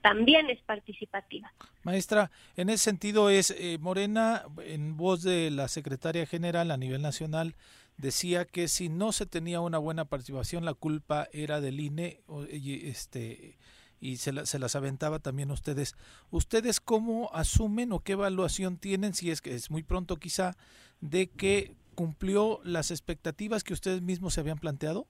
también 0.00 0.50
es 0.50 0.60
participativa. 0.62 1.52
Maestra, 1.82 2.30
en 2.56 2.70
ese 2.70 2.84
sentido 2.84 3.30
es 3.30 3.50
eh, 3.50 3.78
Morena, 3.80 4.44
en 4.64 4.96
voz 4.96 5.22
de 5.22 5.50
la 5.50 5.68
secretaria 5.68 6.26
general 6.26 6.70
a 6.70 6.76
nivel 6.76 7.02
nacional, 7.02 7.54
decía 7.96 8.44
que 8.44 8.68
si 8.68 8.88
no 8.88 9.12
se 9.12 9.26
tenía 9.26 9.60
una 9.60 9.78
buena 9.78 10.04
participación, 10.04 10.64
la 10.64 10.74
culpa 10.74 11.28
era 11.32 11.60
del 11.60 11.80
INE 11.80 12.20
y, 12.50 12.88
este, 12.88 13.56
y 14.00 14.16
se, 14.16 14.46
se 14.46 14.58
las 14.58 14.76
aventaba 14.76 15.18
también 15.18 15.50
ustedes. 15.50 15.96
¿Ustedes 16.30 16.80
cómo 16.80 17.30
asumen 17.32 17.92
o 17.92 18.00
qué 18.00 18.12
evaluación 18.12 18.78
tienen, 18.78 19.14
si 19.14 19.30
es 19.30 19.40
que 19.40 19.54
es 19.54 19.70
muy 19.70 19.82
pronto 19.82 20.16
quizá, 20.16 20.56
de 21.00 21.28
que 21.28 21.74
cumplió 21.94 22.60
las 22.64 22.90
expectativas 22.90 23.64
que 23.64 23.72
ustedes 23.72 24.02
mismos 24.02 24.34
se 24.34 24.40
habían 24.40 24.58
planteado? 24.58 25.06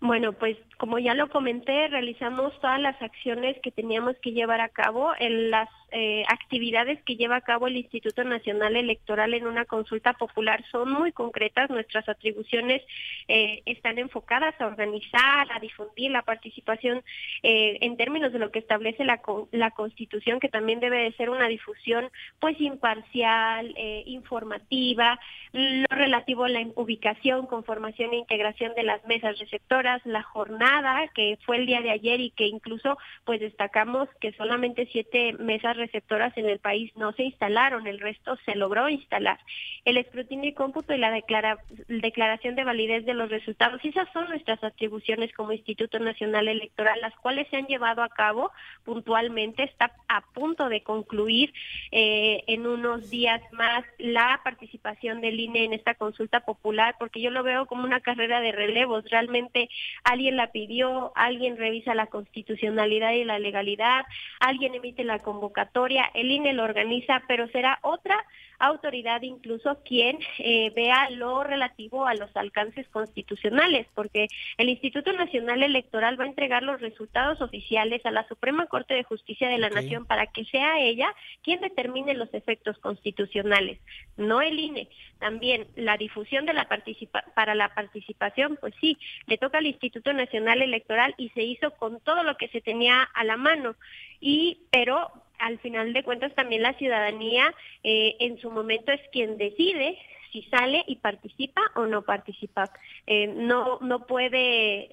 Bueno, 0.00 0.32
pues 0.32 0.56
como 0.78 0.98
ya 0.98 1.14
lo 1.14 1.28
comenté, 1.28 1.88
realizamos 1.88 2.58
todas 2.60 2.80
las 2.80 3.00
acciones 3.02 3.58
que 3.62 3.70
teníamos 3.70 4.16
que 4.22 4.32
llevar 4.32 4.62
a 4.62 4.70
cabo 4.70 5.12
las 5.18 5.68
eh, 5.92 6.22
actividades 6.28 7.02
que 7.02 7.16
lleva 7.16 7.36
a 7.36 7.40
cabo 7.40 7.66
el 7.66 7.76
Instituto 7.76 8.22
Nacional 8.22 8.76
Electoral 8.76 9.34
en 9.34 9.46
una 9.46 9.64
consulta 9.64 10.12
popular 10.12 10.64
son 10.70 10.92
muy 10.92 11.10
concretas. 11.10 11.68
Nuestras 11.68 12.08
atribuciones 12.08 12.82
eh, 13.26 13.62
están 13.66 13.98
enfocadas 13.98 14.58
a 14.60 14.68
organizar, 14.68 15.48
a 15.52 15.58
difundir 15.58 16.12
la 16.12 16.22
participación 16.22 17.02
eh, 17.42 17.78
en 17.80 17.96
términos 17.96 18.32
de 18.32 18.38
lo 18.38 18.52
que 18.52 18.60
establece 18.60 19.04
la, 19.04 19.20
la 19.50 19.72
Constitución, 19.72 20.38
que 20.38 20.48
también 20.48 20.78
debe 20.78 20.98
de 20.98 21.12
ser 21.12 21.28
una 21.28 21.48
difusión 21.48 22.08
pues 22.38 22.60
imparcial, 22.60 23.74
informativa, 24.06 25.18
lo 25.52 25.86
relativo 25.90 26.44
a 26.44 26.48
la 26.48 26.64
ubicación, 26.76 27.46
conformación 27.46 28.12
e 28.12 28.18
integración 28.18 28.74
de 28.74 28.84
las 28.84 29.04
mesas 29.06 29.38
receptoras, 29.38 29.89
la 30.04 30.22
jornada 30.22 31.08
que 31.14 31.38
fue 31.44 31.56
el 31.56 31.66
día 31.66 31.80
de 31.80 31.90
ayer 31.90 32.20
y 32.20 32.30
que 32.30 32.46
incluso 32.46 32.98
pues 33.24 33.40
destacamos 33.40 34.08
que 34.20 34.32
solamente 34.32 34.88
siete 34.92 35.32
mesas 35.34 35.76
receptoras 35.76 36.36
en 36.36 36.46
el 36.46 36.58
país 36.58 36.92
no 36.96 37.12
se 37.12 37.24
instalaron, 37.24 37.86
el 37.86 38.00
resto 38.00 38.36
se 38.44 38.54
logró 38.54 38.88
instalar. 38.88 39.38
El 39.84 39.96
escrutinio 39.96 40.50
y 40.50 40.54
cómputo 40.54 40.94
y 40.94 40.98
la 40.98 41.10
declaración 41.10 42.54
de 42.54 42.64
validez 42.64 43.04
de 43.04 43.14
los 43.14 43.30
resultados, 43.30 43.80
esas 43.84 44.08
son 44.12 44.28
nuestras 44.28 44.62
atribuciones 44.62 45.32
como 45.32 45.52
Instituto 45.52 45.98
Nacional 45.98 46.48
Electoral, 46.48 47.00
las 47.00 47.14
cuales 47.16 47.48
se 47.48 47.56
han 47.56 47.66
llevado 47.66 48.02
a 48.02 48.08
cabo 48.08 48.50
puntualmente, 48.84 49.62
está 49.62 49.92
a 50.08 50.20
punto 50.20 50.68
de 50.68 50.82
concluir 50.82 51.52
eh, 51.90 52.44
en 52.46 52.66
unos 52.66 53.10
días 53.10 53.40
más 53.52 53.84
la 53.98 54.40
participación 54.44 55.20
del 55.20 55.40
INE 55.40 55.64
en 55.64 55.72
esta 55.72 55.94
consulta 55.94 56.40
popular, 56.40 56.96
porque 56.98 57.20
yo 57.20 57.30
lo 57.30 57.42
veo 57.42 57.66
como 57.66 57.84
una 57.84 58.00
carrera 58.00 58.40
de 58.40 58.52
relevos, 58.52 59.08
realmente 59.10 59.68
alguien 60.04 60.36
la 60.36 60.52
pidió, 60.52 61.12
alguien 61.14 61.56
revisa 61.56 61.94
la 61.94 62.06
constitucionalidad 62.06 63.12
y 63.12 63.24
la 63.24 63.38
legalidad, 63.38 64.04
alguien 64.40 64.74
emite 64.74 65.04
la 65.04 65.20
convocatoria, 65.20 66.10
el 66.14 66.30
INE 66.30 66.52
lo 66.52 66.64
organiza, 66.64 67.22
pero 67.28 67.48
será 67.48 67.78
otra 67.82 68.16
autoridad 68.60 69.22
incluso 69.22 69.82
quien 69.84 70.18
eh, 70.38 70.70
vea 70.74 71.10
lo 71.10 71.42
relativo 71.42 72.06
a 72.06 72.14
los 72.14 72.34
alcances 72.36 72.88
constitucionales, 72.88 73.86
porque 73.94 74.28
el 74.58 74.68
Instituto 74.68 75.12
Nacional 75.12 75.62
Electoral 75.62 76.20
va 76.20 76.24
a 76.24 76.28
entregar 76.28 76.62
los 76.62 76.80
resultados 76.80 77.40
oficiales 77.40 78.04
a 78.04 78.10
la 78.10 78.28
Suprema 78.28 78.66
Corte 78.66 78.94
de 78.94 79.04
Justicia 79.04 79.48
de 79.48 79.58
la 79.58 79.70
Nación 79.70 80.06
para 80.06 80.26
que 80.26 80.44
sea 80.44 80.78
ella 80.78 81.12
quien 81.42 81.60
determine 81.60 82.14
los 82.14 82.32
efectos 82.34 82.78
constitucionales, 82.78 83.78
no 84.16 84.40
el 84.40 84.58
INE. 84.58 84.88
También 85.18 85.66
la 85.76 85.96
difusión 85.96 86.46
de 86.46 86.54
la 86.54 86.68
participa 86.68 87.24
para 87.34 87.54
la 87.54 87.74
participación, 87.74 88.56
pues 88.60 88.74
sí, 88.80 88.96
le 89.26 89.38
toca 89.38 89.58
al 89.58 89.66
Instituto 89.66 90.12
Nacional 90.12 90.62
Electoral 90.62 91.14
y 91.18 91.30
se 91.30 91.42
hizo 91.42 91.70
con 91.72 92.00
todo 92.00 92.22
lo 92.22 92.36
que 92.36 92.48
se 92.48 92.60
tenía 92.60 93.02
a 93.02 93.24
la 93.24 93.36
mano. 93.36 93.74
Y 94.20 94.62
pero 94.70 95.10
al 95.40 95.58
final 95.58 95.92
de 95.92 96.04
cuentas 96.04 96.34
también 96.34 96.62
la 96.62 96.74
ciudadanía 96.74 97.52
eh, 97.82 98.16
en 98.20 98.38
su 98.38 98.50
momento 98.50 98.92
es 98.92 99.00
quien 99.10 99.38
decide 99.38 99.98
si 100.32 100.42
sale 100.44 100.84
y 100.86 100.96
participa 100.96 101.60
o 101.74 101.86
no 101.86 102.02
participa. 102.02 102.70
Eh, 103.06 103.26
no, 103.26 103.78
no 103.80 104.06
puede 104.06 104.88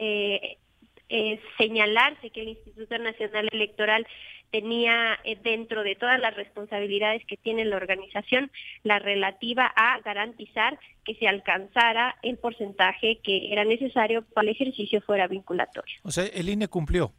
eh, 1.09 1.39
señalarse 1.57 2.31
que 2.31 2.41
el 2.41 2.49
Instituto 2.49 2.97
Nacional 2.97 3.47
Electoral 3.51 4.07
tenía 4.49 5.19
dentro 5.43 5.83
de 5.83 5.95
todas 5.95 6.19
las 6.21 6.33
responsabilidades 6.35 7.23
que 7.25 7.35
tiene 7.35 7.65
la 7.65 7.75
organización 7.75 8.49
la 8.83 8.97
relativa 8.97 9.71
a 9.75 9.99
garantizar 9.99 10.79
que 11.03 11.15
se 11.15 11.27
alcanzara 11.27 12.15
el 12.23 12.37
porcentaje 12.37 13.19
que 13.21 13.51
era 13.51 13.65
necesario 13.65 14.21
para 14.21 14.47
el 14.47 14.55
ejercicio 14.55 15.01
fuera 15.01 15.27
vinculatorio. 15.27 15.95
O 16.03 16.11
sea, 16.11 16.25
el 16.25 16.47
INE 16.47 16.69
cumplió. 16.69 17.11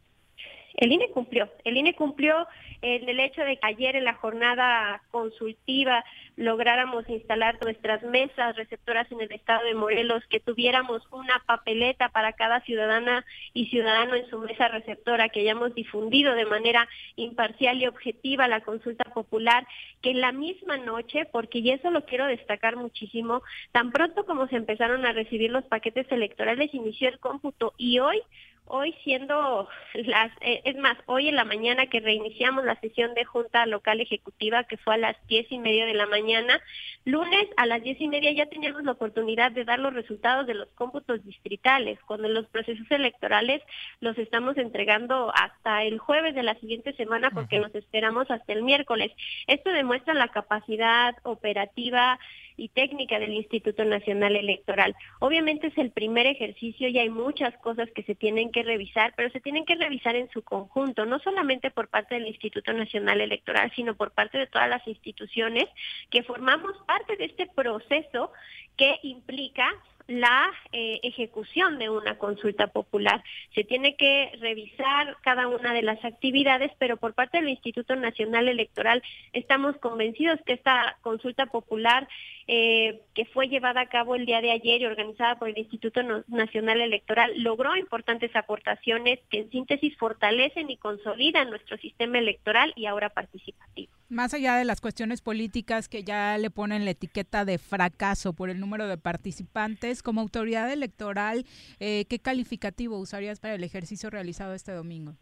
El 0.75 0.91
INE 0.91 1.09
cumplió. 1.11 1.49
El 1.63 1.77
INE 1.77 1.95
cumplió 1.95 2.47
en 2.81 3.09
el 3.09 3.19
hecho 3.19 3.41
de 3.41 3.57
que 3.57 3.67
ayer 3.67 3.95
en 3.95 4.05
la 4.05 4.13
jornada 4.13 5.01
consultiva 5.11 6.03
lográramos 6.37 7.07
instalar 7.09 7.57
nuestras 7.61 8.01
mesas 8.03 8.55
receptoras 8.55 9.11
en 9.11 9.19
el 9.21 9.31
estado 9.31 9.65
de 9.65 9.73
Morelos, 9.73 10.23
que 10.29 10.39
tuviéramos 10.39 11.01
una 11.11 11.43
papeleta 11.45 12.09
para 12.09 12.33
cada 12.33 12.61
ciudadana 12.61 13.25
y 13.53 13.67
ciudadano 13.67 14.15
en 14.15 14.29
su 14.29 14.39
mesa 14.39 14.69
receptora, 14.69 15.29
que 15.29 15.41
hayamos 15.41 15.75
difundido 15.75 16.33
de 16.35 16.45
manera 16.45 16.87
imparcial 17.17 17.81
y 17.81 17.87
objetiva 17.87 18.47
la 18.47 18.61
consulta 18.61 19.03
popular, 19.13 19.67
que 20.01 20.11
en 20.11 20.21
la 20.21 20.31
misma 20.31 20.77
noche, 20.77 21.25
porque 21.25 21.59
y 21.59 21.71
eso 21.71 21.91
lo 21.91 22.05
quiero 22.05 22.25
destacar 22.25 22.77
muchísimo, 22.77 23.41
tan 23.73 23.91
pronto 23.91 24.25
como 24.25 24.47
se 24.47 24.55
empezaron 24.55 25.05
a 25.05 25.11
recibir 25.11 25.51
los 25.51 25.65
paquetes 25.65 26.09
electorales, 26.11 26.73
inició 26.73 27.09
el 27.09 27.19
cómputo 27.19 27.73
y 27.77 27.99
hoy 27.99 28.21
hoy 28.69 28.95
siendo 29.03 29.67
las, 29.93 30.31
eh, 30.41 30.61
es 30.63 30.77
más, 30.77 30.97
hoy 31.07 31.27
en 31.27 31.35
la 31.35 31.43
mañana 31.43 31.87
que 31.87 31.99
reiniciamos 31.99 32.63
la 32.63 32.79
sesión 32.79 33.13
de 33.15 33.25
Junta 33.25 33.65
Local 33.65 33.99
Ejecutiva, 33.99 34.63
que 34.63 34.77
fue 34.77 34.93
a 34.93 34.97
las 34.97 35.17
diez 35.27 35.51
y 35.51 35.57
media 35.57 35.85
de 35.85 35.95
la 35.95 36.05
mañana, 36.05 36.61
lunes 37.03 37.47
a 37.57 37.65
las 37.65 37.83
diez 37.83 37.99
y 37.99 38.07
media 38.07 38.31
ya 38.31 38.45
teníamos 38.45 38.83
la 38.83 38.93
oportunidad 38.93 39.51
de 39.51 39.65
dar 39.65 39.79
los 39.79 39.93
resultados 39.93 40.47
de 40.47 40.53
los 40.53 40.69
cómputos 40.73 41.23
distritales, 41.25 41.99
cuando 42.05 42.29
los 42.29 42.47
procesos 42.47 42.89
electorales 42.91 43.61
los 43.99 44.17
estamos 44.17 44.57
entregando 44.57 45.31
hasta 45.35 45.83
el 45.83 45.97
jueves 45.97 46.35
de 46.35 46.43
la 46.43 46.55
siguiente 46.59 46.93
semana 46.93 47.31
porque 47.31 47.59
nos 47.59 47.73
esperamos 47.73 48.29
hasta 48.29 48.53
el 48.53 48.63
miércoles. 48.63 49.11
Esto 49.47 49.71
demuestra 49.71 50.13
la 50.13 50.29
capacidad 50.29 51.15
operativa 51.23 52.19
y 52.59 52.69
técnica 52.69 53.19
del 53.19 53.33
Instituto 53.33 53.83
Nacional 53.85 54.35
Electoral. 54.35 54.95
Obviamente 55.19 55.67
es 55.67 55.77
el 55.77 55.91
primer 55.91 56.27
ejercicio 56.27 56.87
y 56.87 56.99
hay 56.99 57.09
muchas 57.09 57.57
cosas 57.57 57.89
que 57.95 58.03
se 58.03 58.15
tienen 58.15 58.51
que 58.51 58.63
revisar, 58.63 59.13
pero 59.15 59.29
se 59.31 59.39
tienen 59.39 59.65
que 59.65 59.75
revisar 59.75 60.15
en 60.15 60.29
su 60.29 60.43
conjunto, 60.43 61.05
no 61.05 61.19
solamente 61.19 61.71
por 61.71 61.87
parte 61.87 62.15
del 62.15 62.27
Instituto 62.27 62.73
Nacional 62.73 63.21
Electoral, 63.21 63.71
sino 63.75 63.95
por 63.95 64.11
parte 64.11 64.37
de 64.37 64.47
todas 64.47 64.69
las 64.69 64.85
instituciones 64.87 65.65
que 66.09 66.23
formamos 66.23 66.75
parte 66.85 67.15
de 67.15 67.25
este 67.25 67.47
proceso 67.47 68.31
que 68.75 68.99
implica 69.03 69.67
la 70.09 70.51
eh, 70.71 70.99
ejecución 71.03 71.77
de 71.77 71.89
una 71.89 72.17
consulta 72.17 72.67
popular. 72.67 73.23
Se 73.53 73.63
tiene 73.63 73.95
que 73.95 74.31
revisar 74.39 75.15
cada 75.21 75.47
una 75.47 75.71
de 75.71 75.83
las 75.83 76.03
actividades, 76.03 76.71
pero 76.79 76.97
por 76.97 77.13
parte 77.13 77.37
del 77.37 77.49
Instituto 77.49 77.95
Nacional 77.95 78.49
Electoral 78.49 79.03
estamos 79.33 79.77
convencidos 79.77 80.39
que 80.47 80.53
esta 80.53 80.97
consulta 81.01 81.45
popular 81.45 82.07
eh, 82.51 83.03
que 83.13 83.25
fue 83.25 83.47
llevada 83.47 83.81
a 83.81 83.89
cabo 83.89 84.15
el 84.15 84.25
día 84.25 84.41
de 84.41 84.49
ayer 84.49 84.81
y 84.81 84.85
organizada 84.87 85.37
por 85.37 85.49
el 85.49 85.57
Instituto 85.59 86.01
Nacional 86.27 86.81
Electoral, 86.81 87.31
logró 87.43 87.75
importantes 87.75 88.35
aportaciones 88.35 89.19
que 89.29 89.41
en 89.41 89.51
síntesis 89.51 89.95
fortalecen 89.97 90.67
y 90.71 90.77
consolidan 90.77 91.51
nuestro 91.51 91.77
sistema 91.77 92.17
electoral 92.17 92.73
y 92.75 92.87
ahora 92.87 93.09
participativo. 93.09 93.93
Más 94.09 94.33
allá 94.33 94.55
de 94.55 94.65
las 94.65 94.81
cuestiones 94.81 95.21
políticas 95.21 95.87
que 95.87 96.03
ya 96.03 96.39
le 96.39 96.49
ponen 96.49 96.85
la 96.85 96.91
etiqueta 96.91 97.45
de 97.45 97.59
fracaso 97.59 98.33
por 98.33 98.49
el 98.49 98.59
número 98.59 98.87
de 98.87 98.97
participantes, 98.97 100.01
como 100.01 100.19
autoridad 100.19 100.73
electoral, 100.73 101.45
eh, 101.79 102.05
¿qué 102.09 102.17
calificativo 102.17 102.97
usarías 102.97 103.39
para 103.39 103.53
el 103.53 103.63
ejercicio 103.63 104.09
realizado 104.09 104.55
este 104.55 104.71
domingo? 104.71 105.13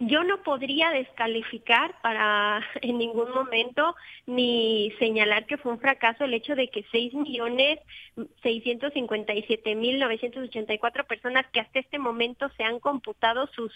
Yo 0.00 0.22
no 0.22 0.42
podría 0.44 0.90
descalificar 0.90 2.00
para 2.02 2.64
en 2.82 2.98
ningún 2.98 3.30
momento 3.32 3.96
ni 4.26 4.92
señalar 4.98 5.46
que 5.46 5.56
fue 5.56 5.72
un 5.72 5.80
fracaso 5.80 6.24
el 6.24 6.34
hecho 6.34 6.54
de 6.54 6.68
que 6.68 6.84
6 6.92 7.14
millones 7.14 7.80
657 8.42 9.74
mil 9.74 9.98
984 9.98 11.04
personas 11.06 11.46
que 11.52 11.60
hasta 11.60 11.80
este 11.80 11.98
momento 11.98 12.48
se 12.56 12.62
han 12.62 12.78
computado 12.78 13.48
sus 13.48 13.72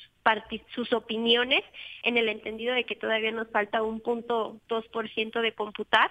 sus 0.75 0.93
opiniones 0.93 1.65
en 2.03 2.17
el 2.17 2.29
entendido 2.29 2.75
de 2.75 2.85
que 2.85 2.97
todavía 2.97 3.33
nos 3.33 3.51
falta 3.51 3.83
un 3.83 4.01
punto 4.01 4.61
dos 4.69 4.87
por 4.89 5.09
ciento 5.09 5.41
de 5.43 5.53
computar 5.53 6.11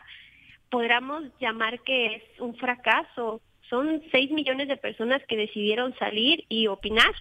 podríamos 0.71 1.25
llamar 1.39 1.81
que 1.81 2.15
es 2.15 2.23
un 2.39 2.55
fracaso. 2.55 3.41
Son 3.69 4.01
6 4.11 4.31
millones 4.31 4.67
de 4.67 4.77
personas 4.77 5.21
que 5.27 5.37
decidieron 5.37 5.95
salir 5.99 6.45
y 6.49 6.67
opinar 6.67 7.13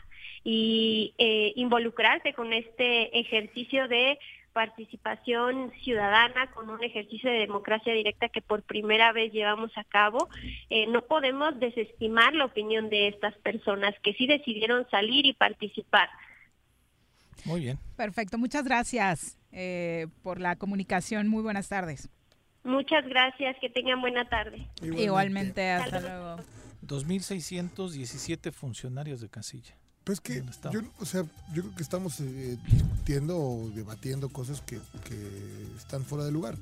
y 0.44 1.14
eh, 1.18 1.52
involucrarse 1.56 2.32
con 2.32 2.52
este 2.52 3.18
ejercicio 3.18 3.88
de 3.88 4.18
participación 4.52 5.72
ciudadana, 5.84 6.50
con 6.52 6.70
un 6.70 6.82
ejercicio 6.82 7.30
de 7.30 7.38
democracia 7.38 7.92
directa 7.92 8.28
que 8.28 8.42
por 8.42 8.62
primera 8.62 9.12
vez 9.12 9.32
llevamos 9.32 9.70
a 9.76 9.84
cabo. 9.84 10.28
Eh, 10.70 10.86
no 10.88 11.02
podemos 11.02 11.58
desestimar 11.60 12.34
la 12.34 12.46
opinión 12.46 12.90
de 12.90 13.08
estas 13.08 13.34
personas 13.38 13.94
que 14.02 14.12
sí 14.14 14.26
decidieron 14.26 14.88
salir 14.90 15.26
y 15.26 15.32
participar. 15.32 16.08
Muy 17.44 17.60
bien. 17.60 17.78
Perfecto, 17.96 18.38
muchas 18.38 18.64
gracias 18.64 19.38
eh, 19.52 20.08
por 20.22 20.40
la 20.40 20.56
comunicación. 20.56 21.28
Muy 21.28 21.42
buenas 21.42 21.68
tardes. 21.68 22.10
Muchas 22.62 23.06
gracias, 23.06 23.56
que 23.60 23.70
tengan 23.70 24.00
buena 24.00 24.28
tarde. 24.28 24.66
Igualmente, 24.82 25.70
hasta 25.70 26.00
luego. 26.00 26.36
2.617 26.86 28.52
funcionarios 28.52 29.20
de 29.20 29.28
casilla. 29.30 29.76
Pues 30.10 30.20
que 30.20 30.42
yo, 30.72 30.80
o 30.98 31.04
sea, 31.06 31.22
yo 31.54 31.62
creo 31.62 31.74
que 31.76 31.84
estamos 31.84 32.18
eh, 32.18 32.58
discutiendo 32.68 33.38
o 33.38 33.70
debatiendo 33.72 34.28
cosas 34.28 34.60
que, 34.60 34.80
están 35.78 36.04
fuera 36.04 36.24
de 36.24 36.32
lugar. 36.32 36.58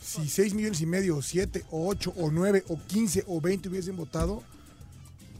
Si 0.00 0.28
6 0.28 0.54
millones 0.54 0.80
y 0.82 0.86
medio, 0.86 1.16
o 1.16 1.22
7, 1.22 1.64
o 1.72 1.88
8, 1.88 2.14
o 2.16 2.30
9, 2.30 2.62
o 2.68 2.78
15, 2.80 3.24
o 3.26 3.40
20 3.40 3.70
hubiesen 3.70 3.96
votado, 3.96 4.44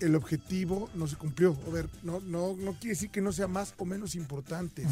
el 0.01 0.17
objetivo 0.17 0.91
no 0.97 1.07
se 1.07 1.15
cumplió. 1.15 1.57
A 1.69 1.71
ver, 1.71 1.89
no, 2.03 2.19
no, 2.19 2.57
no 2.57 2.73
quiere 2.73 2.95
decir 2.95 3.11
que 3.11 3.21
no 3.21 3.31
sea 3.31 3.47
más 3.47 3.75
o 3.79 3.85
menos 3.85 4.17
importante. 4.17 4.85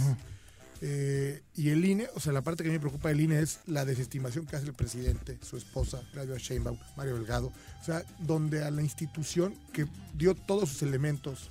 Eh, 0.81 1.43
y 1.57 1.71
el 1.71 1.85
INE, 1.85 2.07
o 2.15 2.21
sea, 2.21 2.33
la 2.33 2.43
parte 2.43 2.63
que 2.63 2.69
a 2.69 2.71
mí 2.71 2.77
me 2.77 2.81
preocupa 2.81 3.09
del 3.09 3.21
INE 3.21 3.41
es 3.41 3.59
la 3.67 3.85
desestimación 3.85 4.47
que 4.47 4.55
hace 4.55 4.67
el 4.67 4.75
presidente, 4.75 5.39
su 5.43 5.57
esposa, 5.57 6.05
Claudia 6.13 6.37
Sheinbaum, 6.37 6.79
Mario 6.97 7.15
Delgado. 7.15 7.53
O 7.81 7.85
sea, 7.85 8.05
donde 8.21 8.63
a 8.63 8.71
la 8.71 8.83
institución 8.83 9.57
que 9.73 9.89
dio 10.17 10.37
todos 10.37 10.69
sus 10.69 10.83
elementos 10.83 11.51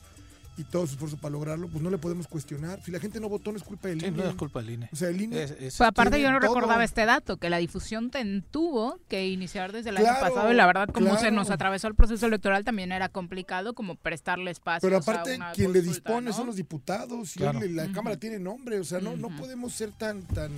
y 0.56 0.64
todo 0.64 0.86
su 0.86 0.94
esfuerzo 0.94 1.18
para 1.18 1.32
lograrlo, 1.32 1.68
pues 1.68 1.84
no 1.84 1.90
le 1.90 1.98
podemos 1.98 2.28
cuestionar. 2.28 2.80
Si 2.84 2.92
la 2.92 3.00
gente 3.00 3.20
no 3.20 3.28
votó, 3.28 3.52
no 3.52 3.58
es 3.58 3.64
culpa 3.64 3.88
del 3.88 4.04
INE. 4.04 4.12
no 4.12 4.24
es 4.24 4.36
culpa 4.36 4.62
del 4.62 4.72
INE. 4.72 4.90
O 4.92 4.96
sea, 4.96 5.10
el 5.10 5.20
INE. 5.20 5.48
pues 5.48 5.82
aparte, 5.82 6.22
yo 6.22 6.32
no 6.32 6.40
recordaba 6.40 6.84
este 6.84 7.06
dato, 7.06 7.38
que 7.38 7.50
la 7.50 7.58
difusión 7.58 8.12
tuvo 8.52 9.00
que 9.08 9.28
iniciar 9.28 9.72
desde 9.72 9.90
el 9.90 9.98
año 9.98 10.14
pasado. 10.20 10.52
Y 10.52 10.56
la 10.56 10.66
verdad, 10.66 10.90
como 10.90 11.18
se 11.18 11.32
nos 11.32 11.50
atravesó 11.50 11.88
el 11.88 11.96
proceso 11.96 12.26
electoral, 12.26 12.64
también 12.64 12.92
era 12.92 13.10
complicado 13.10 13.74
como 13.74 13.96
prestarle 13.96 14.52
espacio. 14.52 14.88
Pero 14.88 14.98
aparte, 14.98 15.40
quien 15.56 15.74
le 15.74 15.82
dispone 15.82 16.34
son 16.34 16.48
los 16.48 16.56
diputados. 16.56 17.36
Y 17.36 17.40
la 17.70 17.92
Cámara 17.92 18.18
tiene 18.18 18.40
nombre. 18.40 18.80
O 18.80 18.84
sea, 18.84 19.00
no, 19.00 19.16
no 19.18 19.30
podemos 19.36 19.74
ser 19.74 19.92
tan. 19.92 20.22
tan 20.24 20.52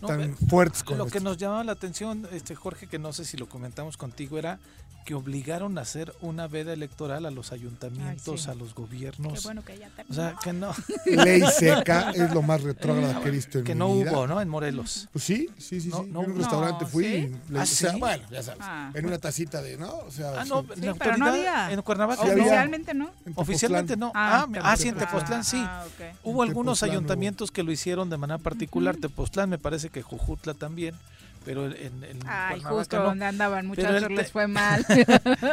tan 0.00 0.36
fuertes 0.36 0.82
con 0.82 0.98
Lo 0.98 1.06
que 1.06 1.20
nos 1.20 1.38
llamaba 1.38 1.64
la 1.64 1.72
atención, 1.72 2.28
este 2.30 2.54
Jorge, 2.54 2.86
que 2.86 2.98
no 2.98 3.14
sé 3.14 3.24
si 3.24 3.38
lo 3.38 3.48
comentamos 3.48 3.96
contigo, 3.96 4.38
era 4.38 4.58
que 5.06 5.14
obligaron 5.14 5.78
a 5.78 5.82
hacer 5.82 6.12
una 6.20 6.48
veda 6.48 6.72
electoral 6.72 7.26
a 7.26 7.30
los 7.30 7.52
ayuntamientos, 7.52 8.48
a 8.48 8.54
los 8.56 8.74
gobiernos. 8.74 9.34
Qué 9.34 9.40
bueno 9.44 9.64
que 9.64 9.78
ya 9.78 9.88
O 10.08 10.12
sea, 10.12 10.34
que 10.42 10.52
no. 10.52 10.74
Ley 11.06 11.44
seca 11.56 12.10
es 12.10 12.34
lo 12.34 12.42
más 12.42 12.60
retrógrado 12.64 13.22
que 13.22 13.28
he 13.28 13.30
visto 13.30 13.58
en 13.58 13.64
Que 13.64 13.76
no 13.76 13.86
hubo, 13.86 14.26
¿no? 14.26 14.40
En 14.40 14.48
Morelos. 14.48 15.08
Pues 15.12 15.24
sí, 15.24 15.48
sí, 15.58 15.80
sí. 15.80 15.92
sí. 15.92 15.96
en 15.96 16.16
un 16.16 16.36
restaurante 16.36 16.86
fui 16.86 17.06
y 17.06 17.52
le, 17.52 17.60
¿Ah, 17.60 17.66
sí? 17.66 17.86
bueno, 18.00 18.24
ya 18.32 18.42
sabes, 18.42 18.60
ah. 18.64 18.90
en 18.92 19.06
una 19.06 19.18
tacita 19.18 19.62
de, 19.62 19.76
¿no? 19.76 19.96
O 19.98 20.10
sea, 20.10 20.40
ah, 20.40 20.44
no, 20.44 20.66
en 20.74 20.98
pero 20.98 21.16
no 21.16 21.26
había. 21.26 21.70
En 21.70 21.80
Cuernavaca. 21.82 22.22
Oficialmente 22.22 22.92
no. 22.92 23.10
Oficialmente 23.36 23.96
no. 23.96 24.10
Ah, 24.12 24.48
ah, 24.60 24.76
sí, 24.76 24.88
en 24.88 24.96
Tepoztlán 24.96 25.44
sí. 25.44 25.64
Hubo 26.24 26.42
algunos 26.42 26.82
ayuntamientos 26.82 27.52
que 27.52 27.62
lo 27.62 27.70
hicieron 27.70 28.10
de 28.10 28.16
manera 28.16 28.38
particular. 28.38 28.96
Tepoztlán 28.96 29.50
me 29.50 29.58
parece 29.58 29.88
que 29.88 30.02
Jujutla 30.02 30.54
también 30.54 30.96
pero 31.46 31.66
en, 31.66 32.02
el 32.02 32.18
Ay, 32.26 32.60
justo 32.60 33.00
donde 33.00 33.24
andaban 33.24 33.68
muchachos 33.68 34.10
les 34.10 34.32
fue 34.32 34.48
mal. 34.48 34.84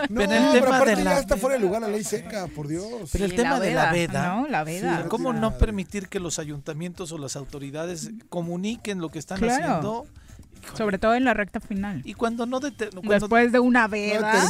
no, 0.10 0.16
pero 0.16 0.34
el 0.34 0.52
tema 0.52 0.76
aparte 0.78 0.96
de 0.96 1.04
la 1.04 1.14
ya 1.14 1.20
está 1.20 1.38
fuera 1.38 1.56
de 1.56 1.62
lugar 1.62 1.84
la 1.84 1.88
ley 1.88 2.04
seca, 2.04 2.48
por 2.48 2.68
Dios. 2.68 3.12
Pero 3.12 3.26
el 3.26 3.36
tema 3.36 3.60
de 3.60 3.76
la 3.76 3.92
veda, 3.92 4.36
¿no? 4.36 4.48
La 4.48 4.64
veda. 4.64 5.08
¿Cómo 5.08 5.32
no 5.32 5.58
permitir 5.60 6.10
que 6.10 6.20
los 6.20 6.40
ayuntamientos 6.40 7.12
o 7.12 7.20
las 7.20 7.36
autoridades 7.36 8.10
comuniquen 8.30 9.00
lo 9.00 9.10
que 9.10 9.20
están 9.20 9.38
haciendo? 9.44 10.08
Sobre 10.76 10.98
todo 10.98 11.14
en 11.14 11.26
la 11.26 11.36
recta 11.36 11.60
final. 11.60 12.02
Y 12.06 12.16
cuando 12.16 12.48
no 12.48 12.60
después 12.60 13.52
de 13.52 13.60
una 13.60 13.88
veda 13.88 14.46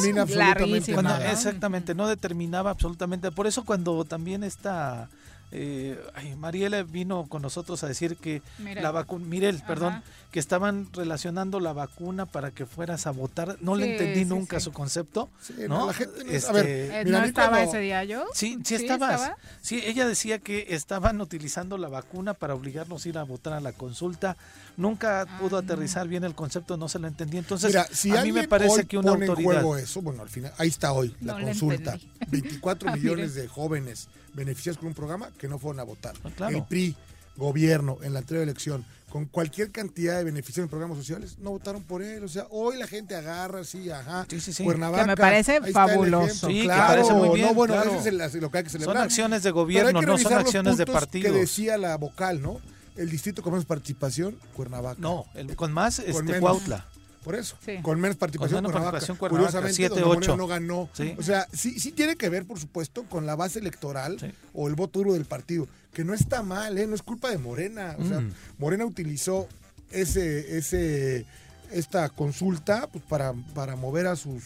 no 1.02 1.18
exactamente, 1.18 1.94
no 1.94 2.08
determinaba 2.08 2.72
absolutamente. 2.72 3.32
Por 3.32 3.48
eso 3.48 3.66
cuando 3.66 4.06
también 4.06 4.44
está 4.44 5.10
eh, 5.56 6.36
Mariela 6.36 6.82
vino 6.82 7.28
con 7.30 7.44
nosotros 7.44 7.84
a 7.84 7.88
decir 7.88 8.18
que 8.18 8.42
la 8.58 8.90
vacuna, 8.90 9.24
Mirel, 9.26 9.62
perdón, 9.68 10.02
que 10.32 10.40
estaban 10.40 10.88
relacionando 10.94 11.60
la 11.60 11.74
vacuna 11.74 12.26
para 12.26 12.50
que 12.50 12.66
fueras 12.66 13.06
a 13.06 13.12
votar. 13.12 13.58
No 13.62 13.76
le 13.76 13.92
entendí 13.92 14.26
nunca 14.26 14.60
su 14.60 14.72
concepto. 14.72 15.30
¿no? 15.70 15.86
La 15.86 15.94
gente, 15.94 16.22
a 16.22 16.52
ver, 16.52 16.66
este, 16.66 17.06
¿No 17.06 17.24
estaba 17.24 17.62
ese 17.62 17.78
día 17.80 18.04
yo? 18.04 18.26
Sí, 18.34 18.58
sí, 18.64 18.74
estabas. 18.74 19.32
Sí, 19.62 19.80
ella 19.86 20.08
decía 20.08 20.40
que 20.40 20.66
estaban 20.70 21.22
utilizando 21.22 21.78
la 21.78 21.88
vacuna 21.88 22.34
para 22.34 22.56
obligarnos 22.56 23.06
a 23.06 23.10
ir 23.10 23.18
a 23.20 23.24
votar 23.24 23.54
a 23.54 23.60
la 23.60 23.74
consulta. 23.74 24.36
Nunca 24.76 25.22
ah, 25.22 25.40
pudo 25.40 25.58
aterrizar 25.58 26.08
bien 26.08 26.24
el 26.24 26.34
concepto, 26.34 26.78
no 26.78 26.90
se 26.90 26.98
lo 26.98 27.08
entendí. 27.08 27.38
Entonces, 27.38 27.76
a 27.76 28.24
mí 28.24 28.32
me 28.32 28.48
parece 28.48 28.86
que 28.86 28.98
una 28.98 29.12
autoridad. 29.12 29.38
En 29.38 29.62
juego 29.62 29.78
eso, 29.78 30.02
bueno, 30.02 30.24
al 30.24 30.30
final, 30.30 30.52
ahí 30.58 30.70
está 30.70 30.94
hoy 30.94 31.16
la 31.22 31.40
consulta. 31.40 32.00
24 32.30 32.90
ah, 32.92 32.96
millones 32.96 33.36
de 33.36 33.48
jóvenes 33.48 34.10
beneficiados 34.34 34.78
con 34.78 34.88
un 34.88 34.94
programa 34.94 35.30
que 35.38 35.48
no 35.48 35.60
fueron 35.60 35.80
a 35.80 35.84
votar. 35.84 36.16
Ah, 36.40 36.50
el 36.50 36.64
PRI, 36.64 36.96
gobierno, 37.36 37.98
en 38.04 38.14
la 38.14 38.20
anterior 38.20 38.44
elección, 38.44 38.86
con 39.10 39.26
cualquier 39.26 39.72
cantidad 39.72 40.18
de 40.18 40.24
beneficios 40.24 40.64
en 40.64 40.70
programas 40.70 40.98
sociales, 40.98 41.38
no 41.40 41.52
votaron 41.52 41.84
por 41.84 42.02
él. 42.02 42.24
O 42.24 42.28
sea, 42.28 42.48
hoy 42.50 42.78
la 42.78 42.88
gente 42.88 43.16
agarra 43.16 43.60
así, 43.60 43.90
ajá, 43.90 44.26
sí, 44.30 44.40
sí, 44.40 44.54
sí. 44.54 44.64
Cuernavaca. 44.64 45.04
Que 45.04 45.08
me 45.08 45.18
parece 45.18 45.62
fabuloso. 45.72 46.48
Sí, 46.48 46.64
claro, 46.64 46.82
que 46.82 46.88
parece 46.88 47.14
muy 47.14 47.36
bien. 47.36 47.48
No, 47.48 47.54
bueno, 47.54 47.76
claro. 47.76 47.92
eso 47.96 48.10
es 48.10 48.36
lo 48.36 48.50
que 48.50 48.58
hay 48.58 48.64
que 48.64 48.70
celebrar. 48.70 48.98
Son 48.98 49.04
acciones 49.04 49.44
de 49.44 49.52
gobierno, 49.52 50.02
no 50.02 50.18
son 50.18 50.34
acciones 50.34 50.78
de 50.78 50.86
partido. 50.86 51.32
que 51.32 51.40
decía 51.40 51.78
la 51.78 51.96
vocal, 51.98 52.42
¿no? 52.42 52.60
El 52.96 53.10
distrito 53.10 53.42
con 53.42 53.54
más 53.54 53.66
participación, 53.66 54.38
Cuernavaca. 54.56 55.00
No, 55.00 55.26
el, 55.34 55.56
con 55.56 55.72
más, 55.72 56.00
este, 56.00 56.40
Cuautla. 56.40 56.88
Por 57.24 57.36
eso, 57.36 57.58
con 57.82 58.00
menos 58.00 58.18
participación, 58.18 58.64
con 58.64 58.74
participación 58.74 59.18
Curiosamente, 59.18 59.76
7, 59.76 60.04
8. 60.04 60.38
no 60.38 60.48
ganó. 60.48 60.90
O 61.18 61.24
sea, 61.24 61.48
sí, 61.54 61.80
sí 61.80 61.92
tiene 61.92 62.16
que 62.16 62.30
ver, 62.30 62.46
por 62.46 62.60
supuesto, 62.60 63.04
con 63.04 63.26
la 63.26 63.36
base 63.36 63.60
electoral 63.60 64.18
o 64.54 64.68
el 64.68 64.76
voto 64.76 65.00
duro 65.00 65.14
del 65.14 65.26
partido, 65.26 65.68
que 65.94 66.04
no 66.04 66.14
está 66.14 66.44
mal, 66.44 66.78
¿eh? 66.78 66.88
no 66.88 66.96
es 66.96 67.02
culpa 67.02 67.30
de 67.30 67.38
Morena. 67.38 67.96
O 68.00 68.06
sea, 68.06 68.20
mm. 68.20 68.34
Morena 68.58 68.86
utilizó 68.86 69.48
ese, 69.92 70.58
ese, 70.58 71.26
esta 71.72 72.10
consulta 72.10 72.88
pues, 72.92 73.04
para, 73.06 73.34
para 73.54 73.76
mover 73.76 74.08
a 74.08 74.16
sus 74.16 74.44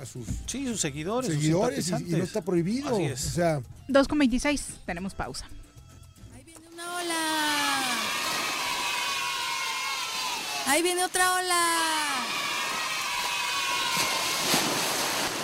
a 0.00 0.06
sus, 0.06 0.26
sí, 0.46 0.66
sus 0.66 0.80
seguidores, 0.80 1.30
seguidores 1.30 1.90
y, 1.90 2.12
no 2.12 2.24
está 2.24 2.40
prohibido. 2.40 2.96
O 2.96 3.16
sea, 3.16 3.60
2,26, 3.88 4.62
tenemos 4.86 5.14
pausa. 5.14 5.46
Ahí 6.34 6.42
viene 6.42 6.66
una 6.72 6.96
ola. 6.96 8.29
Ahí 10.66 10.82
viene 10.82 11.04
otra 11.04 11.32
ola. 11.34 11.64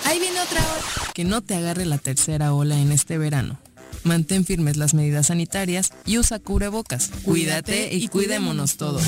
Ahí 0.04 0.18
viene 0.20 0.40
otra 0.40 0.60
ola. 0.60 1.12
Que 1.14 1.24
no 1.24 1.42
te 1.42 1.54
agarre 1.54 1.84
la 1.84 1.98
tercera 1.98 2.52
ola 2.52 2.78
en 2.78 2.92
este 2.92 3.18
verano. 3.18 3.58
Mantén 4.04 4.44
firmes 4.44 4.76
las 4.76 4.94
medidas 4.94 5.26
sanitarias 5.26 5.92
y 6.04 6.18
usa 6.18 6.38
cubrebocas. 6.38 7.10
Cuídate 7.24 7.92
y 7.92 8.06
cuidémonos 8.08 8.76
todos. 8.76 9.02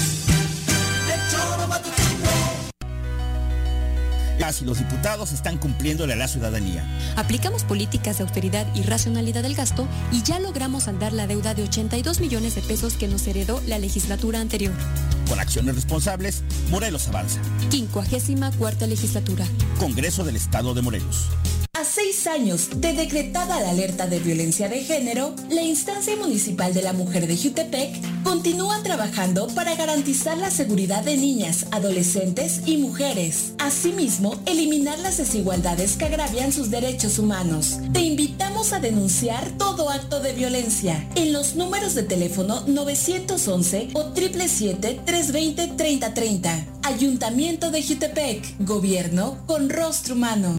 Las 4.38 4.62
y 4.62 4.64
los 4.64 4.78
diputados 4.78 5.32
están 5.32 5.58
cumpliéndole 5.58 6.12
a 6.12 6.16
la 6.16 6.28
ciudadanía. 6.28 6.84
Aplicamos 7.16 7.64
políticas 7.64 8.18
de 8.18 8.24
austeridad 8.24 8.66
y 8.74 8.82
racionalidad 8.82 9.42
del 9.42 9.54
gasto 9.54 9.86
y 10.12 10.22
ya 10.22 10.38
logramos 10.40 10.84
saldar 10.84 11.12
la 11.12 11.26
deuda 11.26 11.54
de 11.54 11.64
82 11.64 12.20
millones 12.20 12.54
de 12.54 12.62
pesos 12.62 12.94
que 12.94 13.08
nos 13.08 13.26
heredó 13.26 13.60
la 13.66 13.78
legislatura 13.78 14.40
anterior. 14.40 14.74
Con 15.28 15.40
acciones 15.40 15.74
responsables, 15.74 16.42
Morelos 16.70 17.08
avanza. 17.08 17.40
54 17.70 18.86
legislatura. 18.86 19.44
Congreso 19.78 20.24
del 20.24 20.36
Estado 20.36 20.74
de 20.74 20.82
Morelos. 20.82 21.28
A 21.78 21.84
seis 21.84 22.26
años 22.26 22.80
de 22.80 22.92
decretada 22.92 23.60
la 23.60 23.70
alerta 23.70 24.08
de 24.08 24.18
violencia 24.18 24.68
de 24.68 24.82
género, 24.82 25.32
la 25.48 25.62
instancia 25.62 26.16
municipal 26.16 26.74
de 26.74 26.82
la 26.82 26.92
mujer 26.92 27.28
de 27.28 27.36
Jutepec 27.36 28.00
continúa 28.24 28.82
trabajando 28.82 29.46
para 29.54 29.76
garantizar 29.76 30.36
la 30.38 30.50
seguridad 30.50 31.04
de 31.04 31.16
niñas, 31.16 31.66
adolescentes 31.70 32.62
y 32.66 32.78
mujeres. 32.78 33.52
Asimismo, 33.60 34.34
eliminar 34.46 34.98
las 34.98 35.18
desigualdades 35.18 35.96
que 35.96 36.06
agravian 36.06 36.50
sus 36.50 36.68
derechos 36.68 37.20
humanos. 37.20 37.78
Te 37.92 38.00
invitamos 38.00 38.72
a 38.72 38.80
denunciar 38.80 39.48
todo 39.56 39.88
acto 39.88 40.18
de 40.18 40.32
violencia 40.32 41.08
en 41.14 41.32
los 41.32 41.54
números 41.54 41.94
de 41.94 42.02
teléfono 42.02 42.64
911 42.66 43.90
o 43.92 44.14
777-320-3030. 44.14 46.66
Ayuntamiento 46.82 47.70
de 47.70 47.84
Jutepec. 47.84 48.66
Gobierno 48.66 49.38
con 49.46 49.70
rostro 49.70 50.16
humano. 50.16 50.58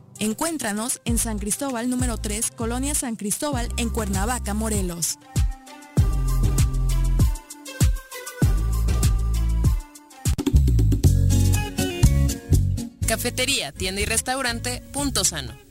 Encuéntranos 0.21 1.01
en 1.03 1.17
San 1.17 1.39
Cristóbal 1.39 1.89
número 1.89 2.15
3, 2.15 2.51
Colonia 2.51 2.93
San 2.93 3.15
Cristóbal, 3.15 3.69
en 3.77 3.89
Cuernavaca, 3.89 4.53
Morelos. 4.53 5.17
Cafetería, 13.07 13.71
tienda 13.71 14.01
y 14.01 14.05
restaurante 14.05 14.83
Punto 14.93 15.23
Sano. 15.23 15.70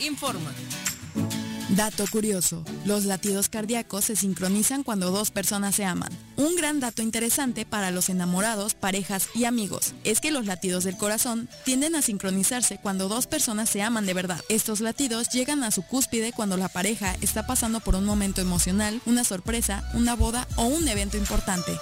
Informa. 0.00 0.52
Dato 1.70 2.06
curioso, 2.10 2.64
los 2.86 3.04
latidos 3.04 3.50
cardíacos 3.50 4.06
se 4.06 4.16
sincronizan 4.16 4.82
cuando 4.82 5.10
dos 5.10 5.30
personas 5.30 5.74
se 5.74 5.84
aman. 5.84 6.10
Un 6.36 6.56
gran 6.56 6.80
dato 6.80 7.02
interesante 7.02 7.66
para 7.66 7.90
los 7.90 8.08
enamorados, 8.08 8.74
parejas 8.74 9.28
y 9.34 9.44
amigos 9.44 9.92
es 10.02 10.20
que 10.20 10.30
los 10.30 10.46
latidos 10.46 10.84
del 10.84 10.96
corazón 10.96 11.48
tienden 11.64 11.94
a 11.94 12.02
sincronizarse 12.02 12.78
cuando 12.82 13.08
dos 13.08 13.26
personas 13.26 13.68
se 13.68 13.82
aman 13.82 14.06
de 14.06 14.14
verdad. 14.14 14.40
Estos 14.48 14.80
latidos 14.80 15.28
llegan 15.28 15.62
a 15.62 15.70
su 15.70 15.82
cúspide 15.82 16.32
cuando 16.32 16.56
la 16.56 16.68
pareja 16.68 17.14
está 17.20 17.46
pasando 17.46 17.80
por 17.80 17.96
un 17.96 18.06
momento 18.06 18.40
emocional, 18.40 19.02
una 19.04 19.22
sorpresa, 19.22 19.88
una 19.92 20.16
boda 20.16 20.48
o 20.56 20.64
un 20.64 20.88
evento 20.88 21.18
importante. 21.18 21.72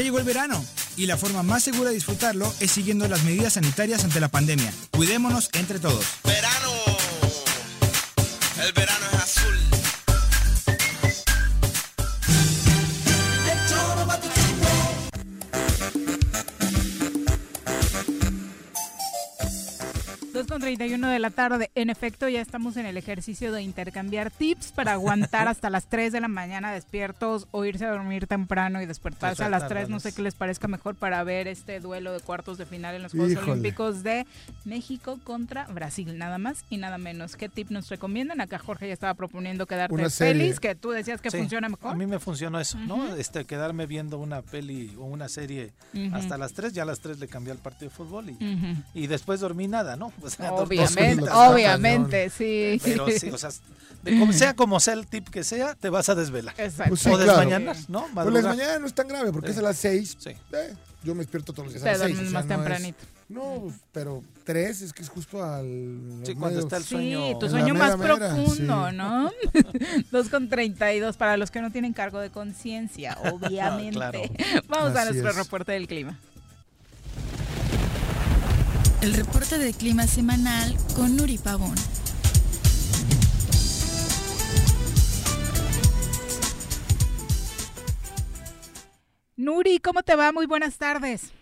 Ya 0.00 0.04
llegó 0.04 0.18
el 0.18 0.24
verano 0.24 0.64
y 0.96 1.04
la 1.04 1.18
forma 1.18 1.42
más 1.42 1.62
segura 1.62 1.90
de 1.90 1.94
disfrutarlo 1.96 2.50
es 2.58 2.70
siguiendo 2.70 3.06
las 3.06 3.22
medidas 3.22 3.52
sanitarias 3.52 4.02
ante 4.02 4.18
la 4.18 4.28
pandemia. 4.28 4.72
Cuidémonos 4.92 5.50
entre 5.52 5.78
todos. 5.78 6.06
Verano. 6.24 6.70
Con 20.50 20.60
31 20.60 21.08
de 21.08 21.18
la 21.20 21.30
tarde. 21.30 21.70
En 21.76 21.90
efecto, 21.90 22.28
ya 22.28 22.40
estamos 22.40 22.76
en 22.76 22.84
el 22.84 22.96
ejercicio 22.96 23.52
de 23.52 23.62
intercambiar 23.62 24.32
tips 24.32 24.72
para 24.72 24.94
aguantar 24.94 25.46
hasta 25.48 25.70
las 25.70 25.86
3 25.86 26.12
de 26.12 26.20
la 26.20 26.26
mañana 26.26 26.72
despiertos 26.72 27.46
o 27.52 27.64
irse 27.64 27.86
a 27.86 27.92
dormir 27.92 28.26
temprano 28.26 28.82
y 28.82 28.86
despertarse 28.86 29.44
a 29.44 29.48
las 29.48 29.68
3. 29.68 29.88
No 29.88 30.00
sé 30.00 30.12
qué 30.12 30.22
les 30.22 30.34
parezca 30.34 30.66
mejor 30.66 30.96
para 30.96 31.22
ver 31.22 31.46
este 31.46 31.78
duelo 31.78 32.12
de 32.12 32.18
cuartos 32.18 32.58
de 32.58 32.66
final 32.66 32.96
en 32.96 33.04
los 33.04 33.12
Juegos 33.12 33.30
Híjole. 33.30 33.52
Olímpicos 33.52 34.02
de 34.02 34.26
México 34.64 35.20
contra 35.22 35.66
Brasil. 35.66 36.18
Nada 36.18 36.38
más 36.38 36.64
y 36.68 36.78
nada 36.78 36.98
menos. 36.98 37.36
¿Qué 37.36 37.48
tip 37.48 37.70
nos 37.70 37.88
recomiendan? 37.88 38.40
Acá 38.40 38.58
Jorge 38.58 38.88
ya 38.88 38.94
estaba 38.94 39.14
proponiendo 39.14 39.66
quedarte 39.66 40.10
feliz, 40.10 40.58
que 40.58 40.74
tú 40.74 40.90
decías 40.90 41.20
que 41.20 41.30
Sí, 41.30 41.38
funciona 41.38 41.68
mejor. 41.68 41.92
A 41.92 41.94
mí 41.94 42.06
me 42.06 42.18
funcionó 42.18 42.58
eso, 42.58 42.76
¿no? 42.76 43.14
Este, 43.14 43.44
quedarme 43.44 43.86
viendo 43.86 44.18
una 44.18 44.42
peli 44.42 44.96
o 44.98 45.04
una 45.04 45.28
serie 45.28 45.72
hasta 46.12 46.36
las 46.36 46.54
3, 46.54 46.72
ya 46.72 46.82
a 46.82 46.86
las 46.86 46.98
3 46.98 47.20
le 47.20 47.28
cambié 47.28 47.52
al 47.52 47.58
partido 47.58 47.88
de 47.88 47.94
fútbol 47.94 48.30
y, 48.30 48.36
y 48.94 49.06
después 49.06 49.38
dormí 49.38 49.68
nada, 49.68 49.94
¿no? 49.94 50.12
O 50.22 50.28
sea, 50.28 50.39
Obviamente, 50.48 51.30
obviamente, 51.30 52.30
sí. 52.30 52.80
Pero 52.82 53.06
sí, 53.10 53.30
o 53.30 53.38
sea, 53.38 53.50
como 54.04 54.32
sea 54.32 54.54
como 54.54 54.80
sea 54.80 54.94
el 54.94 55.06
tip 55.06 55.28
que 55.28 55.44
sea, 55.44 55.74
te 55.74 55.90
vas 55.90 56.08
a 56.08 56.14
desvelar. 56.14 56.54
Exacto. 56.58 56.90
Pues 56.90 57.00
sí, 57.00 57.08
o 57.10 57.16
claro. 57.16 57.32
desmañanar, 57.40 57.76
¿no? 57.88 58.00
Pues 58.02 58.14
Madrugar. 58.14 58.44
mañana 58.44 58.78
no 58.78 58.86
es 58.86 58.94
tan 58.94 59.08
grave 59.08 59.30
porque 59.32 59.48
Sí. 59.48 59.52
es 59.52 59.58
a 59.58 59.62
las 59.62 59.76
6. 59.76 60.16
Sí. 60.18 60.30
yo 61.04 61.14
me 61.14 61.20
despierto 61.20 61.52
todos 61.52 61.66
los 61.66 61.74
días 61.74 61.82
Te 61.84 61.88
a 61.90 61.92
las 61.92 62.00
6. 62.02 62.12
duermes 62.14 62.32
más 62.32 62.46
tempranito. 62.48 63.04
no, 63.28 63.66
no, 63.66 63.72
pero 63.92 64.22
3 64.44 64.82
es 64.82 64.92
que 64.92 65.02
es 65.02 65.08
justo 65.08 65.42
al. 65.44 65.64
Sí, 66.24 66.32
cuando 66.34 66.46
medios. 66.60 66.64
está 66.64 66.76
el 66.78 66.82
Sí, 66.84 66.88
sueño. 66.88 67.38
tu 67.38 67.46
En 67.46 67.52
sueño 67.52 67.74
más 67.74 67.96
mera, 67.98 68.16
profundo, 68.16 68.88
sí. 68.90 68.96
¿no? 68.96 69.30
2 70.10 70.28
con 70.30 70.48
32 70.48 71.16
para 71.16 71.36
los 71.36 71.50
que 71.50 71.60
no 71.60 71.70
tienen 71.70 71.92
cargo 71.92 72.20
de 72.20 72.30
conciencia, 72.30 73.18
obviamente. 73.32 73.96
Claro. 73.96 74.22
Vamos 74.68 74.96
a 74.96 75.02
Así 75.02 75.10
nuestro 75.12 75.30
es. 75.30 75.36
reporte 75.36 75.72
del 75.72 75.86
clima. 75.86 76.18
El 79.02 79.14
reporte 79.14 79.56
de 79.56 79.72
clima 79.72 80.06
semanal 80.06 80.76
con 80.94 81.16
Nuri 81.16 81.38
Pavón. 81.38 81.74
Nuri, 89.36 89.78
¿cómo 89.78 90.02
te 90.02 90.14
va? 90.16 90.32
Muy 90.32 90.44
buenas 90.44 90.76
tardes. 90.76 91.32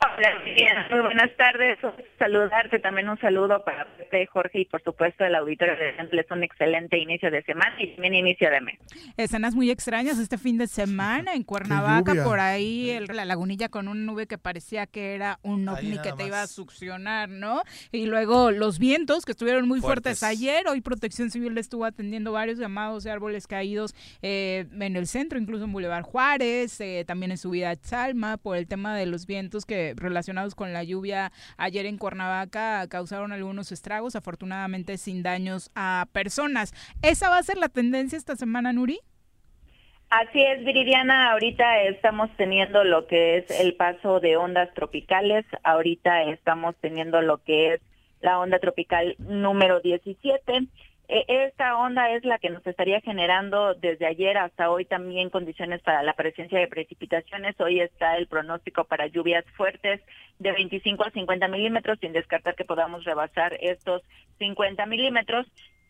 Hola, 0.00 0.86
muy 0.90 1.00
buenas 1.00 1.30
tardes. 1.36 1.76
Saludarte 2.20 2.78
también 2.78 3.08
un 3.08 3.18
saludo 3.18 3.64
para 3.64 3.84
Pepe, 3.96 4.26
Jorge 4.26 4.60
y 4.60 4.64
por 4.64 4.80
supuesto 4.82 5.24
el 5.24 5.34
auditorio 5.34 5.76
de 5.76 5.96
Centro. 5.96 6.20
Es 6.20 6.30
un 6.30 6.44
excelente 6.44 6.98
inicio 6.98 7.30
de 7.32 7.42
semana 7.42 7.74
y 7.82 7.94
también 7.94 8.14
inicio 8.14 8.48
de 8.48 8.60
mes. 8.60 8.78
Escenas 9.16 9.56
muy 9.56 9.70
extrañas 9.70 10.18
este 10.18 10.38
fin 10.38 10.56
de 10.56 10.68
semana 10.68 11.34
en 11.34 11.42
Cuernavaca, 11.42 12.14
por 12.24 12.38
ahí 12.38 12.90
el- 12.90 13.06
la 13.06 13.24
lagunilla 13.24 13.68
con 13.70 13.88
una 13.88 14.00
nube 14.00 14.26
que 14.28 14.38
parecía 14.38 14.86
que 14.86 15.14
era 15.14 15.40
un 15.42 15.68
ovni 15.68 15.98
que 15.98 16.12
te 16.12 16.26
iba 16.26 16.42
a 16.42 16.46
succionar, 16.46 17.28
¿no? 17.28 17.62
Y 17.90 18.06
luego 18.06 18.52
los 18.52 18.78
vientos 18.78 19.24
que 19.24 19.32
estuvieron 19.32 19.66
muy 19.66 19.80
fuertes, 19.80 20.20
Fuertes. 20.20 20.22
ayer, 20.38 20.68
hoy 20.68 20.80
Protección 20.80 21.30
Civil 21.30 21.58
estuvo 21.58 21.84
atendiendo 21.84 22.30
varios 22.32 22.58
llamados 22.58 23.02
de 23.02 23.10
árboles 23.10 23.48
caídos 23.48 23.94
eh, 24.22 24.66
en 24.80 24.94
el 24.96 25.06
centro, 25.08 25.38
incluso 25.40 25.64
en 25.64 25.72
Boulevard 25.72 26.04
Juárez, 26.04 26.80
eh, 26.80 27.04
también 27.06 27.32
en 27.32 27.38
subida 27.38 27.70
a 27.70 27.76
Chalma, 27.76 28.36
por 28.36 28.56
el 28.56 28.68
tema 28.68 28.96
de 28.96 29.06
los 29.06 29.26
vientos 29.26 29.64
que 29.66 29.87
relacionados 29.96 30.54
con 30.54 30.72
la 30.72 30.82
lluvia 30.84 31.32
ayer 31.56 31.86
en 31.86 31.98
Cuernavaca 31.98 32.86
causaron 32.88 33.32
algunos 33.32 33.72
estragos, 33.72 34.16
afortunadamente 34.16 34.98
sin 34.98 35.22
daños 35.22 35.70
a 35.74 36.06
personas. 36.12 36.72
¿Esa 37.02 37.30
va 37.30 37.38
a 37.38 37.42
ser 37.42 37.58
la 37.58 37.68
tendencia 37.68 38.16
esta 38.16 38.36
semana, 38.36 38.72
Nuri? 38.72 39.00
Así 40.10 40.42
es, 40.42 40.64
Viridiana. 40.64 41.32
Ahorita 41.32 41.82
estamos 41.82 42.30
teniendo 42.38 42.82
lo 42.82 43.06
que 43.06 43.38
es 43.38 43.60
el 43.60 43.74
paso 43.74 44.20
de 44.20 44.38
ondas 44.38 44.72
tropicales. 44.72 45.44
Ahorita 45.64 46.22
estamos 46.22 46.74
teniendo 46.80 47.20
lo 47.20 47.42
que 47.44 47.74
es 47.74 47.80
la 48.20 48.38
onda 48.38 48.58
tropical 48.58 49.16
número 49.18 49.80
17. 49.80 50.68
Eh, 51.08 51.24
Esta 51.26 51.78
onda 51.78 52.10
es 52.10 52.24
la 52.24 52.38
que 52.38 52.50
nos 52.50 52.66
estaría 52.66 53.00
generando 53.00 53.74
desde 53.74 54.06
ayer 54.06 54.36
hasta 54.36 54.70
hoy 54.70 54.84
también 54.84 55.30
condiciones 55.30 55.80
para 55.82 56.02
la 56.02 56.12
presencia 56.12 56.58
de 56.58 56.68
precipitaciones. 56.68 57.58
Hoy 57.60 57.80
está 57.80 58.16
el 58.18 58.26
pronóstico 58.26 58.84
para 58.84 59.06
lluvias 59.06 59.44
fuertes 59.56 60.02
de 60.38 60.52
25 60.52 61.04
a 61.04 61.10
50 61.10 61.48
milímetros, 61.48 61.98
sin 62.00 62.12
descartar 62.12 62.54
que 62.56 62.66
podamos 62.66 63.04
rebasar 63.04 63.56
estos 63.60 64.02
50 64.38 64.84
milímetros. 64.84 65.46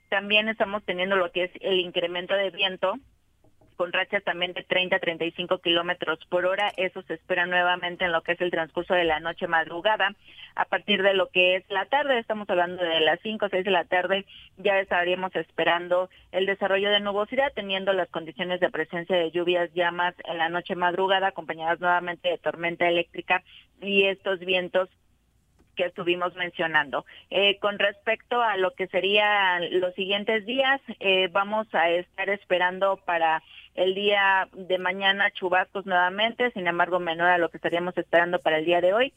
También 0.09 0.49
estamos 0.49 0.85
teniendo 0.85 1.17
lo 1.17 1.33
que 1.33 1.45
es 1.45 1.51
el 1.61 1.81
incremento 1.81 2.35
de 2.35 2.51
viento 2.51 2.95
con 3.79 3.93
rachas 3.93 4.25
también 4.25 4.53
de 4.55 4.65
30 4.65 4.97
a 4.97 4.99
35 4.99 5.59
kilómetros 5.59 6.19
por 6.29 6.45
hora. 6.47 6.73
Eso 6.77 7.01
se 7.03 7.15
espera 7.15 7.47
nuevamente 7.47 8.05
en 8.05 8.13
lo 8.13 8.23
que 8.23 8.33
es 8.33 8.41
el 8.41 8.51
transcurso 8.51 8.93
de 8.93 9.05
la 9.05 9.21
noche 9.21 9.47
madrugada. 9.47 10.15
A 10.57 10.65
partir 10.65 11.05
de 11.05 11.15
lo 11.15 11.29
que 11.29 11.55
es 11.55 11.65
la 11.71 11.87
tarde, 11.87 12.19
estamos 12.19 12.51
hablando 12.51 12.83
de 12.83 12.99
las 13.01 13.21
5 13.21 13.47
o 13.47 13.49
6 13.49 13.65
de 13.65 13.71
la 13.71 13.85
tarde, 13.85 14.27
ya 14.57 14.81
estaríamos 14.81 15.35
esperando 15.37 16.11
el 16.33 16.47
desarrollo 16.47 16.91
de 16.91 16.99
nubosidad, 16.99 17.53
teniendo 17.55 17.93
las 17.93 18.09
condiciones 18.09 18.59
de 18.59 18.69
presencia 18.69 19.17
de 19.17 19.31
lluvias 19.31 19.71
ya 19.75 19.93
más 19.93 20.17
en 20.25 20.39
la 20.39 20.49
noche 20.49 20.75
madrugada, 20.75 21.29
acompañadas 21.29 21.79
nuevamente 21.79 22.31
de 22.31 22.39
tormenta 22.39 22.89
eléctrica 22.89 23.45
y 23.81 24.07
estos 24.07 24.41
vientos 24.41 24.89
que 25.79 25.87
estuvimos 25.87 26.35
mencionando. 26.35 27.07
Eh, 27.31 27.59
con 27.61 27.79
respecto 27.79 28.43
a 28.43 28.57
lo 28.57 28.73
que 28.73 28.89
serían 28.89 29.81
los 29.81 29.95
siguientes 29.95 30.45
días, 30.45 30.81
eh, 30.99 31.29
vamos 31.31 31.73
a 31.73 31.89
estar 31.89 32.29
esperando 32.31 32.97
para 32.97 33.45
el 33.79 33.95
día 33.95 34.49
de 34.53 34.77
mañana 34.79 35.31
chubascos 35.31 35.87
nuevamente, 35.87 36.51
sin 36.51 36.67
embargo 36.67 36.99
menor 36.99 37.29
a 37.29 37.39
lo 37.39 37.49
que 37.49 37.59
estaríamos 37.59 37.97
esperando 37.97 38.41
para 38.41 38.59
el 38.59 38.65
día 38.65 38.81
de 38.81 38.93
hoy. 38.93 39.15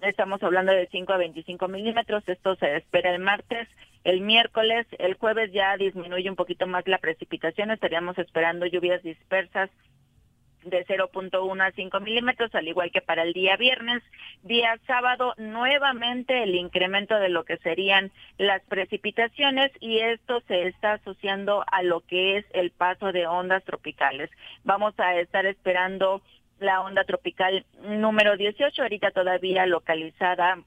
Estamos 0.00 0.42
hablando 0.42 0.72
de 0.72 0.88
5 0.90 1.12
a 1.12 1.18
25 1.18 1.68
milímetros, 1.68 2.26
esto 2.26 2.56
se 2.56 2.76
espera 2.76 3.14
el 3.14 3.20
martes, 3.20 3.68
el 4.04 4.22
miércoles, 4.22 4.86
el 4.98 5.12
jueves 5.14 5.52
ya 5.52 5.76
disminuye 5.76 6.30
un 6.30 6.36
poquito 6.36 6.66
más 6.66 6.88
la 6.88 6.96
precipitación, 6.96 7.70
estaríamos 7.70 8.16
esperando 8.16 8.64
lluvias 8.64 9.02
dispersas 9.02 9.68
de 10.64 10.84
0.1 10.86 11.62
a 11.62 11.72
5 11.72 12.00
milímetros, 12.00 12.54
al 12.54 12.68
igual 12.68 12.90
que 12.90 13.00
para 13.00 13.22
el 13.22 13.32
día 13.32 13.56
viernes. 13.56 14.02
Día 14.42 14.78
sábado, 14.86 15.34
nuevamente 15.36 16.42
el 16.42 16.54
incremento 16.54 17.18
de 17.18 17.28
lo 17.28 17.44
que 17.44 17.58
serían 17.58 18.10
las 18.38 18.62
precipitaciones 18.64 19.70
y 19.80 19.98
esto 19.98 20.40
se 20.48 20.68
está 20.68 20.94
asociando 20.94 21.64
a 21.70 21.82
lo 21.82 22.00
que 22.00 22.38
es 22.38 22.46
el 22.52 22.70
paso 22.70 23.12
de 23.12 23.26
ondas 23.26 23.64
tropicales. 23.64 24.30
Vamos 24.64 24.94
a 24.98 25.16
estar 25.16 25.46
esperando 25.46 26.22
la 26.60 26.80
onda 26.80 27.04
tropical 27.04 27.64
número 27.82 28.36
18, 28.36 28.82
ahorita 28.82 29.10
todavía 29.12 29.66
localizada 29.66 30.58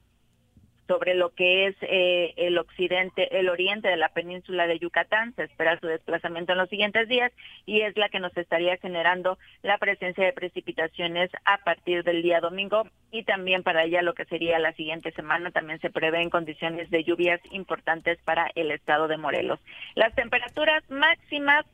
sobre 0.88 1.14
lo 1.14 1.30
que 1.30 1.66
es 1.66 1.76
eh, 1.82 2.34
el 2.36 2.58
occidente, 2.58 3.38
el 3.38 3.48
oriente 3.48 3.88
de 3.88 3.96
la 3.96 4.08
península 4.10 4.66
de 4.66 4.78
Yucatán. 4.78 5.34
Se 5.34 5.44
espera 5.44 5.78
su 5.80 5.86
desplazamiento 5.86 6.52
en 6.52 6.58
los 6.58 6.68
siguientes 6.68 7.08
días 7.08 7.32
y 7.66 7.82
es 7.82 7.96
la 7.96 8.08
que 8.08 8.20
nos 8.20 8.36
estaría 8.36 8.76
generando 8.76 9.38
la 9.62 9.78
presencia 9.78 10.24
de 10.24 10.32
precipitaciones 10.32 11.30
a 11.44 11.58
partir 11.58 12.04
del 12.04 12.22
día 12.22 12.40
domingo 12.40 12.84
y 13.10 13.24
también 13.24 13.62
para 13.62 13.84
ella 13.84 14.02
lo 14.02 14.14
que 14.14 14.24
sería 14.24 14.58
la 14.58 14.72
siguiente 14.72 15.12
semana 15.12 15.50
también 15.50 15.80
se 15.80 15.90
prevén 15.90 16.30
condiciones 16.30 16.90
de 16.90 17.04
lluvias 17.04 17.40
importantes 17.50 18.18
para 18.24 18.50
el 18.54 18.70
estado 18.70 19.08
de 19.08 19.18
Morelos. 19.18 19.60
Las 19.94 20.14
temperaturas 20.14 20.82
máximas 20.90 21.64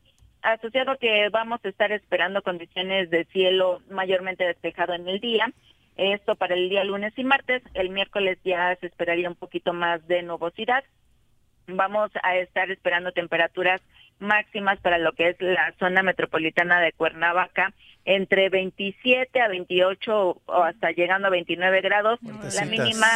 asociado 0.43 0.97
que 0.98 1.28
vamos 1.30 1.60
a 1.64 1.68
estar 1.68 1.93
esperando 1.93 2.43
condiciones 2.43 3.10
de 3.10 3.24
cielo 3.26 3.80
mayormente 3.90 4.44
despejado 4.44 4.94
en 4.94 5.09
el 5.09 5.20
día. 5.20 5.52
Esto 5.99 6.37
para 6.37 6.55
el 6.55 6.69
día 6.69 6.85
lunes 6.85 7.12
y 7.16 7.25
martes. 7.25 7.61
El 7.75 7.91
miércoles 7.91 8.39
ya 8.45 8.75
se 8.77 8.87
esperaría 8.87 9.29
un 9.29 9.35
poquito 9.35 9.73
más 9.73 10.07
de 10.07 10.23
nubosidad. 10.23 10.85
Vamos 11.66 12.11
a 12.23 12.37
estar 12.37 12.70
esperando 12.70 13.11
temperaturas 13.12 13.83
máximas 14.20 14.79
para 14.81 14.99
lo 14.99 15.12
que 15.12 15.31
es 15.31 15.37
la 15.41 15.75
zona 15.79 16.03
metropolitana 16.03 16.81
de 16.81 16.93
Cuernavaca 16.93 17.75
entre 18.05 18.49
27 18.49 19.41
a 19.41 19.49
28 19.49 20.41
o 20.47 20.62
hasta 20.62 20.93
llegando 20.93 21.27
a 21.27 21.31
29 21.31 21.81
grados. 21.81 22.20
La 22.23 22.65
mínima 22.65 23.09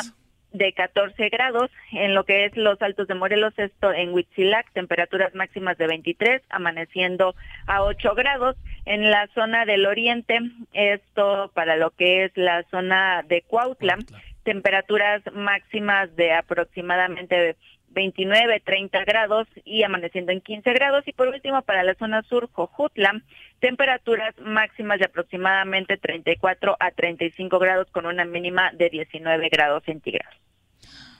de 0.52 0.72
14 0.72 1.28
grados. 1.28 1.70
En 1.92 2.14
lo 2.14 2.24
que 2.24 2.44
es 2.44 2.56
los 2.56 2.80
altos 2.82 3.08
de 3.08 3.14
Morelos, 3.14 3.54
esto 3.56 3.92
en 3.92 4.12
Huitzilac, 4.12 4.70
temperaturas 4.72 5.34
máximas 5.34 5.78
de 5.78 5.86
23, 5.86 6.42
amaneciendo 6.50 7.34
a 7.66 7.82
8 7.82 8.14
grados. 8.14 8.56
En 8.84 9.10
la 9.10 9.28
zona 9.34 9.64
del 9.64 9.86
oriente, 9.86 10.38
esto 10.72 11.50
para 11.54 11.76
lo 11.76 11.90
que 11.90 12.24
es 12.24 12.32
la 12.36 12.64
zona 12.70 13.22
de 13.22 13.42
Cuautla, 13.42 13.98
temperaturas 14.42 15.22
máximas 15.32 16.14
de 16.16 16.32
aproximadamente 16.32 17.56
29, 17.92 18.60
30 18.64 19.04
grados 19.04 19.46
y 19.64 19.82
amaneciendo 19.82 20.32
en 20.32 20.40
15 20.40 20.72
grados. 20.72 21.06
Y 21.06 21.12
por 21.12 21.28
último, 21.28 21.62
para 21.62 21.82
la 21.84 21.94
zona 21.94 22.22
sur, 22.22 22.48
Jojutla, 22.52 23.22
temperaturas 23.60 24.34
máximas 24.40 24.98
de 24.98 25.06
aproximadamente 25.06 25.96
34 25.96 26.76
a 26.78 26.90
35 26.90 27.58
grados 27.58 27.90
con 27.90 28.06
una 28.06 28.24
mínima 28.24 28.72
de 28.72 28.90
19 28.90 29.48
grados 29.50 29.84
centígrados. 29.84 30.34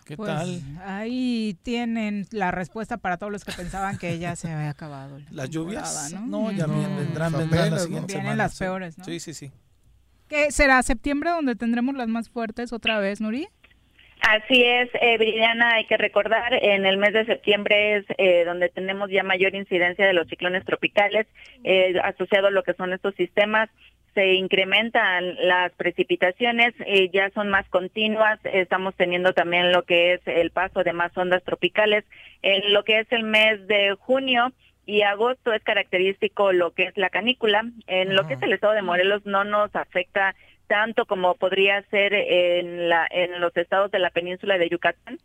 ¿Qué 0.04 0.16
Pues, 0.16 0.28
tal? 0.30 0.60
Ahí 0.84 1.56
tienen 1.62 2.26
la 2.32 2.50
respuesta 2.50 2.96
para 2.96 3.18
todos 3.18 3.30
los 3.30 3.44
que 3.44 3.52
pensaban 3.52 3.98
que 3.98 4.18
ya 4.18 4.34
se 4.34 4.50
había 4.50 4.70
acabado. 4.70 5.18
la 5.20 5.24
¿Las 5.30 5.50
lluvias? 5.50 6.08
temporada, 6.10 6.26
No, 6.28 6.50
ya 6.50 6.66
bien, 6.66 6.96
vendrán, 6.96 7.32
vendrán 7.32 7.70
la 7.70 7.76
¿no? 7.76 7.78
siguiente 7.78 8.06
Vienen 8.14 8.24
semana, 8.24 8.42
las 8.42 8.52
sí. 8.54 8.58
peores, 8.64 8.98
¿no? 8.98 9.04
Sí, 9.04 9.20
sí, 9.20 9.32
sí. 9.32 9.52
¿Qué 10.28 10.50
será 10.50 10.82
septiembre 10.82 11.30
donde 11.30 11.54
tendremos 11.54 11.94
las 11.94 12.08
más 12.08 12.28
fuertes 12.30 12.72
otra 12.72 12.98
vez, 12.98 13.20
Nuri? 13.20 13.46
Así 14.22 14.62
es, 14.62 14.88
eh, 14.94 15.42
hay 15.64 15.84
que 15.86 15.96
recordar, 15.96 16.54
en 16.54 16.86
el 16.86 16.96
mes 16.96 17.12
de 17.12 17.26
septiembre 17.26 17.96
es 17.96 18.04
eh, 18.18 18.44
donde 18.44 18.68
tenemos 18.68 19.10
ya 19.10 19.24
mayor 19.24 19.54
incidencia 19.54 20.06
de 20.06 20.12
los 20.12 20.28
ciclones 20.28 20.64
tropicales, 20.64 21.26
eh, 21.64 21.94
asociado 22.04 22.46
a 22.46 22.52
lo 22.52 22.62
que 22.62 22.74
son 22.74 22.92
estos 22.92 23.16
sistemas, 23.16 23.68
se 24.14 24.34
incrementan 24.34 25.34
las 25.46 25.72
precipitaciones, 25.72 26.72
eh, 26.86 27.10
ya 27.12 27.30
son 27.30 27.48
más 27.48 27.68
continuas, 27.68 28.38
estamos 28.44 28.94
teniendo 28.94 29.32
también 29.32 29.72
lo 29.72 29.82
que 29.82 30.14
es 30.14 30.20
el 30.26 30.52
paso 30.52 30.84
de 30.84 30.92
más 30.92 31.16
ondas 31.16 31.42
tropicales, 31.42 32.04
en 32.42 32.72
lo 32.72 32.84
que 32.84 33.00
es 33.00 33.10
el 33.10 33.24
mes 33.24 33.66
de 33.66 33.96
junio, 33.98 34.52
y 34.86 35.02
agosto 35.02 35.52
es 35.52 35.62
característico 35.62 36.52
lo 36.52 36.72
que 36.72 36.84
es 36.84 36.96
la 36.96 37.08
canícula. 37.08 37.64
En 37.86 38.16
lo 38.16 38.26
que 38.26 38.34
es 38.34 38.42
el 38.42 38.52
estado 38.52 38.72
de 38.72 38.82
Morelos 38.82 39.24
no 39.24 39.44
nos 39.44 39.74
afecta 39.76 40.34
tanto 40.66 41.06
como 41.06 41.34
podría 41.34 41.82
ser 41.90 42.14
en, 42.14 42.88
la, 42.88 43.06
en 43.10 43.40
los 43.40 43.56
estados 43.56 43.90
de 43.90 43.98
la 43.98 44.10
península 44.10 44.58
de 44.58 44.68
Yucatán, 44.68 45.18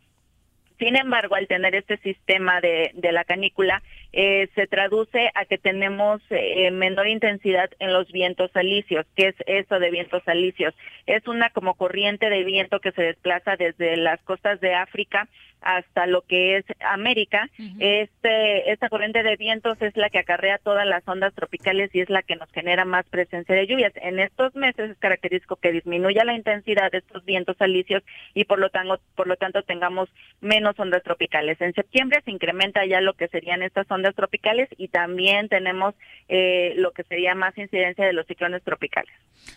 Sin 0.78 0.96
embargo, 0.96 1.34
al 1.34 1.48
tener 1.48 1.74
este 1.74 1.96
sistema 1.98 2.60
de, 2.60 2.92
de 2.94 3.10
la 3.10 3.24
canícula, 3.24 3.82
eh, 4.12 4.48
se 4.54 4.66
traduce 4.68 5.30
a 5.34 5.44
que 5.44 5.58
tenemos 5.58 6.22
eh, 6.30 6.70
menor 6.70 7.08
intensidad 7.08 7.68
en 7.80 7.92
los 7.92 8.10
vientos 8.12 8.50
alisios. 8.54 9.04
¿Qué 9.16 9.28
es 9.28 9.34
eso 9.46 9.80
de 9.80 9.90
vientos 9.90 10.22
alisios? 10.26 10.74
Es 11.06 11.26
una 11.26 11.50
como 11.50 11.74
corriente 11.74 12.30
de 12.30 12.44
viento 12.44 12.78
que 12.80 12.92
se 12.92 13.02
desplaza 13.02 13.56
desde 13.56 13.96
las 13.96 14.22
costas 14.22 14.60
de 14.60 14.74
África 14.74 15.28
hasta 15.60 16.06
lo 16.06 16.22
que 16.22 16.58
es 16.58 16.64
América. 16.80 17.48
Este 17.78 18.70
esta 18.72 18.88
corriente 18.88 19.22
de 19.22 19.36
vientos 19.36 19.80
es 19.80 19.96
la 19.96 20.10
que 20.10 20.18
acarrea 20.18 20.58
todas 20.58 20.86
las 20.86 21.06
ondas 21.06 21.34
tropicales 21.34 21.90
y 21.94 22.00
es 22.00 22.10
la 22.10 22.22
que 22.22 22.36
nos 22.36 22.50
genera 22.52 22.84
más 22.84 23.06
presencia 23.06 23.54
de 23.54 23.66
lluvias. 23.66 23.92
En 23.96 24.18
estos 24.18 24.54
meses 24.54 24.90
es 24.90 24.98
característico 24.98 25.56
que 25.56 25.72
disminuya 25.72 26.24
la 26.24 26.34
intensidad 26.34 26.90
de 26.90 26.98
estos 26.98 27.24
vientos 27.24 27.56
alisios 27.60 28.02
y 28.34 28.44
por 28.44 28.58
lo 28.58 28.70
tanto 28.70 29.00
por 29.14 29.26
lo 29.26 29.36
tanto 29.36 29.62
tengamos 29.62 30.08
menos 30.40 30.78
ondas 30.78 31.02
tropicales. 31.02 31.60
En 31.60 31.74
septiembre 31.74 32.22
se 32.24 32.30
incrementa 32.30 32.86
ya 32.86 33.00
lo 33.00 33.14
que 33.14 33.28
serían 33.28 33.62
estas 33.62 33.90
ondas 33.90 34.14
tropicales 34.14 34.68
y 34.76 34.88
también 34.88 35.48
tenemos 35.48 35.94
eh, 36.28 36.74
lo 36.76 36.92
que 36.92 37.04
sería 37.04 37.34
más 37.34 37.56
incidencia 37.58 38.04
de 38.04 38.12
los 38.12 38.26
ciclones 38.26 38.62
tropicales. 38.62 39.12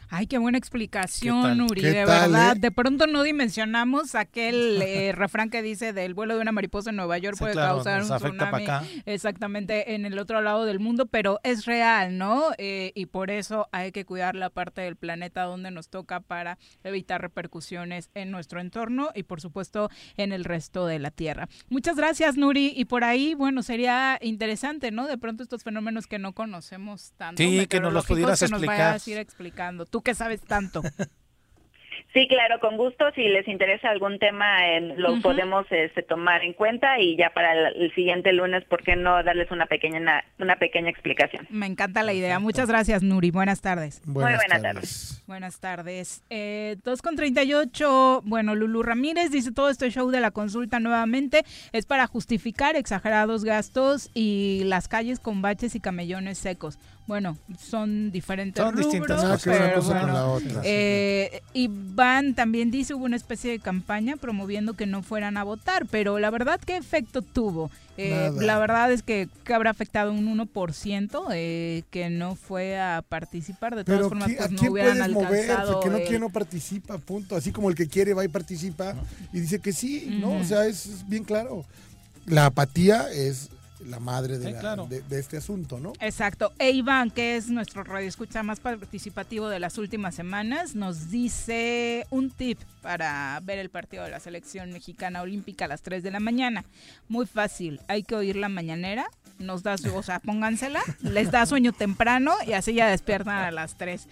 Ay, 0.10 0.28
qué 0.28 0.38
buena 0.38 0.58
explicación, 0.58 1.62
Uri, 1.62 1.82
de 1.82 2.06
verdad. 2.06 2.56
Eh? 2.56 2.60
De 2.60 2.72
pronto 2.72 3.08
no 3.08 3.24
dimensionamos 3.24 4.16
aquel 4.16 4.82
eh, 4.86 5.12
refrán 5.14 5.50
que 5.50 5.62
dice 5.62 5.91
del 5.94 6.14
vuelo 6.14 6.36
de 6.36 6.42
una 6.42 6.52
mariposa 6.52 6.90
en 6.90 6.96
Nueva 6.96 7.18
York 7.18 7.38
puede 7.38 7.54
causar 7.54 8.04
un 8.04 8.10
tsunami 8.10 8.66
exactamente 9.06 9.96
en 9.96 10.06
el 10.06 10.18
otro 10.20 10.42
lado 10.42 10.66
del 10.66 10.80
mundo, 10.80 11.06
pero 11.06 11.40
es 11.44 11.66
real, 11.66 12.18
¿no? 12.18 12.52
y 12.58 13.06
por 13.08 13.32
eso 13.32 13.68
hay 13.72 13.92
que 13.92 14.06
cuidar 14.06 14.36
la 14.36 14.50
parte 14.50 14.82
del 14.82 14.96
planeta 14.96 15.44
donde 15.44 15.72
nos 15.72 15.90
toca 15.90 16.20
para 16.20 16.58
evitar 16.84 17.22
repercusiones 17.22 18.10
en 18.14 18.32
nuestro 18.32 18.60
entorno 18.60 19.10
y 19.16 19.24
por 19.24 19.42
supuesto 19.42 19.90
en 20.18 20.32
el 20.32 20.44
resto 20.44 20.86
de 20.86 21.00
la 21.00 21.12
Tierra. 21.12 21.48
Muchas 21.70 21.96
gracias, 21.96 22.38
Nuri. 22.38 22.74
Y 22.76 22.86
por 22.86 23.04
ahí, 23.04 23.34
bueno, 23.34 23.64
sería 23.64 24.18
interesante, 24.22 24.92
¿no? 24.92 25.08
De 25.08 25.18
pronto 25.18 25.44
estos 25.44 25.64
fenómenos 25.64 26.08
que 26.08 26.20
no 26.20 26.34
conocemos 26.34 27.14
tanto. 27.18 27.42
Sí, 27.42 27.68
que 27.68 27.80
nos 27.80 27.94
los 27.94 28.06
pudieras 28.06 28.42
explicar. 28.42 29.00
ir 29.06 29.18
explicando. 29.18 29.86
Tú 29.86 30.02
que 30.02 30.16
sabes 30.16 30.42
tanto. 30.42 30.82
Sí, 32.14 32.28
claro, 32.28 32.60
con 32.60 32.76
gusto. 32.76 33.06
Si 33.16 33.22
les 33.22 33.48
interesa 33.48 33.90
algún 33.90 34.20
tema, 34.20 34.68
eh, 34.68 34.96
lo 34.98 35.22
podemos 35.22 35.66
este, 35.70 36.04
tomar 36.04 36.44
en 36.44 36.52
cuenta 36.54 37.00
y 37.00 37.16
ya 37.16 37.30
para 37.30 37.70
el, 37.70 37.94
siguiente 37.96 38.34
lunes, 38.34 38.66
¿por 38.66 38.84
qué 38.84 38.98
no 38.98 39.24
darles 39.24 39.50
una 39.50 39.66
pequeña 39.66 40.24
una, 40.38 40.56
pequeña 40.58 40.90
explicación? 40.90 41.48
Me 41.50 41.68
encanta 41.68 42.04
la 42.04 42.14
idea. 42.14 42.40
Muchas 42.40 42.68
gracias, 42.68 43.02
Nuri. 43.02 43.32
Buenas 43.32 43.62
tardes. 43.62 44.02
Muy 44.06 44.24
buenas 44.24 44.62
tardes. 44.62 45.24
Buenas 45.26 45.60
tardes. 45.62 46.24
Eh, 46.30 46.76
2 46.84 47.02
con 47.02 47.16
38. 47.16 48.24
Bueno, 48.26 48.56
Lulu 48.56 48.84
Ramírez 48.84 49.32
dice 49.32 49.54
todo 49.54 49.70
este 49.70 49.90
show 49.90 50.10
de 50.10 50.20
la 50.20 50.32
consulta 50.32 50.82
nuevamente 50.82 51.44
es 51.72 51.86
para 51.86 52.08
justificar 52.08 52.76
exagerados 52.76 53.46
gastos 53.46 54.12
y 54.14 54.64
las 54.66 54.90
calles 54.90 55.20
con 55.20 55.42
baches 55.42 55.76
y 55.76 55.80
camellones 55.80 56.38
secos. 56.38 56.78
Bueno, 57.12 57.38
son 57.60 58.10
diferentes 58.10 58.64
son 58.64 58.74
distintas 58.74 59.22
cosas, 59.22 59.84
con 59.84 60.14
la 60.14 60.28
otra. 60.28 60.62
Eh, 60.64 61.42
Iván 61.52 62.36
también 62.36 62.72
dice 62.72 62.94
hubo 62.94 63.04
una 63.04 63.18
especie 63.18 63.52
de 63.52 63.60
campaña 63.60 64.16
promoviendo 64.16 64.76
que 64.76 64.86
no 64.86 65.04
fueran 65.04 65.36
a 65.36 65.44
votar, 65.44 65.88
pero 65.88 66.20
la 66.20 66.30
verdad, 66.30 66.62
¿qué 66.66 66.78
efecto 66.78 67.22
tuvo? 67.22 67.70
Eh, 67.98 68.32
la 68.40 68.58
verdad 68.60 68.94
es 68.94 69.04
que, 69.04 69.28
habrá 69.54 69.72
afectado 69.72 70.14
un 70.14 70.26
1% 70.26 71.28
eh, 71.34 71.84
que 71.92 72.10
no 72.10 72.36
fue 72.36 72.80
a 72.80 73.04
participar. 73.10 73.76
De 73.76 73.84
todas 73.84 74.08
formas, 74.08 74.32
pues 74.32 74.50
no 74.50 74.72
hubieran 74.72 75.02
alcanzado. 75.02 75.82
que 75.82 75.90
no 75.90 75.98
quiere 75.98 76.20
no 76.20 76.30
participa, 76.30 76.98
punto. 76.98 77.36
Así 77.36 77.52
como 77.52 77.70
el 77.70 77.76
que 77.76 77.90
quiere 77.90 78.14
va 78.14 78.24
y 78.24 78.30
participa 78.30 78.96
y 79.34 79.42
dice 79.42 79.60
que 79.60 79.74
sí, 79.74 80.18
¿no? 80.22 80.38
O 80.38 80.46
sea, 80.46 80.66
es 80.66 81.04
bien 81.10 81.26
claro. 81.26 81.66
La 82.26 82.46
apatía 82.46 83.12
es 83.12 83.50
la 83.86 84.00
madre 84.00 84.38
de, 84.38 85.02
de, 85.08 85.20
este 85.20 85.38
asunto, 85.38 85.80
¿no? 85.80 85.94
Exacto. 86.00 86.52
E 86.60 86.72
Iván, 86.72 87.12
que 87.12 87.38
es 87.38 87.50
nuestro 87.50 87.84
radio 87.84 88.08
escucha 88.08 88.44
más 88.44 88.60
participativo 88.60 89.50
de 89.50 89.60
las 89.60 89.78
últimas 89.78 90.16
semanas, 90.16 90.76
nos 90.76 91.10
dice 91.10 92.06
un 92.10 92.30
tip 92.30 92.60
para 92.82 93.40
ver 93.44 93.60
el 93.60 93.70
partido 93.70 94.04
de 94.04 94.12
la 94.12 94.20
selección 94.20 94.72
mexicana 94.72 95.22
olímpica 95.22 95.66
a 95.66 95.68
las 95.68 95.82
3 95.82 96.04
de 96.04 96.12
la 96.12 96.20
mañana. 96.20 96.66
Muy 97.08 97.26
fácil, 97.26 97.80
hay 97.88 98.04
que 98.04 98.16
oír 98.16 98.36
la 98.36 98.50
mañanera, 98.50 99.06
nos 99.40 99.64
da 99.64 99.78
su, 99.78 99.94
o 99.96 100.04
sea, 100.04 100.20
póngansela, 100.26 100.82
les 101.02 101.32
da 101.32 101.46
sueño 101.46 101.74
temprano 101.74 102.34
y 102.46 102.54
así 102.54 102.74
ya 102.74 102.88
despiertan 102.88 103.36
a 103.36 103.52
las 103.52 103.76
3. 103.76 104.08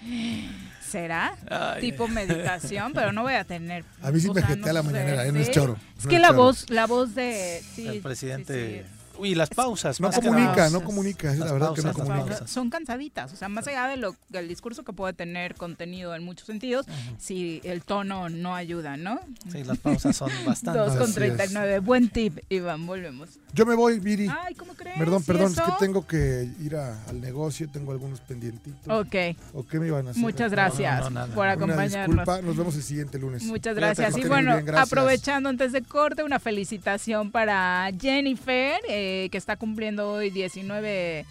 ¿Será? 0.81 1.37
tipo 1.79 2.07
meditación, 2.07 2.93
pero 2.93 3.11
no 3.11 3.21
voy 3.21 3.33
a 3.33 3.43
tener. 3.43 3.85
A 4.01 4.11
mí 4.11 4.19
sí 4.19 4.29
me 4.31 4.41
jeté 4.41 4.69
a 4.69 4.73
la 4.73 4.81
mañanera, 4.81 5.25
¿eh? 5.25 5.31
no 5.31 5.39
es 5.39 5.51
choro. 5.51 5.77
Es 5.97 6.07
que 6.07 6.17
la 6.17 6.31
voz, 6.31 6.69
la 6.69 6.87
voz 6.87 7.13
de 7.13 7.61
el 7.77 8.01
presidente 8.01 8.85
y 9.23 9.35
las 9.35 9.49
pausas. 9.49 9.99
No 9.99 10.11
comunica, 10.11 10.69
no 10.69 10.83
comunica, 10.83 11.33
la 11.33 11.51
verdad 11.51 11.73
que 11.73 11.81
no 11.81 11.93
comunica. 11.93 12.47
Son 12.47 12.69
cansaditas, 12.69 13.33
o 13.33 13.35
sea, 13.35 13.49
más 13.49 13.67
allá 13.67 13.87
de 13.87 13.97
lo, 13.97 14.15
del 14.29 14.47
discurso 14.47 14.83
que 14.83 14.93
puede 14.93 15.13
tener 15.13 15.55
contenido 15.55 16.15
en 16.15 16.23
muchos 16.23 16.47
sentidos, 16.47 16.85
si 17.17 17.61
el 17.63 17.83
tono 17.83 18.29
no 18.29 18.55
ayuda, 18.55 18.97
¿no? 18.97 19.19
Sí, 19.51 19.63
las 19.63 19.77
pausas 19.77 20.15
son 20.15 20.31
bastante. 20.45 20.79
2 20.79 20.95
con 20.95 21.13
39, 21.13 21.79
buen 21.79 22.09
tip, 22.09 22.39
Iván, 22.49 22.85
volvemos. 22.85 23.29
Yo 23.53 23.65
me 23.65 23.75
voy, 23.75 23.99
Viri. 23.99 24.27
Ay, 24.45 24.53
¿cómo 24.55 24.73
crees? 24.73 24.97
Perdón, 24.97 25.23
perdón, 25.23 25.51
es 25.51 25.59
que 25.59 25.71
tengo 25.79 26.05
que 26.05 26.49
ir 26.61 26.75
al 26.75 27.19
negocio, 27.19 27.67
tengo 27.69 27.91
algunos 27.91 28.19
pendientitos. 28.21 28.87
Ok. 28.87 29.15
¿O 29.53 29.65
qué 29.65 29.79
me 29.79 29.87
iban 29.87 30.07
a 30.07 30.11
hacer? 30.11 30.21
Muchas 30.21 30.51
gracias 30.51 31.05
por 31.33 31.47
acompañarnos. 31.47 32.17
disculpa, 32.17 32.41
nos 32.41 32.55
vemos 32.55 32.75
el 32.75 32.83
siguiente 32.83 33.17
lunes. 33.17 33.43
Muchas 33.43 33.75
gracias. 33.75 34.17
y 34.17 34.25
bueno, 34.25 34.57
aprovechando 34.77 35.49
antes 35.49 35.71
de 35.71 35.81
corte, 35.81 36.23
una 36.23 36.39
felicitación 36.39 37.31
para 37.31 37.89
Jennifer, 37.99 38.79
eh, 38.87 39.08
que 39.31 39.37
está 39.37 39.55
cumpliendo 39.57 40.11
hoy 40.11 40.29
19, 40.29 41.25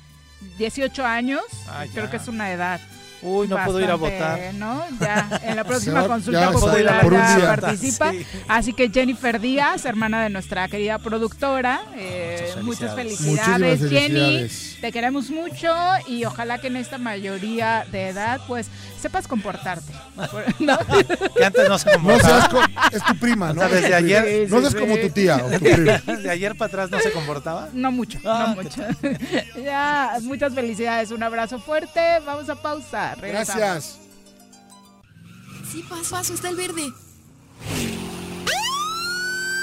18 0.59 1.05
años. 1.05 1.43
Ah, 1.69 1.85
Creo 1.93 2.11
que 2.11 2.17
es 2.17 2.29
una 2.29 2.53
edad 2.53 2.81
Uy, 3.23 3.49
no 3.49 3.57
puedo 3.65 3.81
ir 3.81 3.91
a 3.91 3.97
votar. 3.97 4.55
¿no? 4.55 4.85
Ya 5.01 5.41
en 5.43 5.57
la 5.57 5.65
próxima 5.65 6.05
consulta 6.07 6.53
popular 6.53 7.11
ya, 7.11 7.57
participa. 7.57 8.13
Así 8.49 8.73
que 8.73 8.91
Jennifer 8.91 9.41
Díaz, 9.41 9.85
hermana 9.85 10.23
de 10.23 10.31
nuestra 10.31 10.69
querida 10.69 10.99
productora, 10.99 11.83
eh, 11.97 12.55
muchas, 12.63 12.95
felicidades. 12.95 13.89
Jenny. 13.89 14.49
Te 14.81 14.93
queremos 14.93 15.31
mucho 15.31 15.75
y 16.07 16.25
ojalá 16.25 16.59
que 16.59 16.69
en 16.69 16.77
esta 16.77 16.99
mayoría 16.99 17.85
de 17.91 18.09
edad, 18.09 18.41
pues, 18.47 18.69
sepas 19.01 19.27
comportarte. 19.27 19.93
¿no? 20.61 20.79
que 21.37 21.45
antes 21.45 21.69
no 21.69 21.79
se 21.79 21.91
comportaba. 21.93 22.49
No 22.49 22.81
es 22.93 23.05
tu 23.05 23.17
prima, 23.17 23.53
¿no? 23.53 23.69
desde 23.69 23.95
ayer. 23.95 24.49
no 24.49 24.61
seas 24.61 24.75
como 24.75 24.97
tu 24.97 25.11
tía 25.11 25.37
o 25.45 25.51
tu 25.51 25.59
prima. 25.59 25.99
De 25.99 26.31
ayer 26.31 26.57
para 26.57 26.69
atrás 26.69 26.91
no 26.91 27.01
se 27.01 27.11
comportaba. 27.11 27.69
No 27.73 27.91
mucho, 27.91 28.19
no 28.23 28.31
ah, 28.31 28.55
mucho. 28.55 28.83
ya, 29.63 30.19
muchas 30.23 30.55
felicidades, 30.55 31.11
un 31.11 31.23
abrazo 31.23 31.59
fuerte. 31.59 32.01
Vamos 32.25 32.49
a 32.49 32.55
pausa. 32.55 33.08
Gracias. 33.17 33.99
Sí, 35.71 35.85
paso, 35.89 36.11
paso, 36.11 36.35
está 36.35 36.49
el 36.49 36.57
verde. 36.57 36.93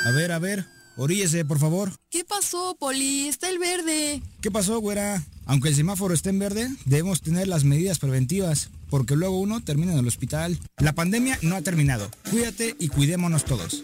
A 0.06 0.12
ver, 0.12 0.32
a 0.32 0.40
ver, 0.40 0.66
oríese, 0.98 1.46
por 1.46 1.60
favor. 1.60 1.92
¿Qué 2.12 2.24
pasó, 2.24 2.76
Poli? 2.80 3.28
Está 3.28 3.50
el 3.50 3.58
verde. 3.58 4.22
¿Qué 4.42 4.52
pasó, 4.52 4.80
güera? 4.80 5.24
Aunque 5.46 5.70
el 5.70 5.76
semáforo 5.76 6.14
esté 6.14 6.30
en 6.30 6.40
verde, 6.40 6.70
debemos 6.86 7.22
tener 7.22 7.48
las 7.48 7.64
medidas 7.64 8.00
preventivas, 8.00 8.70
porque 8.90 9.16
luego 9.16 9.40
uno 9.40 9.62
termina 9.62 9.94
en 9.94 10.00
el 10.00 10.08
hospital. 10.08 10.60
La 10.78 10.94
pandemia 10.94 11.40
no 11.42 11.56
ha 11.56 11.62
terminado. 11.62 12.10
Cuídate 12.30 12.76
y 12.80 12.90
cuidémonos 12.90 13.46
todos. 13.46 13.84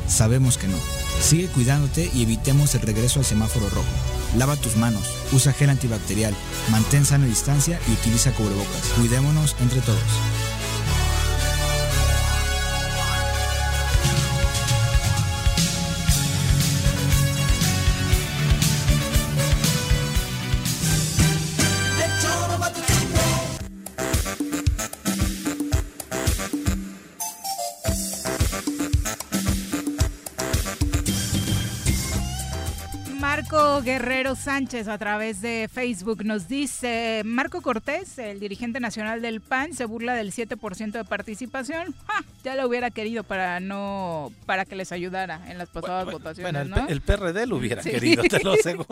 Sabemos 0.11 0.57
que 0.57 0.67
no. 0.67 0.77
Sigue 1.21 1.47
cuidándote 1.47 2.11
y 2.13 2.23
evitemos 2.23 2.75
el 2.75 2.81
regreso 2.81 3.19
al 3.19 3.25
semáforo 3.25 3.69
rojo. 3.69 3.87
Lava 4.37 4.55
tus 4.57 4.75
manos, 4.75 5.03
usa 5.31 5.53
gel 5.53 5.69
antibacterial, 5.69 6.33
mantén 6.69 7.05
sana 7.05 7.25
distancia 7.25 7.79
y 7.87 7.93
utiliza 7.93 8.31
cubrebocas. 8.33 8.91
Cuidémonos 8.97 9.55
entre 9.61 9.79
todos. 9.81 10.03
Guerrero 34.01 34.33
Sánchez 34.33 34.87
a 34.87 34.97
través 34.97 35.41
de 35.41 35.69
Facebook 35.71 36.25
nos 36.25 36.47
dice, 36.47 37.21
Marco 37.23 37.61
Cortés, 37.61 38.17
el 38.17 38.39
dirigente 38.39 38.79
nacional 38.79 39.21
del 39.21 39.41
PAN, 39.41 39.75
se 39.75 39.85
burla 39.85 40.15
del 40.15 40.31
7% 40.31 40.91
de 40.91 41.05
participación. 41.05 41.93
Ya 42.43 42.55
lo 42.55 42.67
hubiera 42.67 42.89
querido 42.89 43.23
para 43.23 43.59
no 43.59 44.31
para 44.47 44.65
que 44.65 44.75
les 44.75 44.91
ayudara 44.91 45.39
en 45.47 45.59
las 45.59 45.69
pasadas 45.69 46.11
votaciones, 46.11 46.67
bueno, 46.67 46.87
el, 46.89 47.01
PRD 47.01 47.45
lo 47.45 47.57
hubiera 47.57 47.83
querido, 47.83 48.23
te 48.23 48.43
lo 48.43 48.53
aseguro. 48.59 48.87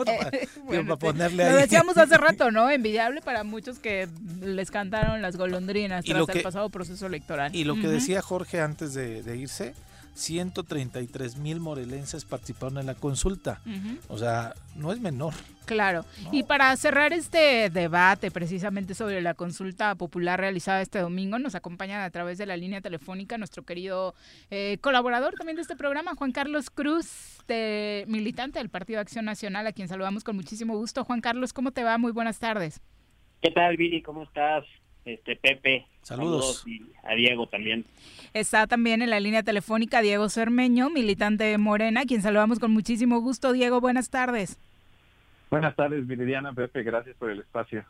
para, 0.68 0.96
ponerle 0.96 1.42
ahí. 1.42 1.52
Lo 1.54 1.58
decíamos 1.58 1.98
hace 1.98 2.16
rato, 2.16 2.52
¿no? 2.52 2.70
Envidiable 2.70 3.20
para 3.20 3.42
muchos 3.42 3.80
que 3.80 4.08
les 4.40 4.70
cantaron 4.70 5.22
las 5.22 5.36
golondrinas 5.36 6.04
tras 6.04 6.28
el 6.28 6.42
pasado 6.42 6.70
proceso 6.70 7.06
electoral. 7.06 7.52
Y 7.52 7.64
lo 7.64 7.74
que 7.74 7.88
decía 7.88 8.22
Jorge 8.22 8.60
antes 8.60 8.94
de, 8.94 9.24
de 9.24 9.36
irse, 9.36 9.74
133 10.14 11.36
mil 11.36 11.60
morelenses 11.60 12.24
participaron 12.24 12.78
en 12.78 12.86
la 12.86 12.94
consulta. 12.94 13.60
O 14.08 14.18
sea, 14.18 14.54
no 14.76 14.92
es 14.92 15.00
menor. 15.00 15.34
Claro. 15.66 16.04
Y 16.32 16.42
para 16.42 16.74
cerrar 16.76 17.12
este 17.12 17.70
debate 17.70 18.30
precisamente 18.30 18.94
sobre 18.94 19.22
la 19.22 19.34
consulta 19.34 19.94
popular 19.94 20.40
realizada 20.40 20.82
este 20.82 20.98
domingo, 20.98 21.38
nos 21.38 21.54
acompaña 21.54 22.04
a 22.04 22.10
través 22.10 22.38
de 22.38 22.46
la 22.46 22.56
línea 22.56 22.80
telefónica 22.80 23.38
nuestro 23.38 23.62
querido 23.62 24.14
eh, 24.50 24.78
colaborador 24.80 25.34
también 25.34 25.56
de 25.56 25.62
este 25.62 25.76
programa, 25.76 26.14
Juan 26.16 26.32
Carlos 26.32 26.70
Cruz, 26.70 27.38
de, 27.46 28.04
militante 28.08 28.58
del 28.58 28.68
Partido 28.68 29.00
Acción 29.00 29.24
Nacional, 29.24 29.66
a 29.66 29.72
quien 29.72 29.88
saludamos 29.88 30.24
con 30.24 30.34
muchísimo 30.36 30.76
gusto. 30.76 31.04
Juan 31.04 31.20
Carlos, 31.20 31.52
¿cómo 31.52 31.70
te 31.70 31.84
va? 31.84 31.98
Muy 31.98 32.12
buenas 32.12 32.38
tardes. 32.38 32.80
¿Qué 33.40 33.50
tal, 33.50 33.76
Viri? 33.76 34.02
¿Cómo 34.02 34.24
estás? 34.24 34.64
Este 35.04 35.36
Pepe. 35.36 35.86
Saludos. 36.02 36.64
y 36.66 36.82
a 37.04 37.14
Diego 37.14 37.46
también. 37.46 37.86
Está 38.32 38.66
también 38.66 39.02
en 39.02 39.10
la 39.10 39.18
línea 39.18 39.42
telefónica 39.42 40.00
Diego 40.00 40.28
Cermeño, 40.28 40.88
militante 40.88 41.44
de 41.44 41.58
Morena, 41.58 42.04
quien 42.04 42.22
saludamos 42.22 42.60
con 42.60 42.70
muchísimo 42.70 43.20
gusto. 43.20 43.52
Diego, 43.52 43.80
buenas 43.80 44.08
tardes. 44.08 44.56
Buenas 45.50 45.74
tardes, 45.74 46.06
Viridiana, 46.06 46.52
Pepe, 46.52 46.84
gracias 46.84 47.16
por 47.16 47.30
el 47.30 47.40
espacio. 47.40 47.84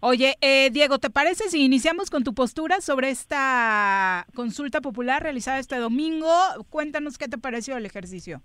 Oye, 0.00 0.36
eh, 0.40 0.70
Diego, 0.72 0.98
¿te 0.98 1.10
parece 1.10 1.48
si 1.48 1.64
iniciamos 1.64 2.10
con 2.10 2.24
tu 2.24 2.34
postura 2.34 2.80
sobre 2.80 3.10
esta 3.10 4.26
consulta 4.34 4.80
popular 4.80 5.22
realizada 5.22 5.60
este 5.60 5.76
domingo? 5.76 6.28
Cuéntanos 6.70 7.16
qué 7.16 7.28
te 7.28 7.38
pareció 7.38 7.76
el 7.76 7.86
ejercicio. 7.86 8.42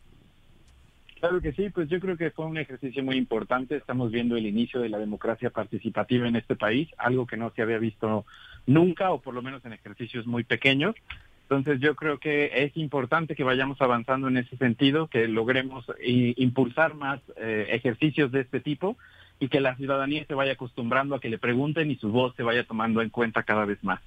Claro 1.23 1.39
que 1.39 1.53
sí, 1.53 1.69
pues 1.69 1.87
yo 1.87 2.01
creo 2.01 2.17
que 2.17 2.31
fue 2.31 2.47
un 2.47 2.57
ejercicio 2.57 3.01
muy 3.01 3.15
importante. 3.15 3.77
Estamos 3.77 4.11
viendo 4.11 4.35
el 4.35 4.45
inicio 4.45 4.81
de 4.81 4.89
la 4.89 4.97
democracia 4.97 5.51
participativa 5.51 6.27
en 6.27 6.35
este 6.35 6.57
país, 6.57 6.89
algo 6.97 7.25
que 7.25 7.37
no 7.37 7.49
se 7.55 7.61
había 7.61 7.77
visto 7.77 8.25
nunca 8.67 9.09
o 9.09 9.21
por 9.21 9.33
lo 9.33 9.41
menos 9.41 9.63
en 9.63 9.71
ejercicios 9.71 10.27
muy 10.27 10.43
pequeños. 10.43 10.95
Entonces 11.43 11.79
yo 11.79 11.95
creo 11.95 12.17
que 12.17 12.65
es 12.65 12.75
importante 12.75 13.35
que 13.35 13.45
vayamos 13.45 13.81
avanzando 13.81 14.27
en 14.27 14.35
ese 14.35 14.57
sentido, 14.57 15.07
que 15.07 15.29
logremos 15.29 15.85
impulsar 16.03 16.93
más 16.93 17.21
eh, 17.37 17.67
ejercicios 17.69 18.29
de 18.33 18.41
este 18.41 18.59
tipo 18.59 18.97
y 19.39 19.47
que 19.47 19.61
la 19.61 19.77
ciudadanía 19.77 20.25
se 20.25 20.33
vaya 20.33 20.51
acostumbrando 20.51 21.15
a 21.15 21.21
que 21.21 21.29
le 21.29 21.37
pregunten 21.37 21.89
y 21.89 21.95
su 21.95 22.09
voz 22.09 22.35
se 22.35 22.43
vaya 22.43 22.65
tomando 22.65 23.01
en 23.01 23.09
cuenta 23.09 23.43
cada 23.43 23.63
vez 23.63 23.81
más. 23.81 24.01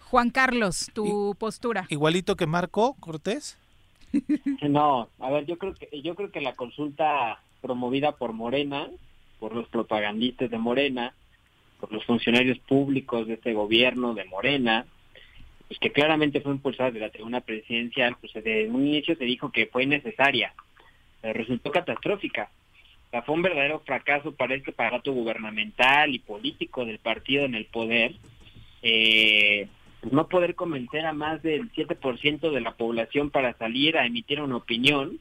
Juan 0.00 0.30
Carlos, 0.30 0.90
tu 0.92 1.36
postura. 1.38 1.86
Igualito 1.88 2.34
que 2.34 2.48
Marco 2.48 2.96
Cortés. 2.98 3.61
No, 4.68 5.08
a 5.18 5.30
ver, 5.30 5.46
yo 5.46 5.58
creo 5.58 5.74
que 5.74 6.00
yo 6.02 6.14
creo 6.14 6.30
que 6.30 6.40
la 6.40 6.54
consulta 6.54 7.40
promovida 7.60 8.12
por 8.12 8.32
Morena, 8.32 8.88
por 9.38 9.54
los 9.54 9.68
propagandistas 9.68 10.50
de 10.50 10.58
Morena, 10.58 11.14
por 11.80 11.92
los 11.92 12.04
funcionarios 12.04 12.58
públicos 12.60 13.26
de 13.26 13.34
este 13.34 13.54
gobierno 13.54 14.14
de 14.14 14.24
Morena, 14.24 14.86
pues 15.68 15.78
que 15.80 15.92
claramente 15.92 16.40
fue 16.40 16.52
impulsada 16.52 16.90
de 16.90 17.00
la 17.00 17.10
tribuna 17.10 17.40
presidencial, 17.40 18.16
pues 18.20 18.32
desde 18.34 18.68
un 18.68 18.86
inicio 18.86 19.16
se 19.16 19.24
dijo 19.24 19.50
que 19.50 19.66
fue 19.66 19.86
necesaria, 19.86 20.54
pero 21.20 21.34
resultó 21.34 21.70
catastrófica. 21.70 22.50
O 23.06 23.10
sea, 23.10 23.22
fue 23.22 23.34
un 23.34 23.42
verdadero 23.42 23.80
fracaso 23.80 24.32
para 24.32 24.54
este 24.54 24.70
aparato 24.70 25.12
gubernamental 25.12 26.14
y 26.14 26.18
político 26.18 26.84
del 26.84 26.98
partido 26.98 27.44
en 27.44 27.54
el 27.54 27.66
poder. 27.66 28.14
Eh, 28.82 29.68
no 30.10 30.28
poder 30.28 30.54
convencer 30.54 31.06
a 31.06 31.12
más 31.12 31.42
del 31.42 31.70
7% 31.72 32.50
de 32.50 32.60
la 32.60 32.74
población 32.74 33.30
para 33.30 33.56
salir 33.56 33.96
a 33.96 34.06
emitir 34.06 34.40
una 34.40 34.56
opinión, 34.56 35.20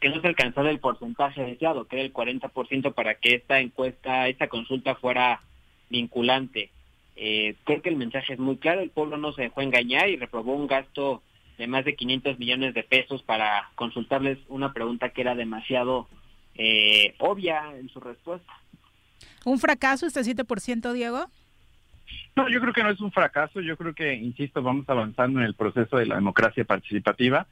que 0.00 0.08
no 0.08 0.20
se 0.20 0.28
alcanzó 0.28 0.62
el 0.62 0.78
porcentaje 0.78 1.42
deseado, 1.42 1.86
que 1.86 1.96
era 1.96 2.04
el 2.04 2.12
40% 2.12 2.94
para 2.94 3.16
que 3.16 3.34
esta 3.34 3.60
encuesta, 3.60 4.28
esta 4.28 4.48
consulta 4.48 4.94
fuera 4.94 5.42
vinculante. 5.90 6.70
Eh, 7.16 7.56
creo 7.64 7.82
que 7.82 7.88
el 7.88 7.96
mensaje 7.96 8.34
es 8.34 8.38
muy 8.38 8.56
claro, 8.56 8.80
el 8.80 8.90
pueblo 8.90 9.16
no 9.16 9.32
se 9.32 9.42
dejó 9.42 9.60
engañar 9.60 10.08
y 10.08 10.16
reprobó 10.16 10.54
un 10.54 10.68
gasto 10.68 11.22
de 11.58 11.66
más 11.66 11.84
de 11.84 11.96
500 11.96 12.38
millones 12.38 12.74
de 12.74 12.84
pesos 12.84 13.22
para 13.22 13.70
consultarles 13.74 14.38
una 14.48 14.72
pregunta 14.72 15.10
que 15.10 15.22
era 15.22 15.34
demasiado 15.34 16.06
eh, 16.54 17.14
obvia 17.18 17.76
en 17.76 17.88
su 17.88 17.98
respuesta. 17.98 18.52
¿Un 19.44 19.58
fracaso 19.58 20.06
este 20.06 20.20
7%, 20.20 20.92
Diego? 20.92 21.26
No, 22.38 22.48
yo 22.48 22.60
creo 22.60 22.72
que 22.72 22.84
no 22.84 22.90
es 22.90 23.00
un 23.00 23.10
fracaso, 23.10 23.60
yo 23.60 23.76
creo 23.76 23.94
que, 23.94 24.14
insisto, 24.14 24.62
vamos 24.62 24.88
avanzando 24.88 25.40
en 25.40 25.46
el 25.46 25.54
proceso 25.54 25.96
de 25.96 26.06
la 26.06 26.14
democracia 26.14 26.64
participativa 26.64 27.48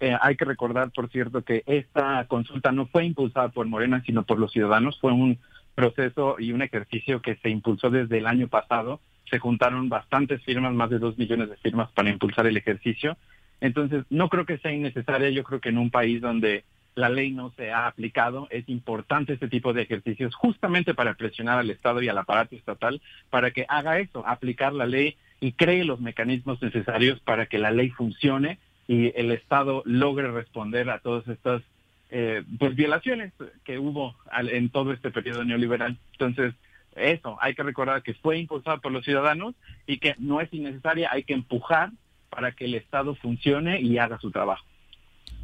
eh, 0.00 0.16
hay 0.20 0.36
que 0.36 0.44
recordar, 0.44 0.90
por 0.90 1.08
cierto, 1.10 1.42
que 1.42 1.62
esta 1.66 2.24
consulta 2.26 2.72
no 2.72 2.86
fue 2.86 3.04
impulsada 3.04 3.48
por 3.48 3.66
Morena, 3.66 4.02
sino 4.04 4.24
por 4.24 4.38
los 4.38 4.52
ciudadanos. 4.52 4.98
Fue 5.00 5.12
un 5.12 5.38
proceso 5.74 6.36
y 6.38 6.52
un 6.52 6.62
ejercicio 6.62 7.22
que 7.22 7.36
se 7.36 7.50
impulsó 7.50 7.90
desde 7.90 8.18
el 8.18 8.26
año 8.26 8.48
pasado. 8.48 9.00
Se 9.30 9.38
juntaron 9.38 9.88
bastantes 9.88 10.42
firmas, 10.44 10.74
más 10.74 10.90
de 10.90 10.98
dos 10.98 11.16
millones 11.18 11.48
de 11.48 11.56
firmas 11.56 11.90
para 11.92 12.10
impulsar 12.10 12.46
el 12.46 12.56
ejercicio. 12.56 13.16
Entonces, 13.60 14.04
no 14.10 14.28
creo 14.28 14.44
que 14.44 14.58
sea 14.58 14.72
innecesaria. 14.72 15.30
Yo 15.30 15.44
creo 15.44 15.60
que 15.60 15.70
en 15.70 15.78
un 15.78 15.90
país 15.90 16.20
donde 16.20 16.64
la 16.96 17.10
ley 17.10 17.30
no 17.30 17.52
se 17.56 17.70
ha 17.70 17.86
aplicado, 17.86 18.48
es 18.50 18.68
importante 18.68 19.34
este 19.34 19.48
tipo 19.48 19.72
de 19.74 19.82
ejercicios 19.82 20.34
justamente 20.34 20.94
para 20.94 21.14
presionar 21.14 21.58
al 21.58 21.70
Estado 21.70 22.02
y 22.02 22.08
al 22.08 22.18
aparato 22.18 22.56
estatal 22.56 23.02
para 23.30 23.50
que 23.50 23.66
haga 23.68 24.00
eso, 24.00 24.26
aplicar 24.26 24.72
la 24.72 24.86
ley 24.86 25.16
y 25.38 25.52
cree 25.52 25.84
los 25.84 26.00
mecanismos 26.00 26.60
necesarios 26.62 27.20
para 27.20 27.46
que 27.46 27.58
la 27.58 27.70
ley 27.70 27.90
funcione 27.90 28.58
y 28.88 29.12
el 29.14 29.30
Estado 29.30 29.82
logre 29.84 30.30
responder 30.32 30.88
a 30.88 31.00
todas 31.00 31.28
estas 31.28 31.62
eh, 32.08 32.42
pues 32.58 32.74
violaciones 32.74 33.34
que 33.62 33.78
hubo 33.78 34.16
en 34.32 34.70
todo 34.70 34.92
este 34.92 35.10
periodo 35.10 35.44
neoliberal. 35.44 35.98
Entonces, 36.12 36.54
eso, 36.94 37.36
hay 37.42 37.54
que 37.54 37.62
recordar 37.62 38.02
que 38.02 38.14
fue 38.14 38.38
impulsado 38.38 38.80
por 38.80 38.90
los 38.90 39.04
ciudadanos 39.04 39.54
y 39.86 39.98
que 39.98 40.14
no 40.18 40.40
es 40.40 40.50
innecesaria, 40.50 41.10
hay 41.12 41.24
que 41.24 41.34
empujar 41.34 41.90
para 42.30 42.52
que 42.52 42.64
el 42.64 42.74
Estado 42.74 43.14
funcione 43.16 43.82
y 43.82 43.98
haga 43.98 44.18
su 44.18 44.30
trabajo. 44.30 44.64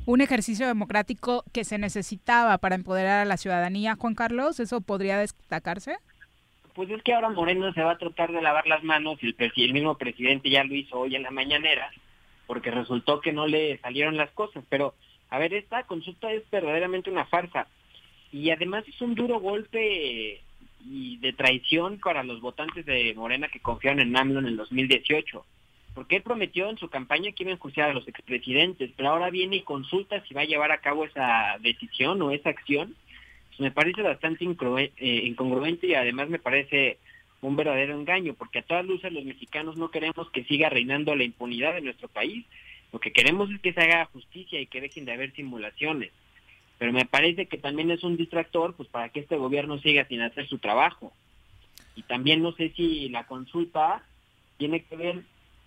Un 0.04 0.20
ejercicio 0.20 0.66
democrático 0.66 1.44
que 1.52 1.64
se 1.64 1.78
necesitaba 1.78 2.58
para 2.58 2.74
empoderar 2.74 3.20
a 3.20 3.24
la 3.24 3.36
ciudadanía, 3.36 3.96
Juan 3.96 4.14
Carlos, 4.14 4.58
¿eso 4.58 4.80
podría 4.80 5.18
destacarse? 5.18 5.96
pues 6.74 6.90
es 6.90 7.02
que 7.02 7.12
ahora 7.12 7.30
Moreno 7.30 7.72
se 7.72 7.82
va 7.82 7.92
a 7.92 7.98
tratar 7.98 8.32
de 8.32 8.40
lavar 8.40 8.66
las 8.66 8.82
manos 8.82 9.18
y 9.22 9.26
el, 9.28 9.52
el 9.56 9.72
mismo 9.72 9.96
presidente 9.96 10.50
ya 10.50 10.64
lo 10.64 10.74
hizo 10.74 11.00
hoy 11.00 11.16
en 11.16 11.22
la 11.22 11.30
mañanera, 11.30 11.90
porque 12.46 12.70
resultó 12.70 13.20
que 13.20 13.32
no 13.32 13.46
le 13.46 13.78
salieron 13.78 14.16
las 14.16 14.30
cosas. 14.30 14.64
Pero, 14.68 14.94
a 15.30 15.38
ver, 15.38 15.52
esta 15.54 15.84
consulta 15.84 16.32
es 16.32 16.48
verdaderamente 16.50 17.10
una 17.10 17.26
farsa. 17.26 17.66
Y 18.30 18.50
además 18.50 18.84
es 18.88 19.00
un 19.02 19.14
duro 19.14 19.40
golpe 19.40 20.40
y 20.84 21.18
de 21.18 21.32
traición 21.34 21.98
para 21.98 22.24
los 22.24 22.40
votantes 22.40 22.86
de 22.86 23.14
Morena 23.14 23.48
que 23.48 23.60
confiaron 23.60 24.00
en 24.00 24.16
AMLO 24.16 24.40
en 24.40 24.46
el 24.46 24.56
2018. 24.56 25.44
Porque 25.94 26.16
él 26.16 26.22
prometió 26.22 26.70
en 26.70 26.78
su 26.78 26.88
campaña 26.88 27.32
que 27.32 27.42
iba 27.42 27.50
a 27.50 27.54
enjuiciar 27.54 27.90
a 27.90 27.92
los 27.92 28.08
expresidentes, 28.08 28.90
pero 28.96 29.10
ahora 29.10 29.30
viene 29.30 29.56
y 29.56 29.62
consulta 29.62 30.22
si 30.26 30.34
va 30.34 30.42
a 30.42 30.46
llevar 30.46 30.72
a 30.72 30.80
cabo 30.80 31.04
esa 31.04 31.58
decisión 31.60 32.20
o 32.22 32.30
esa 32.30 32.50
acción. 32.50 32.94
Pues 33.48 33.60
me 33.60 33.70
parece 33.70 34.00
bastante 34.02 34.44
eh, 34.44 35.22
incongruente 35.24 35.86
y 35.86 35.94
además 35.94 36.28
me 36.28 36.38
parece 36.38 36.98
un 37.42 37.56
verdadero 37.56 37.94
engaño, 37.94 38.34
porque 38.34 38.60
a 38.60 38.62
todas 38.62 38.86
luces 38.86 39.12
los 39.12 39.24
mexicanos 39.24 39.76
no 39.76 39.90
queremos 39.90 40.30
que 40.30 40.44
siga 40.44 40.70
reinando 40.70 41.14
la 41.14 41.24
impunidad 41.24 41.76
en 41.76 41.84
nuestro 41.84 42.08
país. 42.08 42.46
Lo 42.92 43.00
que 43.00 43.12
queremos 43.12 43.50
es 43.50 43.60
que 43.60 43.72
se 43.72 43.80
haga 43.80 44.06
justicia 44.06 44.60
y 44.60 44.66
que 44.66 44.80
dejen 44.80 45.04
de 45.04 45.12
haber 45.12 45.32
simulaciones 45.32 46.10
pero 46.82 46.92
me 46.92 47.04
parece 47.04 47.46
que 47.46 47.58
también 47.58 47.92
es 47.92 48.02
un 48.02 48.16
distractor 48.16 48.74
pues 48.74 48.88
para 48.88 49.08
que 49.10 49.20
este 49.20 49.36
gobierno 49.36 49.78
siga 49.78 50.04
sin 50.08 50.20
hacer 50.20 50.48
su 50.48 50.58
trabajo. 50.58 51.12
Y 51.94 52.02
también 52.02 52.42
no 52.42 52.50
sé 52.54 52.72
si 52.74 53.08
la 53.08 53.24
consulta 53.28 54.02
tiene 54.56 54.82
que 54.82 54.96
ver 54.96 55.22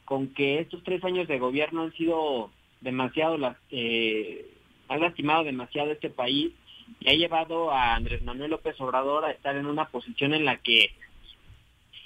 con 0.05 0.33
que 0.33 0.59
estos 0.59 0.83
tres 0.83 1.03
años 1.03 1.27
de 1.27 1.39
gobierno 1.39 1.83
han 1.83 1.93
sido 1.93 2.51
demasiado, 2.81 3.37
eh, 3.71 4.49
han 4.87 4.99
lastimado 5.01 5.43
demasiado 5.43 5.91
este 5.91 6.09
país 6.09 6.53
y 6.99 7.09
ha 7.09 7.13
llevado 7.13 7.71
a 7.71 7.95
Andrés 7.95 8.21
Manuel 8.23 8.51
López 8.51 8.79
Obrador 8.79 9.25
a 9.25 9.31
estar 9.31 9.55
en 9.55 9.65
una 9.65 9.89
posición 9.89 10.33
en 10.33 10.45
la 10.45 10.57
que 10.57 10.91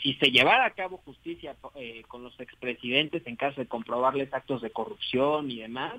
si 0.02 0.14
se 0.14 0.32
llevara 0.32 0.66
a 0.66 0.72
cabo 0.72 0.98
justicia 0.98 1.56
eh, 1.76 2.04
con 2.08 2.24
los 2.24 2.40
expresidentes 2.40 3.26
en 3.28 3.36
caso 3.36 3.60
de 3.60 3.68
comprobarles 3.68 4.34
actos 4.34 4.62
de 4.62 4.72
corrupción 4.72 5.52
y 5.52 5.60
demás, 5.60 5.96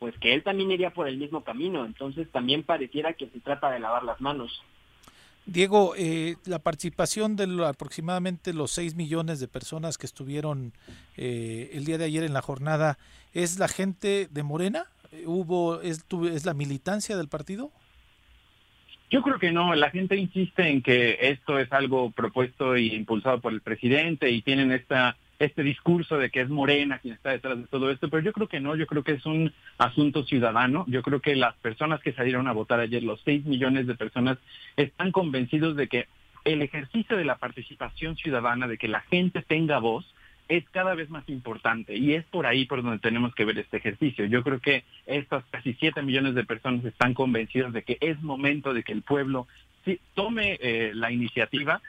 pues 0.00 0.18
que 0.18 0.34
él 0.34 0.42
también 0.42 0.72
iría 0.72 0.90
por 0.90 1.06
el 1.06 1.16
mismo 1.16 1.44
camino. 1.44 1.84
Entonces 1.84 2.30
también 2.32 2.64
pareciera 2.64 3.12
que 3.12 3.28
se 3.28 3.40
trata 3.40 3.70
de 3.70 3.78
lavar 3.78 4.02
las 4.02 4.20
manos. 4.20 4.62
Diego, 5.46 5.94
eh, 5.96 6.36
la 6.46 6.58
participación 6.58 7.36
de 7.36 7.66
aproximadamente 7.66 8.54
los 8.54 8.70
6 8.72 8.94
millones 8.94 9.40
de 9.40 9.48
personas 9.48 9.98
que 9.98 10.06
estuvieron 10.06 10.72
eh, 11.16 11.70
el 11.74 11.84
día 11.84 11.98
de 11.98 12.06
ayer 12.06 12.24
en 12.24 12.32
la 12.32 12.40
jornada, 12.40 12.98
¿es 13.34 13.58
la 13.58 13.68
gente 13.68 14.26
de 14.30 14.42
Morena? 14.42 14.86
¿Hubo, 15.26 15.80
es, 15.82 16.06
¿Es 16.32 16.46
la 16.46 16.54
militancia 16.54 17.16
del 17.16 17.28
partido? 17.28 17.70
Yo 19.10 19.22
creo 19.22 19.38
que 19.38 19.52
no, 19.52 19.74
la 19.74 19.90
gente 19.90 20.16
insiste 20.16 20.68
en 20.68 20.82
que 20.82 21.18
esto 21.20 21.58
es 21.58 21.70
algo 21.72 22.10
propuesto 22.10 22.76
y 22.76 22.94
impulsado 22.94 23.40
por 23.40 23.52
el 23.52 23.60
presidente 23.60 24.30
y 24.30 24.42
tienen 24.42 24.72
esta 24.72 25.16
este 25.44 25.62
discurso 25.62 26.18
de 26.18 26.30
que 26.30 26.40
es 26.40 26.48
Morena 26.48 26.98
quien 26.98 27.14
está 27.14 27.30
detrás 27.30 27.58
de 27.58 27.66
todo 27.66 27.90
esto, 27.90 28.08
pero 28.08 28.22
yo 28.22 28.32
creo 28.32 28.48
que 28.48 28.60
no, 28.60 28.76
yo 28.76 28.86
creo 28.86 29.02
que 29.02 29.12
es 29.12 29.26
un 29.26 29.52
asunto 29.78 30.24
ciudadano, 30.24 30.84
yo 30.88 31.02
creo 31.02 31.20
que 31.20 31.36
las 31.36 31.54
personas 31.56 32.00
que 32.00 32.12
salieron 32.12 32.48
a 32.48 32.52
votar 32.52 32.80
ayer, 32.80 33.02
los 33.02 33.20
seis 33.24 33.44
millones 33.44 33.86
de 33.86 33.94
personas, 33.94 34.38
están 34.76 35.12
convencidos 35.12 35.76
de 35.76 35.88
que 35.88 36.06
el 36.44 36.62
ejercicio 36.62 37.16
de 37.16 37.24
la 37.24 37.36
participación 37.36 38.16
ciudadana, 38.16 38.68
de 38.68 38.78
que 38.78 38.88
la 38.88 39.00
gente 39.00 39.42
tenga 39.42 39.78
voz, 39.78 40.04
es 40.48 40.68
cada 40.70 40.94
vez 40.94 41.08
más 41.08 41.26
importante 41.28 41.96
y 41.96 42.14
es 42.14 42.24
por 42.26 42.46
ahí 42.46 42.66
por 42.66 42.82
donde 42.82 42.98
tenemos 42.98 43.34
que 43.34 43.44
ver 43.44 43.58
este 43.58 43.78
ejercicio. 43.78 44.26
Yo 44.26 44.42
creo 44.42 44.60
que 44.60 44.84
estas 45.06 45.44
casi 45.50 45.72
siete 45.74 46.02
millones 46.02 46.34
de 46.34 46.44
personas 46.44 46.84
están 46.84 47.14
convencidas 47.14 47.72
de 47.72 47.82
que 47.82 47.96
es 48.00 48.20
momento 48.22 48.74
de 48.74 48.82
que 48.82 48.92
el 48.92 49.02
pueblo 49.02 49.46
tome 50.14 50.58
eh, 50.60 50.92
la 50.94 51.10
iniciativa 51.10 51.80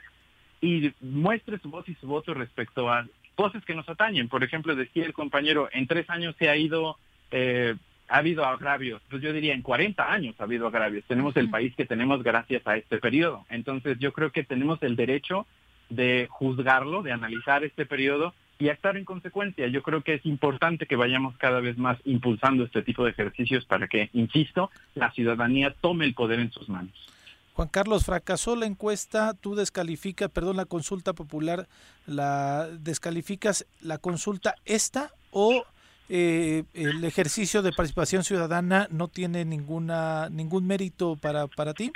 y 0.60 0.92
muestre 1.00 1.58
su 1.58 1.70
voz 1.70 1.88
y 1.88 1.94
su 1.96 2.06
voto 2.06 2.34
respecto 2.34 2.90
a 2.90 3.06
cosas 3.36 3.64
que 3.64 3.74
nos 3.74 3.88
atañen. 3.88 4.28
Por 4.28 4.42
ejemplo, 4.42 4.74
decía 4.74 5.04
el 5.04 5.12
compañero, 5.12 5.68
en 5.72 5.86
tres 5.86 6.10
años 6.10 6.34
se 6.38 6.48
ha 6.48 6.56
ido, 6.56 6.98
eh, 7.30 7.76
ha 8.08 8.16
habido 8.16 8.44
agravios. 8.44 9.00
Pues 9.08 9.22
yo 9.22 9.32
diría, 9.32 9.54
en 9.54 9.62
40 9.62 10.12
años 10.12 10.34
ha 10.40 10.44
habido 10.44 10.66
agravios. 10.66 11.04
Tenemos 11.06 11.36
el 11.36 11.50
país 11.50 11.74
que 11.76 11.86
tenemos 11.86 12.24
gracias 12.24 12.66
a 12.66 12.76
este 12.76 12.98
periodo. 12.98 13.46
Entonces 13.48 13.98
yo 14.00 14.12
creo 14.12 14.32
que 14.32 14.42
tenemos 14.42 14.82
el 14.82 14.96
derecho 14.96 15.46
de 15.88 16.26
juzgarlo, 16.28 17.02
de 17.02 17.12
analizar 17.12 17.62
este 17.62 17.86
periodo 17.86 18.34
y 18.58 18.70
actuar 18.70 18.96
en 18.96 19.04
consecuencia. 19.04 19.68
Yo 19.68 19.82
creo 19.82 20.00
que 20.00 20.14
es 20.14 20.26
importante 20.26 20.86
que 20.86 20.96
vayamos 20.96 21.36
cada 21.36 21.60
vez 21.60 21.76
más 21.76 21.98
impulsando 22.04 22.64
este 22.64 22.82
tipo 22.82 23.04
de 23.04 23.10
ejercicios 23.10 23.64
para 23.66 23.86
que, 23.86 24.08
insisto, 24.14 24.70
la 24.94 25.12
ciudadanía 25.12 25.74
tome 25.80 26.06
el 26.06 26.14
poder 26.14 26.40
en 26.40 26.50
sus 26.50 26.68
manos. 26.68 27.15
Juan 27.56 27.68
Carlos, 27.68 28.04
fracasó 28.04 28.54
la 28.54 28.66
encuesta, 28.66 29.32
tú 29.32 29.54
descalificas, 29.54 30.28
perdón, 30.30 30.58
la 30.58 30.66
consulta 30.66 31.14
popular, 31.14 31.68
la 32.04 32.68
descalificas 32.68 33.66
la 33.80 33.96
consulta 33.96 34.56
esta 34.66 35.10
o 35.30 35.64
eh, 36.10 36.64
el 36.74 37.02
ejercicio 37.02 37.62
de 37.62 37.72
participación 37.72 38.24
ciudadana 38.24 38.88
no 38.90 39.08
tiene 39.08 39.46
ninguna 39.46 40.28
ningún 40.28 40.66
mérito 40.66 41.16
para, 41.16 41.46
para 41.46 41.72
ti? 41.72 41.92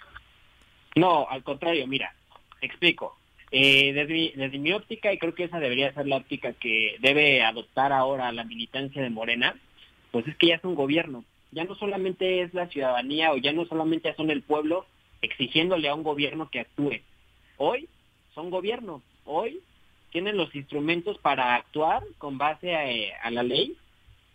No, 0.97 1.29
al 1.29 1.43
contrario, 1.43 1.87
mira, 1.87 2.15
explico. 2.63 3.19
Eh, 3.51 3.93
desde, 3.93 4.15
mi, 4.15 4.31
desde 4.31 4.59
mi 4.59 4.73
óptica, 4.73 5.13
y 5.13 5.19
creo 5.19 5.35
que 5.35 5.45
esa 5.45 5.61
debería 5.61 5.93
ser 5.93 6.07
la 6.07 6.17
óptica 6.17 6.55
que 6.55 6.97
debe 7.01 7.45
adoptar 7.45 7.93
ahora 7.93 8.33
la 8.33 8.45
militancia 8.45 9.03
de 9.03 9.11
Morena, 9.11 9.57
pues 10.11 10.27
es 10.27 10.35
que 10.39 10.47
ya 10.47 10.55
es 10.55 10.65
un 10.65 10.75
gobierno. 10.75 11.23
Ya 11.53 11.65
no 11.65 11.75
solamente 11.75 12.41
es 12.41 12.55
la 12.55 12.67
ciudadanía 12.69 13.33
o 13.33 13.37
ya 13.37 13.53
no 13.53 13.67
solamente 13.67 14.15
son 14.15 14.31
el 14.31 14.41
pueblo, 14.41 14.87
exigiéndole 15.23 15.89
a 15.89 15.95
un 15.95 16.03
gobierno 16.03 16.51
que 16.51 16.61
actúe. 16.61 17.01
Hoy 17.57 17.89
son 18.35 18.51
gobierno, 18.51 19.03
hoy 19.25 19.61
tienen 20.11 20.37
los 20.37 20.55
instrumentos 20.55 21.19
para 21.19 21.55
actuar 21.55 22.03
con 22.19 22.39
base 22.39 22.75
a, 22.75 23.31
la 23.31 23.43
ley 23.43 23.77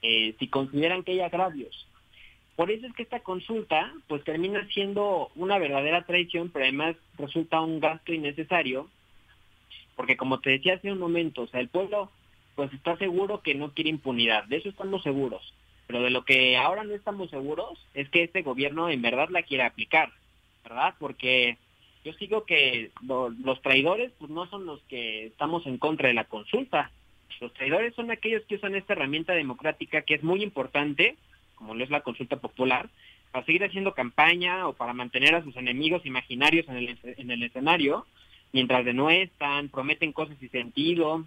eh, 0.01 0.35
si 0.39 0.47
consideran 0.47 1.03
que 1.03 1.13
hay 1.13 1.21
agravios. 1.21 1.87
Por 2.55 2.71
eso 2.71 2.87
es 2.87 2.93
que 2.93 3.03
esta 3.03 3.19
consulta 3.19 3.93
pues 4.07 4.23
termina 4.23 4.65
siendo 4.69 5.29
una 5.35 5.57
verdadera 5.57 6.05
traición, 6.05 6.49
pero 6.49 6.63
además 6.63 6.95
resulta 7.17 7.59
un 7.59 7.79
gasto 7.79 8.13
innecesario, 8.13 8.89
porque 9.95 10.15
como 10.15 10.39
te 10.39 10.51
decía 10.51 10.75
hace 10.75 10.91
un 10.91 10.99
momento, 10.99 11.43
o 11.43 11.47
sea, 11.47 11.59
el 11.59 11.67
pueblo 11.67 12.09
pues 12.55 12.71
está 12.71 12.95
seguro 12.97 13.41
que 13.41 13.55
no 13.55 13.73
quiere 13.73 13.89
impunidad, 13.89 14.45
de 14.45 14.57
eso 14.57 14.69
estamos 14.69 15.03
seguros, 15.03 15.53
pero 15.87 16.01
de 16.01 16.09
lo 16.09 16.23
que 16.23 16.55
ahora 16.55 16.85
no 16.85 16.93
estamos 16.93 17.29
seguros 17.29 17.77
es 17.93 18.09
que 18.09 18.23
este 18.23 18.41
gobierno 18.41 18.89
en 18.89 19.01
verdad 19.01 19.27
la 19.29 19.43
quiere 19.43 19.63
aplicar. 19.63 20.13
¿Verdad? 20.65 20.95
Porque 20.99 21.57
yo 22.03 22.13
sigo 22.13 22.45
que 22.45 22.91
los 23.01 23.61
traidores 23.61 24.11
pues 24.19 24.29
no 24.31 24.47
son 24.47 24.65
los 24.65 24.81
que 24.83 25.27
estamos 25.27 25.65
en 25.67 25.77
contra 25.77 26.07
de 26.07 26.13
la 26.13 26.25
consulta. 26.25 26.91
Los 27.39 27.53
traidores 27.53 27.93
son 27.95 28.11
aquellos 28.11 28.43
que 28.45 28.55
usan 28.55 28.75
esta 28.75 28.93
herramienta 28.93 29.33
democrática 29.33 30.01
que 30.01 30.15
es 30.15 30.23
muy 30.23 30.41
importante, 30.41 31.17
como 31.55 31.75
lo 31.75 31.83
es 31.83 31.89
la 31.89 32.01
consulta 32.01 32.37
popular, 32.37 32.89
para 33.31 33.45
seguir 33.45 33.63
haciendo 33.63 33.93
campaña 33.93 34.67
o 34.67 34.73
para 34.73 34.93
mantener 34.93 35.35
a 35.35 35.43
sus 35.43 35.55
enemigos 35.57 36.05
imaginarios 36.05 36.67
en 36.67 36.77
el, 36.77 36.97
en 37.03 37.31
el 37.31 37.43
escenario, 37.43 38.05
mientras 38.53 38.85
de 38.85 38.93
no 38.93 39.09
están, 39.09 39.69
prometen 39.69 40.13
cosas 40.13 40.37
sin 40.39 40.49
sentido, 40.49 41.25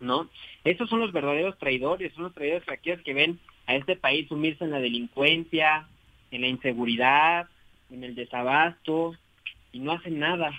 ¿no? 0.00 0.28
Esos 0.64 0.88
son 0.88 1.00
los 1.00 1.12
verdaderos 1.12 1.58
traidores, 1.58 2.12
son 2.14 2.24
los 2.24 2.34
traidores 2.34 2.68
aquellos 2.68 3.02
que 3.02 3.14
ven 3.14 3.38
a 3.66 3.76
este 3.76 3.96
país 3.96 4.28
sumirse 4.28 4.64
en 4.64 4.72
la 4.72 4.80
delincuencia, 4.80 5.86
en 6.30 6.40
la 6.40 6.48
inseguridad, 6.48 7.48
en 7.90 8.04
el 8.04 8.14
desabasto 8.14 9.14
y 9.72 9.80
no 9.80 9.92
hacen 9.92 10.18
nada. 10.18 10.52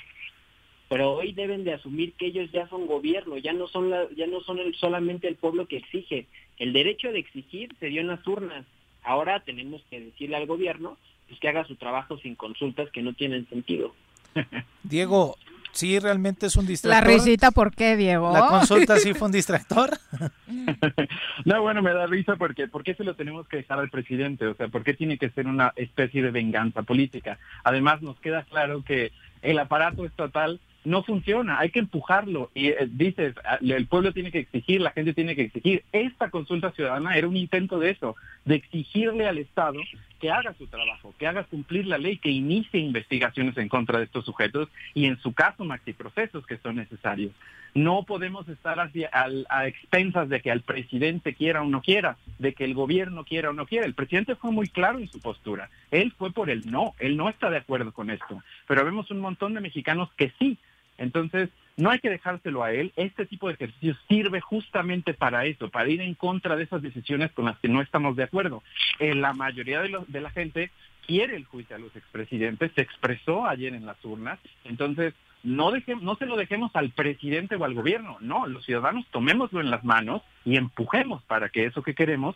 Pero 0.90 1.14
hoy 1.14 1.32
deben 1.32 1.64
de 1.64 1.74
asumir 1.74 2.14
que 2.14 2.28
ellos 2.28 2.52
ya 2.52 2.68
son 2.68 2.86
gobierno, 2.86 3.38
ya 3.38 3.54
no 3.54 3.68
son 3.68 3.90
la, 3.90 4.08
ya 4.16 4.28
no 4.28 4.42
son 4.42 4.60
el, 4.60 4.76
solamente 4.76 5.28
el 5.28 5.36
pueblo 5.36 5.66
que 5.68 5.78
exige. 5.78 6.28
El 6.58 6.74
derecho 6.74 7.12
de 7.12 7.20
exigir 7.20 7.74
se 7.80 7.88
dio 7.88 8.02
en 8.02 8.08
las 8.08 8.26
urnas. 8.28 8.66
Ahora 9.04 9.40
tenemos 9.40 9.82
que 9.90 10.00
decirle 10.00 10.36
al 10.36 10.48
gobierno 10.48 10.98
pues, 11.28 11.40
que 11.40 11.48
haga 11.48 11.66
su 11.66 11.76
trabajo 11.76 12.18
sin 12.18 12.36
consultas 12.36 12.90
que 12.92 13.02
no 13.02 13.14
tienen 13.14 13.48
sentido. 13.48 13.96
Diego, 14.84 15.38
sí 15.72 16.00
realmente 16.00 16.48
es 16.48 16.56
un 16.56 16.66
distractor. 16.66 17.08
La 17.08 17.14
risita, 17.14 17.52
¿por 17.52 17.74
qué, 17.74 17.96
Diego? 17.96 18.32
La 18.34 18.48
consulta 18.48 18.98
sí 18.98 19.14
fue 19.16 19.28
un 19.28 19.32
distractor. 19.32 19.98
no, 21.46 21.62
bueno, 21.62 21.82
me 21.82 21.94
da 21.94 22.08
risa 22.08 22.36
porque 22.36 22.68
¿por 22.68 22.84
qué 22.84 22.96
se 22.96 23.04
lo 23.04 23.16
tenemos 23.16 23.48
que 23.48 23.58
dejar 23.58 23.80
al 23.80 23.90
presidente? 23.90 24.48
O 24.48 24.56
sea, 24.56 24.68
¿por 24.68 24.84
qué 24.84 24.94
tiene 24.94 25.18
que 25.18 25.30
ser 25.30 25.48
una 25.48 25.74
especie 25.76 26.22
de 26.22 26.32
venganza 26.32 26.84
política? 26.84 27.40
Además, 27.64 28.02
nos 28.02 28.20
queda 28.20 28.44
claro 28.44 28.84
que 28.84 29.12
el 29.42 29.60
aparato 29.60 30.06
estatal 30.06 30.60
no 30.84 31.04
funciona, 31.04 31.60
hay 31.60 31.70
que 31.70 31.80
empujarlo. 31.80 32.52
Y 32.54 32.70
eh, 32.70 32.88
dices, 32.90 33.36
ah, 33.46 33.60
el 33.62 33.88
pueblo 33.88 34.14
tiene 34.14 34.32
que 34.32 34.40
exigir, 34.40 34.82
la 34.82 34.92
gente 34.92 35.14
tiene 35.14 35.36
que 35.36 35.44
exigir. 35.44 35.84
Esta 35.92 36.30
consulta 36.30 36.72
ciudadana 36.72 37.18
era 37.18 37.28
un 37.28 37.38
intento 37.38 37.80
de 37.80 37.92
eso, 37.92 38.16
de 38.46 38.56
exigirle 38.56 39.28
al 39.28 39.38
Estado 39.38 39.80
que 40.22 40.32
haga 40.32 40.54
su 40.54 40.68
trabajo, 40.68 41.14
que 41.18 41.26
haga 41.26 41.44
cumplir 41.44 41.88
la 41.88 41.98
ley, 41.98 42.18
que 42.18 42.30
inicie 42.30 42.80
investigaciones 42.80 43.58
en 43.58 43.68
contra 43.68 43.98
de 43.98 44.06
estos 44.06 44.24
sujetos 44.24 44.70
y 44.94 45.06
en 45.06 45.18
su 45.20 45.34
caso 45.34 45.66
maxiprocesos 45.66 46.46
que 46.46 46.60
son 46.60 46.76
necesarios. 46.76 47.32
No 47.74 48.04
podemos 48.04 48.48
estar 48.48 48.80
hacia, 48.80 49.10
a 49.14 49.68
expensas 49.68 50.30
de 50.30 50.42
que 50.42 50.52
el 50.52 50.62
presidente 50.62 51.34
quiera 51.34 51.64
o 51.64 51.66
no 51.66 51.82
quiera, 51.82 52.18
de 52.38 52.54
que 52.54 52.66
el 52.66 52.76
gobierno 52.76 53.24
quiera 53.24 53.50
o 53.50 53.54
no 53.54 53.66
quiera. 53.66 53.88
El 53.88 53.96
presidente 53.96 54.36
fue 54.36 54.52
muy 54.52 54.68
claro 54.68 55.00
en 55.00 55.10
su 55.10 55.20
postura. 55.20 55.70
Él 55.90 56.14
fue 56.16 56.32
por 56.32 56.50
el 56.50 56.70
no, 56.70 56.94
él 57.00 57.18
no 57.18 57.28
está 57.28 57.50
de 57.50 57.58
acuerdo 57.58 57.92
con 57.92 58.12
esto. 58.12 58.44
Pero 58.68 58.86
vemos 58.86 59.10
un 59.10 59.22
montón 59.22 59.56
de 59.56 59.62
mexicanos 59.62 60.10
que 60.18 60.32
sí 60.38 60.60
Entonces, 61.02 61.50
no 61.78 61.90
hay 61.90 62.00
que 62.00 62.10
dejárselo 62.10 62.64
a 62.64 62.72
él. 62.72 62.94
Este 62.96 63.26
tipo 63.26 63.48
de 63.48 63.56
ejercicio 63.56 63.96
sirve 64.08 64.40
justamente 64.40 65.14
para 65.14 65.46
eso, 65.46 65.70
para 65.70 65.90
ir 65.90 66.00
en 66.00 66.14
contra 66.14 66.56
de 66.56 66.64
esas 66.64 66.82
decisiones 66.82 67.32
con 67.32 67.46
las 67.46 67.58
que 67.60 67.68
no 67.68 67.82
estamos 67.82 68.16
de 68.16 68.24
acuerdo. 68.24 68.62
Eh, 69.00 69.16
la 69.16 69.34
mayoría 69.34 69.82
de, 69.82 69.98
de 70.08 70.22
la 70.22 70.30
gente 70.30 70.70
quiere 71.08 71.36
el 71.36 71.46
juicio 71.46 71.76
a 71.76 71.80
los 71.80 71.96
expresidentes, 71.96 72.72
se 72.76 72.82
expresó 72.82 73.48
ayer 73.48 73.74
en 73.74 73.86
las 73.86 73.98
urnas, 74.06 74.40
entonces 74.64 75.16
no, 75.44 75.72
dejemos, 75.72 76.04
no 76.04 76.16
se 76.16 76.28
lo 76.28 76.38
dejemos 76.38 76.72
al 76.76 76.92
presidente 76.92 77.56
o 77.56 77.66
al 77.66 77.74
gobierno, 77.74 78.18
no, 78.22 78.46
los 78.46 78.64
ciudadanos 78.64 79.06
tomémoslo 79.12 79.60
en 79.60 79.72
las 79.72 79.84
manos 79.84 80.22
y 80.46 80.58
empujemos 80.58 81.24
para 81.24 81.50
que 81.50 81.66
eso 81.66 81.82
que 81.82 81.96
queremos 81.96 82.36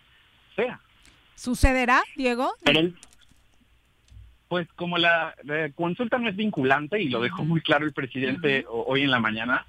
sea. 0.55 0.79
¿Sucederá, 1.35 2.01
Diego? 2.15 2.53
Pues 4.47 4.67
como 4.75 4.97
la, 4.97 5.33
consulta 5.75 6.17
no 6.17 6.29
es 6.29 6.35
vinculante, 6.35 7.01
y 7.01 7.09
lo 7.09 7.21
dejó 7.21 7.43
muy 7.43 7.61
claro 7.61 7.85
el 7.85 7.93
presidente 7.93 8.65
hoy 8.67 9.01
en 9.01 9.11
la 9.11 9.19
mañana, 9.19 9.65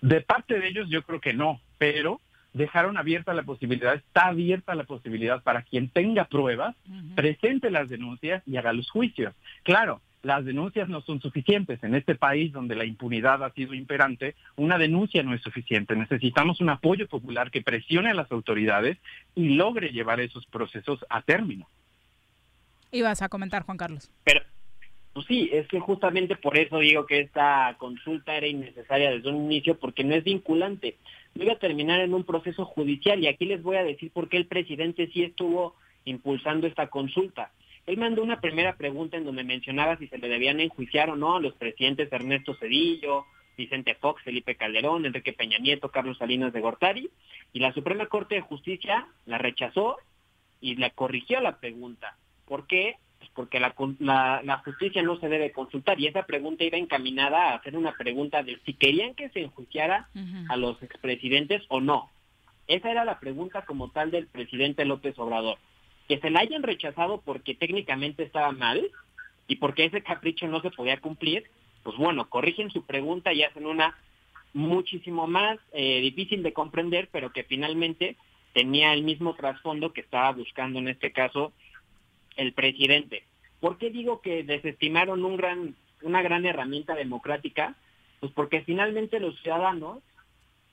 de 0.00 0.20
parte 0.20 0.58
de 0.58 0.68
ellos 0.68 0.88
yo 0.88 1.02
creo 1.02 1.20
que 1.20 1.34
no, 1.34 1.60
pero 1.78 2.20
dejaron 2.52 2.96
abierta 2.96 3.34
la 3.34 3.42
posibilidad, 3.42 3.94
está 3.94 4.28
abierta 4.28 4.74
la 4.74 4.84
posibilidad 4.84 5.42
para 5.42 5.62
quien 5.62 5.88
tenga 5.88 6.24
pruebas, 6.24 6.76
presente 7.14 7.70
las 7.70 7.88
denuncias 7.88 8.42
y 8.46 8.56
haga 8.56 8.72
los 8.72 8.90
juicios. 8.90 9.34
Claro, 9.62 10.00
las 10.22 10.44
denuncias 10.44 10.88
no 10.88 11.00
son 11.00 11.20
suficientes. 11.20 11.82
En 11.82 11.94
este 11.94 12.14
país 12.14 12.52
donde 12.52 12.76
la 12.76 12.84
impunidad 12.84 13.42
ha 13.42 13.52
sido 13.52 13.74
imperante, 13.74 14.34
una 14.56 14.78
denuncia 14.78 15.22
no 15.22 15.34
es 15.34 15.42
suficiente. 15.42 15.96
Necesitamos 15.96 16.60
un 16.60 16.70
apoyo 16.70 17.08
popular 17.08 17.50
que 17.50 17.62
presione 17.62 18.10
a 18.10 18.14
las 18.14 18.30
autoridades 18.30 18.98
y 19.34 19.50
logre 19.50 19.92
llevar 19.92 20.20
esos 20.20 20.46
procesos 20.46 21.04
a 21.08 21.22
término. 21.22 21.66
Ibas 22.92 23.22
a 23.22 23.28
comentar, 23.28 23.62
Juan 23.62 23.78
Carlos. 23.78 24.10
Pero, 24.24 24.40
pues 25.12 25.26
sí, 25.26 25.48
es 25.52 25.66
que 25.68 25.80
justamente 25.80 26.36
por 26.36 26.56
eso 26.56 26.78
digo 26.78 27.06
que 27.06 27.20
esta 27.20 27.76
consulta 27.78 28.34
era 28.34 28.46
innecesaria 28.46 29.10
desde 29.10 29.28
un 29.28 29.44
inicio, 29.44 29.78
porque 29.78 30.04
no 30.04 30.14
es 30.14 30.24
vinculante. 30.24 30.96
No 31.34 31.44
iba 31.44 31.52
a 31.52 31.58
terminar 31.58 32.00
en 32.00 32.14
un 32.14 32.24
proceso 32.24 32.64
judicial 32.64 33.22
y 33.22 33.28
aquí 33.28 33.44
les 33.44 33.62
voy 33.62 33.76
a 33.76 33.84
decir 33.84 34.10
por 34.10 34.28
qué 34.28 34.36
el 34.36 34.46
presidente 34.46 35.08
sí 35.12 35.22
estuvo 35.22 35.76
impulsando 36.04 36.66
esta 36.66 36.88
consulta. 36.88 37.52
Él 37.86 37.96
mandó 37.96 38.22
una 38.22 38.40
primera 38.40 38.76
pregunta 38.76 39.16
en 39.16 39.24
donde 39.24 39.44
mencionaba 39.44 39.96
si 39.96 40.06
se 40.08 40.18
le 40.18 40.28
debían 40.28 40.60
enjuiciar 40.60 41.10
o 41.10 41.16
no 41.16 41.36
a 41.36 41.40
los 41.40 41.54
presidentes 41.54 42.12
Ernesto 42.12 42.54
Cedillo, 42.54 43.26
Vicente 43.56 43.94
Fox, 43.94 44.22
Felipe 44.22 44.54
Calderón, 44.54 45.06
Enrique 45.06 45.32
Peña 45.32 45.58
Nieto, 45.58 45.90
Carlos 45.90 46.18
Salinas 46.18 46.52
de 46.52 46.60
Gortari, 46.60 47.10
y 47.52 47.60
la 47.60 47.72
Suprema 47.72 48.06
Corte 48.06 48.36
de 48.36 48.40
Justicia 48.40 49.06
la 49.26 49.38
rechazó 49.38 49.98
y 50.60 50.76
la 50.76 50.90
corrigió 50.90 51.40
la 51.40 51.58
pregunta. 51.58 52.16
¿Por 52.50 52.66
qué? 52.66 52.96
Pues 53.20 53.30
porque 53.32 53.60
la, 53.60 53.72
la, 54.42 54.58
justicia 54.64 55.04
no 55.04 55.20
se 55.20 55.28
debe 55.28 55.52
consultar 55.52 56.00
y 56.00 56.08
esa 56.08 56.24
pregunta 56.24 56.64
iba 56.64 56.78
encaminada 56.78 57.50
a 57.50 57.54
hacer 57.54 57.76
una 57.76 57.92
pregunta 57.92 58.42
de 58.42 58.58
si 58.66 58.74
querían 58.74 59.14
que 59.14 59.28
se 59.28 59.42
enjuiciara 59.42 60.08
a 60.48 60.56
los 60.56 60.82
expresidentes 60.82 61.62
o 61.68 61.80
no. 61.80 62.10
Esa 62.66 62.90
era 62.90 63.04
la 63.04 63.20
pregunta 63.20 63.64
como 63.66 63.90
tal 63.90 64.10
del 64.10 64.26
presidente 64.26 64.84
López 64.84 65.16
Obrador. 65.20 65.58
Que 66.08 66.18
se 66.18 66.28
la 66.28 66.40
hayan 66.40 66.64
rechazado 66.64 67.20
porque 67.24 67.54
técnicamente 67.54 68.24
estaba 68.24 68.50
mal 68.50 68.90
y 69.46 69.56
porque 69.56 69.84
ese 69.84 70.02
capricho 70.02 70.48
no 70.48 70.60
se 70.60 70.72
podía 70.72 71.00
cumplir, 71.00 71.44
pues 71.84 71.96
bueno, 71.96 72.28
corrigen 72.28 72.72
su 72.72 72.84
pregunta 72.84 73.32
y 73.32 73.44
hacen 73.44 73.64
una 73.64 73.96
muchísimo 74.54 75.28
más 75.28 75.56
eh, 75.72 76.00
difícil 76.00 76.42
de 76.42 76.52
comprender, 76.52 77.08
pero 77.12 77.30
que 77.30 77.44
finalmente 77.44 78.16
tenía 78.54 78.92
el 78.92 79.04
mismo 79.04 79.34
trasfondo 79.34 79.92
que 79.92 80.00
estaba 80.00 80.32
buscando 80.32 80.80
en 80.80 80.88
este 80.88 81.12
caso 81.12 81.52
el 82.36 82.52
presidente. 82.52 83.24
¿Por 83.60 83.78
qué 83.78 83.90
digo 83.90 84.20
que 84.20 84.42
desestimaron 84.42 85.24
un 85.24 85.36
gran, 85.36 85.74
una 86.02 86.22
gran 86.22 86.46
herramienta 86.46 86.94
democrática? 86.94 87.74
Pues 88.20 88.32
porque 88.32 88.62
finalmente 88.62 89.20
los 89.20 89.38
ciudadanos 89.40 90.02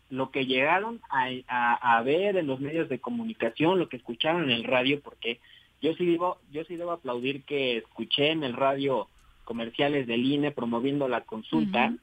lo 0.10 0.32
que 0.32 0.46
llegaron 0.46 1.02
a, 1.10 2.02
ver 2.04 2.38
en 2.38 2.48
los 2.48 2.60
medios 2.60 2.88
de 2.90 3.00
comunicación, 3.00 3.80
lo 3.80 3.90
que 3.90 3.98
escucharon 3.98 4.46
en 4.46 4.52
el 4.52 4.64
radio, 4.64 5.02
porque 5.02 5.40
yo 5.82 5.94
sí 5.96 6.06
digo, 6.06 6.40
yo 6.52 6.64
sí 6.64 6.76
debo 6.76 6.92
aplaudir 6.92 7.44
que 7.44 7.78
escuché 7.78 8.32
en 8.32 8.44
el 8.44 8.54
radio 8.54 9.08
comerciales 9.44 10.08
del 10.08 10.26
INE 10.26 10.52
promoviendo 10.52 11.08
la 11.08 11.22
consulta, 11.22 11.94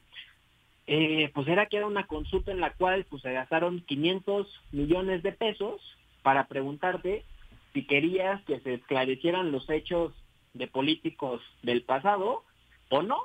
eh, 0.87 1.31
pues 1.35 1.49
era 1.49 1.67
que 1.67 1.79
era 1.79 1.87
una 1.87 2.07
consulta 2.07 2.53
en 2.53 2.61
la 2.61 2.75
cual 2.75 3.07
pues 3.09 3.23
se 3.23 3.33
gastaron 3.33 3.81
500 3.81 4.47
millones 4.73 5.23
de 5.23 5.33
pesos 5.33 5.81
para 6.23 6.47
preguntarte 6.47 7.25
si 7.75 7.85
querías 7.85 8.43
que 8.45 8.61
se 8.61 8.75
esclarecieran 8.75 9.53
los 9.53 9.69
hechos 9.69 10.15
de 10.55 10.69
políticos 10.69 11.43
del 11.63 11.83
pasado 11.83 12.45
o 12.89 13.03
no. 13.03 13.19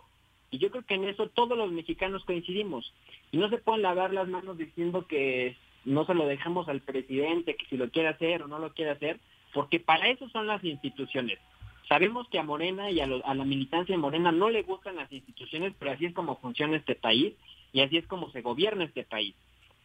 Y 0.51 0.57
yo 0.57 0.71
creo 0.71 0.83
que 0.83 0.95
en 0.95 1.07
eso 1.07 1.29
todos 1.29 1.55
los 1.57 1.71
mexicanos 1.71 2.25
coincidimos. 2.25 2.91
Y 3.31 3.37
no 3.37 3.49
se 3.49 3.59
pueden 3.59 3.83
lavar 3.83 4.11
las 4.11 4.27
manos 4.27 4.57
diciendo 4.57 5.05
que 5.07 5.55
no 5.85 6.05
se 6.05 6.15
lo 6.15 6.25
dejamos 6.25 6.67
al 6.67 6.81
presidente, 6.81 7.55
que 7.55 7.65
si 7.67 7.77
lo 7.77 7.89
quiere 7.91 8.09
hacer 8.09 8.41
o 8.41 8.47
no 8.47 8.57
lo 8.57 8.73
quiere 8.73 8.91
hacer, 8.91 9.19
porque 9.53 9.79
para 9.79 10.09
eso 10.09 10.27
son 10.29 10.47
las 10.47 10.63
instituciones. 10.63 11.37
Sabemos 11.87 12.27
que 12.29 12.39
a 12.39 12.43
Morena 12.43 12.89
y 12.89 12.99
a, 12.99 13.05
a 13.05 13.33
la 13.35 13.45
militancia 13.45 13.95
de 13.95 14.01
Morena 14.01 14.31
no 14.31 14.49
le 14.49 14.63
gustan 14.63 14.95
las 14.95 15.11
instituciones, 15.11 15.73
pero 15.77 15.91
así 15.91 16.05
es 16.05 16.13
como 16.13 16.37
funciona 16.37 16.77
este 16.77 16.95
país 16.95 17.33
y 17.71 17.81
así 17.81 17.97
es 17.97 18.07
como 18.07 18.31
se 18.31 18.41
gobierna 18.41 18.85
este 18.85 19.03
país. 19.03 19.35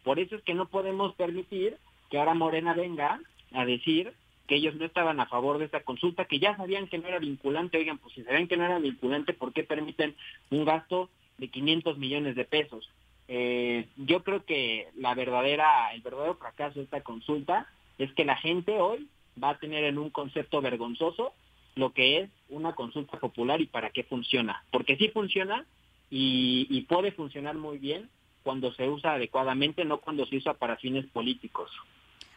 Por 0.03 0.19
eso 0.19 0.35
es 0.35 0.43
que 0.43 0.53
no 0.55 0.67
podemos 0.67 1.13
permitir 1.15 1.77
que 2.09 2.17
ahora 2.17 2.33
Morena 2.33 2.73
venga 2.73 3.19
a 3.53 3.65
decir 3.65 4.13
que 4.47 4.55
ellos 4.55 4.75
no 4.75 4.85
estaban 4.85 5.19
a 5.19 5.25
favor 5.25 5.57
de 5.57 5.65
esta 5.65 5.81
consulta, 5.81 6.25
que 6.25 6.39
ya 6.39 6.55
sabían 6.55 6.87
que 6.87 6.97
no 6.97 7.07
era 7.07 7.19
vinculante. 7.19 7.77
Oigan, 7.77 7.97
pues 7.97 8.13
si 8.13 8.23
sabían 8.23 8.47
que 8.47 8.57
no 8.57 8.65
era 8.65 8.79
vinculante, 8.79 9.33
¿por 9.33 9.53
qué 9.53 9.63
permiten 9.63 10.15
un 10.51 10.65
gasto 10.65 11.09
de 11.37 11.49
500 11.49 11.97
millones 11.97 12.35
de 12.35 12.45
pesos? 12.45 12.89
Eh, 13.27 13.87
yo 13.97 14.23
creo 14.23 14.45
que 14.45 14.87
la 14.95 15.15
verdadera, 15.15 15.93
el 15.93 16.01
verdadero 16.01 16.35
fracaso 16.35 16.79
de 16.79 16.85
esta 16.85 17.01
consulta 17.01 17.67
es 17.97 18.11
que 18.13 18.25
la 18.25 18.37
gente 18.37 18.79
hoy 18.79 19.07
va 19.41 19.51
a 19.51 19.59
tener 19.59 19.83
en 19.83 19.97
un 19.97 20.11
concepto 20.11 20.61
vergonzoso 20.61 21.33
lo 21.75 21.91
que 21.91 22.19
es 22.19 22.29
una 22.49 22.73
consulta 22.73 23.19
popular 23.19 23.61
y 23.61 23.65
para 23.65 23.89
qué 23.89 24.03
funciona. 24.03 24.63
Porque 24.71 24.95
sí 24.95 25.09
funciona 25.09 25.65
y, 26.09 26.67
y 26.69 26.81
puede 26.81 27.11
funcionar 27.11 27.55
muy 27.55 27.79
bien 27.79 28.09
cuando 28.43 28.71
se 28.73 28.87
usa 28.87 29.13
adecuadamente, 29.13 29.85
no 29.85 29.99
cuando 29.99 30.25
se 30.27 30.37
usa 30.37 30.53
para 30.53 30.77
fines 30.77 31.05
políticos. 31.07 31.71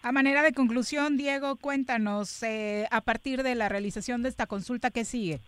A 0.02 0.12
manera 0.12 0.42
de 0.42 0.52
conclusión, 0.52 1.16
Diego, 1.16 1.56
cuéntanos, 1.56 2.42
eh, 2.42 2.86
a 2.90 3.00
partir 3.00 3.42
de 3.42 3.54
la 3.54 3.68
realización 3.68 4.22
de 4.22 4.28
esta 4.28 4.46
consulta, 4.46 4.90
¿qué 4.90 5.04
sigue? 5.04 5.40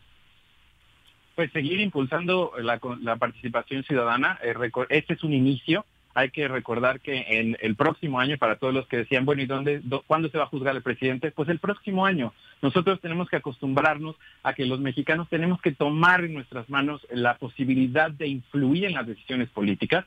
Pues 1.37 1.53
seguir 1.53 1.81
impulsando 1.81 2.53
la, 2.59 2.81
la 3.01 3.17
participación 3.17 3.85
ciudadana. 3.85 4.39
Eh, 4.43 4.55
este 4.89 5.15
es 5.15 5.23
un 5.23 5.33
inicio 5.33 5.87
hay 6.15 6.31
que 6.31 6.49
recordar 6.49 7.01
que 7.01 7.25
en 7.39 7.57
el 7.61 7.77
próximo 7.77 8.19
año, 8.19 8.37
para 8.37 8.57
todos 8.57 8.75
los 8.75 8.87
que 8.87 8.99
decían, 8.99 9.25
bueno, 9.25 9.43
¿y 9.43 9.47
dónde, 9.47 9.81
cuándo 10.07 10.29
se 10.29 10.39
va 10.39 10.45
a 10.45 10.49
juzgar 10.49 10.75
el 10.75 10.83
presidente? 10.83 11.31
Pues 11.31 11.49
el 11.49 11.59
próximo 11.59 12.05
año. 12.05 12.33
Nosotros 12.63 13.01
tenemos 13.01 13.29
que 13.29 13.37
acostumbrarnos 13.37 14.17
a 14.43 14.53
que 14.53 14.67
los 14.67 14.81
mexicanos 14.81 15.29
tenemos 15.29 15.63
que 15.63 15.73
tomar 15.73 16.25
en 16.25 16.35
nuestras 16.35 16.69
manos 16.69 17.07
la 17.11 17.39
posibilidad 17.39 18.11
de 18.11 18.29
influir 18.29 18.85
en 18.85 18.95
las 18.95 19.07
decisiones 19.07 19.49
políticas. 19.49 20.05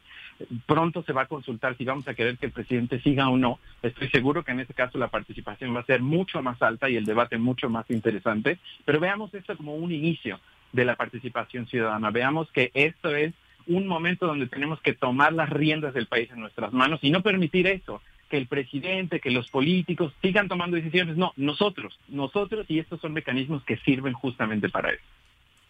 Pronto 0.65 1.03
se 1.03 1.13
va 1.13 1.23
a 1.23 1.27
consultar 1.27 1.75
si 1.77 1.85
vamos 1.85 2.07
a 2.07 2.13
querer 2.13 2.37
que 2.37 2.47
el 2.47 2.51
presidente 2.51 2.99
siga 3.01 3.29
o 3.29 3.37
no. 3.37 3.59
Estoy 3.81 4.09
seguro 4.09 4.43
que 4.43 4.51
en 4.51 4.59
este 4.59 4.73
caso 4.73 4.97
la 4.97 5.07
participación 5.07 5.75
va 5.75 5.79
a 5.79 5.85
ser 5.85 6.01
mucho 6.01 6.43
más 6.43 6.61
alta 6.61 6.89
y 6.89 6.95
el 6.95 7.05
debate 7.05 7.37
mucho 7.37 7.69
más 7.69 7.89
interesante. 7.89 8.59
Pero 8.85 8.99
veamos 8.99 9.33
esto 9.33 9.57
como 9.57 9.75
un 9.75 9.91
inicio 9.91 10.39
de 10.73 10.85
la 10.85 10.95
participación 10.95 11.65
ciudadana. 11.67 12.11
Veamos 12.11 12.51
que 12.51 12.71
esto 12.73 13.15
es 13.15 13.33
un 13.67 13.87
momento 13.87 14.27
donde 14.27 14.47
tenemos 14.47 14.81
que 14.81 14.93
tomar 14.93 15.33
las 15.33 15.49
riendas 15.49 15.93
del 15.93 16.07
país 16.07 16.29
en 16.31 16.39
nuestras 16.39 16.73
manos 16.73 16.99
y 17.01 17.11
no 17.11 17.21
permitir 17.21 17.67
eso, 17.67 18.01
que 18.29 18.37
el 18.37 18.47
presidente, 18.47 19.19
que 19.19 19.31
los 19.31 19.49
políticos 19.49 20.13
sigan 20.21 20.47
tomando 20.47 20.75
decisiones. 20.75 21.17
No, 21.17 21.33
nosotros, 21.35 21.99
nosotros 22.07 22.65
y 22.69 22.79
estos 22.79 22.99
son 22.99 23.13
mecanismos 23.13 23.63
que 23.63 23.77
sirven 23.77 24.13
justamente 24.13 24.69
para 24.69 24.91
eso. 24.91 25.03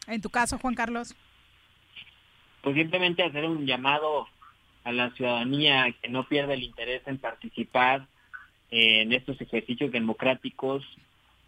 En 0.08 0.22
tu 0.22 0.30
caso, 0.30 0.58
Juan 0.58 0.76
Carlos. 0.76 1.16
Pues 2.62 2.76
simplemente 2.76 3.24
hacer 3.24 3.46
un 3.46 3.66
llamado 3.66 4.28
a 4.84 4.92
la 4.92 5.12
ciudadanía 5.12 5.94
que 6.02 6.10
no 6.10 6.28
pierda 6.28 6.54
el 6.54 6.64
interés 6.64 7.02
en 7.06 7.18
participar 7.18 8.08
en 8.72 9.14
estos 9.14 9.40
ejercicios 9.40 9.92
democráticos 9.92 10.84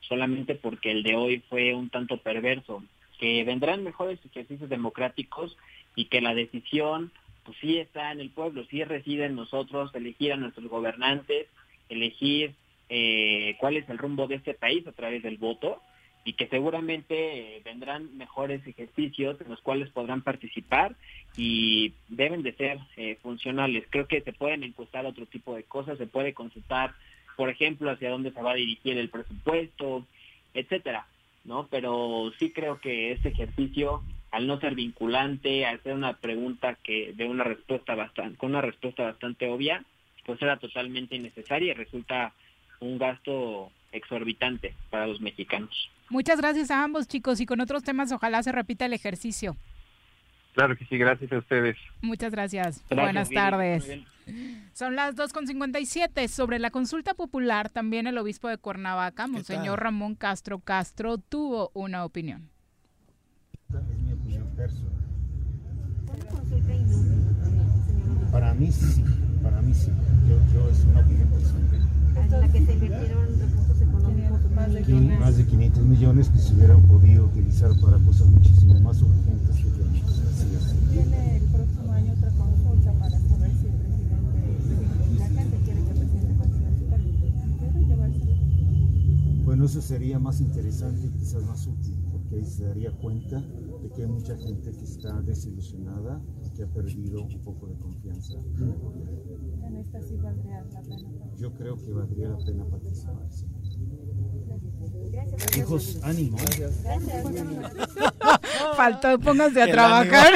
solamente 0.02 0.56
porque 0.56 0.92
el 0.92 1.04
de 1.04 1.16
hoy 1.16 1.44
fue 1.50 1.74
un 1.74 1.90
tanto 1.90 2.18
perverso, 2.18 2.84
que 3.26 3.44
vendrán 3.44 3.84
mejores 3.84 4.20
ejercicios 4.24 4.70
democráticos 4.70 5.58
y 5.96 6.06
que 6.06 6.22
la 6.22 6.36
decisión 6.36 7.12
pues 7.44 7.58
sí 7.60 7.80
está 7.80 8.12
en 8.12 8.20
el 8.20 8.30
pueblo, 8.30 8.66
sí 8.70 8.84
reside 8.84 9.26
en 9.26 9.36
nosotros 9.36 9.90
elegir 9.96 10.32
a 10.32 10.38
nuestros 10.38 10.68
gobernantes, 10.68 11.48
elegir 11.90 12.54
eh, 12.88 13.56
cuál 13.60 13.78
es 13.78 13.90
el 13.90 13.98
rumbo 13.98 14.28
de 14.28 14.36
este 14.36 14.54
país 14.54 14.86
a 14.86 14.92
través 14.92 15.24
del 15.24 15.38
voto 15.38 15.82
y 16.24 16.34
que 16.34 16.46
seguramente 16.50 17.58
eh, 17.58 17.62
vendrán 17.66 18.16
mejores 18.16 18.62
ejercicios 18.68 19.42
en 19.42 19.50
los 19.50 19.62
cuales 19.62 19.90
podrán 19.90 20.22
participar 20.22 20.96
y 21.36 21.94
deben 22.08 22.44
de 22.44 22.54
ser 22.54 22.78
eh, 22.96 23.18
funcionales. 23.24 23.86
Creo 23.90 24.08
que 24.08 24.22
se 24.22 24.34
pueden 24.34 24.64
encuestar 24.64 25.08
otro 25.08 25.26
tipo 25.26 25.56
de 25.56 25.64
cosas, 25.64 25.98
se 25.98 26.06
puede 26.06 26.36
consultar, 26.36 26.94
por 27.38 27.50
ejemplo, 27.50 27.90
hacia 27.90 28.12
dónde 28.12 28.34
se 28.34 28.42
va 28.44 28.52
a 28.52 28.56
dirigir 28.56 29.00
el 29.00 29.10
presupuesto, 29.10 30.06
etcétera, 30.54 31.08
¿no? 31.46 31.68
Pero 31.68 32.32
sí 32.40 32.52
creo 32.52 32.80
que 32.80 33.12
este 33.12 33.30
ejercicio 33.30 34.04
al 34.36 34.48
no 34.48 34.60
ser 34.60 34.76
vinculante, 34.76 35.66
al 35.66 35.82
ser 35.82 35.94
una 35.94 36.18
pregunta 36.18 36.76
que 36.84 37.14
de 37.14 37.26
una 37.26 37.46
respuesta 37.46 37.96
bastante, 37.96 38.38
con 38.38 38.50
una 38.50 38.60
respuesta 38.60 39.04
bastante 39.04 39.48
obvia, 39.48 39.86
pues 40.26 40.42
era 40.42 40.58
totalmente 40.58 41.16
innecesaria 41.16 41.72
y 41.72 41.74
resulta 41.74 42.34
un 42.82 42.98
gasto 42.98 43.72
exorbitante 43.94 44.74
para 44.90 45.08
los 45.08 45.22
mexicanos. 45.22 45.90
Muchas 46.10 46.40
gracias 46.42 46.70
a 46.70 46.84
ambos 46.84 47.08
chicos 47.08 47.40
y 47.40 47.46
con 47.46 47.62
otros 47.62 47.84
temas 47.84 48.12
ojalá 48.12 48.44
se 48.44 48.52
repita 48.52 48.86
el 48.86 48.94
ejercicio. 48.94 49.56
Claro 50.56 50.78
que 50.78 50.86
sí, 50.86 50.98
gracias 50.98 51.30
a 51.34 51.38
ustedes. 51.38 51.76
Muchas 52.02 52.32
gracias. 52.32 52.82
Buenas 52.90 53.30
tardes. 53.30 53.86
Son 54.72 54.96
las 54.96 55.16
2.57. 55.18 56.30
Sobre 56.30 56.60
la 56.60 56.72
consulta 56.72 57.14
popular, 57.14 57.70
también 57.70 58.08
el 58.08 58.18
obispo 58.18 58.48
de 58.48 58.58
Cuernavaca, 58.58 59.28
Monseñor 59.28 59.84
Ramón 59.84 60.16
Castro 60.16 60.60
Castro, 60.60 61.18
tuvo 61.18 61.72
una 61.74 62.06
opinión. 62.06 62.50
Es 63.70 64.02
mi 64.02 64.14
opinión 64.14 64.48
personal. 64.56 64.94
Para 68.32 68.54
mí 68.54 68.72
sí, 68.72 69.04
para 69.44 69.62
mí 69.62 69.74
sí. 69.74 69.92
Yo, 70.30 70.40
yo 70.54 70.70
es 70.70 70.86
una 70.86 71.02
opinión 71.02 71.28
personal. 71.30 71.66
En 72.16 72.32
la 72.32 72.48
que 72.48 72.66
se 72.66 72.74
invirtieron 72.74 73.40
recursos 73.40 73.82
económicos 73.82 74.52
más 74.52 74.74
de, 74.74 75.18
más 75.20 75.38
de 75.38 75.46
500 75.46 75.84
millones 75.84 76.30
que 76.30 76.38
se 76.38 76.54
hubieran 76.54 76.82
podido 76.84 77.26
utilizar 77.26 77.72
para 77.82 77.98
cosas 77.98 78.28
muchísimo 78.28 78.80
más 78.80 79.02
urgentes 79.02 79.55
¿Tiene 80.96 81.36
el 81.36 81.44
próximo 81.48 81.92
año 81.92 82.14
otra 82.14 82.32
consulta 82.32 82.94
para 82.94 83.20
saber 83.20 83.52
si 83.60 83.68
el 83.68 83.74
presidente, 83.74 85.20
la 85.20 85.28
gente 85.28 85.58
quiere 85.66 85.82
que 85.84 85.92
el 85.92 85.98
presidente 85.98 86.36
continúe 86.38 86.78
su 86.78 86.86
término? 86.90 87.80
llevarse? 87.86 89.44
Bueno, 89.44 89.66
eso 89.66 89.82
sería 89.82 90.20
más 90.20 90.40
interesante 90.40 91.08
y 91.08 91.10
quizás 91.10 91.44
más 91.44 91.68
útil, 91.68 92.02
porque 92.14 92.36
ahí 92.36 92.46
se 92.46 92.64
daría 92.64 92.92
cuenta 92.94 93.42
de 93.42 93.90
que 93.90 94.04
hay 94.04 94.08
mucha 94.08 94.38
gente 94.38 94.72
que 94.72 94.86
está 94.86 95.22
desilusionada 95.22 96.22
y 96.46 96.50
que 96.52 96.64
ha 96.64 96.68
perdido 96.68 97.24
un 97.24 97.42
poco 97.42 97.68
de 97.68 97.76
confianza 97.78 98.36
en 99.68 99.76
esta 99.78 100.02
sí 100.02 100.16
valdría 100.16 100.64
la 100.72 100.82
pena. 100.82 101.10
Yo 101.38 101.54
creo 101.54 101.76
que 101.76 101.92
valdría 101.92 102.30
la 102.30 102.38
pena 102.38 102.64
participar. 102.66 103.28
sí. 103.30 103.46
Gracias. 105.12 105.58
Hijos, 105.58 106.00
ánimo. 106.04 106.38
Faltó, 108.76 109.20
pónganse 109.20 109.62
a 109.62 109.72
trabajar. 109.72 110.34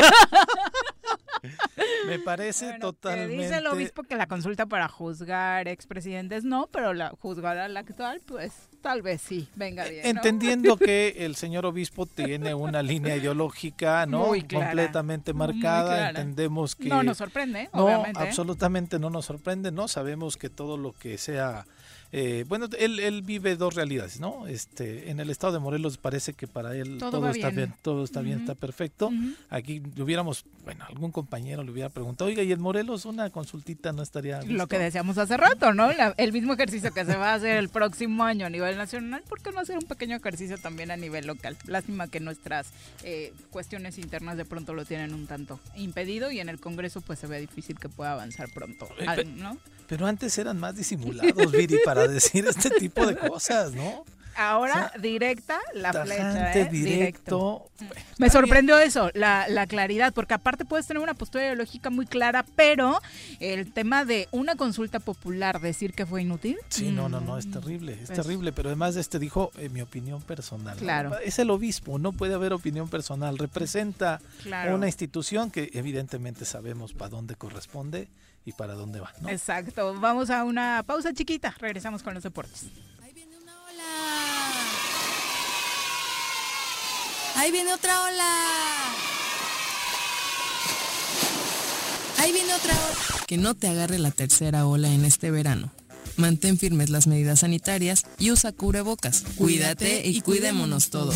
Parece 2.29 2.65
Bueno, 2.65 2.79
totalmente. 2.79 3.37
dice 3.43 3.57
el 3.57 3.65
obispo 3.67 4.03
que 4.03 4.15
la 4.15 4.27
consulta 4.27 4.67
para 4.67 4.87
juzgar 4.87 5.67
expresidentes 5.67 6.43
no, 6.43 6.67
pero 6.71 6.93
la 6.93 7.09
juzgar 7.09 7.57
al 7.57 7.75
actual, 7.75 8.21
pues 8.25 8.53
tal 8.81 9.01
vez 9.01 9.19
sí, 9.21 9.49
venga 9.55 9.83
bien. 9.85 10.03
¿no? 10.03 10.09
Entendiendo 10.09 10.77
que 10.77 11.15
el 11.25 11.35
señor 11.35 11.65
obispo 11.65 12.05
tiene 12.05 12.53
una 12.53 12.83
línea 12.83 13.15
ideológica, 13.15 14.05
¿no? 14.05 14.27
Muy 14.27 14.43
clara. 14.43 14.67
Completamente 14.67 15.33
Muy 15.33 15.39
marcada. 15.47 15.87
clara. 15.95 16.09
Entendemos 16.09 16.75
que. 16.75 16.89
No 16.89 17.01
nos 17.01 17.17
sorprende, 17.17 17.67
No, 17.73 17.85
obviamente. 17.85 18.19
¿eh? 18.19 18.27
absolutamente 18.27 18.99
no 18.99 19.09
nos 19.09 19.25
sorprende, 19.25 19.71
¿no? 19.71 19.87
Sabemos 19.87 20.37
que 20.37 20.49
todo 20.49 20.77
lo 20.77 20.93
que 20.93 21.17
sea. 21.17 21.65
Eh, 22.11 22.43
bueno, 22.47 22.67
él, 22.79 22.99
él 22.99 23.21
vive 23.21 23.55
dos 23.55 23.75
realidades, 23.75 24.19
¿no? 24.19 24.47
Este, 24.47 25.11
en 25.11 25.19
el 25.19 25.29
estado 25.29 25.53
de 25.53 25.59
Morelos 25.59 25.97
parece 25.97 26.33
que 26.33 26.47
para 26.47 26.75
él 26.75 26.97
Todo 26.97 27.27
está 27.29 27.49
bien. 27.49 27.55
bien, 27.55 27.75
todo 27.81 28.03
está 28.03 28.21
bien, 28.21 28.39
está 28.39 28.55
perfecto. 28.55 29.11
Aquí 29.49 29.81
hubiéramos, 29.97 30.43
bueno, 30.63 30.85
algún 30.87 31.11
compañero 31.11 31.63
le 31.63 31.71
hubiera 31.71 31.89
preguntado, 31.89 32.27
oiga, 32.29 32.41
y 32.43 32.51
en 32.51 32.59
Morelos 32.61 33.05
una 33.05 33.29
consultita 33.29 33.91
no 33.93 34.01
estaría. 34.01 34.41
Lo 34.41 34.47
listo?" 34.47 34.67
que 34.67 34.79
decíamos 34.79 35.17
hace 35.17 35.37
rato, 35.37 35.73
¿no? 35.73 35.91
La- 35.93 36.13
el 36.17 36.33
mismo 36.33 36.53
ejercicio 36.53 36.91
que 36.93 37.05
se 37.05 37.15
va 37.15 37.31
a 37.31 37.35
hacer 37.35 37.57
el 37.57 37.69
próximo 37.69 38.23
año 38.23 38.45
a 38.45 38.49
nivel 38.49 38.75
nacional, 38.77 39.21
¿por 39.29 39.41
qué 39.41 39.51
no 39.51 39.59
hacer 39.59 39.77
un 39.77 39.85
pequeño 39.85 40.15
ejercicio 40.15 40.57
también 40.57 40.91
a 40.91 40.97
nivel 40.97 41.27
local? 41.27 41.57
Lástima 41.67 42.07
que 42.07 42.19
nuestras 42.19 42.67
eh, 43.03 43.33
cuestiones 43.51 43.97
internas 43.97 44.35
de 44.37 44.45
pronto 44.45 44.73
lo 44.73 44.83
tienen 44.85 45.13
un 45.13 45.27
tanto 45.27 45.59
impedido 45.75 46.31
y 46.31 46.39
en 46.39 46.49
el 46.49 46.59
Congreso 46.59 47.01
pues 47.01 47.19
se 47.19 47.27
ve 47.27 47.39
difícil 47.39 47.77
que 47.79 47.89
pueda 47.89 48.13
avanzar 48.13 48.49
pronto, 48.53 48.87
Eh, 48.99 49.25
¿no? 49.25 49.57
Pero 49.87 50.05
antes 50.05 50.37
eran 50.37 50.59
más 50.59 50.75
disimulados, 50.75 51.51
Viri, 51.51 51.77
para 51.83 51.98
decir 52.07 52.45
este 52.47 52.69
tipo 52.71 53.05
de 53.05 53.15
cosas, 53.15 53.73
¿no? 53.73 54.03
Ahora 54.35 54.93
directa 55.01 55.59
la 55.73 55.91
flecha, 55.91 56.53
¿eh? 56.53 56.69
directo. 56.71 57.69
Me 58.19 58.29
sorprendió 58.29 58.77
eso, 58.79 59.11
la, 59.13 59.49
la 59.49 59.67
claridad, 59.67 60.13
porque 60.13 60.33
aparte 60.33 60.63
puedes 60.63 60.87
tener 60.87 61.03
una 61.03 61.13
postura 61.13 61.43
ideológica 61.43 61.89
muy 61.89 62.05
clara, 62.05 62.45
pero 62.55 63.01
el 63.41 63.73
tema 63.73 64.05
de 64.05 64.29
una 64.31 64.55
consulta 64.55 64.99
popular, 65.01 65.59
decir 65.59 65.93
que 65.93 66.05
fue 66.05 66.21
inútil. 66.21 66.57
Sí, 66.69 66.89
no, 66.89 67.09
no, 67.09 67.19
mm, 67.19 67.25
no, 67.25 67.37
es 67.37 67.51
terrible, 67.51 67.93
es 68.01 68.07
pues- 68.07 68.21
terrible, 68.21 68.53
pero 68.53 68.69
además 68.69 68.95
este 68.95 69.19
dijo 69.19 69.51
eh, 69.57 69.67
mi 69.67 69.81
opinión 69.81 70.21
personal. 70.21 70.77
Claro. 70.77 71.17
Es 71.19 71.37
el 71.39 71.49
obispo, 71.49 71.99
no 71.99 72.13
puede 72.13 72.33
haber 72.33 72.53
opinión 72.53 72.87
personal, 72.87 73.37
representa 73.37 74.21
Claro. 74.43 74.75
una 74.75 74.85
institución 74.87 75.51
que 75.51 75.69
evidentemente 75.73 76.45
sabemos 76.45 76.93
para 76.93 77.09
dónde 77.09 77.35
corresponde 77.35 78.07
y 78.49 78.51
para 78.51 78.73
dónde 78.73 78.99
va. 78.99 79.13
¿no? 79.21 79.29
Exacto. 79.29 79.99
Vamos 79.99 80.29
a 80.29 80.43
una 80.43 80.83
pausa 80.85 81.13
chiquita. 81.13 81.55
Regresamos 81.59 82.03
con 82.03 82.13
los 82.13 82.23
deportes. 82.23 82.65
Ahí 87.35 87.51
viene 87.53 87.73
otra 87.73 88.03
ola. 88.03 88.25
Ahí 92.17 92.33
viene 92.33 92.53
otra 92.53 92.73
ola. 92.73 93.25
Que 93.27 93.37
no 93.37 93.53
te 93.55 93.67
agarre 93.69 93.97
la 93.97 94.11
tercera 94.11 94.65
ola 94.65 94.89
en 94.89 95.05
este 95.05 95.31
verano. 95.31 95.71
Mantén 96.17 96.57
firmes 96.57 96.89
las 96.89 97.07
medidas 97.07 97.39
sanitarias 97.39 98.03
y 98.17 98.31
usa 98.31 98.51
cubrebocas. 98.51 99.23
Cuídate 99.37 100.05
y 100.05 100.19
cuidémonos 100.19 100.89
todos. 100.89 101.15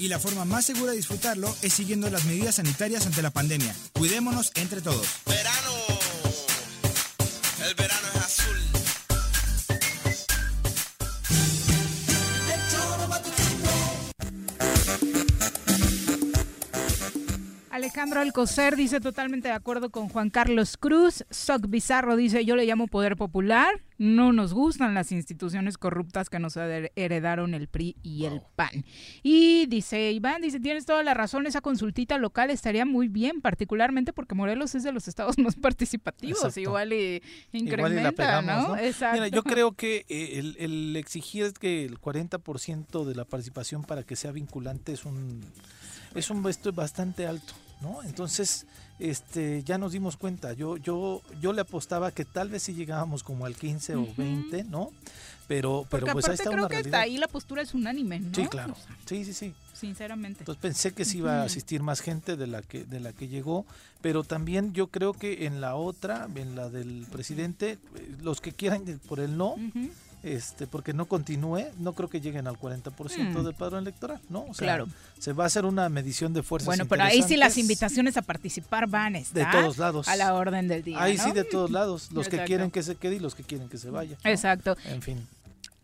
y 0.00 0.08
la 0.08 0.18
forma 0.18 0.44
más 0.44 0.64
segura 0.64 0.92
de 0.92 0.96
disfrutarlo 0.96 1.54
es 1.62 1.74
siguiendo 1.74 2.10
las 2.10 2.24
medidas 2.24 2.56
sanitarias 2.56 3.06
ante 3.06 3.22
la 3.22 3.30
pandemia. 3.30 3.74
Cuidémonos 3.92 4.50
entre 4.56 4.80
todos. 4.80 5.06
Alejandro 17.90 18.20
Alcocer 18.20 18.76
dice 18.76 19.00
totalmente 19.00 19.48
de 19.48 19.54
acuerdo 19.54 19.90
con 19.90 20.08
Juan 20.08 20.30
Carlos 20.30 20.76
Cruz. 20.76 21.24
Soc 21.28 21.68
Bizarro 21.68 22.14
dice 22.14 22.44
yo 22.44 22.54
le 22.54 22.64
llamo 22.64 22.86
poder 22.86 23.16
popular. 23.16 23.82
No 23.98 24.32
nos 24.32 24.54
gustan 24.54 24.94
las 24.94 25.10
instituciones 25.10 25.76
corruptas 25.76 26.30
que 26.30 26.38
nos 26.38 26.56
heredaron 26.56 27.52
el 27.52 27.66
PRI 27.66 27.96
y 28.04 28.26
el 28.26 28.42
PAN. 28.54 28.84
Y 29.24 29.66
dice 29.66 30.12
Iván, 30.12 30.40
dice, 30.40 30.60
tienes 30.60 30.86
toda 30.86 31.02
la 31.02 31.14
razón, 31.14 31.46
esa 31.46 31.60
consultita 31.60 32.16
local 32.16 32.50
estaría 32.50 32.86
muy 32.86 33.08
bien, 33.08 33.42
particularmente 33.42 34.12
porque 34.12 34.36
Morelos 34.36 34.74
es 34.76 34.84
de 34.84 34.92
los 34.92 35.08
estados 35.08 35.36
más 35.38 35.56
participativos, 35.56 36.56
igual 36.56 36.92
y 36.92 37.20
incrementa, 37.52 38.40
¿no? 38.40 38.76
Exacto. 38.76 39.16
Mira, 39.16 39.28
yo 39.28 39.42
creo 39.42 39.72
que 39.72 40.06
eh, 40.08 40.38
el, 40.38 40.56
el 40.60 40.96
exigir 40.96 41.52
que 41.54 41.84
el 41.84 42.00
40% 42.00 43.04
de 43.04 43.14
la 43.16 43.24
participación 43.24 43.82
para 43.82 44.04
que 44.04 44.14
sea 44.14 44.30
vinculante 44.30 44.92
es 44.92 45.04
un 45.04 45.42
es 46.14 46.30
un 46.30 46.46
esto 46.48 46.72
bastante 46.72 47.26
alto, 47.26 47.54
¿no? 47.80 48.02
Entonces, 48.02 48.66
este, 48.98 49.62
ya 49.64 49.78
nos 49.78 49.92
dimos 49.92 50.16
cuenta. 50.16 50.52
Yo, 50.52 50.76
yo, 50.76 51.22
yo 51.40 51.52
le 51.52 51.62
apostaba 51.62 52.12
que 52.12 52.24
tal 52.24 52.48
vez 52.48 52.64
si 52.64 52.74
llegábamos 52.74 53.22
como 53.22 53.46
al 53.46 53.56
15 53.56 53.96
o 53.96 54.08
20, 54.16 54.64
¿no? 54.64 54.90
Pero, 55.48 55.84
pero 55.90 56.06
pues 56.12 56.28
ahí 56.28 56.34
está 56.34 56.50
creo 56.50 56.60
una 56.60 56.68
que 56.68 56.76
hasta 56.76 57.00
ahí 57.00 57.18
la 57.18 57.26
postura 57.26 57.60
es 57.60 57.74
unánime, 57.74 58.20
¿no? 58.20 58.32
Sí, 58.32 58.46
claro. 58.46 58.76
Sí, 59.04 59.24
sí, 59.24 59.32
sí. 59.32 59.52
Sinceramente. 59.74 60.42
Entonces 60.42 60.60
pensé 60.60 60.92
que 60.92 61.04
sí 61.04 61.18
iba 61.18 61.40
a 61.40 61.44
asistir 61.44 61.82
más 61.82 62.00
gente 62.00 62.36
de 62.36 62.46
la 62.46 62.62
que 62.62 62.84
de 62.84 63.00
la 63.00 63.12
que 63.12 63.26
llegó, 63.26 63.66
pero 64.00 64.22
también 64.22 64.74
yo 64.74 64.86
creo 64.88 65.12
que 65.12 65.46
en 65.46 65.60
la 65.60 65.74
otra, 65.74 66.28
en 66.36 66.54
la 66.54 66.68
del 66.68 67.06
presidente, 67.10 67.78
eh, 67.96 68.16
los 68.20 68.40
que 68.40 68.52
quieran 68.52 68.84
por 69.08 69.18
el 69.18 69.36
no, 69.36 69.56
este, 70.22 70.66
porque 70.66 70.92
no 70.92 71.06
continúe, 71.06 71.66
no 71.78 71.94
creo 71.94 72.08
que 72.08 72.20
lleguen 72.20 72.46
al 72.46 72.58
40% 72.58 72.92
mm. 72.92 73.44
del 73.44 73.54
padrón 73.54 73.82
electoral, 73.82 74.20
¿no? 74.28 74.42
O 74.42 74.54
sea, 74.54 74.66
claro. 74.66 74.88
Se 75.18 75.32
va 75.32 75.44
a 75.44 75.46
hacer 75.46 75.64
una 75.64 75.88
medición 75.88 76.32
de 76.32 76.42
fuerzas. 76.42 76.66
Bueno, 76.66 76.86
pero 76.86 77.04
ahí 77.04 77.22
sí 77.22 77.36
las 77.36 77.58
invitaciones 77.58 78.16
a 78.16 78.22
participar 78.22 78.86
van 78.86 79.14
a 79.16 79.18
estar 79.18 79.52
de 79.52 79.60
todos 79.60 79.78
lados. 79.78 80.08
a 80.08 80.16
la 80.16 80.34
orden 80.34 80.68
del 80.68 80.82
día. 80.82 81.02
Ahí 81.02 81.18
sí 81.18 81.32
de 81.32 81.44
todos 81.44 81.70
lados, 81.70 82.10
los 82.12 82.28
que 82.28 82.44
quieren 82.44 82.70
que 82.70 82.82
se 82.82 82.96
quede 82.96 83.16
y 83.16 83.18
los 83.18 83.34
que 83.34 83.42
quieren 83.42 83.68
que 83.68 83.78
se 83.78 83.90
vaya. 83.90 84.16
Exacto. 84.24 84.76
En 84.84 85.02
fin. 85.02 85.26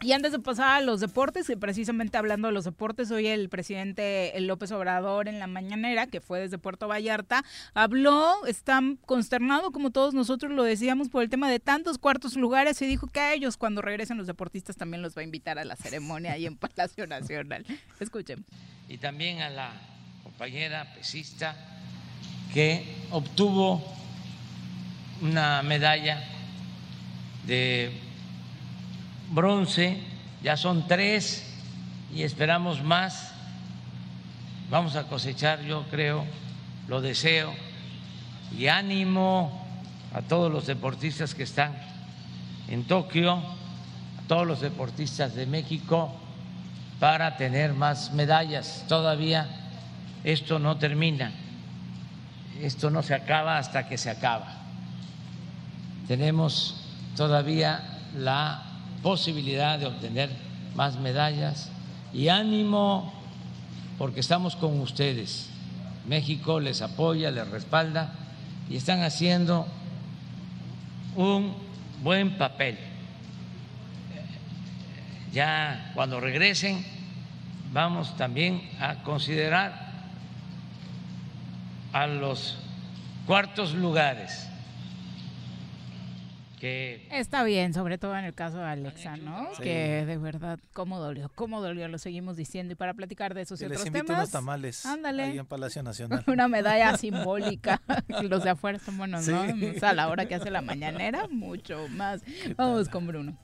Y 0.03 0.13
antes 0.13 0.33
de 0.33 0.39
pasar 0.39 0.77
a 0.77 0.81
los 0.83 1.01
deportes, 1.01 1.49
y 1.49 1.57
precisamente 1.57 2.19
hablando 2.19 2.49
de 2.49 2.55
los 2.55 2.65
deportes, 2.65 3.11
hoy 3.11 3.29
el 3.29 3.49
presidente 3.49 4.35
López 4.41 4.71
Obrador 4.73 5.27
en 5.27 5.39
la 5.39 5.47
mañanera, 5.47 6.07
que 6.07 6.21
fue 6.21 6.41
desde 6.41 6.59
Puerto 6.59 6.87
Vallarta, 6.87 7.43
habló, 7.73 8.45
está 8.45 8.83
consternado, 9.07 9.73
como 9.73 9.91
todos 9.91 10.13
nosotros 10.13 10.53
lo 10.53 10.65
decíamos, 10.65 11.09
por 11.09 11.23
el 11.23 11.31
tema 11.31 11.51
de 11.51 11.61
tantos 11.61 11.97
cuartos 11.97 12.37
lugares 12.37 12.81
y 12.83 12.87
dijo 12.87 13.07
que 13.07 13.21
a 13.21 13.33
ellos 13.33 13.57
cuando 13.57 13.81
regresen 13.81 14.19
los 14.19 14.27
deportistas 14.27 14.77
también 14.77 15.01
los 15.01 15.17
va 15.17 15.23
a 15.23 15.25
invitar 15.25 15.59
a 15.59 15.65
la 15.65 15.77
ceremonia 15.77 16.33
ahí 16.33 16.45
en 16.45 16.57
Palacio 16.59 17.07
Nacional. 17.07 17.65
Escuchen. 17.99 18.45
Y 18.91 18.99
también 18.99 19.41
a 19.41 19.49
la 19.49 19.73
compañera 20.23 20.93
pesista 20.95 21.57
que 22.53 22.85
obtuvo 23.11 23.83
una 25.23 25.63
medalla 25.63 26.23
de 27.47 28.06
bronce, 29.31 30.01
ya 30.43 30.57
son 30.57 30.87
tres 30.87 31.45
y 32.15 32.23
esperamos 32.23 32.83
más. 32.83 33.33
Vamos 34.71 34.97
a 34.97 35.05
cosechar, 35.05 35.63
yo 35.63 35.85
creo, 35.91 36.25
lo 36.89 37.01
deseo 37.01 37.55
y 38.57 38.69
ánimo 38.69 39.67
a 40.15 40.23
todos 40.23 40.51
los 40.51 40.67
deportistas 40.67 41.35
que 41.35 41.43
están 41.43 41.77
en 42.69 42.85
Tokio, 42.85 43.35
a 43.35 44.29
todos 44.29 44.47
los 44.47 44.61
deportistas 44.61 45.35
de 45.35 45.47
México 45.47 46.13
para 46.99 47.37
tener 47.37 47.75
más 47.75 48.13
medallas. 48.13 48.85
Todavía 48.89 49.47
esto 50.25 50.59
no 50.59 50.77
termina, 50.77 51.33
esto 52.61 52.91
no 52.91 53.03
se 53.03 53.15
acaba 53.15 53.59
hasta 53.59 53.89
que 53.89 53.99
se 53.99 54.11
acaba. 54.11 54.55
Tenemos 56.09 56.81
todavía 57.17 57.83
la 58.17 58.66
posibilidad 59.07 59.79
de 59.79 59.87
obtener 59.87 60.29
más 60.75 60.99
medallas 60.99 61.71
y 62.13 62.27
ánimo 62.27 63.15
porque 63.99 64.19
estamos 64.19 64.57
con 64.57 64.81
ustedes. 64.81 65.49
México 66.09 66.59
les 66.59 66.83
apoya, 66.83 67.31
les 67.31 67.49
respalda 67.49 68.13
y 68.69 68.75
están 68.75 69.05
haciendo 69.05 69.65
un 71.15 71.55
buen 72.03 72.37
papel. 72.37 72.81
Ya 75.33 75.93
cuando 75.95 76.19
regresen 76.19 76.85
vamos 77.73 78.17
también 78.17 78.61
a 78.81 79.05
considerar 79.05 79.87
a 81.93 82.09
los 82.09 82.57
cuartos 83.25 83.73
lugares 83.73 84.49
Está 86.61 87.45
bien, 87.45 87.75
sobre 87.75 87.99
todo 87.99 88.17
en 88.17 88.25
el 88.25 88.35
caso 88.35 88.59
de 88.59 88.65
Alexa, 88.65 89.17
¿no? 89.17 89.49
Que 89.63 90.05
de 90.07 90.17
verdad, 90.19 90.59
cómo 90.73 90.99
dolió, 90.99 91.31
cómo 91.35 91.61
dolió, 91.61 91.89
lo 91.89 91.99
seguimos 91.99 92.37
diciendo. 92.37 92.73
Y 92.73 92.77
para 92.77 92.95
platicar 92.95 93.35
de 93.35 93.43
esos 93.43 93.61
y, 93.61 93.67
otros 93.67 93.87
invito 93.87 94.07
temas... 94.07 94.21
unos 94.21 94.31
tamales 94.31 94.87
Ándale. 94.87 95.25
ahí 95.25 95.39
en 95.39 95.47
Palacio 95.47 95.83
Nacional. 95.83 96.25
Una 96.27 96.49
medalla 96.49 96.97
simbólica. 96.99 97.81
Los 98.23 98.45
de 98.45 98.51
afuera 98.51 98.79
son 98.79 98.99
buenos, 98.99 99.27
¿no? 99.29 99.43
O 99.43 99.79
sea, 99.79 99.91
a 99.91 99.95
la 99.95 100.09
hora 100.09 100.27
que 100.27 100.35
hace 100.35 100.51
la 100.51 100.63
mañanera, 100.63 101.29
mucho 101.29 101.89
más. 101.89 102.23
Vamos 102.57 102.89
con 102.89 103.07
Bruno. 103.07 103.37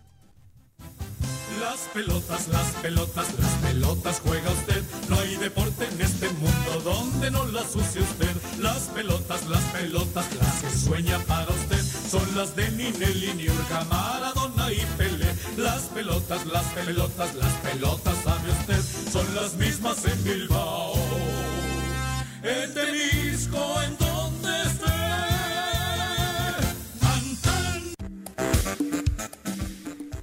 Las 1.61 1.81
pelotas, 1.93 2.49
las 2.49 2.73
pelotas, 2.83 3.39
las 3.39 3.55
pelotas 3.57 4.21
juega 4.21 4.51
usted. 4.51 4.83
No 5.09 5.19
hay 5.21 5.37
deporte 5.37 5.87
en 5.87 6.01
este 6.01 6.29
mundo 6.31 6.81
donde 6.83 7.31
no 7.31 7.45
las 7.47 7.77
use 7.77 8.01
usted. 8.01 8.35
Las 8.59 8.89
pelotas, 8.89 9.47
las 9.49 9.63
pelotas, 9.65 10.35
las 10.35 10.63
que 10.63 10.71
sueña 10.71 11.19
para 11.21 11.51
usted. 11.51 11.82
Son 12.13 12.37
las 12.37 12.55
de 12.55 12.71
Ninelli, 12.73 13.33
Niurka, 13.33 13.85
Maradona 13.85 14.71
y 14.71 14.85
Pele. 14.99 15.35
Las 15.57 15.85
pelotas, 15.85 16.45
las 16.45 16.65
pelotas, 16.75 17.35
las 17.35 17.53
pelotas, 17.55 18.15
sabe 18.19 18.51
usted. 18.51 18.83
Son 19.11 19.35
las 19.35 19.55
mismas 19.55 20.05
en 20.05 20.23
Bilbao. 20.23 20.93
En 22.43 22.75
Temisco, 22.75 23.81
en 23.81 23.97
donde 23.97 24.63
esté. 24.63 24.93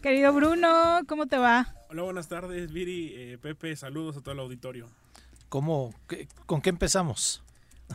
Querido 0.03 0.31
Bruno, 0.31 0.99
¿cómo 1.07 1.25
te 1.25 1.39
va? 1.39 1.73
Hola, 1.89 2.03
buenas 2.03 2.27
tardes, 2.27 2.71
Viri, 2.71 3.15
eh, 3.15 3.39
Pepe, 3.41 3.75
saludos 3.75 4.15
a 4.15 4.21
todo 4.21 4.33
el 4.33 4.39
auditorio. 4.41 4.85
¿Cómo, 5.49 5.95
¿Con 6.45 6.61
qué 6.61 6.69
empezamos? 6.69 7.41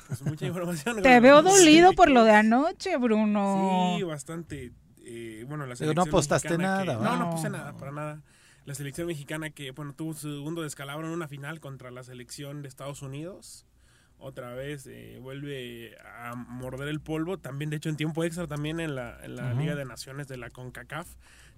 Pues 0.09 0.23
mucha 0.23 0.47
información. 0.47 1.03
Te 1.03 1.21
veo 1.21 1.43
dolido 1.43 1.93
por 1.97 2.11
lo 2.11 2.25
de 2.25 2.33
anoche, 2.33 2.97
Bruno. 2.97 3.95
Sí, 3.97 4.03
bastante. 4.03 4.73
Eh, 5.07 5.45
bueno, 5.49 5.67
la 5.67 5.75
no 5.95 6.03
apostaste 6.03 6.57
nada. 6.59 6.85
no, 6.85 7.17
no 7.17 7.31
puse 7.31 7.51
nada, 7.51 7.77
para 7.77 7.93
nada. 7.93 8.23
La 8.65 8.75
selección 8.75 9.07
mexicana 9.07 9.51
que, 9.51 9.73
bueno, 9.73 9.93
tuvo 9.95 10.15
su 10.15 10.35
segundo 10.37 10.63
descalabro 10.63 11.07
en 11.07 11.13
una 11.13 11.29
final 11.29 11.61
contra 11.61 11.91
la 11.91 12.03
selección 12.03 12.63
de 12.63 12.69
Estados 12.69 13.03
Unidos. 13.03 13.67
Otra 14.19 14.55
vez 14.55 14.87
eh, 14.87 15.19
vuelve 15.21 15.97
a 16.03 16.35
morder 16.35 16.89
el 16.89 17.01
polvo. 17.01 17.37
También, 17.37 17.69
de 17.69 17.77
hecho, 17.77 17.91
en 17.91 17.97
tiempo 17.97 18.25
extra, 18.25 18.47
también 18.47 18.81
en 18.81 18.95
la, 18.95 19.19
en 19.23 19.37
la 19.37 19.53
Liga 19.53 19.75
de 19.75 19.85
Naciones 19.85 20.29
de 20.29 20.39
la 20.39 20.49
CONCACAF 20.49 21.09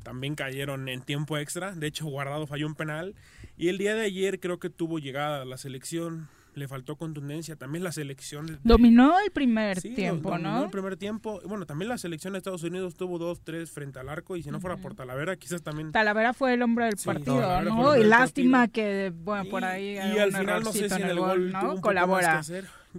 también 0.07 0.37
cayeron 0.37 0.89
en 0.89 1.03
tiempo 1.03 1.37
extra. 1.37 1.73
De 1.73 1.89
hecho, 1.89 2.07
Guardado 2.07 2.47
falló 2.47 2.69
un 2.69 2.77
penal. 2.77 3.17
Y 3.57 3.71
el 3.71 3.77
día 3.77 3.97
de 3.97 4.03
ayer 4.03 4.39
creo 4.39 4.61
que 4.61 4.71
tuvo 4.71 5.01
llegada 5.01 5.45
la 5.45 5.59
selección. 5.59 6.29
Le 6.57 6.69
faltó 6.69 6.97
contundencia. 6.97 7.55
También 7.55 7.85
la 7.85 7.93
selección. 7.93 8.59
Dominó 8.65 9.21
el 9.21 9.31
primer 9.31 9.81
tiempo, 9.83 10.31
dominó 10.31 10.65
el 10.65 10.71
primer 10.71 10.97
tiempo. 10.97 11.39
Bueno, 11.45 11.67
también 11.67 11.91
la 11.91 11.99
selección 11.99 12.33
de 12.33 12.39
Estados 12.39 12.63
Unidos 12.63 12.95
tuvo 12.95 13.19
dos, 13.19 13.43
tres 13.45 13.71
frente 13.71 13.99
al 13.99 14.09
arco. 14.09 14.37
Y 14.37 14.43
si 14.43 14.51
no 14.51 14.59
fuera 14.59 14.79
por 14.79 14.95
Talavera, 14.95 15.37
quizás 15.37 15.61
también. 15.63 15.93
Talavera 15.93 16.33
fue 16.33 16.55
el 16.55 16.63
hombre 16.63 16.87
del 16.87 16.97
partido, 16.97 17.61
¿no? 17.61 17.95
Y 17.95 18.05
lástima 18.05 18.69
que, 18.69 19.13
bueno, 19.15 19.51
por 19.51 19.65
ahí. 19.65 19.97
Y, 19.97 20.19
al 20.19 20.33
final 20.33 20.65
no 20.65 20.73
sé 20.73 20.89
si 20.89 20.95
en 21.03 21.09
el 21.11 21.21
gol, 21.21 21.53
¿no? 21.53 21.79
Colabora. 21.83 22.43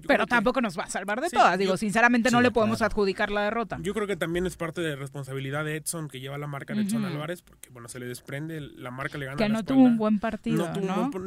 Pero 0.07 0.27
tampoco 0.27 0.61
nos 0.61 0.77
va 0.77 0.83
a 0.83 0.89
salvar 0.89 1.21
de 1.21 1.29
todas. 1.29 1.57
Digo, 1.57 1.77
sinceramente 1.77 2.31
no 2.31 2.41
le 2.41 2.51
podemos 2.51 2.81
adjudicar 2.81 3.31
la 3.31 3.43
derrota. 3.43 3.77
Yo 3.81 3.93
creo 3.93 4.07
que 4.07 4.15
también 4.15 4.45
es 4.45 4.55
parte 4.57 4.81
de 4.81 4.95
responsabilidad 4.95 5.65
de 5.65 5.77
Edson, 5.77 6.07
que 6.07 6.19
lleva 6.19 6.37
la 6.37 6.47
marca 6.47 6.73
de 6.73 6.81
Edson 6.81 7.05
Álvarez, 7.05 7.41
porque 7.41 7.69
bueno, 7.69 7.87
se 7.87 7.99
le 7.99 8.05
desprende, 8.05 8.61
la 8.61 8.91
marca 8.91 9.17
le 9.17 9.25
gana. 9.25 9.37
Que 9.37 9.49
no 9.49 9.63
tuvo 9.63 9.83
un 9.83 9.97
buen 9.97 10.19
partido. 10.19 10.69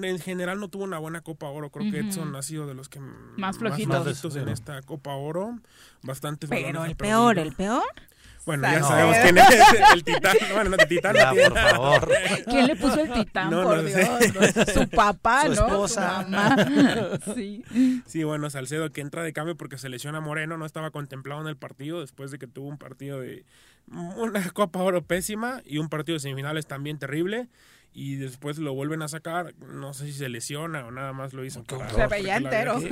en 0.02 0.18
general 0.18 0.60
no 0.60 0.68
tuvo 0.68 0.84
una 0.84 0.98
buena 0.98 1.20
Copa 1.20 1.48
Oro. 1.48 1.70
Creo 1.70 1.90
que 1.90 2.00
Edson 2.00 2.34
ha 2.36 2.42
sido 2.42 2.66
de 2.66 2.74
los 2.74 2.88
que 2.88 3.00
más 3.00 3.58
flojitos, 3.58 4.36
en 4.36 4.48
esta 4.48 4.82
Copa 4.82 5.14
Oro. 5.14 5.58
Bastante 6.02 6.48
Pero 6.48 6.84
el 6.84 6.96
peor, 6.96 7.38
el 7.38 7.52
peor 7.52 7.84
bueno, 8.46 8.62
ya 8.64 8.82
sabemos 8.82 9.16
quién 9.22 9.38
es 9.38 9.92
el 9.94 10.04
titán. 10.04 10.36
Bueno, 10.54 10.70
no, 10.70 10.76
el 10.76 10.88
titán 10.88 11.16
no 11.16 11.34
por 11.34 11.58
favor. 11.58 12.08
¿Quién 12.46 12.66
le 12.66 12.76
puso 12.76 13.00
el 13.00 13.12
titán, 13.12 13.50
no, 13.50 13.62
por 13.62 13.84
Dios? 13.84 14.08
Su 14.72 14.88
papá, 14.88 15.42
Su 15.42 15.48
¿no? 15.60 15.66
esposa. 15.66 16.24
Su 16.24 16.30
mamá. 16.30 16.56
Sí. 17.34 17.64
Sí, 18.06 18.24
bueno, 18.24 18.50
Salcedo 18.50 18.90
que 18.90 19.00
entra 19.00 19.22
de 19.22 19.32
cambio 19.32 19.56
porque 19.56 19.78
se 19.78 19.88
lesiona 19.88 20.20
Moreno, 20.20 20.56
no 20.56 20.66
estaba 20.66 20.90
contemplado 20.90 21.40
en 21.40 21.46
el 21.48 21.56
partido 21.56 22.00
después 22.00 22.30
de 22.30 22.38
que 22.38 22.46
tuvo 22.46 22.68
un 22.68 22.78
partido 22.78 23.20
de 23.20 23.44
una 23.90 24.50
Copa 24.50 24.80
Oro 24.80 25.02
pésima 25.02 25.62
y 25.64 25.78
un 25.78 25.88
partido 25.88 26.14
de 26.16 26.20
semifinales 26.20 26.66
también 26.66 26.98
terrible. 26.98 27.48
Y 27.92 28.14
después 28.16 28.58
lo 28.58 28.72
vuelven 28.72 29.02
a 29.02 29.08
sacar, 29.08 29.54
no 29.58 29.92
sé 29.94 30.06
si 30.06 30.12
se 30.12 30.28
lesiona 30.28 30.86
o 30.86 30.90
nada 30.92 31.12
más 31.12 31.32
lo 31.32 31.44
hizo. 31.44 31.64
Se 31.94 32.06
veía 32.06 32.36
entero. 32.36 32.78
Sí, 32.80 32.88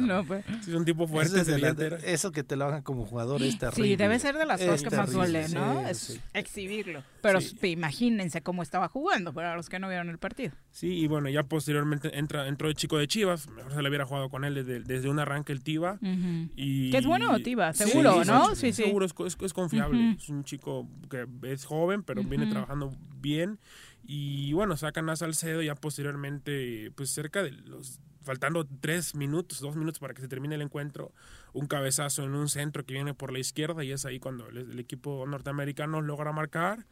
no, 0.00 0.24
pues. 0.24 0.44
es 0.62 0.68
un 0.68 0.84
tipo 0.84 1.06
fuerte, 1.06 1.36
Eso, 1.40 1.44
se 1.44 1.58
la- 1.58 1.70
eso 2.04 2.32
que 2.32 2.42
te 2.42 2.56
lo 2.56 2.64
hagan 2.64 2.82
como 2.82 3.04
jugador 3.04 3.42
es 3.42 3.58
terrible. 3.58 3.88
Sí, 3.90 3.96
debe 3.96 4.18
ser 4.18 4.36
de 4.36 4.46
las 4.46 4.60
cosas 4.60 4.82
Es 4.82 4.88
que 4.88 4.96
más 4.96 5.12
duele, 5.12 5.48
¿no? 5.50 5.80
sí, 5.84 5.90
es 5.90 5.98
sí. 5.98 6.20
exhibirlo. 6.34 7.02
Pero 7.20 7.38
imagínense 7.62 8.42
cómo 8.42 8.62
estaba 8.62 8.88
jugando 8.88 9.32
para 9.32 9.54
los 9.56 9.68
que 9.68 9.78
no 9.78 9.88
vieron 9.88 10.08
el 10.08 10.18
partido. 10.18 10.52
Sí, 10.70 10.88
y 10.88 11.06
bueno, 11.06 11.28
ya 11.28 11.42
posteriormente 11.44 12.18
entra, 12.18 12.48
entró 12.48 12.68
el 12.68 12.74
chico 12.74 12.98
de 12.98 13.06
Chivas, 13.06 13.48
mejor 13.48 13.72
se 13.74 13.82
le 13.82 13.88
hubiera 13.88 14.06
jugado 14.06 14.28
con 14.30 14.44
él 14.44 14.54
desde, 14.54 14.80
desde 14.80 15.08
un 15.08 15.18
arranque 15.18 15.52
el 15.52 15.62
Tiva. 15.62 15.98
Ujú. 16.00 16.48
y, 16.56 16.90
Que 16.90 16.98
es 16.98 17.06
bueno, 17.06 17.38
Tiva, 17.40 17.72
seguro, 17.74 18.22
sí, 18.24 18.30
¿no? 18.30 18.54
sí, 18.54 18.72
Sí. 18.72 18.84
Seguro, 18.84 19.04
es, 19.06 19.14
es- 19.26 19.36
es 19.40 19.52
confiable. 19.52 19.98
Ujú. 20.12 20.16
Es 20.18 20.28
un 20.30 20.44
chico 20.44 20.88
que 21.10 21.26
es 21.42 21.64
joven, 21.64 22.02
pero 22.02 22.22
viene 22.24 22.44
Ujú. 22.44 22.52
trabajando 22.52 22.94
bien. 23.20 23.58
Y 24.04 24.52
bueno, 24.52 24.76
sacan 24.76 25.08
a 25.10 25.16
Salcedo 25.16 25.62
ya 25.62 25.74
posteriormente, 25.74 26.90
pues 26.94 27.10
cerca 27.10 27.42
de 27.42 27.52
los... 27.52 28.00
Faltando 28.24 28.64
tres 28.80 29.16
minutos, 29.16 29.58
dos 29.58 29.74
minutos 29.74 29.98
para 29.98 30.14
que 30.14 30.20
se 30.22 30.28
termine 30.28 30.54
el 30.54 30.62
encuentro, 30.62 31.12
un 31.52 31.66
cabezazo 31.66 32.22
en 32.22 32.36
un 32.36 32.48
centro 32.48 32.86
que 32.86 32.94
viene 32.94 33.14
por 33.14 33.32
la 33.32 33.40
izquierda 33.40 33.82
y 33.82 33.90
es 33.90 34.04
ahí 34.04 34.20
cuando 34.20 34.48
el, 34.48 34.58
el 34.58 34.78
equipo 34.78 35.26
norteamericano 35.26 36.00
logra 36.00 36.30
marcar. 36.30 36.86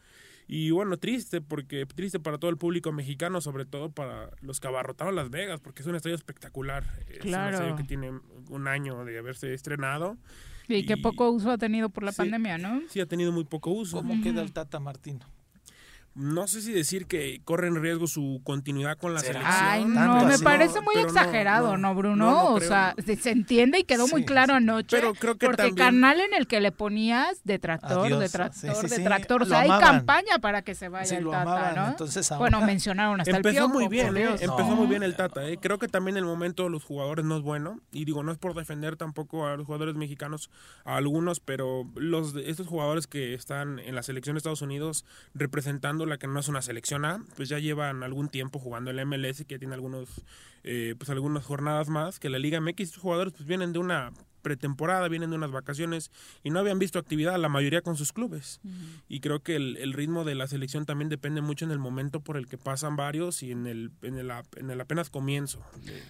Y 0.49 0.73
bueno, 0.73 0.97
triste, 0.97 1.41
porque 1.41 1.87
triste 1.87 2.19
para 2.19 2.39
todo 2.39 2.51
el 2.51 2.57
público 2.57 2.91
mexicano, 2.91 3.41
sobre 3.41 3.65
todo 3.65 3.93
para 3.93 4.31
los 4.41 4.59
que 4.59 4.67
abarrotaron 4.67 5.15
Las 5.15 5.31
Vegas, 5.31 5.61
porque 5.61 5.83
es 5.83 5.87
un 5.87 5.95
estadio 5.95 6.17
espectacular. 6.17 6.83
Es 7.09 7.19
Claro. 7.21 7.47
un 7.49 7.55
estadio 7.55 7.77
que 7.77 7.85
tiene 7.85 8.11
un 8.49 8.67
año 8.67 9.05
de 9.05 9.17
haberse 9.17 9.55
estrenado. 9.55 10.17
Y 10.67 10.85
qué 10.85 10.97
poco 10.97 11.31
uso 11.31 11.53
ha 11.53 11.59
tenido 11.59 11.91
por 11.91 12.03
la 12.03 12.11
Sí. 12.11 12.19
pandemia, 12.19 12.59
¿no? 12.59 12.83
Sí, 12.89 12.99
ha 12.99 13.07
tenido 13.07 13.31
muy 13.31 13.45
poco 13.45 13.71
uso. 13.71 13.99
¿Cómo 13.99 14.21
queda 14.21 14.43
el 14.43 14.51
Tata 14.53 14.81
Martino? 14.81 15.25
No 16.15 16.49
sé 16.49 16.61
si 16.61 16.73
decir 16.73 17.07
que 17.07 17.41
corre 17.45 17.69
en 17.69 17.81
riesgo 17.81 18.09
su 18.09 18.41
continuidad 18.45 18.99
con 18.99 19.15
la 19.15 19.21
selección. 19.21 19.47
Ay, 19.47 19.85
no, 19.85 20.25
me 20.27 20.35
así. 20.35 20.43
parece 20.45 20.81
muy 20.81 20.97
exagerado, 20.97 21.77
¿no, 21.77 21.95
Bruno? 21.95 22.17
no, 22.17 22.31
no 22.33 22.45
o 22.55 22.57
creo. 22.57 22.69
sea, 22.69 22.95
se, 23.05 23.31
entiende 23.31 23.79
y 23.79 23.85
quedó 23.85 24.09
muy 24.09 24.25
claro 24.25 24.55
anoche. 24.55 24.97
Pero 24.97 25.15
creo 25.15 25.37
que 25.39 25.47
porque 25.47 25.57
también- 25.69 25.77
canal 25.77 26.21
en 26.21 26.35
el 26.35 26.49
que 26.49 26.61
le 26.61 26.73
ponías 26.73 27.41
detractor, 27.45 28.07
Adiós. 28.07 28.19
detractor, 28.21 28.61
Sí, 28.61 28.69
sí, 28.81 28.89
sí, 28.89 28.97
detractor. 28.97 29.43
O 29.43 29.45
lo 29.45 29.51
sea, 29.51 29.61
hay 29.61 29.69
amaban. 29.69 29.99
campaña 29.99 30.39
para 30.41 30.63
que 30.63 30.75
se 30.75 30.89
vaya 30.89 31.07
Sí, 31.07 31.15
el 31.15 31.25
lo 31.25 31.31
Tata, 31.31 31.43
amaban, 31.43 31.75
¿no? 31.77 31.87
entonces 31.89 32.29
bueno, 32.39 32.57
ahora- 32.57 32.67
mencionaron 32.67 33.21
hasta 33.21 33.31
el 33.31 33.37
Empezó 33.37 33.55
Piojo, 33.55 33.69
muy 33.75 33.89
bien, 33.89 34.17
¿eh? 34.17 34.21
Dios. 34.21 34.43
empezó 34.43 34.69
No. 34.71 34.77
muy 34.77 34.87
bien 34.89 35.03
el 35.05 35.15
Tata. 35.15 35.49
¿eh? 35.49 35.59
Creo 35.63 35.79
que 35.79 35.87
también 35.89 36.17
el 36.17 36.25
momento 36.25 36.65
de 36.65 36.71
los 36.71 36.85
jugadores 36.85 37.25
no 37.25 37.37
es 37.37 37.43
bueno. 37.43 37.81
Y 37.93 38.05
digo, 38.05 38.23
no 38.25 38.33
es 38.33 38.39
por 38.39 38.55
defender 38.55 38.97
tampoco 38.97 39.47
a 39.47 39.57
los 39.57 39.65
jugadores 39.65 39.95
mexicanos, 39.95 40.51
a 40.85 40.97
algunos, 40.97 41.39
pero 41.41 41.89
los 41.95 42.35
de 42.35 42.51
estos 42.51 42.67
jugadores 42.67 43.07
que 43.07 43.33
están 43.35 43.79
en 43.79 43.95
la 43.95 44.03
selección 44.03 44.35
de 44.35 44.39
Estados 44.39 44.63
Unidos 44.63 45.05
representando 45.35 46.01
la 46.11 46.19
que 46.19 46.27
no 46.27 46.39
es 46.39 46.49
una 46.49 46.61
selección 46.61 47.05
A, 47.05 47.25
pues 47.37 47.49
ya 47.49 47.59
llevan 47.59 48.03
algún 48.03 48.29
tiempo 48.29 48.59
jugando 48.59 48.91
el 48.91 49.07
MLS, 49.07 49.45
que 49.47 49.55
ya 49.55 49.59
tiene 49.59 49.75
algunos, 49.75 50.09
eh, 50.65 50.95
pues 50.99 51.09
algunas 51.09 51.45
jornadas 51.45 51.89
más 51.89 52.21
que 52.21 52.29
la 52.29 52.39
Liga 52.39 52.61
MX. 52.61 52.81
Estos 52.81 53.03
jugadores 53.03 53.33
pues 53.33 53.47
vienen 53.47 53.73
de 53.73 53.79
una 53.79 54.13
pretemporada, 54.43 55.09
vienen 55.09 55.31
de 55.31 55.37
unas 55.37 55.51
vacaciones 55.51 56.11
y 56.43 56.51
no 56.51 56.59
habían 56.59 56.79
visto 56.79 56.99
actividad, 56.99 57.39
la 57.39 57.49
mayoría 57.49 57.83
con 57.83 57.97
sus 57.97 58.13
clubes. 58.13 58.61
Y 59.09 59.21
creo 59.21 59.41
que 59.41 59.57
el, 59.57 59.77
el 59.77 59.93
ritmo 59.93 60.25
de 60.25 60.35
la 60.35 60.47
selección 60.47 60.87
también 60.87 61.09
depende 61.09 61.41
mucho 61.41 61.65
en 61.65 61.71
el 61.71 61.79
momento 61.79 62.21
por 62.21 62.37
el 62.37 62.47
que 62.47 62.59
pasan 62.59 62.97
varios 62.97 63.43
y 63.43 63.53
en 63.53 63.67
el, 63.67 63.91
en 64.03 64.17
el, 64.19 64.31
en 64.57 64.71
el 64.71 64.81
apenas 64.81 65.11
comienzo 65.11 65.65
de 65.85 66.03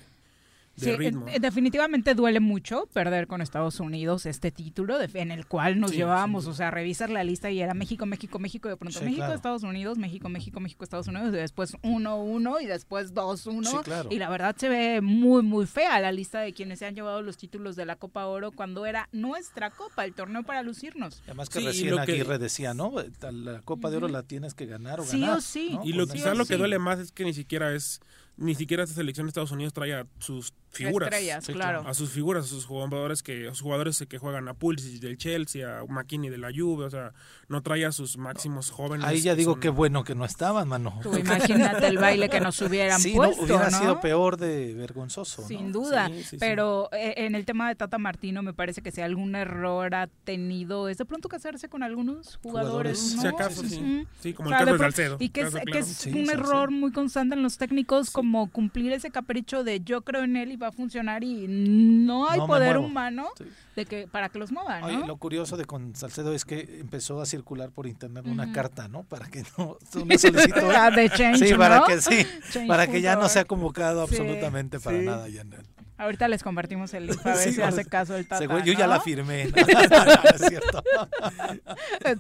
Sí, 0.85 0.93
ritmo. 0.97 1.27
eh, 1.29 1.39
definitivamente 1.41 2.15
duele 2.15 2.41
mucho 2.41 2.87
perder 2.93 3.27
con 3.27 3.41
Estados 3.43 3.81
Unidos 3.81 4.27
este 4.27 4.51
título 4.51 4.99
de- 4.99 5.11
en 5.21 5.31
el 5.31 5.47
cual 5.47 5.79
nos 5.81 5.91
Sí, 5.91 5.97
llevábamos, 5.99 6.47
o 6.47 6.55
sea, 6.55 6.71
revisar 6.71 7.11
la 7.11 7.25
lista 7.25 7.51
y 7.51 7.61
era 7.61 7.75
México, 7.75 8.07
México, 8.07 8.39
México, 8.39 8.69
y 8.69 8.71
de 8.73 8.77
pronto 8.77 8.99
Sí, 8.99 9.05
México, 9.05 9.21
claro. 9.21 9.35
Estados 9.35 9.63
Unidos, 9.63 9.99
México, 9.99 10.29
México, 10.29 10.61
México, 10.61 10.85
Estados 10.85 11.09
Unidos, 11.09 11.29
y 11.35 11.37
después 11.37 11.77
1-1 11.83 12.61
y 12.61 12.67
después 12.67 13.15
2-1. 13.15 13.71
Sí, 13.71 13.77
claro. 13.85 14.09
Y 14.13 14.19
la 14.19 14.29
verdad 14.31 14.57
se 14.59 14.69
ve 14.69 15.01
muy, 15.01 15.43
muy 15.43 15.67
fea 15.67 16.01
la 16.01 16.13
lista 16.13 16.41
de 16.41 16.53
quienes 16.53 16.79
se 16.79 16.87
han 16.87 16.95
llevado 16.95 17.23
los 17.23 17.37
títulos 17.37 17.77
de 17.77 17.87
la 17.87 17.97
Copa 17.97 18.27
Oro 18.27 18.53
cuando 18.53 18.87
era 18.87 19.09
nuestra 19.13 19.71
Copa, 19.71 20.05
el 20.05 20.15
torneo 20.15 20.43
para 20.43 20.63
lucirnos. 20.63 21.23
Además 21.27 21.49
que 21.49 21.59
Sí, 21.59 21.65
y 21.65 21.69
recién 21.69 21.91
lo 21.97 22.05
que- 22.05 22.13
Aguirre 22.13 22.39
decía, 22.39 22.75
¿no? 22.75 22.93
La 23.33 23.61
Copa 23.63 23.91
de 23.91 23.97
Oro 23.99 24.09
la 24.09 24.23
tienes 24.23 24.55
que 24.55 24.67
ganar 24.67 25.01
o 25.01 25.05
Sí 25.05 25.21
ganar. 25.21 25.39
o 25.39 25.41
sí. 25.41 25.71
¿no? 25.75 25.85
Y 25.85 25.93
lo 25.93 26.07
quizás 26.07 26.37
lo 26.37 26.47
que 26.47 26.57
duele 26.57 26.79
más 26.79 26.99
es 26.99 27.13
que 27.13 27.25
ni 27.25 27.33
siquiera 27.35 27.75
es 27.75 28.01
ni 28.37 28.55
siquiera 28.55 28.85
esta 28.85 28.95
selección 28.95 29.27
de 29.27 29.29
Estados 29.29 29.51
Unidos 29.51 29.75
trae 29.75 29.93
a 29.93 30.07
sus 30.19 30.55
figuras. 30.71 31.09
Estrellas, 31.09 31.45
Sí, 31.45 31.53
claro. 31.53 31.85
A 31.87 31.95
sus 31.95 32.11
figuras, 32.11 32.45
a 32.45 32.49
sus 32.49 32.65
jugadores 32.67 33.23
que 33.23 33.49
a 33.49 33.51
sus 33.51 33.61
jugadores 33.63 34.05
que 34.09 34.19
juegan 34.19 34.49
a 34.49 34.55
Pulisic 34.55 35.01
del 35.01 35.17
Chelsea, 35.19 35.81
a 35.81 35.85
McKinney 35.85 36.31
de 36.31 36.39
la 36.39 36.51
Juve, 36.55 36.85
o 36.87 36.91
sea, 36.91 37.13
no 37.49 37.63
trae 37.63 37.85
a 37.85 37.93
sus 37.93 38.17
máximos 38.17 38.71
jóvenes. 38.71 39.05
Ahí 39.07 39.21
ya 39.21 39.33
que 39.33 39.37
digo 39.39 39.53
son- 39.53 39.61
qué 39.61 39.69
bueno 39.69 40.05
que 40.05 40.15
no 40.15 40.25
estaban, 40.25 40.69
mano. 40.69 40.99
Tú 41.03 41.17
imagínate 41.17 41.87
el 41.87 41.99
baile 41.99 42.29
que 42.29 42.41
nos 42.41 42.61
hubieran 42.63 43.01
sí, 43.01 43.13
puesto, 43.15 43.37
no, 43.43 43.47
hubiera 43.47 43.71
¿no? 43.71 43.79
sido 43.79 44.01
peor 44.01 44.37
de 44.37 44.75
vergonzoso. 44.75 45.47
Sin 45.47 45.67
¿no? 45.67 45.81
duda, 45.81 46.07
Sí, 46.09 46.15
sí, 46.19 46.25
sí. 46.31 46.37
pero 46.39 46.89
eh, 46.93 47.15
en 47.19 47.35
el 47.35 47.45
tema 47.45 47.69
de 47.69 47.75
Tata 47.75 47.99
Martino 47.99 48.43
me 48.43 48.53
parece 48.53 48.83
que 48.83 48.91
si 48.93 49.01
algún 49.01 49.35
error 49.35 49.95
ha 49.95 50.07
tenido 50.25 50.89
es 50.89 50.99
de 50.99 51.05
pronto 51.05 51.29
casarse 51.29 51.69
con 51.69 51.83
algunos 51.83 52.37
jugadores, 52.43 52.99
Jugadores, 53.01 53.15
¿no? 53.17 53.23
si 53.23 53.27
acaso, 53.29 53.63
sí. 53.65 54.07
Sí, 54.21 54.33
como 54.35 54.51
O 54.51 54.53
el 54.53 54.59
caso 54.59 54.73
de 54.73 54.79
Salcedo, 54.79 55.17
Y 55.21 55.31
que 55.31 55.41
es, 55.43 55.55
que 55.73 55.79
es 55.79 55.87
Sí, 55.87 56.11
un 56.11 56.31
error 56.31 56.71
muy 56.71 56.93
constante 56.93 57.35
en 57.35 57.43
los 57.43 57.59
técnicos 57.59 58.11
como 58.11 58.51
cumplir 58.51 58.93
ese 58.93 59.11
capricho 59.11 59.65
de 59.65 59.81
yo 59.81 60.03
creo 60.03 60.23
en 60.25 60.37
él 60.37 60.53
y 60.53 60.57
va 60.61 60.69
a 60.69 60.73
funcionar 60.73 61.25
y 61.25 61.47
no 61.49 62.29
hay 62.29 62.39
No 62.39 62.47
poder 62.47 62.77
humano 62.79 63.29
de 63.77 63.87
que 63.87 64.07
para 64.09 64.29
que 64.29 64.39
los 64.39 64.51
muevan, 64.53 65.07
lo 65.07 65.17
curioso 65.17 65.57
de 65.57 65.65
con 65.65 65.95
Salcedo 65.95 66.35
es 66.35 66.45
que 66.45 66.79
empezó 66.81 67.21
a 67.21 67.27
circular 67.27 67.71
por 67.71 67.87
internet 67.87 68.25
una 68.27 68.53
carta, 68.53 68.89
¿no? 68.89 69.05
Para 69.05 69.29
que 69.29 69.43
no 69.57 69.79
una 69.95 70.19
solicitud. 70.19 70.73
De 70.95 71.09
Change, 71.11 71.49
sí, 71.49 71.55
para 71.55 71.77
¿no? 71.81 71.85
que 71.87 72.01
sí, 72.01 72.27
Change 72.51 72.67
para 72.69 72.87
que 72.87 73.01
ya 73.01 73.17
no 73.17 73.29
sea 73.29 73.45
convocado 73.45 74.07
Sí, 74.07 74.15
absolutamente 74.17 74.81
para 74.81 74.99
sí. 74.99 75.05
nada 75.05 75.29
ya 75.29 75.43
en 75.43 75.53
el- 75.53 75.67
Ahorita 75.99 76.29
les 76.29 76.43
compartimos 76.43 76.95
el 76.95 77.09
link 77.09 77.21
a 77.27 77.29
ver 77.35 77.37
Sí, 77.37 77.53
si 77.53 77.61
hace 77.61 77.85
caso 77.85 78.17
el 78.17 78.25
Tata, 78.27 78.39
Seguro, 78.39 78.65
yo 78.65 78.73
ya 78.73 78.87
la 78.87 79.01
firmé. 79.03 79.49
No, 79.91 80.05
no, 80.05 80.15
es 80.35 80.49
cierto. 80.49 80.83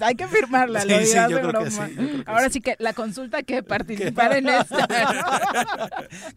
Hay 0.01 0.15
que 0.17 0.29
firmarla, 0.29 0.83
Sí, 0.83 0.89
lo 0.91 0.99
sí, 0.99 1.05
dirás 1.07 1.31
yo 1.31 1.37
de 1.37 1.43
creo 1.43 1.53
que 1.65 1.69
broma. 1.71 1.87
sí, 1.89 1.95
yo 1.95 2.03
creo 2.07 2.25
que 2.25 2.31
Ahora 2.31 2.51
sí. 2.51 2.61
que 2.61 2.77
la 2.79 2.93
consulta 2.93 3.43
que 3.43 3.63
participar 3.63 4.37
en 4.37 4.49
esta. 4.51 4.87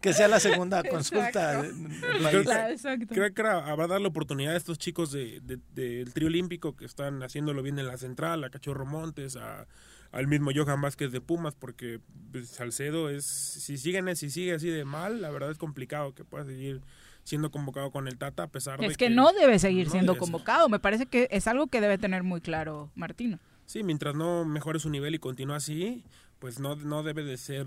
que 0.00 0.12
sea 0.14 0.28
la 0.28 0.40
segunda 0.40 0.82
consulta. 0.84 1.60
Exacto. 1.66 1.76
Pues 2.00 2.28
creo, 2.28 2.44
que, 2.44 2.72
exacto. 2.72 3.06
creo 3.14 3.34
que 3.34 3.42
ahora 3.42 3.74
va 3.74 3.84
a 3.84 3.88
dar 3.88 4.00
la 4.00 4.08
oportunidad 4.08 4.54
a 4.54 4.56
estos 4.56 4.78
chicos 4.78 5.03
de, 5.12 5.40
de- 5.40 5.58
del 5.74 6.12
trío 6.14 6.28
olímpico 6.28 6.76
que 6.76 6.84
están 6.84 7.22
haciéndolo 7.22 7.62
bien 7.62 7.78
en 7.78 7.86
la 7.86 7.96
central, 7.98 8.42
a 8.44 8.50
Cachorro 8.50 8.86
Montes, 8.86 9.36
a, 9.36 9.66
al 10.12 10.26
mismo 10.26 10.50
Johan 10.54 10.80
Vázquez 10.80 11.10
de 11.12 11.20
Pumas, 11.20 11.54
porque 11.54 12.00
pues, 12.32 12.48
Salcedo 12.48 13.10
es, 13.10 13.24
si 13.24 13.78
siguen, 13.78 14.14
si 14.16 14.30
sigue 14.30 14.54
así 14.54 14.68
de 14.68 14.84
mal, 14.84 15.20
la 15.22 15.30
verdad 15.30 15.50
es 15.50 15.58
complicado 15.58 16.14
que 16.14 16.24
pueda 16.24 16.44
seguir 16.44 16.80
siendo 17.24 17.50
convocado 17.50 17.90
con 17.90 18.06
el 18.06 18.18
Tata 18.18 18.42
a 18.44 18.46
pesar 18.48 18.78
de 18.78 18.86
Es 18.86 18.96
que 18.98 19.08
no 19.10 19.32
debe 19.32 19.58
seguir 19.58 19.88
siendo 19.88 20.12
debe 20.12 20.24
ser. 20.24 20.32
convocado. 20.32 20.68
Me 20.68 20.78
parece 20.78 21.06
que 21.06 21.26
es 21.30 21.46
algo 21.48 21.68
que 21.68 21.80
debe 21.80 21.96
tener 21.98 22.22
muy 22.22 22.40
claro 22.42 22.90
Martino. 22.94 23.38
Sí, 23.66 23.82
mientras 23.82 24.14
no 24.14 24.44
mejore 24.44 24.78
su 24.78 24.90
nivel 24.90 25.14
y 25.14 25.18
continúe 25.18 25.54
así, 25.54 26.04
pues 26.38 26.58
no, 26.60 26.76
no 26.76 27.02
debe 27.02 27.24
de 27.24 27.36
ser 27.38 27.66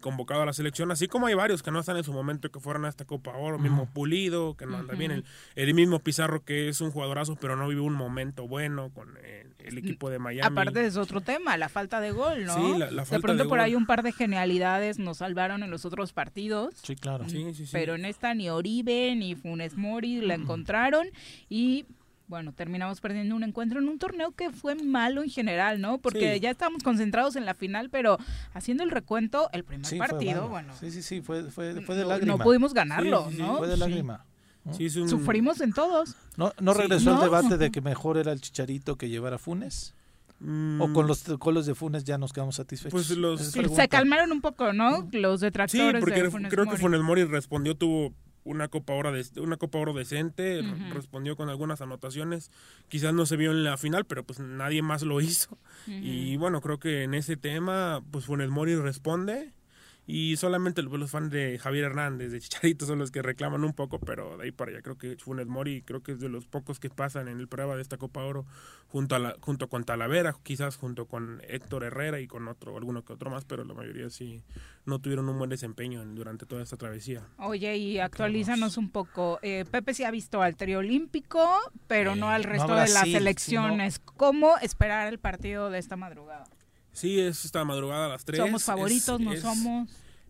convocado 0.00 0.42
a 0.42 0.46
la 0.46 0.52
selección, 0.52 0.90
así 0.90 1.06
como 1.06 1.26
hay 1.28 1.34
varios 1.34 1.62
que 1.62 1.70
no 1.70 1.78
están 1.80 1.96
en 1.96 2.04
su 2.04 2.12
momento, 2.12 2.50
que 2.50 2.58
fueron 2.60 2.84
a 2.84 2.88
esta 2.88 3.04
Copa 3.04 3.36
Oro, 3.36 3.58
mismo 3.58 3.86
Pulido, 3.92 4.56
que 4.56 4.66
no 4.66 4.76
anda 4.78 4.94
bien, 4.94 5.10
el, 5.12 5.24
el 5.54 5.74
mismo 5.74 6.00
Pizarro 6.00 6.44
que 6.44 6.68
es 6.68 6.80
un 6.80 6.90
jugadorazo, 6.90 7.36
pero 7.36 7.54
no 7.56 7.68
vive 7.68 7.80
un 7.82 7.94
momento 7.94 8.48
bueno 8.48 8.90
con 8.90 9.16
el, 9.18 9.54
el 9.58 9.78
equipo 9.78 10.10
de 10.10 10.18
Miami. 10.18 10.46
Aparte 10.60 10.84
es 10.84 10.96
otro 10.96 11.20
tema, 11.20 11.56
la 11.56 11.68
falta 11.68 12.00
de 12.00 12.10
gol, 12.10 12.44
¿no? 12.44 12.54
Sí, 12.54 12.78
la- 12.78 12.90
la 12.90 13.02
de 13.02 13.06
falta 13.06 13.20
pronto 13.26 13.42
de 13.44 13.48
por 13.48 13.58
gol. 13.58 13.64
ahí 13.64 13.74
un 13.76 13.86
par 13.86 14.02
de 14.02 14.10
genialidades 14.12 14.98
nos 14.98 15.18
salvaron 15.18 15.62
en 15.62 15.70
los 15.70 15.84
otros 15.84 16.12
partidos. 16.12 16.74
Sí, 16.82 16.96
claro. 16.96 17.28
Sí, 17.28 17.54
sí, 17.54 17.66
sí. 17.66 17.72
Pero 17.72 17.94
en 17.94 18.04
esta 18.04 18.34
ni 18.34 18.50
Oribe 18.50 19.14
ni 19.14 19.34
Funes 19.34 19.76
Mori 19.76 20.20
la 20.20 20.34
encontraron 20.34 21.06
y 21.48 21.86
bueno, 22.28 22.52
terminamos 22.52 23.00
perdiendo 23.00 23.34
un 23.34 23.42
encuentro 23.42 23.80
en 23.80 23.88
un 23.88 23.98
torneo 23.98 24.32
que 24.32 24.50
fue 24.50 24.74
malo 24.74 25.22
en 25.22 25.30
general, 25.30 25.80
¿no? 25.80 25.98
Porque 25.98 26.34
Sí. 26.34 26.40
ya 26.40 26.50
estábamos 26.50 26.82
concentrados 26.82 27.36
en 27.36 27.46
la 27.46 27.54
final, 27.54 27.88
pero 27.90 28.18
haciendo 28.54 28.84
el 28.84 28.90
recuento, 28.90 29.48
el 29.52 29.64
primer 29.64 29.86
Sí, 29.86 29.96
partido, 29.98 30.48
bueno, 30.48 30.72
Sí, 30.78 30.90
sí, 30.90 31.02
sí, 31.02 31.20
fue, 31.22 31.44
fue, 31.50 31.80
fue 31.82 31.96
de 31.96 32.02
no- 32.02 32.08
lágrima. 32.10 32.36
no 32.36 32.44
pudimos 32.44 32.74
ganarlo, 32.74 33.24
Sí, 33.24 33.30
sí, 33.30 33.36
sí. 33.36 33.42
¿no? 33.42 33.58
Fue 33.58 33.66
de 33.68 33.74
Sí. 33.74 33.80
lágrima. 33.80 34.24
Sí, 34.72 34.98
un- 35.00 35.08
Sufrimos 35.08 35.62
en 35.62 35.72
todos. 35.72 36.14
¿No, 36.36 36.52
no 36.60 36.74
Sí. 36.74 36.80
regresó 36.82 37.10
No. 37.10 37.16
el 37.16 37.22
debate 37.22 37.56
de 37.56 37.70
que 37.72 37.80
mejor 37.80 38.18
era 38.18 38.32
el 38.32 38.40
Chicharito 38.42 38.96
que 38.96 39.08
llevara 39.08 39.38
Funes? 39.38 39.94
¿O 40.40 40.92
con 40.92 41.06
los 41.08 41.24
colos 41.40 41.66
de 41.66 41.74
Funes 41.74 42.04
ya 42.04 42.16
nos 42.18 42.32
quedamos 42.32 42.56
satisfechos? 42.56 42.92
Pues 42.92 43.10
los- 43.18 43.40
Sí, 43.52 43.60
se 43.74 43.88
calmaron 43.88 44.30
un 44.30 44.40
poco, 44.40 44.72
¿no? 44.72 45.08
Los 45.10 45.40
Sí, 45.40 45.46
detractores 45.46 46.00
porque 46.00 46.22
de 46.22 46.30
Funes 46.30 46.52
creo 46.52 46.66
que. 46.66 46.76
Funes 46.76 47.00
Mori 47.00 47.24
respondió, 47.24 47.74
tuvo 47.74 48.12
una 48.44 48.68
Copa 48.68 48.92
Oro, 48.94 49.12
de, 49.12 49.24
una 49.40 49.56
Copa 49.56 49.78
Oro 49.78 49.92
decente, 49.92 50.62
respondió 50.92 51.36
con 51.36 51.48
algunas 51.48 51.80
anotaciones, 51.80 52.50
quizás 52.88 53.12
no 53.12 53.26
se 53.26 53.36
vio 53.36 53.50
en 53.50 53.64
la 53.64 53.76
final, 53.76 54.04
pero 54.04 54.24
pues 54.24 54.40
nadie 54.40 54.82
más 54.82 55.02
lo 55.02 55.20
hizo. 55.20 55.58
Y 55.86 56.36
bueno, 56.36 56.60
creo 56.60 56.78
que 56.78 57.02
en 57.02 57.14
ese 57.14 57.36
tema, 57.36 58.02
pues 58.10 58.26
Funes 58.26 58.48
Mori 58.48 58.76
responde 58.76 59.52
y 60.10 60.38
solamente 60.38 60.82
los 60.82 61.10
fans 61.10 61.30
de 61.30 61.58
Javier 61.58 61.84
Hernández, 61.84 62.32
de 62.32 62.40
Chicharito, 62.40 62.86
son 62.86 62.98
los 62.98 63.10
que 63.10 63.20
reclaman 63.20 63.62
un 63.62 63.74
poco, 63.74 64.00
pero 64.00 64.38
de 64.38 64.44
ahí 64.44 64.52
para 64.52 64.70
allá 64.70 64.80
creo 64.80 64.96
que 64.96 65.18
Funes 65.18 65.46
Mori 65.46 65.82
creo 65.82 66.02
que 66.02 66.12
es 66.12 66.18
de 66.18 66.30
los 66.30 66.46
pocos 66.46 66.80
que 66.80 66.88
pasan 66.88 67.28
en 67.28 67.40
el 67.40 67.46
prueba 67.46 67.76
de 67.76 67.82
esta 67.82 67.98
Copa 67.98 68.24
Oro 68.24 68.46
junto 68.86 69.16
a 69.16 69.18
la, 69.18 69.36
junto 69.42 69.68
con 69.68 69.84
Talavera, 69.84 70.34
quizás 70.42 70.78
junto 70.78 71.04
con 71.04 71.42
Héctor 71.46 71.84
Herrera 71.84 72.20
y 72.20 72.26
con 72.26 72.48
otro, 72.48 72.74
alguno 72.78 73.04
que 73.04 73.12
otro 73.12 73.28
más, 73.28 73.44
pero 73.44 73.66
la 73.66 73.74
mayoría 73.74 74.08
sí 74.08 74.42
no 74.86 74.98
tuvieron 74.98 75.28
un 75.28 75.36
buen 75.36 75.50
desempeño 75.50 76.02
durante 76.06 76.46
toda 76.46 76.62
esta 76.62 76.78
travesía. 76.78 77.28
Oye, 77.36 77.76
y 77.76 77.98
actualízanos 77.98 78.78
un 78.78 78.88
poco. 78.88 79.38
Eh, 79.42 79.66
Pepe 79.70 79.92
sí 79.92 80.04
ha 80.04 80.10
visto 80.10 80.40
al 80.40 80.56
trío 80.56 80.78
olímpico, 80.78 81.46
pero 81.86 82.16
no 82.16 82.30
al 82.30 82.44
resto 82.44 82.74
de 82.74 82.88
las 82.88 83.10
selecciones. 83.10 83.98
¿Cómo 83.98 84.56
esperar 84.56 85.08
el 85.08 85.18
partido 85.18 85.68
de 85.68 85.78
esta 85.78 85.96
madrugada? 85.96 86.46
Sí, 86.98 87.20
es 87.20 87.44
esta 87.44 87.64
madrugada 87.64 88.06
a 88.06 88.08
las 88.08 88.24
3. 88.24 88.40
¿Somos 88.40 88.64
favoritos? 88.64 89.20
¿No 89.20 89.36
somos? 89.36 89.88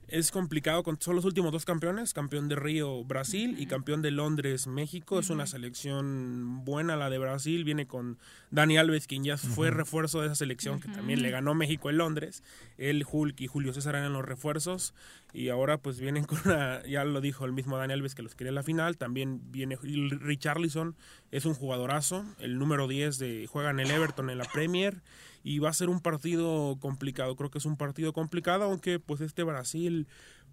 Es 0.08 0.30
complicado, 0.30 0.82
son 1.00 1.16
los 1.16 1.24
últimos 1.26 1.52
dos 1.52 1.66
campeones, 1.66 2.14
campeón 2.14 2.48
de 2.48 2.56
Río 2.56 3.04
Brasil 3.04 3.56
y 3.58 3.66
campeón 3.66 4.00
de 4.00 4.10
Londres 4.10 4.66
México. 4.66 5.18
Es 5.18 5.28
una 5.28 5.46
selección 5.46 6.64
buena 6.64 6.96
la 6.96 7.10
de 7.10 7.18
Brasil, 7.18 7.64
viene 7.64 7.86
con 7.86 8.18
Dani 8.50 8.78
Alves, 8.78 9.06
quien 9.06 9.22
ya 9.24 9.36
fue 9.36 9.70
refuerzo 9.70 10.20
de 10.20 10.26
esa 10.28 10.34
selección, 10.34 10.80
que 10.80 10.88
también 10.88 11.20
le 11.20 11.30
ganó 11.30 11.54
México 11.54 11.90
en 11.90 11.98
Londres. 11.98 12.42
Él, 12.78 13.04
Hulk 13.10 13.38
y 13.40 13.48
Julio 13.48 13.74
César 13.74 13.96
eran 13.96 14.14
los 14.14 14.24
refuerzos 14.24 14.94
y 15.34 15.50
ahora 15.50 15.76
pues 15.76 16.00
vienen 16.00 16.24
con 16.24 16.38
una, 16.46 16.82
ya 16.86 17.04
lo 17.04 17.20
dijo 17.20 17.44
el 17.44 17.52
mismo 17.52 17.76
Dani 17.76 17.92
Alves 17.92 18.14
que 18.14 18.22
los 18.22 18.34
quería 18.34 18.48
en 18.50 18.54
la 18.54 18.62
final. 18.62 18.96
También 18.96 19.42
viene 19.52 19.76
Richarlison, 19.76 20.96
es 21.32 21.44
un 21.44 21.52
jugadorazo, 21.52 22.24
el 22.38 22.58
número 22.58 22.88
10 22.88 23.18
de, 23.18 23.46
juega 23.46 23.70
en 23.70 23.80
el 23.80 23.90
Everton 23.90 24.30
en 24.30 24.38
la 24.38 24.46
Premier 24.46 25.02
y 25.42 25.58
va 25.58 25.70
a 25.70 25.72
ser 25.74 25.88
un 25.88 26.00
partido 26.00 26.76
complicado. 26.80 27.36
Creo 27.36 27.50
que 27.50 27.58
es 27.58 27.66
un 27.66 27.76
partido 27.76 28.12
complicado, 28.12 28.64
aunque 28.64 28.98
pues 28.98 29.20
este 29.20 29.42
Brasil 29.42 30.06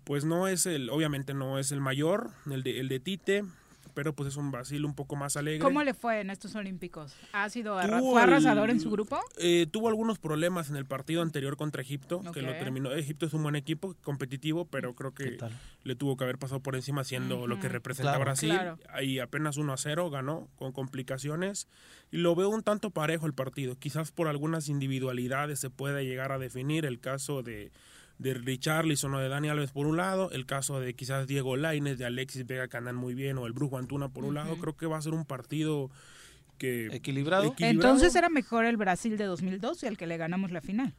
pues 0.04 0.24
no 0.24 0.48
es 0.48 0.66
el, 0.68 0.90
obviamente 0.90 1.34
no 1.34 1.58
es 1.58 1.72
el 1.72 1.82
mayor, 1.82 2.30
el 2.50 2.64
de, 2.64 2.80
el 2.80 2.90
de 2.90 3.00
Tite, 3.00 3.44
pero 3.96 4.14
pues 4.14 4.30
es 4.30 4.38
un 4.38 4.52
Brasil 4.52 4.86
un 4.86 4.94
poco 4.94 5.16
más 5.16 5.38
alegre. 5.38 5.60
¿Cómo 5.60 5.82
le 5.82 5.94
fue 5.94 6.20
en 6.20 6.30
estos 6.30 6.54
Olímpicos? 6.56 7.16
¿Ha 7.32 7.50
sido 7.50 7.80
¿Fue 8.02 8.22
arrasador 8.22 8.70
en 8.70 8.80
su 8.80 8.92
grupo? 8.92 9.20
Eh, 9.38 9.66
tuvo 9.72 9.88
algunos 9.88 10.20
problemas 10.20 10.70
en 10.70 10.76
el 10.76 10.86
partido 10.86 11.22
anterior 11.22 11.58
contra 11.58 11.82
Egipto, 11.82 12.22
que 12.34 12.42
lo 12.42 12.52
terminó. 12.52 12.92
Egipto 12.92 13.26
es 13.26 13.34
un 13.34 13.42
buen 13.42 13.56
equipo, 13.56 13.96
competitivo, 14.04 14.66
pero 14.66 14.94
creo 14.94 15.14
que 15.14 15.38
le 15.84 15.96
tuvo 15.96 16.18
que 16.18 16.26
haber 16.26 16.38
pasado 16.38 16.60
por 16.60 16.76
encima 16.76 17.02
haciendo 17.02 17.48
lo 17.48 17.60
que 17.60 17.70
representa 17.70 18.18
Brasil. 18.18 18.54
Ahí 18.90 19.20
apenas 19.20 19.58
1 19.58 19.74
a 19.74 19.78
0 19.78 20.10
ganó 20.10 20.50
con 20.58 20.74
complicaciones 20.74 21.68
y 22.12 22.18
lo 22.18 22.36
veo 22.36 22.50
un 22.50 22.62
tanto 22.62 22.92
parejo 22.92 23.26
el 23.26 23.34
partido. 23.34 23.80
Quizás 23.80 24.12
por 24.12 24.28
algunas 24.28 24.68
individualidades 24.68 25.60
se 25.60 25.70
pueda 25.70 26.02
llegar 26.02 26.32
a 26.32 26.38
definir 26.38 26.86
el 26.86 27.00
caso 27.00 27.44
de 27.44 27.72
de 28.18 28.34
Richarlison 28.34 29.14
o 29.14 29.20
de 29.20 29.30
Dani 29.30 29.50
Alves 29.50 29.72
por 29.72 29.88
un 29.88 29.98
lado, 29.98 30.32
el 30.32 30.46
caso 30.46 30.80
de 30.80 30.94
quizás 30.94 31.28
Diego 31.28 31.58
Lainez, 31.58 31.98
de 31.98 32.06
Alexis 32.06 32.46
Vega 32.46 32.68
que 32.68 32.78
andan 32.78 32.96
muy 32.96 33.14
bien, 33.14 33.38
o 33.38 33.46
el 33.46 33.54
Brujo 33.54 33.78
Antuna 33.78 34.10
por 34.10 34.24
un 34.24 34.36
lado, 34.36 34.58
creo 34.58 34.76
que 34.76 34.86
va 34.86 34.98
a 34.98 35.02
ser 35.02 35.14
un 35.14 35.26
partido 35.26 35.90
que... 36.58 36.88
¿Equilibrado? 36.88 37.54
Entonces 37.60 38.16
era 38.16 38.30
mejor 38.30 38.66
el 38.66 38.78
Brasil 38.78 39.18
de 39.18 39.26
2002 39.26 39.84
y 39.84 39.88
el 39.88 39.98
que 39.98 40.08
le 40.08 40.18
ganamos 40.18 40.52
la 40.52 40.62
final. 40.62 40.94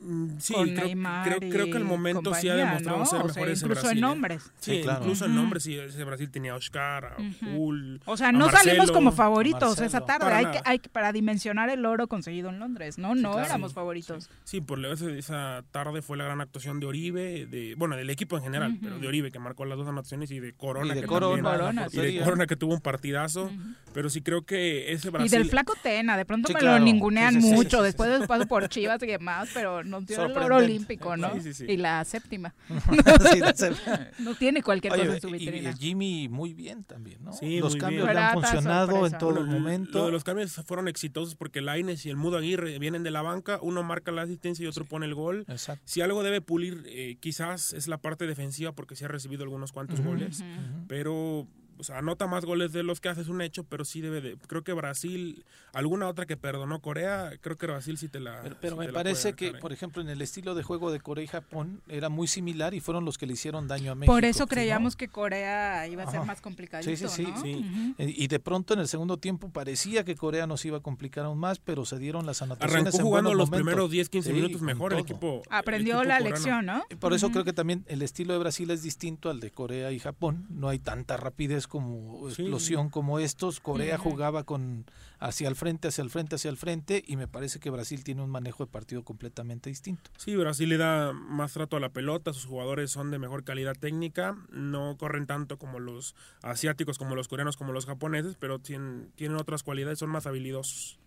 Mm, 0.00 0.38
sí, 0.38 0.54
creo, 0.54 1.38
creo, 1.40 1.66
que 1.66 1.76
el 1.76 1.84
momento 1.84 2.32
sí 2.32 2.48
ha 2.48 2.54
demostrado 2.54 3.04
ser 3.04 3.24
mejor 3.24 3.48
ese 3.48 3.66
incluso 3.66 3.90
en 3.90 4.00
nombres. 4.00 4.52
Sí, 4.60 4.84
incluso 4.84 5.24
en 5.24 5.34
nombres, 5.34 5.64
sí, 5.64 5.76
ese 5.76 6.04
Brasil 6.04 6.30
tenía 6.30 6.52
a 6.52 6.56
Oscar, 6.56 7.04
a 7.04 7.16
uh 7.18 7.98
O 8.04 8.16
sea, 8.16 8.30
no 8.30 8.48
salimos 8.48 8.92
como 8.92 9.10
favoritos 9.10 9.80
esa 9.80 10.00
tarde. 10.02 10.24
Para 10.24 10.36
hay 10.38 10.46
que, 10.46 10.60
hay 10.64 10.78
para 10.78 11.12
dimensionar 11.12 11.68
el 11.70 11.84
oro 11.84 12.06
conseguido 12.06 12.48
en 12.48 12.60
Londres, 12.60 12.98
¿no? 12.98 13.14
no 13.14 13.40
éramos 13.40 13.74
favoritos. 13.74 14.30
Sí, 14.44 14.60
por 14.60 14.84
esa 14.84 15.64
tarde 15.72 16.00
fue 16.00 16.16
la 16.16 16.24
gran 16.24 16.40
actuación 16.40 16.78
de 16.78 16.86
Oribe, 16.86 17.46
de 17.46 17.74
bueno, 17.76 17.96
del 17.96 18.10
equipo 18.10 18.36
en 18.36 18.44
general, 18.44 18.78
pero 18.80 18.98
de 18.98 19.08
Oribe 19.08 19.32
que 19.32 19.40
marcó 19.40 19.64
las 19.64 19.78
dos 19.78 19.88
anotaciones 19.88 20.30
y 20.30 20.38
de 20.38 20.52
Corona. 20.52 20.94
Y 20.94 21.00
de 21.00 21.06
Corona, 21.06 21.88
y 21.90 21.96
de 21.96 22.20
Corona 22.20 22.46
que 22.46 22.56
tuvo 22.56 22.74
un 22.74 22.80
partidazo. 22.80 23.50
Pero 23.98 24.10
sí 24.10 24.22
creo 24.22 24.42
que 24.42 24.92
ese 24.92 25.10
Brasil... 25.10 25.26
Y 25.26 25.36
del 25.36 25.50
flaco 25.50 25.74
Tena, 25.82 26.16
de 26.16 26.24
pronto 26.24 26.52
me 26.52 26.62
lo 26.62 26.78
ningunean 26.78 27.34
mucho 27.40 27.82
después 27.82 28.08
del 28.08 28.28
paso 28.28 28.46
por 28.46 28.68
Chivas 28.68 29.02
y 29.02 29.08
demás, 29.08 29.48
pero 29.52 29.82
no 29.82 30.04
tiene 30.04 30.26
el 30.26 30.38
oro 30.38 30.58
olímpico, 30.58 31.16
¿no? 31.16 31.32
Y 31.66 31.76
la 31.78 32.04
séptima. 32.04 32.54
no 34.20 34.36
tiene 34.36 34.62
cualquier 34.62 34.92
cosa 34.92 35.14
en 35.16 35.20
su 35.20 35.30
vitrina. 35.30 35.70
Y, 35.72 35.76
Jimmy 35.78 36.28
muy 36.28 36.54
bien 36.54 36.84
también, 36.84 37.24
¿no? 37.24 37.32
Sí, 37.32 37.58
los 37.58 37.74
cambios 37.74 38.06
le 38.06 38.20
han 38.20 38.34
funcionado 38.34 39.04
en 39.04 39.18
todo 39.18 39.40
el 39.40 39.46
momento. 39.46 40.12
los 40.12 40.22
cambios 40.22 40.52
fueron 40.64 40.86
exitosos 40.86 41.34
porque 41.34 41.60
Laines 41.60 42.06
y 42.06 42.10
el 42.10 42.16
Mudo 42.16 42.36
Aguirre 42.36 42.78
vienen 42.78 43.02
de 43.02 43.10
la 43.10 43.22
banca, 43.22 43.58
uno 43.62 43.82
marca 43.82 44.12
la 44.12 44.22
asistencia 44.22 44.62
y 44.62 44.68
otro 44.68 44.84
pone 44.84 45.06
el 45.06 45.16
gol. 45.16 45.44
Si 45.82 46.02
algo 46.02 46.22
debe 46.22 46.40
pulir, 46.40 46.84
eh, 46.86 47.16
quizás 47.18 47.72
es 47.72 47.88
la 47.88 47.98
parte 47.98 48.28
defensiva 48.28 48.70
porque 48.70 48.94
se 48.94 49.06
ha 49.06 49.08
recibido 49.08 49.42
algunos 49.42 49.72
cuantos 49.72 50.00
goles, 50.00 50.44
pero 50.86 51.48
o 51.78 51.84
sea, 51.84 51.98
anota 51.98 52.26
más 52.26 52.44
goles 52.44 52.72
de 52.72 52.82
los 52.82 53.00
que 53.00 53.08
hace 53.08 53.20
es 53.20 53.28
un 53.28 53.40
hecho, 53.40 53.64
pero 53.64 53.84
sí 53.84 54.00
debe 54.00 54.20
de. 54.20 54.36
Creo 54.46 54.64
que 54.64 54.72
Brasil, 54.72 55.44
alguna 55.72 56.08
otra 56.08 56.26
que 56.26 56.36
perdonó 56.36 56.80
Corea, 56.80 57.32
creo 57.40 57.56
que 57.56 57.66
Brasil 57.66 57.96
sí 57.98 58.08
te 58.08 58.20
la. 58.20 58.42
Pero, 58.60 58.76
me 58.76 58.88
parece 58.88 59.34
que, 59.34 59.52
por 59.54 59.72
ejemplo, 59.72 60.02
en 60.02 60.08
el 60.08 60.20
estilo 60.22 60.54
de 60.54 60.62
juego 60.62 60.90
de 60.90 61.00
Corea 61.00 61.24
y 61.24 61.28
Japón 61.28 61.80
era 61.88 62.08
muy 62.08 62.26
similar 62.26 62.74
y 62.74 62.80
fueron 62.80 63.04
los 63.04 63.18
que 63.18 63.26
le 63.26 63.34
hicieron 63.34 63.68
daño 63.68 63.92
a 63.92 63.94
México. 63.94 64.12
Por 64.12 64.24
eso 64.24 64.46
creíamos 64.46 64.96
que 64.96 65.08
Corea 65.08 65.86
iba 65.86 66.02
a 66.02 66.10
ser 66.10 66.24
más 66.24 66.40
complicado. 66.40 66.82
Sí, 66.82 66.96
sí, 66.96 67.26
sí. 67.42 67.94
Y 67.98 68.26
de 68.26 68.40
pronto 68.40 68.74
en 68.74 68.80
el 68.80 68.88
segundo 68.88 69.18
tiempo 69.18 69.50
parecía 69.50 70.04
que 70.04 70.16
Corea 70.16 70.46
nos 70.46 70.64
iba 70.64 70.78
a 70.78 70.80
complicar 70.80 71.24
aún 71.24 71.38
más, 71.38 71.58
pero 71.58 71.84
se 71.84 71.98
dieron 71.98 72.26
las 72.26 72.42
anotaciones. 72.42 72.86
Arrancó 72.86 72.98
jugando 72.98 73.34
los 73.34 73.50
primeros 73.50 73.90
10, 73.90 74.08
15 74.08 74.32
minutos 74.32 74.62
mejor 74.62 74.94
el 74.94 75.00
equipo. 75.00 75.42
Aprendió 75.50 76.02
la 76.02 76.18
lección, 76.18 76.66
¿no? 76.66 76.84
Por 76.98 77.12
eso 77.12 77.30
creo 77.30 77.44
que 77.44 77.52
también 77.52 77.84
el 77.88 78.02
estilo 78.02 78.32
de 78.32 78.40
Brasil 78.40 78.70
es 78.70 78.82
distinto 78.82 79.30
al 79.30 79.40
de 79.40 79.50
Corea 79.50 79.92
y 79.92 80.00
Japón. 80.00 80.46
No 80.50 80.68
hay 80.68 80.78
tanta 80.80 81.16
rapidez 81.16 81.67
como 81.68 82.28
explosión 82.28 82.88
como 82.88 83.18
estos. 83.18 83.60
Corea 83.60 83.98
jugaba 83.98 84.44
con 84.44 84.86
hacia 85.18 85.48
el 85.48 85.56
frente, 85.56 85.88
hacia 85.88 86.02
el 86.02 86.10
frente, 86.10 86.36
hacia 86.36 86.50
el 86.50 86.56
frente 86.56 87.04
y 87.06 87.16
me 87.16 87.28
parece 87.28 87.60
que 87.60 87.70
Brasil 87.70 88.04
tiene 88.04 88.22
un 88.22 88.30
manejo 88.30 88.64
de 88.64 88.70
partido 88.70 89.04
completamente 89.04 89.70
distinto. 89.70 90.10
Sí, 90.16 90.36
Brasil 90.36 90.68
le 90.68 90.76
da 90.76 91.12
más 91.12 91.52
trato 91.52 91.76
a 91.76 91.80
la 91.80 91.90
pelota, 91.90 92.32
sus 92.32 92.46
jugadores 92.46 92.90
son 92.90 93.10
de 93.10 93.18
mejor 93.18 93.44
calidad 93.44 93.76
técnica, 93.76 94.36
no 94.50 94.96
corren 94.96 95.26
tanto 95.26 95.58
como 95.58 95.78
los 95.80 96.14
asiáticos, 96.42 96.98
como 96.98 97.14
los 97.14 97.28
coreanos, 97.28 97.56
como 97.56 97.72
los 97.72 97.86
japoneses, 97.86 98.36
pero 98.38 98.58
tienen, 98.58 99.12
tienen 99.16 99.36
otras 99.36 99.62
cualidades, 99.62 99.98
son 99.98 100.10
más 100.10 100.26
habilidosos. 100.26 100.98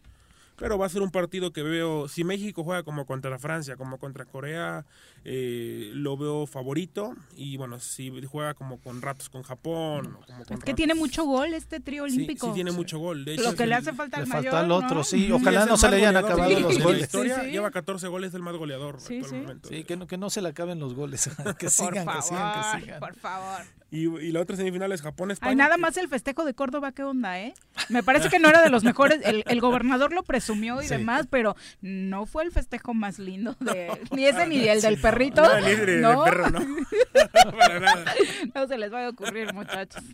Pero 0.57 0.77
va 0.77 0.85
a 0.85 0.89
ser 0.89 1.01
un 1.01 1.09
partido 1.09 1.51
que 1.51 1.63
veo, 1.63 2.07
si 2.07 2.23
México 2.23 2.63
juega 2.63 2.83
como 2.83 3.05
contra 3.05 3.39
Francia, 3.39 3.75
como 3.77 3.97
contra 3.97 4.25
Corea, 4.25 4.85
eh, 5.25 5.89
lo 5.93 6.17
veo 6.17 6.45
favorito. 6.45 7.15
Y 7.35 7.57
bueno, 7.57 7.79
si 7.79 8.11
juega 8.25 8.53
como 8.53 8.79
con 8.79 9.01
ratos 9.01 9.29
con 9.29 9.41
Japón. 9.41 10.17
Como 10.27 10.43
es 10.59 10.63
que 10.63 10.73
tiene 10.73 10.93
mucho 10.93 11.25
gol 11.25 11.53
este 11.53 11.79
trío 11.79 12.03
olímpico. 12.03 12.47
Sí, 12.47 12.53
tiene 12.53 12.71
mucho 12.71 12.99
gol. 12.99 13.25
De 13.25 13.37
lo 13.37 13.55
que 13.55 13.65
le 13.65 13.75
hace 13.75 13.93
falta 13.93 14.17
al 14.17 14.27
mayor. 14.27 14.51
Falta 14.51 14.59
al 14.59 14.71
otro, 14.71 15.03
sí. 15.03 15.31
Ojalá 15.31 15.65
no 15.65 15.77
se 15.77 15.89
le 15.89 15.97
hayan 15.97 16.17
acabado 16.17 16.59
los 16.59 16.79
goles. 16.79 16.99
La 16.99 17.05
historia 17.05 17.43
lleva 17.43 17.71
14 17.71 18.07
goles, 18.07 18.33
el 18.33 18.41
más 18.43 18.55
goleador. 18.55 18.99
Sí, 18.99 19.21
sí. 19.67 19.83
que 19.83 19.97
no, 19.97 20.05
que 20.05 20.17
no 20.17 20.29
se 20.29 20.41
le 20.41 20.49
acaben 20.49 20.79
los 20.79 20.93
goles. 20.93 21.29
que 21.57 21.69
sigan, 21.69 22.05
que 22.05 22.21
sigan, 22.21 22.53
que 22.53 22.81
sigan. 22.81 22.99
Por 22.99 23.15
favor. 23.15 23.61
Y, 23.89 24.07
y, 24.07 24.31
la 24.31 24.39
otra 24.39 24.55
semifinal 24.55 24.89
es 24.93 25.01
Japón-España. 25.01 25.49
Hay 25.49 25.55
nada 25.57 25.75
más 25.75 25.97
el 25.97 26.07
festejo 26.07 26.45
de 26.45 26.53
Córdoba, 26.53 26.93
¿qué 26.93 27.03
onda, 27.03 27.41
eh? 27.41 27.53
Me 27.89 28.03
parece 28.03 28.29
que 28.29 28.39
no 28.39 28.47
era 28.47 28.61
de 28.61 28.69
los 28.69 28.85
mejores. 28.85 29.19
El, 29.25 29.43
el 29.45 29.59
gobernador 29.59 30.13
lo 30.13 30.23
presumió 30.23 30.50
y 30.53 30.87
demás, 30.87 31.27
pero 31.29 31.55
no 31.81 32.25
fue 32.25 32.43
el 32.43 32.51
festejo 32.51 32.93
más 32.93 33.19
lindo 33.19 33.55
de. 33.59 33.89
Ni 34.11 34.25
ese 34.25 34.47
ni 34.47 34.67
el 34.67 34.81
del 34.81 34.99
perrito. 34.99 35.41
No, 35.41 35.61
ni 35.61 35.71
el 35.71 36.01
¿no? 36.01 36.23
perro, 36.23 36.49
no. 36.49 36.59
Para 37.57 37.79
nada. 37.79 38.13
No 38.53 38.67
se 38.67 38.77
les 38.77 38.91
va 38.91 39.05
a 39.05 39.09
ocurrir, 39.09 39.53
muchachos. 39.53 40.03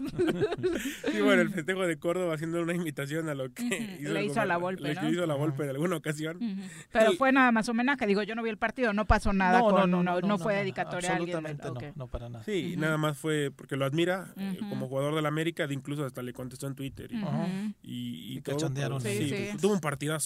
Sí, 1.11 1.21
bueno, 1.21 1.41
el 1.41 1.49
festejo 1.49 1.87
de 1.87 1.97
Córdoba 1.97 2.35
haciendo 2.35 2.61
una 2.61 2.73
invitación 2.73 3.29
a 3.29 3.33
lo 3.33 3.51
que 3.53 3.97
hizo 3.99 4.13
Le 4.13 4.25
hizo 4.25 4.41
a 4.41 4.45
la 4.45 4.57
Volpe, 4.57 4.93
¿no? 4.93 5.09
hizo 5.09 5.23
a 5.23 5.27
la 5.27 5.35
Volpe 5.35 5.63
de 5.63 5.71
alguna 5.71 5.95
ocasión. 5.95 6.39
Pero 6.91 7.13
fue 7.13 7.31
nada 7.31 7.51
más 7.51 7.67
homenaje. 7.69 8.05
Digo, 8.05 8.23
yo 8.23 8.35
no 8.35 8.43
vi 8.43 8.49
el 8.49 8.57
partido, 8.57 8.93
no 8.93 9.05
pasó 9.05 9.33
nada 9.33 9.61
con. 9.61 9.89
No, 9.89 10.03
no, 10.03 10.21
no, 10.21 10.37
fue 10.37 10.55
dedicatoria 10.55 11.11
a 11.11 11.15
alguien. 11.15 11.37
Absolutamente 11.37 11.87
no, 11.95 12.05
no 12.05 12.07
para 12.07 12.29
nada. 12.29 12.43
Sí, 12.43 12.75
nada 12.77 12.97
más 12.97 13.17
fue 13.17 13.51
porque 13.55 13.75
lo 13.75 13.85
admira 13.85 14.33
eh, 14.37 14.57
como 14.69 14.87
jugador 14.87 15.15
del 15.15 15.25
América, 15.25 15.67
incluso 15.69 16.05
hasta 16.05 16.21
le 16.21 16.33
contestó 16.33 16.67
en 16.67 16.75
Twitter. 16.75 17.11
Y, 17.81 18.37
y, 18.37 18.41
cachondearon. 18.41 19.01
Sí, 19.01 19.49
tuvo 19.59 19.73
un 19.73 19.79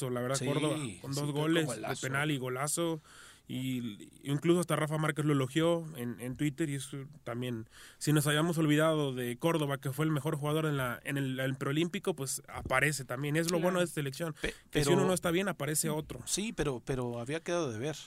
la 0.09 0.22
verdad, 0.22 0.39
Córdoba, 0.45 0.77
con 1.01 1.13
dos 1.13 1.31
goles 1.31 1.68
de 1.68 1.95
penal 2.01 2.31
y 2.31 2.38
golazo. 2.38 3.01
Y 3.47 4.09
incluso 4.23 4.61
hasta 4.61 4.77
Rafa 4.77 4.97
Márquez 4.97 5.26
lo 5.26 5.34
elogió 5.34 5.84
en, 5.97 6.22
en 6.22 6.38
Twitter 6.38 6.69
y 6.69 6.76
eso 6.76 6.99
también, 7.26 7.68
si 7.97 8.13
nos 8.13 8.26
habíamos 8.26 8.57
olvidado 8.57 9.13
de 9.13 9.38
Córdoba, 9.38 9.77
que 9.77 9.91
fue 9.91 10.05
el 10.05 10.11
mejor 10.11 10.38
jugador 10.38 10.65
en, 10.68 10.77
la, 10.77 11.01
en 11.03 11.18
el, 11.18 11.55
preolímpico, 11.55 12.15
pues 12.15 12.41
aparece 12.47 13.03
también. 13.03 13.35
Es 13.35 13.51
lo 13.51 13.59
bueno 13.59 13.80
de 13.80 13.85
esta 13.85 13.95
selección, 13.95 14.35
que 14.69 14.85
si 14.85 14.89
uno 14.89 15.05
no 15.05 15.13
está 15.13 15.31
bien, 15.31 15.49
aparece 15.49 15.89
otro. 15.89 16.22
Sí, 16.26 16.53
pero, 16.53 16.81
pero 16.85 17.19
había 17.19 17.41
quedado 17.41 17.73
de 17.73 17.80
ver. 17.80 17.97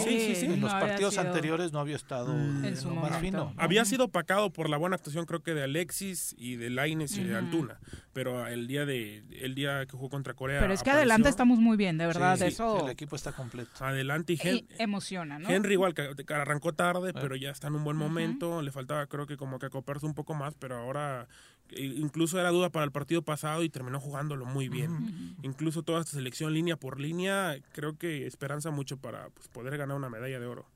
Sí, 0.00 0.20
sí, 0.20 0.34
sí. 0.34 0.46
En 0.46 0.60
los 0.60 0.72
partidos 0.72 1.18
anteriores 1.18 1.72
no 1.72 1.80
había 1.80 1.96
estado 1.96 2.32
mm. 2.32 2.64
en, 2.64 2.76
su 2.76 2.90
más 2.90 3.18
fino. 3.20 3.52
Había 3.56 3.84
sido 3.84 4.06
opacado 4.06 4.50
por 4.50 4.68
la 4.68 4.76
buena 4.76 4.96
actuación, 4.96 5.26
creo 5.26 5.42
que 5.42 5.54
de 5.54 5.62
Alexis 5.64 6.34
y 6.38 6.56
de 6.56 6.70
Laines 6.70 7.16
y 7.16 7.24
de 7.24 7.36
Antuna. 7.36 7.78
Pero 8.12 8.46
el 8.46 8.66
día 8.66 8.84
de 8.84 9.22
el 9.40 9.54
día 9.54 9.86
que 9.86 9.92
jugó 9.92 10.10
contra 10.10 10.34
Corea. 10.34 10.60
Pero 10.60 10.72
es 10.72 10.82
que 10.82 10.90
adelante 10.90 11.28
estamos 11.28 11.58
muy 11.58 11.76
bien, 11.76 11.98
de 11.98 12.06
verdad. 12.06 12.40
eso. 12.42 12.84
el 12.84 12.92
equipo 12.92 13.16
está 13.16 13.32
completo. 13.32 13.70
Adelante 13.80 14.34
y, 14.34 14.66
emociona, 14.78 15.38
¿no? 15.38 15.48
Henry 15.48 15.74
igual 15.74 15.94
que, 15.94 16.10
arrancó 16.34 16.72
tarde, 16.72 17.10
eh. 17.10 17.14
pero 17.14 17.36
ya 17.36 17.50
está 17.50 17.68
en 17.68 17.76
un 17.76 17.84
buen 17.84 17.96
momento. 17.96 18.62
Le 18.62 18.70
faltaba, 18.70 19.06
creo 19.06 19.26
que 19.26 19.36
como 19.36 19.58
que 19.58 19.66
acoplarse 19.66 20.06
un 20.06 20.14
poco 20.14 20.34
más, 20.34 20.54
pero 20.54 20.76
ahora 20.78 21.28
incluso 21.76 22.38
era 22.38 22.50
duda 22.50 22.70
para 22.70 22.84
el 22.84 22.92
partido 22.92 23.22
pasado 23.22 23.62
y 23.62 23.68
terminó 23.68 24.00
jugándolo 24.00 24.44
muy 24.44 24.68
bien. 24.68 25.36
Incluso 25.42 25.82
toda 25.82 26.00
esta 26.00 26.12
selección 26.12 26.52
línea 26.52 26.76
por 26.76 27.00
línea, 27.00 27.56
creo 27.72 27.98
que 27.98 28.26
esperanza 28.26 28.70
mucho 28.70 28.96
para 28.96 29.28
pues, 29.30 29.48
poder 29.48 29.76
ganar 29.76 29.96
una 29.96 30.08
medalla 30.08 30.38
de 30.38 30.46
oro. 30.46 30.66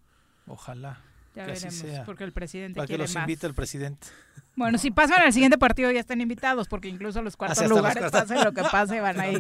Ojalá. 0.47 1.01
Ya 1.37 1.45
veremos, 1.45 1.85
porque 2.07 2.25
el 2.25 2.33
presidente 2.33 2.79
Para 2.79 2.87
que 2.87 2.97
los 2.97 3.15
invite 3.15 3.47
el 3.47 3.53
presidente. 3.53 4.07
Bueno, 4.55 4.79
si 4.79 4.91
pasan 4.91 5.21
al 5.21 5.35
siguiente 5.35 5.59
partido 5.59 5.91
ya 5.91 6.01
están 6.01 6.23
invitados, 6.23 6.67
porque 6.67 6.89
incluso 6.89 7.21
los 7.21 7.37
cuartos 7.37 7.69
lugares, 7.69 8.11
pase 8.11 8.43
lo 8.43 8.53
que 8.53 8.63
pase, 8.63 9.01
van 9.03 9.21
a 9.21 9.29
ir. 9.29 9.39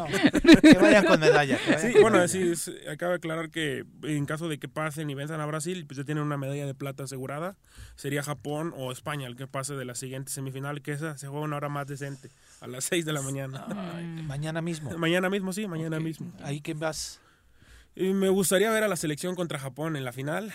Que 0.61 0.77
vayan 0.77 1.07
con 1.07 1.19
medalla. 1.19 1.59
sí, 1.81 1.95
bueno, 2.03 2.19
así 2.19 2.53
acaba 2.91 3.13
de 3.13 3.17
aclarar 3.17 3.49
que 3.49 3.87
en 4.03 4.27
caso 4.27 4.47
de 4.47 4.59
que 4.59 4.69
pasen 4.69 5.09
y 5.09 5.15
venzan 5.15 5.41
a 5.41 5.47
Brasil, 5.47 5.87
pues 5.87 5.97
ya 5.97 6.05
tienen 6.05 6.23
una 6.23 6.37
medalla 6.37 6.67
de 6.67 6.75
plata 6.75 7.05
asegurada. 7.05 7.57
Sería 7.95 8.23
Japón 8.23 8.75
o 8.77 8.93
España 8.93 9.27
el 9.27 9.37
que 9.37 9.47
pase 9.47 9.75
de 9.75 9.87
la 9.87 9.95
siguiente 9.95 10.31
semifinal, 10.31 10.83
que 10.83 10.93
esa 10.93 11.17
se 11.17 11.29
juega 11.29 11.47
una 11.47 11.57
hora 11.57 11.71
más 11.71 11.87
decente, 11.87 12.29
a 12.61 12.67
las 12.67 12.85
6 12.85 13.07
de 13.07 13.13
la 13.15 13.23
mañana. 13.23 13.67
mañana 14.27 14.61
mismo. 14.61 14.99
Mañana 14.99 15.31
mismo, 15.31 15.55
sí, 15.55 15.67
mañana 15.67 15.99
mismo. 15.99 16.31
¿Ahí 16.43 16.61
quién 16.61 16.79
vas? 16.79 17.23
Y 17.95 18.13
me 18.13 18.29
gustaría 18.29 18.71
ver 18.71 18.85
a 18.85 18.89
la 18.89 18.97
selección 18.97 19.35
contra 19.35 19.59
Japón 19.59 19.97
en 19.97 20.05
la 20.05 20.13
final 20.13 20.53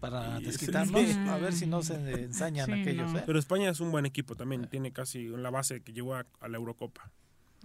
para 0.00 0.40
desquitarnos, 0.40 1.16
a 1.28 1.38
ver 1.38 1.52
si 1.52 1.66
no 1.66 1.82
se 1.82 1.94
ensañan 1.94 2.72
aquellos. 2.72 3.14
¿eh? 3.14 3.22
Pero 3.26 3.38
España 3.38 3.70
es 3.70 3.80
un 3.80 3.90
buen 3.90 4.06
equipo 4.06 4.34
también, 4.34 4.68
tiene 4.68 4.92
casi 4.92 5.28
la 5.28 5.50
base 5.50 5.82
que 5.82 5.92
llegó 5.92 6.14
a, 6.14 6.24
la 6.48 6.56
Eurocopa. 6.56 7.10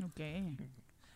Okay. 0.02 0.58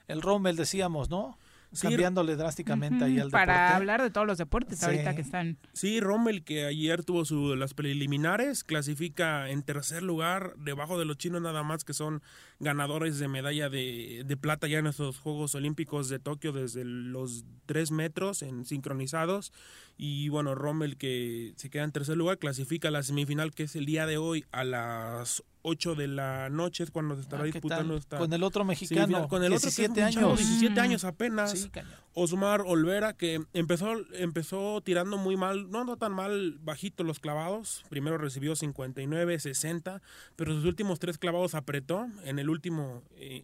El 0.08 0.22
Rommel 0.22 0.56
decíamos, 0.56 1.10
¿no? 1.10 1.38
cambiándole 1.82 2.36
drásticamente 2.36 3.04
ahí 3.04 3.20
al 3.20 3.30
Para 3.30 3.76
hablar 3.76 4.02
de 4.02 4.10
todos 4.10 4.26
los 4.26 4.38
deportes 4.38 4.82
ahorita 4.84 5.16
que 5.16 5.22
están. 5.22 5.58
Sí, 5.74 6.00
Rommel, 6.00 6.44
que 6.44 6.66
ayer 6.66 7.04
tuvo 7.04 7.26
su, 7.26 7.56
las 7.56 7.74
preliminares, 7.74 8.64
clasifica 8.64 9.50
en 9.50 9.64
tercer 9.64 10.04
lugar, 10.04 10.56
debajo 10.58 10.98
de 10.98 11.06
los 11.06 11.18
chinos 11.18 11.42
nada 11.42 11.64
más, 11.64 11.84
que 11.84 11.94
son 11.94 12.22
ganadores 12.60 13.20
de 13.20 13.28
medalla 13.28 13.70
de, 13.70 14.24
de 14.26 14.38
plata 14.38 14.68
ya 14.68 14.80
en 14.80 14.88
estos 14.88 15.20
Juegos 15.20 15.56
Olímpicos 15.56 16.10
de 16.10 16.20
Tokio 16.20 16.52
desde 16.52 16.84
los 16.86 17.46
tres 17.66 17.92
metros 17.92 18.42
en 18.42 18.66
sincronizados. 18.66 19.54
Y 19.98 20.30
bueno, 20.30 20.56
Rommel 20.56 20.98
que 20.98 21.54
se 21.56 21.70
queda 21.70 21.84
en 21.84 21.92
tercer 21.92 22.18
lugar, 22.18 22.38
clasifica 22.38 22.88
a 22.88 22.92
la 22.92 23.04
semifinal 23.04 23.54
que 23.54 23.64
es 23.64 23.76
el 23.76 23.86
día 23.86 24.06
de 24.06 24.18
hoy 24.18 24.46
a 24.52 24.64
las 24.64 25.44
8 25.64 25.96
de 25.96 26.08
la 26.08 26.50
noche 26.50 26.84
es 26.86 26.92
cuando 26.92 27.16
se 27.16 27.22
estará 27.22 27.44
ah, 27.44 27.46
disputando 27.46 27.98
esta 27.98 28.18
con 28.18 28.32
el 28.32 28.42
otro 28.44 28.64
mexicano 28.64 29.28
con 29.28 29.44
el 29.44 29.50
17 29.50 29.92
otro 29.92 30.06
años. 30.06 30.38
17 30.38 30.80
años 30.80 31.04
apenas 31.04 31.70
Osmar 32.20 32.62
Olvera 32.62 33.14
que 33.14 33.46
empezó 33.54 33.94
empezó 34.14 34.82
tirando 34.82 35.20
muy 35.20 35.38
mal 35.38 35.70
no 35.70 35.84
no 35.84 35.98
tan 35.98 36.14
mal 36.14 36.58
bajito 36.62 37.04
los 37.04 37.20
clavados. 37.20 37.86
Primero 37.90 38.18
recibió 38.18 38.56
59 38.56 39.38
60 39.38 40.02
pero 40.36 40.52
sus 40.56 40.66
últimos 40.66 40.98
tres 40.98 41.20
clavados 41.20 41.54
apretó. 41.54 42.08
En 42.26 42.40
el 42.40 42.50
último 42.50 43.04
eh, 43.18 43.44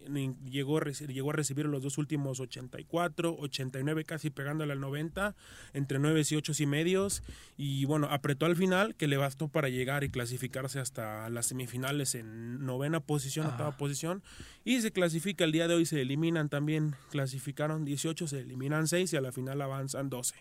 llegó 0.50 0.80
llegó 0.80 1.30
a 1.30 1.34
recibir 1.34 1.68
los 1.68 1.84
dos 1.84 2.00
últimos 2.00 2.40
84 2.40 3.38
89 3.38 4.06
casi 4.06 4.32
pegándole 4.32 4.74
al 4.74 4.80
90 4.80 5.36
entre 5.74 6.00
9 6.00 6.24
y 6.32 6.36
8 6.36 6.54
y 6.58 6.66
medios. 6.66 7.22
Y 7.56 7.86
bueno 7.86 8.08
apretó 8.10 8.48
al 8.48 8.56
final 8.56 8.96
que 8.96 9.06
le 9.06 9.18
bastó 9.18 9.50
para 9.50 9.70
llegar 9.70 10.04
y 10.04 10.10
clasificarse 10.10 10.80
hasta 10.80 11.30
las 11.30 11.46
semifinales 11.46 12.16
en 12.16 12.66
novena 12.66 13.02
posición, 13.02 13.46
octava 13.46 13.78
posición, 13.78 14.24
y 14.66 14.82
se 14.82 14.92
clasifica 14.92 15.44
el 15.44 15.52
día 15.52 15.68
de 15.68 15.76
hoy, 15.76 15.86
se 15.86 16.02
eliminan 16.02 16.50
también, 16.50 16.96
clasificaron 17.12 17.86
18, 17.86 18.28
se 18.28 18.40
eliminan 18.40 18.63
6 18.88 19.14
y 19.14 19.18
a 19.18 19.22
la 19.22 19.32
final 19.32 19.62
avanzan 19.62 20.10
12, 20.10 20.36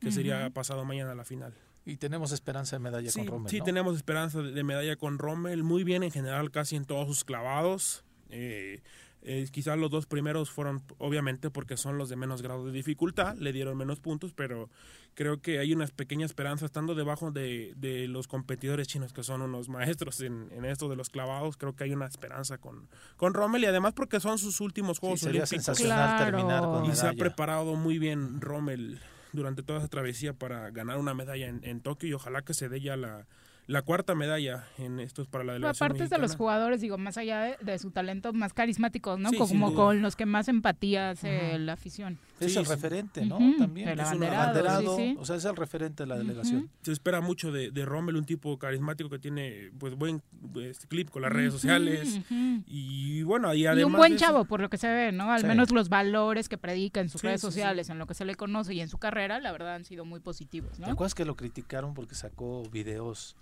que 0.00 0.12
sería 0.12 0.48
pasado 0.50 0.84
mañana 0.84 1.14
la 1.14 1.24
final. 1.24 1.54
Y 1.84 1.98
tenemos 1.98 2.32
esperanza 2.32 2.76
de 2.76 2.80
medalla 2.80 3.12
con 3.12 3.26
Rommel. 3.26 3.50
Sí, 3.50 3.60
tenemos 3.60 3.96
esperanza 3.96 4.42
de, 4.42 4.64
medalla 4.64 4.96
con 4.96 5.18
Rommel, 5.18 5.62
muy 5.62 5.84
bien 5.84 6.02
en 6.02 6.10
general, 6.10 6.50
casi 6.50 6.74
en 6.74 6.84
todos 6.84 7.06
sus 7.06 7.24
clavados. 7.24 8.04
Eh, 8.28 8.82
eh, 9.28 9.44
quizás 9.50 9.76
los 9.76 9.90
dos 9.90 10.06
primeros 10.06 10.50
fueron, 10.50 10.84
obviamente, 10.98 11.50
porque 11.50 11.76
son 11.76 11.98
los 11.98 12.08
de 12.08 12.14
menos 12.14 12.42
grado 12.42 12.64
de 12.64 12.70
dificultad, 12.70 13.36
le 13.36 13.52
dieron 13.52 13.76
menos 13.76 13.98
puntos, 13.98 14.32
pero 14.32 14.70
creo 15.14 15.42
que 15.42 15.58
hay 15.58 15.72
una 15.72 15.84
pequeña 15.88 16.24
esperanza 16.24 16.64
estando 16.64 16.94
debajo 16.94 17.32
de, 17.32 17.72
de 17.76 18.06
los 18.06 18.28
competidores 18.28 18.86
chinos 18.86 19.12
que 19.12 19.24
son 19.24 19.42
unos 19.42 19.68
maestros 19.68 20.20
en, 20.20 20.48
en, 20.52 20.64
esto 20.64 20.88
de 20.88 20.94
los 20.94 21.10
clavados. 21.10 21.56
Creo 21.56 21.74
que 21.74 21.82
hay 21.82 21.92
una 21.92 22.06
esperanza 22.06 22.58
con, 22.58 22.88
con 23.16 23.34
Rommel 23.34 23.64
y 23.64 23.66
además 23.66 23.94
porque 23.94 24.20
son 24.20 24.38
sus 24.38 24.60
últimos 24.60 25.00
Juegos 25.00 25.18
sí, 25.18 25.26
Olímpicos. 25.26 25.48
sensacional 25.48 26.24
terminar 26.24 26.62
con 26.62 26.84
Y 26.84 26.94
se 26.94 27.08
ha 27.08 27.12
preparado 27.12 27.74
muy 27.74 27.98
bien 27.98 28.40
Rommel 28.40 29.00
durante 29.32 29.64
toda 29.64 29.80
esa 29.80 29.88
travesía 29.88 30.34
para 30.34 30.70
ganar 30.70 30.98
una 30.98 31.14
medalla 31.14 31.48
en, 31.48 31.64
en 31.64 31.80
Tokio 31.80 32.08
y 32.08 32.12
ojalá 32.12 32.42
que 32.42 32.54
se 32.54 32.68
dé 32.68 32.80
ya 32.80 32.96
la 32.96 33.26
la 33.66 33.82
cuarta 33.82 34.14
medalla 34.14 34.64
en 34.78 35.00
estos 35.00 35.26
para 35.26 35.42
la 35.42 35.54
delegación. 35.54 35.90
Aparte 35.90 36.08
de 36.08 36.18
los 36.18 36.36
jugadores, 36.36 36.80
digo, 36.80 36.98
más 36.98 37.16
allá 37.16 37.56
de, 37.60 37.78
su 37.78 37.90
talento 37.90 38.32
más 38.32 38.52
carismático, 38.52 39.18
¿no? 39.18 39.32
Como 39.32 39.74
con 39.74 40.02
los 40.02 40.14
que 40.14 40.24
más 40.24 40.48
empatía 40.48 41.10
hace 41.10 41.58
la 41.58 41.72
afición. 41.72 42.18
Es 42.38 42.56
el 42.56 42.66
referente, 42.66 43.24
¿no? 43.26 43.38
También. 43.58 43.88
El 43.88 44.00
abanderado, 44.00 44.96
o 45.18 45.24
sea, 45.24 45.36
es 45.36 45.44
el 45.44 45.56
referente 45.56 46.04
de 46.04 46.08
la 46.08 46.16
delegación. 46.16 46.70
Se 46.82 46.92
espera 46.92 47.20
mucho 47.20 47.50
de, 47.50 47.70
de 47.70 47.84
Rommel, 47.84 48.16
un 48.16 48.24
tipo 48.24 48.56
carismático 48.58 49.10
que 49.10 49.18
tiene 49.18 49.70
pues 49.78 49.94
buen 49.94 50.22
este, 50.60 50.86
clip 50.86 51.10
con 51.10 51.22
las 51.22 51.32
redes 51.32 51.52
sociales 51.52 52.20
y 52.66 53.22
bueno, 53.22 53.48
ahí 53.48 53.66
además 53.66 53.80
y 53.80 53.84
un 53.84 53.92
buen 53.92 54.16
chavo 54.16 54.44
por 54.44 54.60
lo 54.60 54.70
que 54.70 54.78
se 54.78 54.88
ve, 54.88 55.12
¿no? 55.12 55.32
Al 55.32 55.44
menos 55.44 55.72
los 55.72 55.88
valores 55.88 56.48
que 56.48 56.58
predica 56.58 57.00
en 57.00 57.08
sus 57.08 57.22
redes 57.22 57.40
sociales, 57.40 57.90
en 57.90 57.98
lo 57.98 58.06
que 58.06 58.14
se 58.14 58.24
le 58.24 58.36
conoce 58.36 58.74
y 58.74 58.80
en 58.80 58.88
su 58.88 58.98
carrera, 58.98 59.40
la 59.40 59.50
verdad 59.50 59.74
han 59.74 59.84
sido 59.84 60.04
muy 60.04 60.20
positivos, 60.20 60.78
¿no? 60.78 60.86
¿Te 60.86 60.92
acuerdas 60.92 61.14
que 61.14 61.24
lo 61.24 61.34
criticaron 61.34 61.94
porque 61.94 62.14
sacó 62.14 62.62
videos 62.70 63.36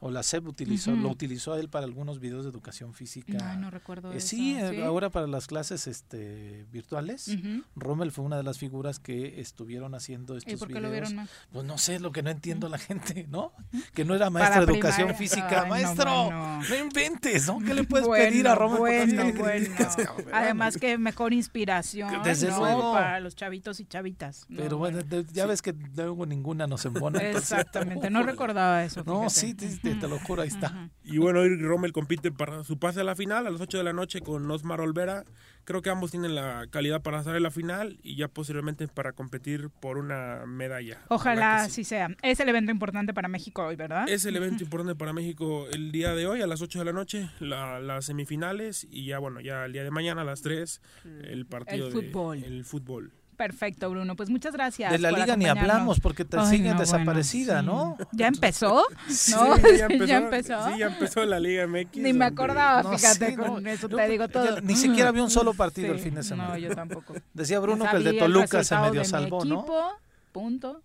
o 0.00 0.10
la 0.10 0.22
SEP 0.22 0.46
utilizó, 0.46 0.92
lo 0.92 1.10
utilizó 1.10 1.54
él 1.56 1.68
para 1.68 1.84
algunos 1.84 2.20
videos 2.20 2.44
de 2.44 2.50
educación 2.50 2.94
física. 2.94 3.54
No, 3.54 3.60
no 3.60 3.70
recuerdo. 3.70 4.12
Eh, 4.12 4.20
sí, 4.20 4.56
eh, 4.56 4.82
ahora 4.82 5.10
para 5.10 5.26
las 5.26 5.46
clases 5.46 5.86
este 5.86 6.66
virtuales, 6.72 7.30
Rommel 7.76 8.10
fue 8.10 8.24
una 8.24 8.38
de 8.38 8.42
las 8.42 8.58
figuras 8.58 8.98
que 8.98 9.40
estuvieron 9.40 9.94
haciendo 9.94 10.38
estos 10.38 10.54
¿Y 10.54 10.56
por 10.56 10.68
qué 10.68 10.80
Lo 10.80 10.90
vieron 10.90 11.14
más? 11.16 11.30
Pues 11.52 11.66
no 11.66 11.76
sé, 11.76 12.00
lo 12.00 12.12
que 12.12 12.22
no 12.22 12.30
entiendo 12.30 12.68
la 12.70 12.78
gente, 12.78 13.26
¿no? 13.28 13.52
Que 13.92 14.06
no 14.06 14.14
era 14.14 14.30
maestro 14.30 14.64
de 14.64 14.72
educación 14.72 15.14
física. 15.14 15.66
Maestro, 15.66 16.30
no, 16.30 16.76
inventes, 16.76 17.46
¿no? 17.46 17.58
¿Qué 17.60 17.74
le 17.74 17.84
puedes 17.84 18.08
pedir 18.08 18.48
a 18.48 18.54
Rommel? 18.54 18.78
Bueno, 18.78 19.32
bueno. 19.34 19.68
Además 20.32 20.78
que 20.78 20.96
mejor 20.96 21.34
inspiración 21.34 22.22
Desde 22.22 22.48
luego. 22.48 22.92
para 22.94 23.20
los 23.20 23.36
chavitos 23.36 23.80
y 23.80 23.84
chavitas. 23.84 24.46
Pero 24.56 24.78
bueno, 24.78 25.00
ya 25.32 25.44
ves 25.44 25.60
que 25.60 25.74
luego 25.94 26.24
ninguna 26.24 26.66
nos 26.66 26.86
embona. 26.86 27.20
Exactamente, 27.20 28.08
no 28.10 28.22
recordaba 28.22 28.82
eso. 28.82 29.02
No, 29.04 29.28
sí, 29.28 29.54
sí 29.94 30.00
te 30.00 30.08
lo 30.08 30.18
juro, 30.18 30.42
ahí 30.42 30.48
está. 30.48 30.90
Y 31.04 31.18
bueno, 31.18 31.40
hoy 31.40 31.56
Rommel 31.56 31.92
compite 31.92 32.30
para 32.30 32.64
su 32.64 32.78
pase 32.78 33.00
a 33.00 33.04
la 33.04 33.16
final 33.16 33.46
a 33.46 33.50
las 33.50 33.60
8 33.60 33.78
de 33.78 33.84
la 33.84 33.92
noche 33.92 34.20
con 34.20 34.48
Osmar 34.50 34.80
Olvera. 34.80 35.24
Creo 35.64 35.82
que 35.82 35.90
ambos 35.90 36.10
tienen 36.10 36.34
la 36.34 36.66
calidad 36.70 37.02
para 37.02 37.18
estar 37.20 37.36
en 37.36 37.42
la 37.42 37.50
final 37.50 37.98
y 38.02 38.16
ya 38.16 38.28
posiblemente 38.28 38.88
para 38.88 39.12
competir 39.12 39.70
por 39.70 39.98
una 39.98 40.44
medalla. 40.46 40.98
Ojalá 41.08 41.64
así 41.64 41.84
sea. 41.84 42.08
Es 42.22 42.40
el 42.40 42.48
evento 42.48 42.72
importante 42.72 43.12
para 43.12 43.28
México 43.28 43.66
hoy, 43.66 43.76
¿verdad? 43.76 44.08
Es 44.08 44.24
el 44.24 44.36
evento 44.36 44.64
importante 44.64 44.94
para 44.94 45.12
México 45.12 45.66
el 45.70 45.92
día 45.92 46.14
de 46.14 46.26
hoy 46.26 46.40
a 46.40 46.46
las 46.46 46.62
8 46.62 46.78
de 46.80 46.84
la 46.84 46.92
noche, 46.92 47.30
las 47.40 48.04
semifinales 48.04 48.86
y 48.90 49.06
ya 49.06 49.18
bueno, 49.18 49.40
ya 49.40 49.64
el 49.64 49.72
día 49.72 49.84
de 49.84 49.90
mañana 49.90 50.22
a 50.22 50.24
las 50.24 50.42
3 50.42 50.80
el 51.24 51.46
partido 51.46 51.86
el 51.86 51.92
fútbol. 51.92 52.42
el 52.42 52.64
fútbol. 52.64 53.12
Perfecto, 53.40 53.88
Bruno. 53.88 54.16
Pues 54.16 54.28
muchas 54.28 54.52
gracias. 54.52 54.92
De 54.92 54.98
la 54.98 55.10
liga 55.10 55.34
ni 55.34 55.46
hablamos 55.46 55.98
porque 55.98 56.26
te 56.26 56.44
siguen 56.44 56.76
desaparecida, 56.76 57.62
¿no? 57.62 57.96
¿Ya 58.12 58.26
empezó? 58.28 58.84
Sí, 59.08 59.32
ya 60.06 60.18
empezó, 60.18 60.68
Sí, 60.68 60.78
ya 60.78 60.88
empezó 60.88 61.24
la 61.24 61.40
Liga 61.40 61.66
MX. 61.66 61.96
Ni 61.96 62.12
me 62.12 62.26
acordaba, 62.26 62.94
fíjate, 62.94 63.36
con 63.36 63.66
eso 63.66 63.88
te 63.88 64.08
digo 64.08 64.28
todo. 64.28 64.60
ni 64.60 64.76
siquiera 64.76 65.10
vi 65.10 65.20
un 65.20 65.30
solo 65.30 65.54
partido 65.62 65.94
el 65.94 66.00
fin 66.00 66.16
de 66.16 66.22
semana. 66.22 66.50
No, 66.50 66.58
yo 66.58 66.74
tampoco. 66.74 67.14
Decía 67.32 67.60
Bruno 67.60 67.86
que 67.90 67.96
el 67.96 68.04
de 68.04 68.12
Toluca 68.12 68.62
se 68.62 68.76
medio 68.76 69.04
salvó, 69.04 69.42
equipo, 69.42 69.92
Punto. 70.32 70.82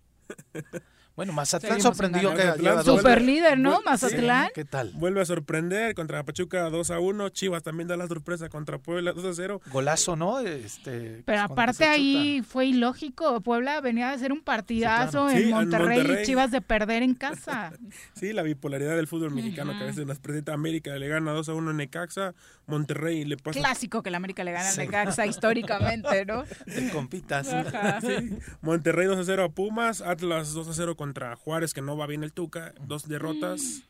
Bueno, 1.16 1.32
Mazatlán 1.32 1.80
sorprendió 1.80 2.34
que 2.34 2.44
Mazatlán 2.44 2.84
Super 2.84 3.22
líder, 3.22 3.58
¿no? 3.58 3.80
Mazatlán. 3.86 4.50
¿Qué 4.54 4.66
tal? 4.66 4.92
Vuelve 4.96 5.22
a 5.22 5.24
sorprender 5.24 5.94
contra 5.94 6.22
Pachuca 6.24 6.68
2 6.68 6.90
a 6.90 7.00
1. 7.00 7.30
Chivas 7.30 7.62
también 7.62 7.88
da 7.88 7.96
la 7.96 8.06
sorpresa 8.06 8.50
contra 8.50 8.76
Puebla 8.76 9.14
2 9.14 9.24
a 9.24 9.32
0. 9.32 9.62
Golazo, 9.70 10.14
¿no? 10.14 10.40
Este, 10.40 11.22
Pero 11.24 11.40
aparte 11.40 11.86
ahí 11.86 12.42
fue 12.46 12.66
ilógico. 12.66 13.40
Puebla 13.40 13.80
venía 13.80 14.10
a 14.10 14.12
hacer 14.12 14.30
un 14.30 14.42
partidazo 14.42 15.30
en, 15.30 15.48
Monterrey, 15.48 16.20
y 16.20 16.26
Chivas 16.26 16.50
de 16.50 16.60
perder 16.60 17.02
en 17.02 17.14
casa. 17.14 17.72
sí, 18.14 18.34
la 18.34 18.42
bipolaridad 18.42 18.94
del 18.94 19.06
fútbol 19.06 19.30
mexicano 19.30 19.72
que 19.72 19.84
a 19.84 19.86
veces 19.86 20.04
nos 20.04 20.18
presenta 20.18 20.52
América, 20.52 20.94
le 20.96 21.08
gana 21.08 21.32
2 21.32 21.48
a 21.48 21.54
1 21.54 21.70
en 21.70 21.76
Necaxa, 21.78 22.34
Monterrey 22.66 23.24
le 23.24 23.38
pasa. 23.38 23.58
Clásico 23.58 24.02
que 24.02 24.10
la 24.10 24.18
América 24.18 24.44
le 24.44 24.52
gana 24.52 24.68
a 24.68 24.74
Necaxa 24.74 25.24
históricamente, 25.26 26.26
¿no? 26.26 26.44
De 26.66 26.90
compitas. 26.92 27.48
Monterrey 28.60 29.06
2 29.06 29.18
a 29.18 29.24
0 29.24 29.44
a 29.44 29.48
Pumas, 29.48 30.02
Atlas 30.02 30.52
2 30.52 30.68
a 30.68 30.74
0 30.74 30.94
contra 30.94 31.05
Juárez, 31.36 31.74
que 31.74 31.82
no 31.82 31.96
va 31.96 32.06
bien 32.06 32.24
el 32.24 32.32
Tuca, 32.32 32.74
dos 32.80 33.08
derrotas. 33.08 33.82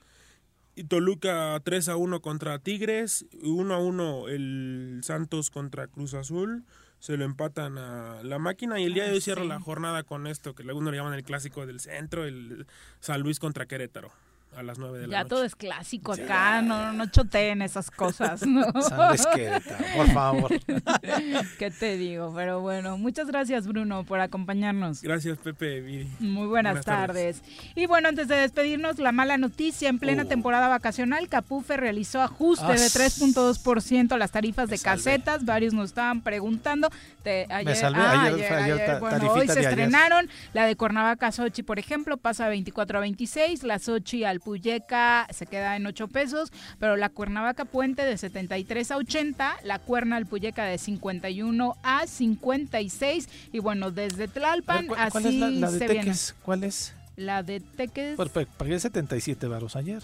Y 0.74 0.84
Toluca 0.84 1.58
3 1.64 1.88
a 1.88 1.96
1 1.96 2.20
contra 2.20 2.58
Tigres, 2.58 3.24
1 3.42 3.74
a 3.74 3.78
1 3.78 4.28
el 4.28 5.00
Santos 5.02 5.50
contra 5.50 5.86
Cruz 5.86 6.14
Azul. 6.14 6.64
Se 6.98 7.16
lo 7.16 7.24
empatan 7.24 7.78
a 7.78 8.22
la 8.22 8.38
máquina 8.38 8.80
y 8.80 8.84
el 8.84 8.94
día 8.94 9.04
de 9.04 9.12
hoy 9.12 9.18
ah, 9.18 9.22
cierra 9.22 9.44
la 9.44 9.60
jornada 9.60 10.02
con 10.02 10.26
esto, 10.26 10.54
que 10.54 10.64
luego 10.64 10.82
le 10.82 10.96
llaman 10.96 11.14
el 11.14 11.24
clásico 11.24 11.66
del 11.66 11.80
centro, 11.80 12.24
el 12.24 12.66
San 13.00 13.22
Luis 13.22 13.38
contra 13.38 13.66
Querétaro 13.66 14.12
a 14.56 14.62
las 14.62 14.78
9 14.78 15.00
de 15.00 15.06
la 15.06 15.12
ya 15.12 15.18
noche. 15.18 15.28
todo 15.28 15.44
es 15.44 15.54
clásico 15.54 16.12
acá, 16.12 16.62
no, 16.62 16.92
no 16.92 17.06
choteen 17.06 17.60
esas 17.60 17.90
cosas, 17.90 18.46
¿no? 18.46 18.72
por 18.72 20.10
favor. 20.12 20.50
¿Qué 21.58 21.70
te 21.70 21.98
digo? 21.98 22.32
Pero 22.34 22.60
bueno, 22.60 22.96
muchas 22.96 23.26
gracias 23.26 23.66
Bruno 23.66 24.04
por 24.04 24.20
acompañarnos. 24.20 25.02
Gracias 25.02 25.36
Pepe. 25.38 26.06
Muy 26.20 26.46
buenas, 26.46 26.84
tardes. 26.84 27.42
Y 27.74 27.86
bueno, 27.86 28.08
antes 28.08 28.28
de 28.28 28.36
despedirnos, 28.36 28.98
la 28.98 29.12
mala 29.12 29.36
noticia, 29.36 29.90
en 29.90 29.98
plena 29.98 30.22
oh. 30.22 30.26
temporada 30.26 30.68
vacacional, 30.68 31.28
Capufe 31.28 31.76
realizó 31.76 32.22
ajuste 32.22 32.66
de 32.66 32.86
3.2% 32.86 34.12
a 34.12 34.18
las 34.18 34.30
tarifas 34.30 34.70
de 34.70 34.78
casetas, 34.78 35.44
varios 35.44 35.74
nos 35.74 35.90
estaban 35.90 36.22
preguntando. 36.22 36.88
ayer, 37.24 37.84
ayer, 37.84 39.00
bueno, 39.00 39.32
hoy 39.32 39.48
se 39.48 39.60
estrenaron, 39.60 40.30
la 40.54 40.64
de 40.64 40.76
Cuernavaca 40.76 41.30
Sochi, 41.30 41.62
por 41.62 41.78
ejemplo, 41.78 42.16
pasa 42.16 42.46
a 42.46 42.48
24 42.48 42.98
a 42.98 43.00
26, 43.02 43.62
la 43.62 43.78
Sochi 43.78 44.24
al 44.24 44.35
Puyeca 44.40 45.26
se 45.30 45.46
queda 45.46 45.76
en 45.76 45.86
8 45.86 46.08
pesos, 46.08 46.52
pero 46.78 46.96
la 46.96 47.08
Cuernavaca 47.08 47.64
Puente 47.64 48.04
de 48.04 48.16
73 48.16 48.90
a 48.90 48.96
80, 48.96 49.56
la 49.64 49.78
Cuerna 49.78 50.16
al 50.16 50.26
Puyeca 50.26 50.64
de 50.64 50.78
51 50.78 51.76
a 51.82 52.06
56 52.06 53.28
y 53.52 53.58
bueno, 53.58 53.90
desde 53.90 54.28
Tlalpan 54.28 54.86
¿cuál, 54.86 55.00
así 55.00 55.28
es 55.28 55.34
la, 55.34 55.70
de 55.70 55.78
se 55.78 55.86
Teques? 55.86 56.34
¿Cuál 56.42 56.64
es? 56.64 56.94
La 57.16 57.42
de 57.42 57.60
Teques. 57.60 58.16
Pues, 58.16 58.28
pues, 58.30 58.46
pagué 58.46 58.78
77 58.78 59.46
varos 59.46 59.76
ayer. 59.76 60.02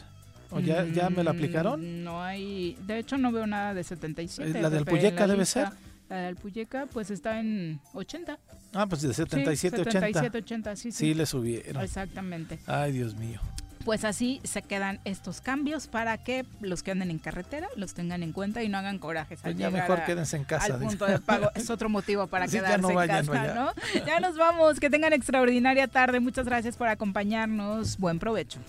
¿O 0.51 0.61
ya, 0.61 0.85
ya 0.85 1.09
me 1.09 1.25
la 1.25 1.31
aplicaron? 1.31 1.81
Mm, 1.81 2.05
no 2.05 2.23
hay, 2.23 2.77
de 2.87 2.99
hecho 2.99 3.17
no 3.17 3.33
veo 3.33 3.47
nada 3.47 3.73
de 3.73 3.85
77. 3.85 4.61
¿La 4.61 4.69
del 4.69 4.85
Puyeca 4.85 5.27
debe 5.27 5.47
ser? 5.47 5.69
La 6.11 6.19
del 6.23 6.37
Puyeca 6.37 6.87
pues 6.87 7.11
está 7.11 7.41
en 7.41 7.81
80. 7.95 8.39
Ah, 8.75 8.87
pues 8.87 9.01
de 9.01 9.15
77, 9.15 9.77
sí, 9.79 9.91
77 9.93 10.39
80. 10.39 10.77
sí, 10.77 10.93
sí. 10.93 10.99
Sí, 10.99 11.15
le 11.15 11.25
subieron. 11.25 11.83
Exactamente. 11.83 12.59
Ay, 12.67 12.93
Dios 12.93 13.15
mío 13.15 13.41
pues 13.85 14.05
así 14.05 14.41
se 14.45 14.63
quedan 14.63 15.01
estos 15.05 15.41
cambios 15.41 15.87
para 15.87 16.19
que 16.19 16.45
los 16.61 16.83
que 16.83 16.93
anden 16.93 17.11
en 17.11 17.19
carretera 17.19 17.69
los 17.77 17.95
tengan 17.95 18.23
en 18.23 18.33
cuenta 18.33 18.63
y 18.63 18.69
no 18.69 18.79
hagan 18.79 18.99
corajes. 18.99 19.41
Pues 19.43 19.57
ya 19.57 19.71
mejor 19.71 20.05
quédense 20.05 20.37
en 20.37 20.45
casa. 20.45 20.75
Al 20.75 20.81
punto 20.81 21.07
de 21.07 21.19
pago 21.19 21.51
es 21.55 21.71
otro 21.71 21.89
motivo 21.89 22.27
para 22.27 22.47
quedarse 22.49 22.93
en 22.93 23.07
casa, 23.07 23.55
¿no? 23.55 23.73
Ya 24.07 24.21
nos 24.21 24.37
vamos, 24.37 24.81
que 24.81 24.91
tengan 24.91 25.13
extraordinaria 25.13 25.89
tarde. 25.89 26.21
Muchas 26.21 26.47
gracias 26.47 26.77
por 26.77 26.89
acompañarnos. 26.89 27.99
Buen 27.99 28.19
provecho. 28.19 28.61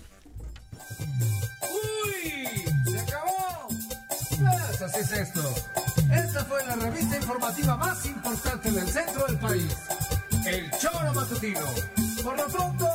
¡Uy! 1.62 2.64
¡Se 2.90 2.98
acabó! 3.00 3.68
Pues 4.28 4.82
así 4.82 5.00
es 5.00 5.12
esto. 5.12 5.54
Esta 6.12 6.44
fue 6.44 6.64
la 6.66 6.76
revista 6.76 7.16
informativa 7.16 7.76
más 7.76 8.06
importante 8.06 8.70
del 8.70 8.88
centro 8.88 9.26
del 9.26 9.38
país. 9.38 9.76
El 10.46 10.70
Choro 10.78 11.14
Matutino. 11.14 11.60
Por 12.22 12.36
lo 12.36 12.46
pronto, 12.48 12.93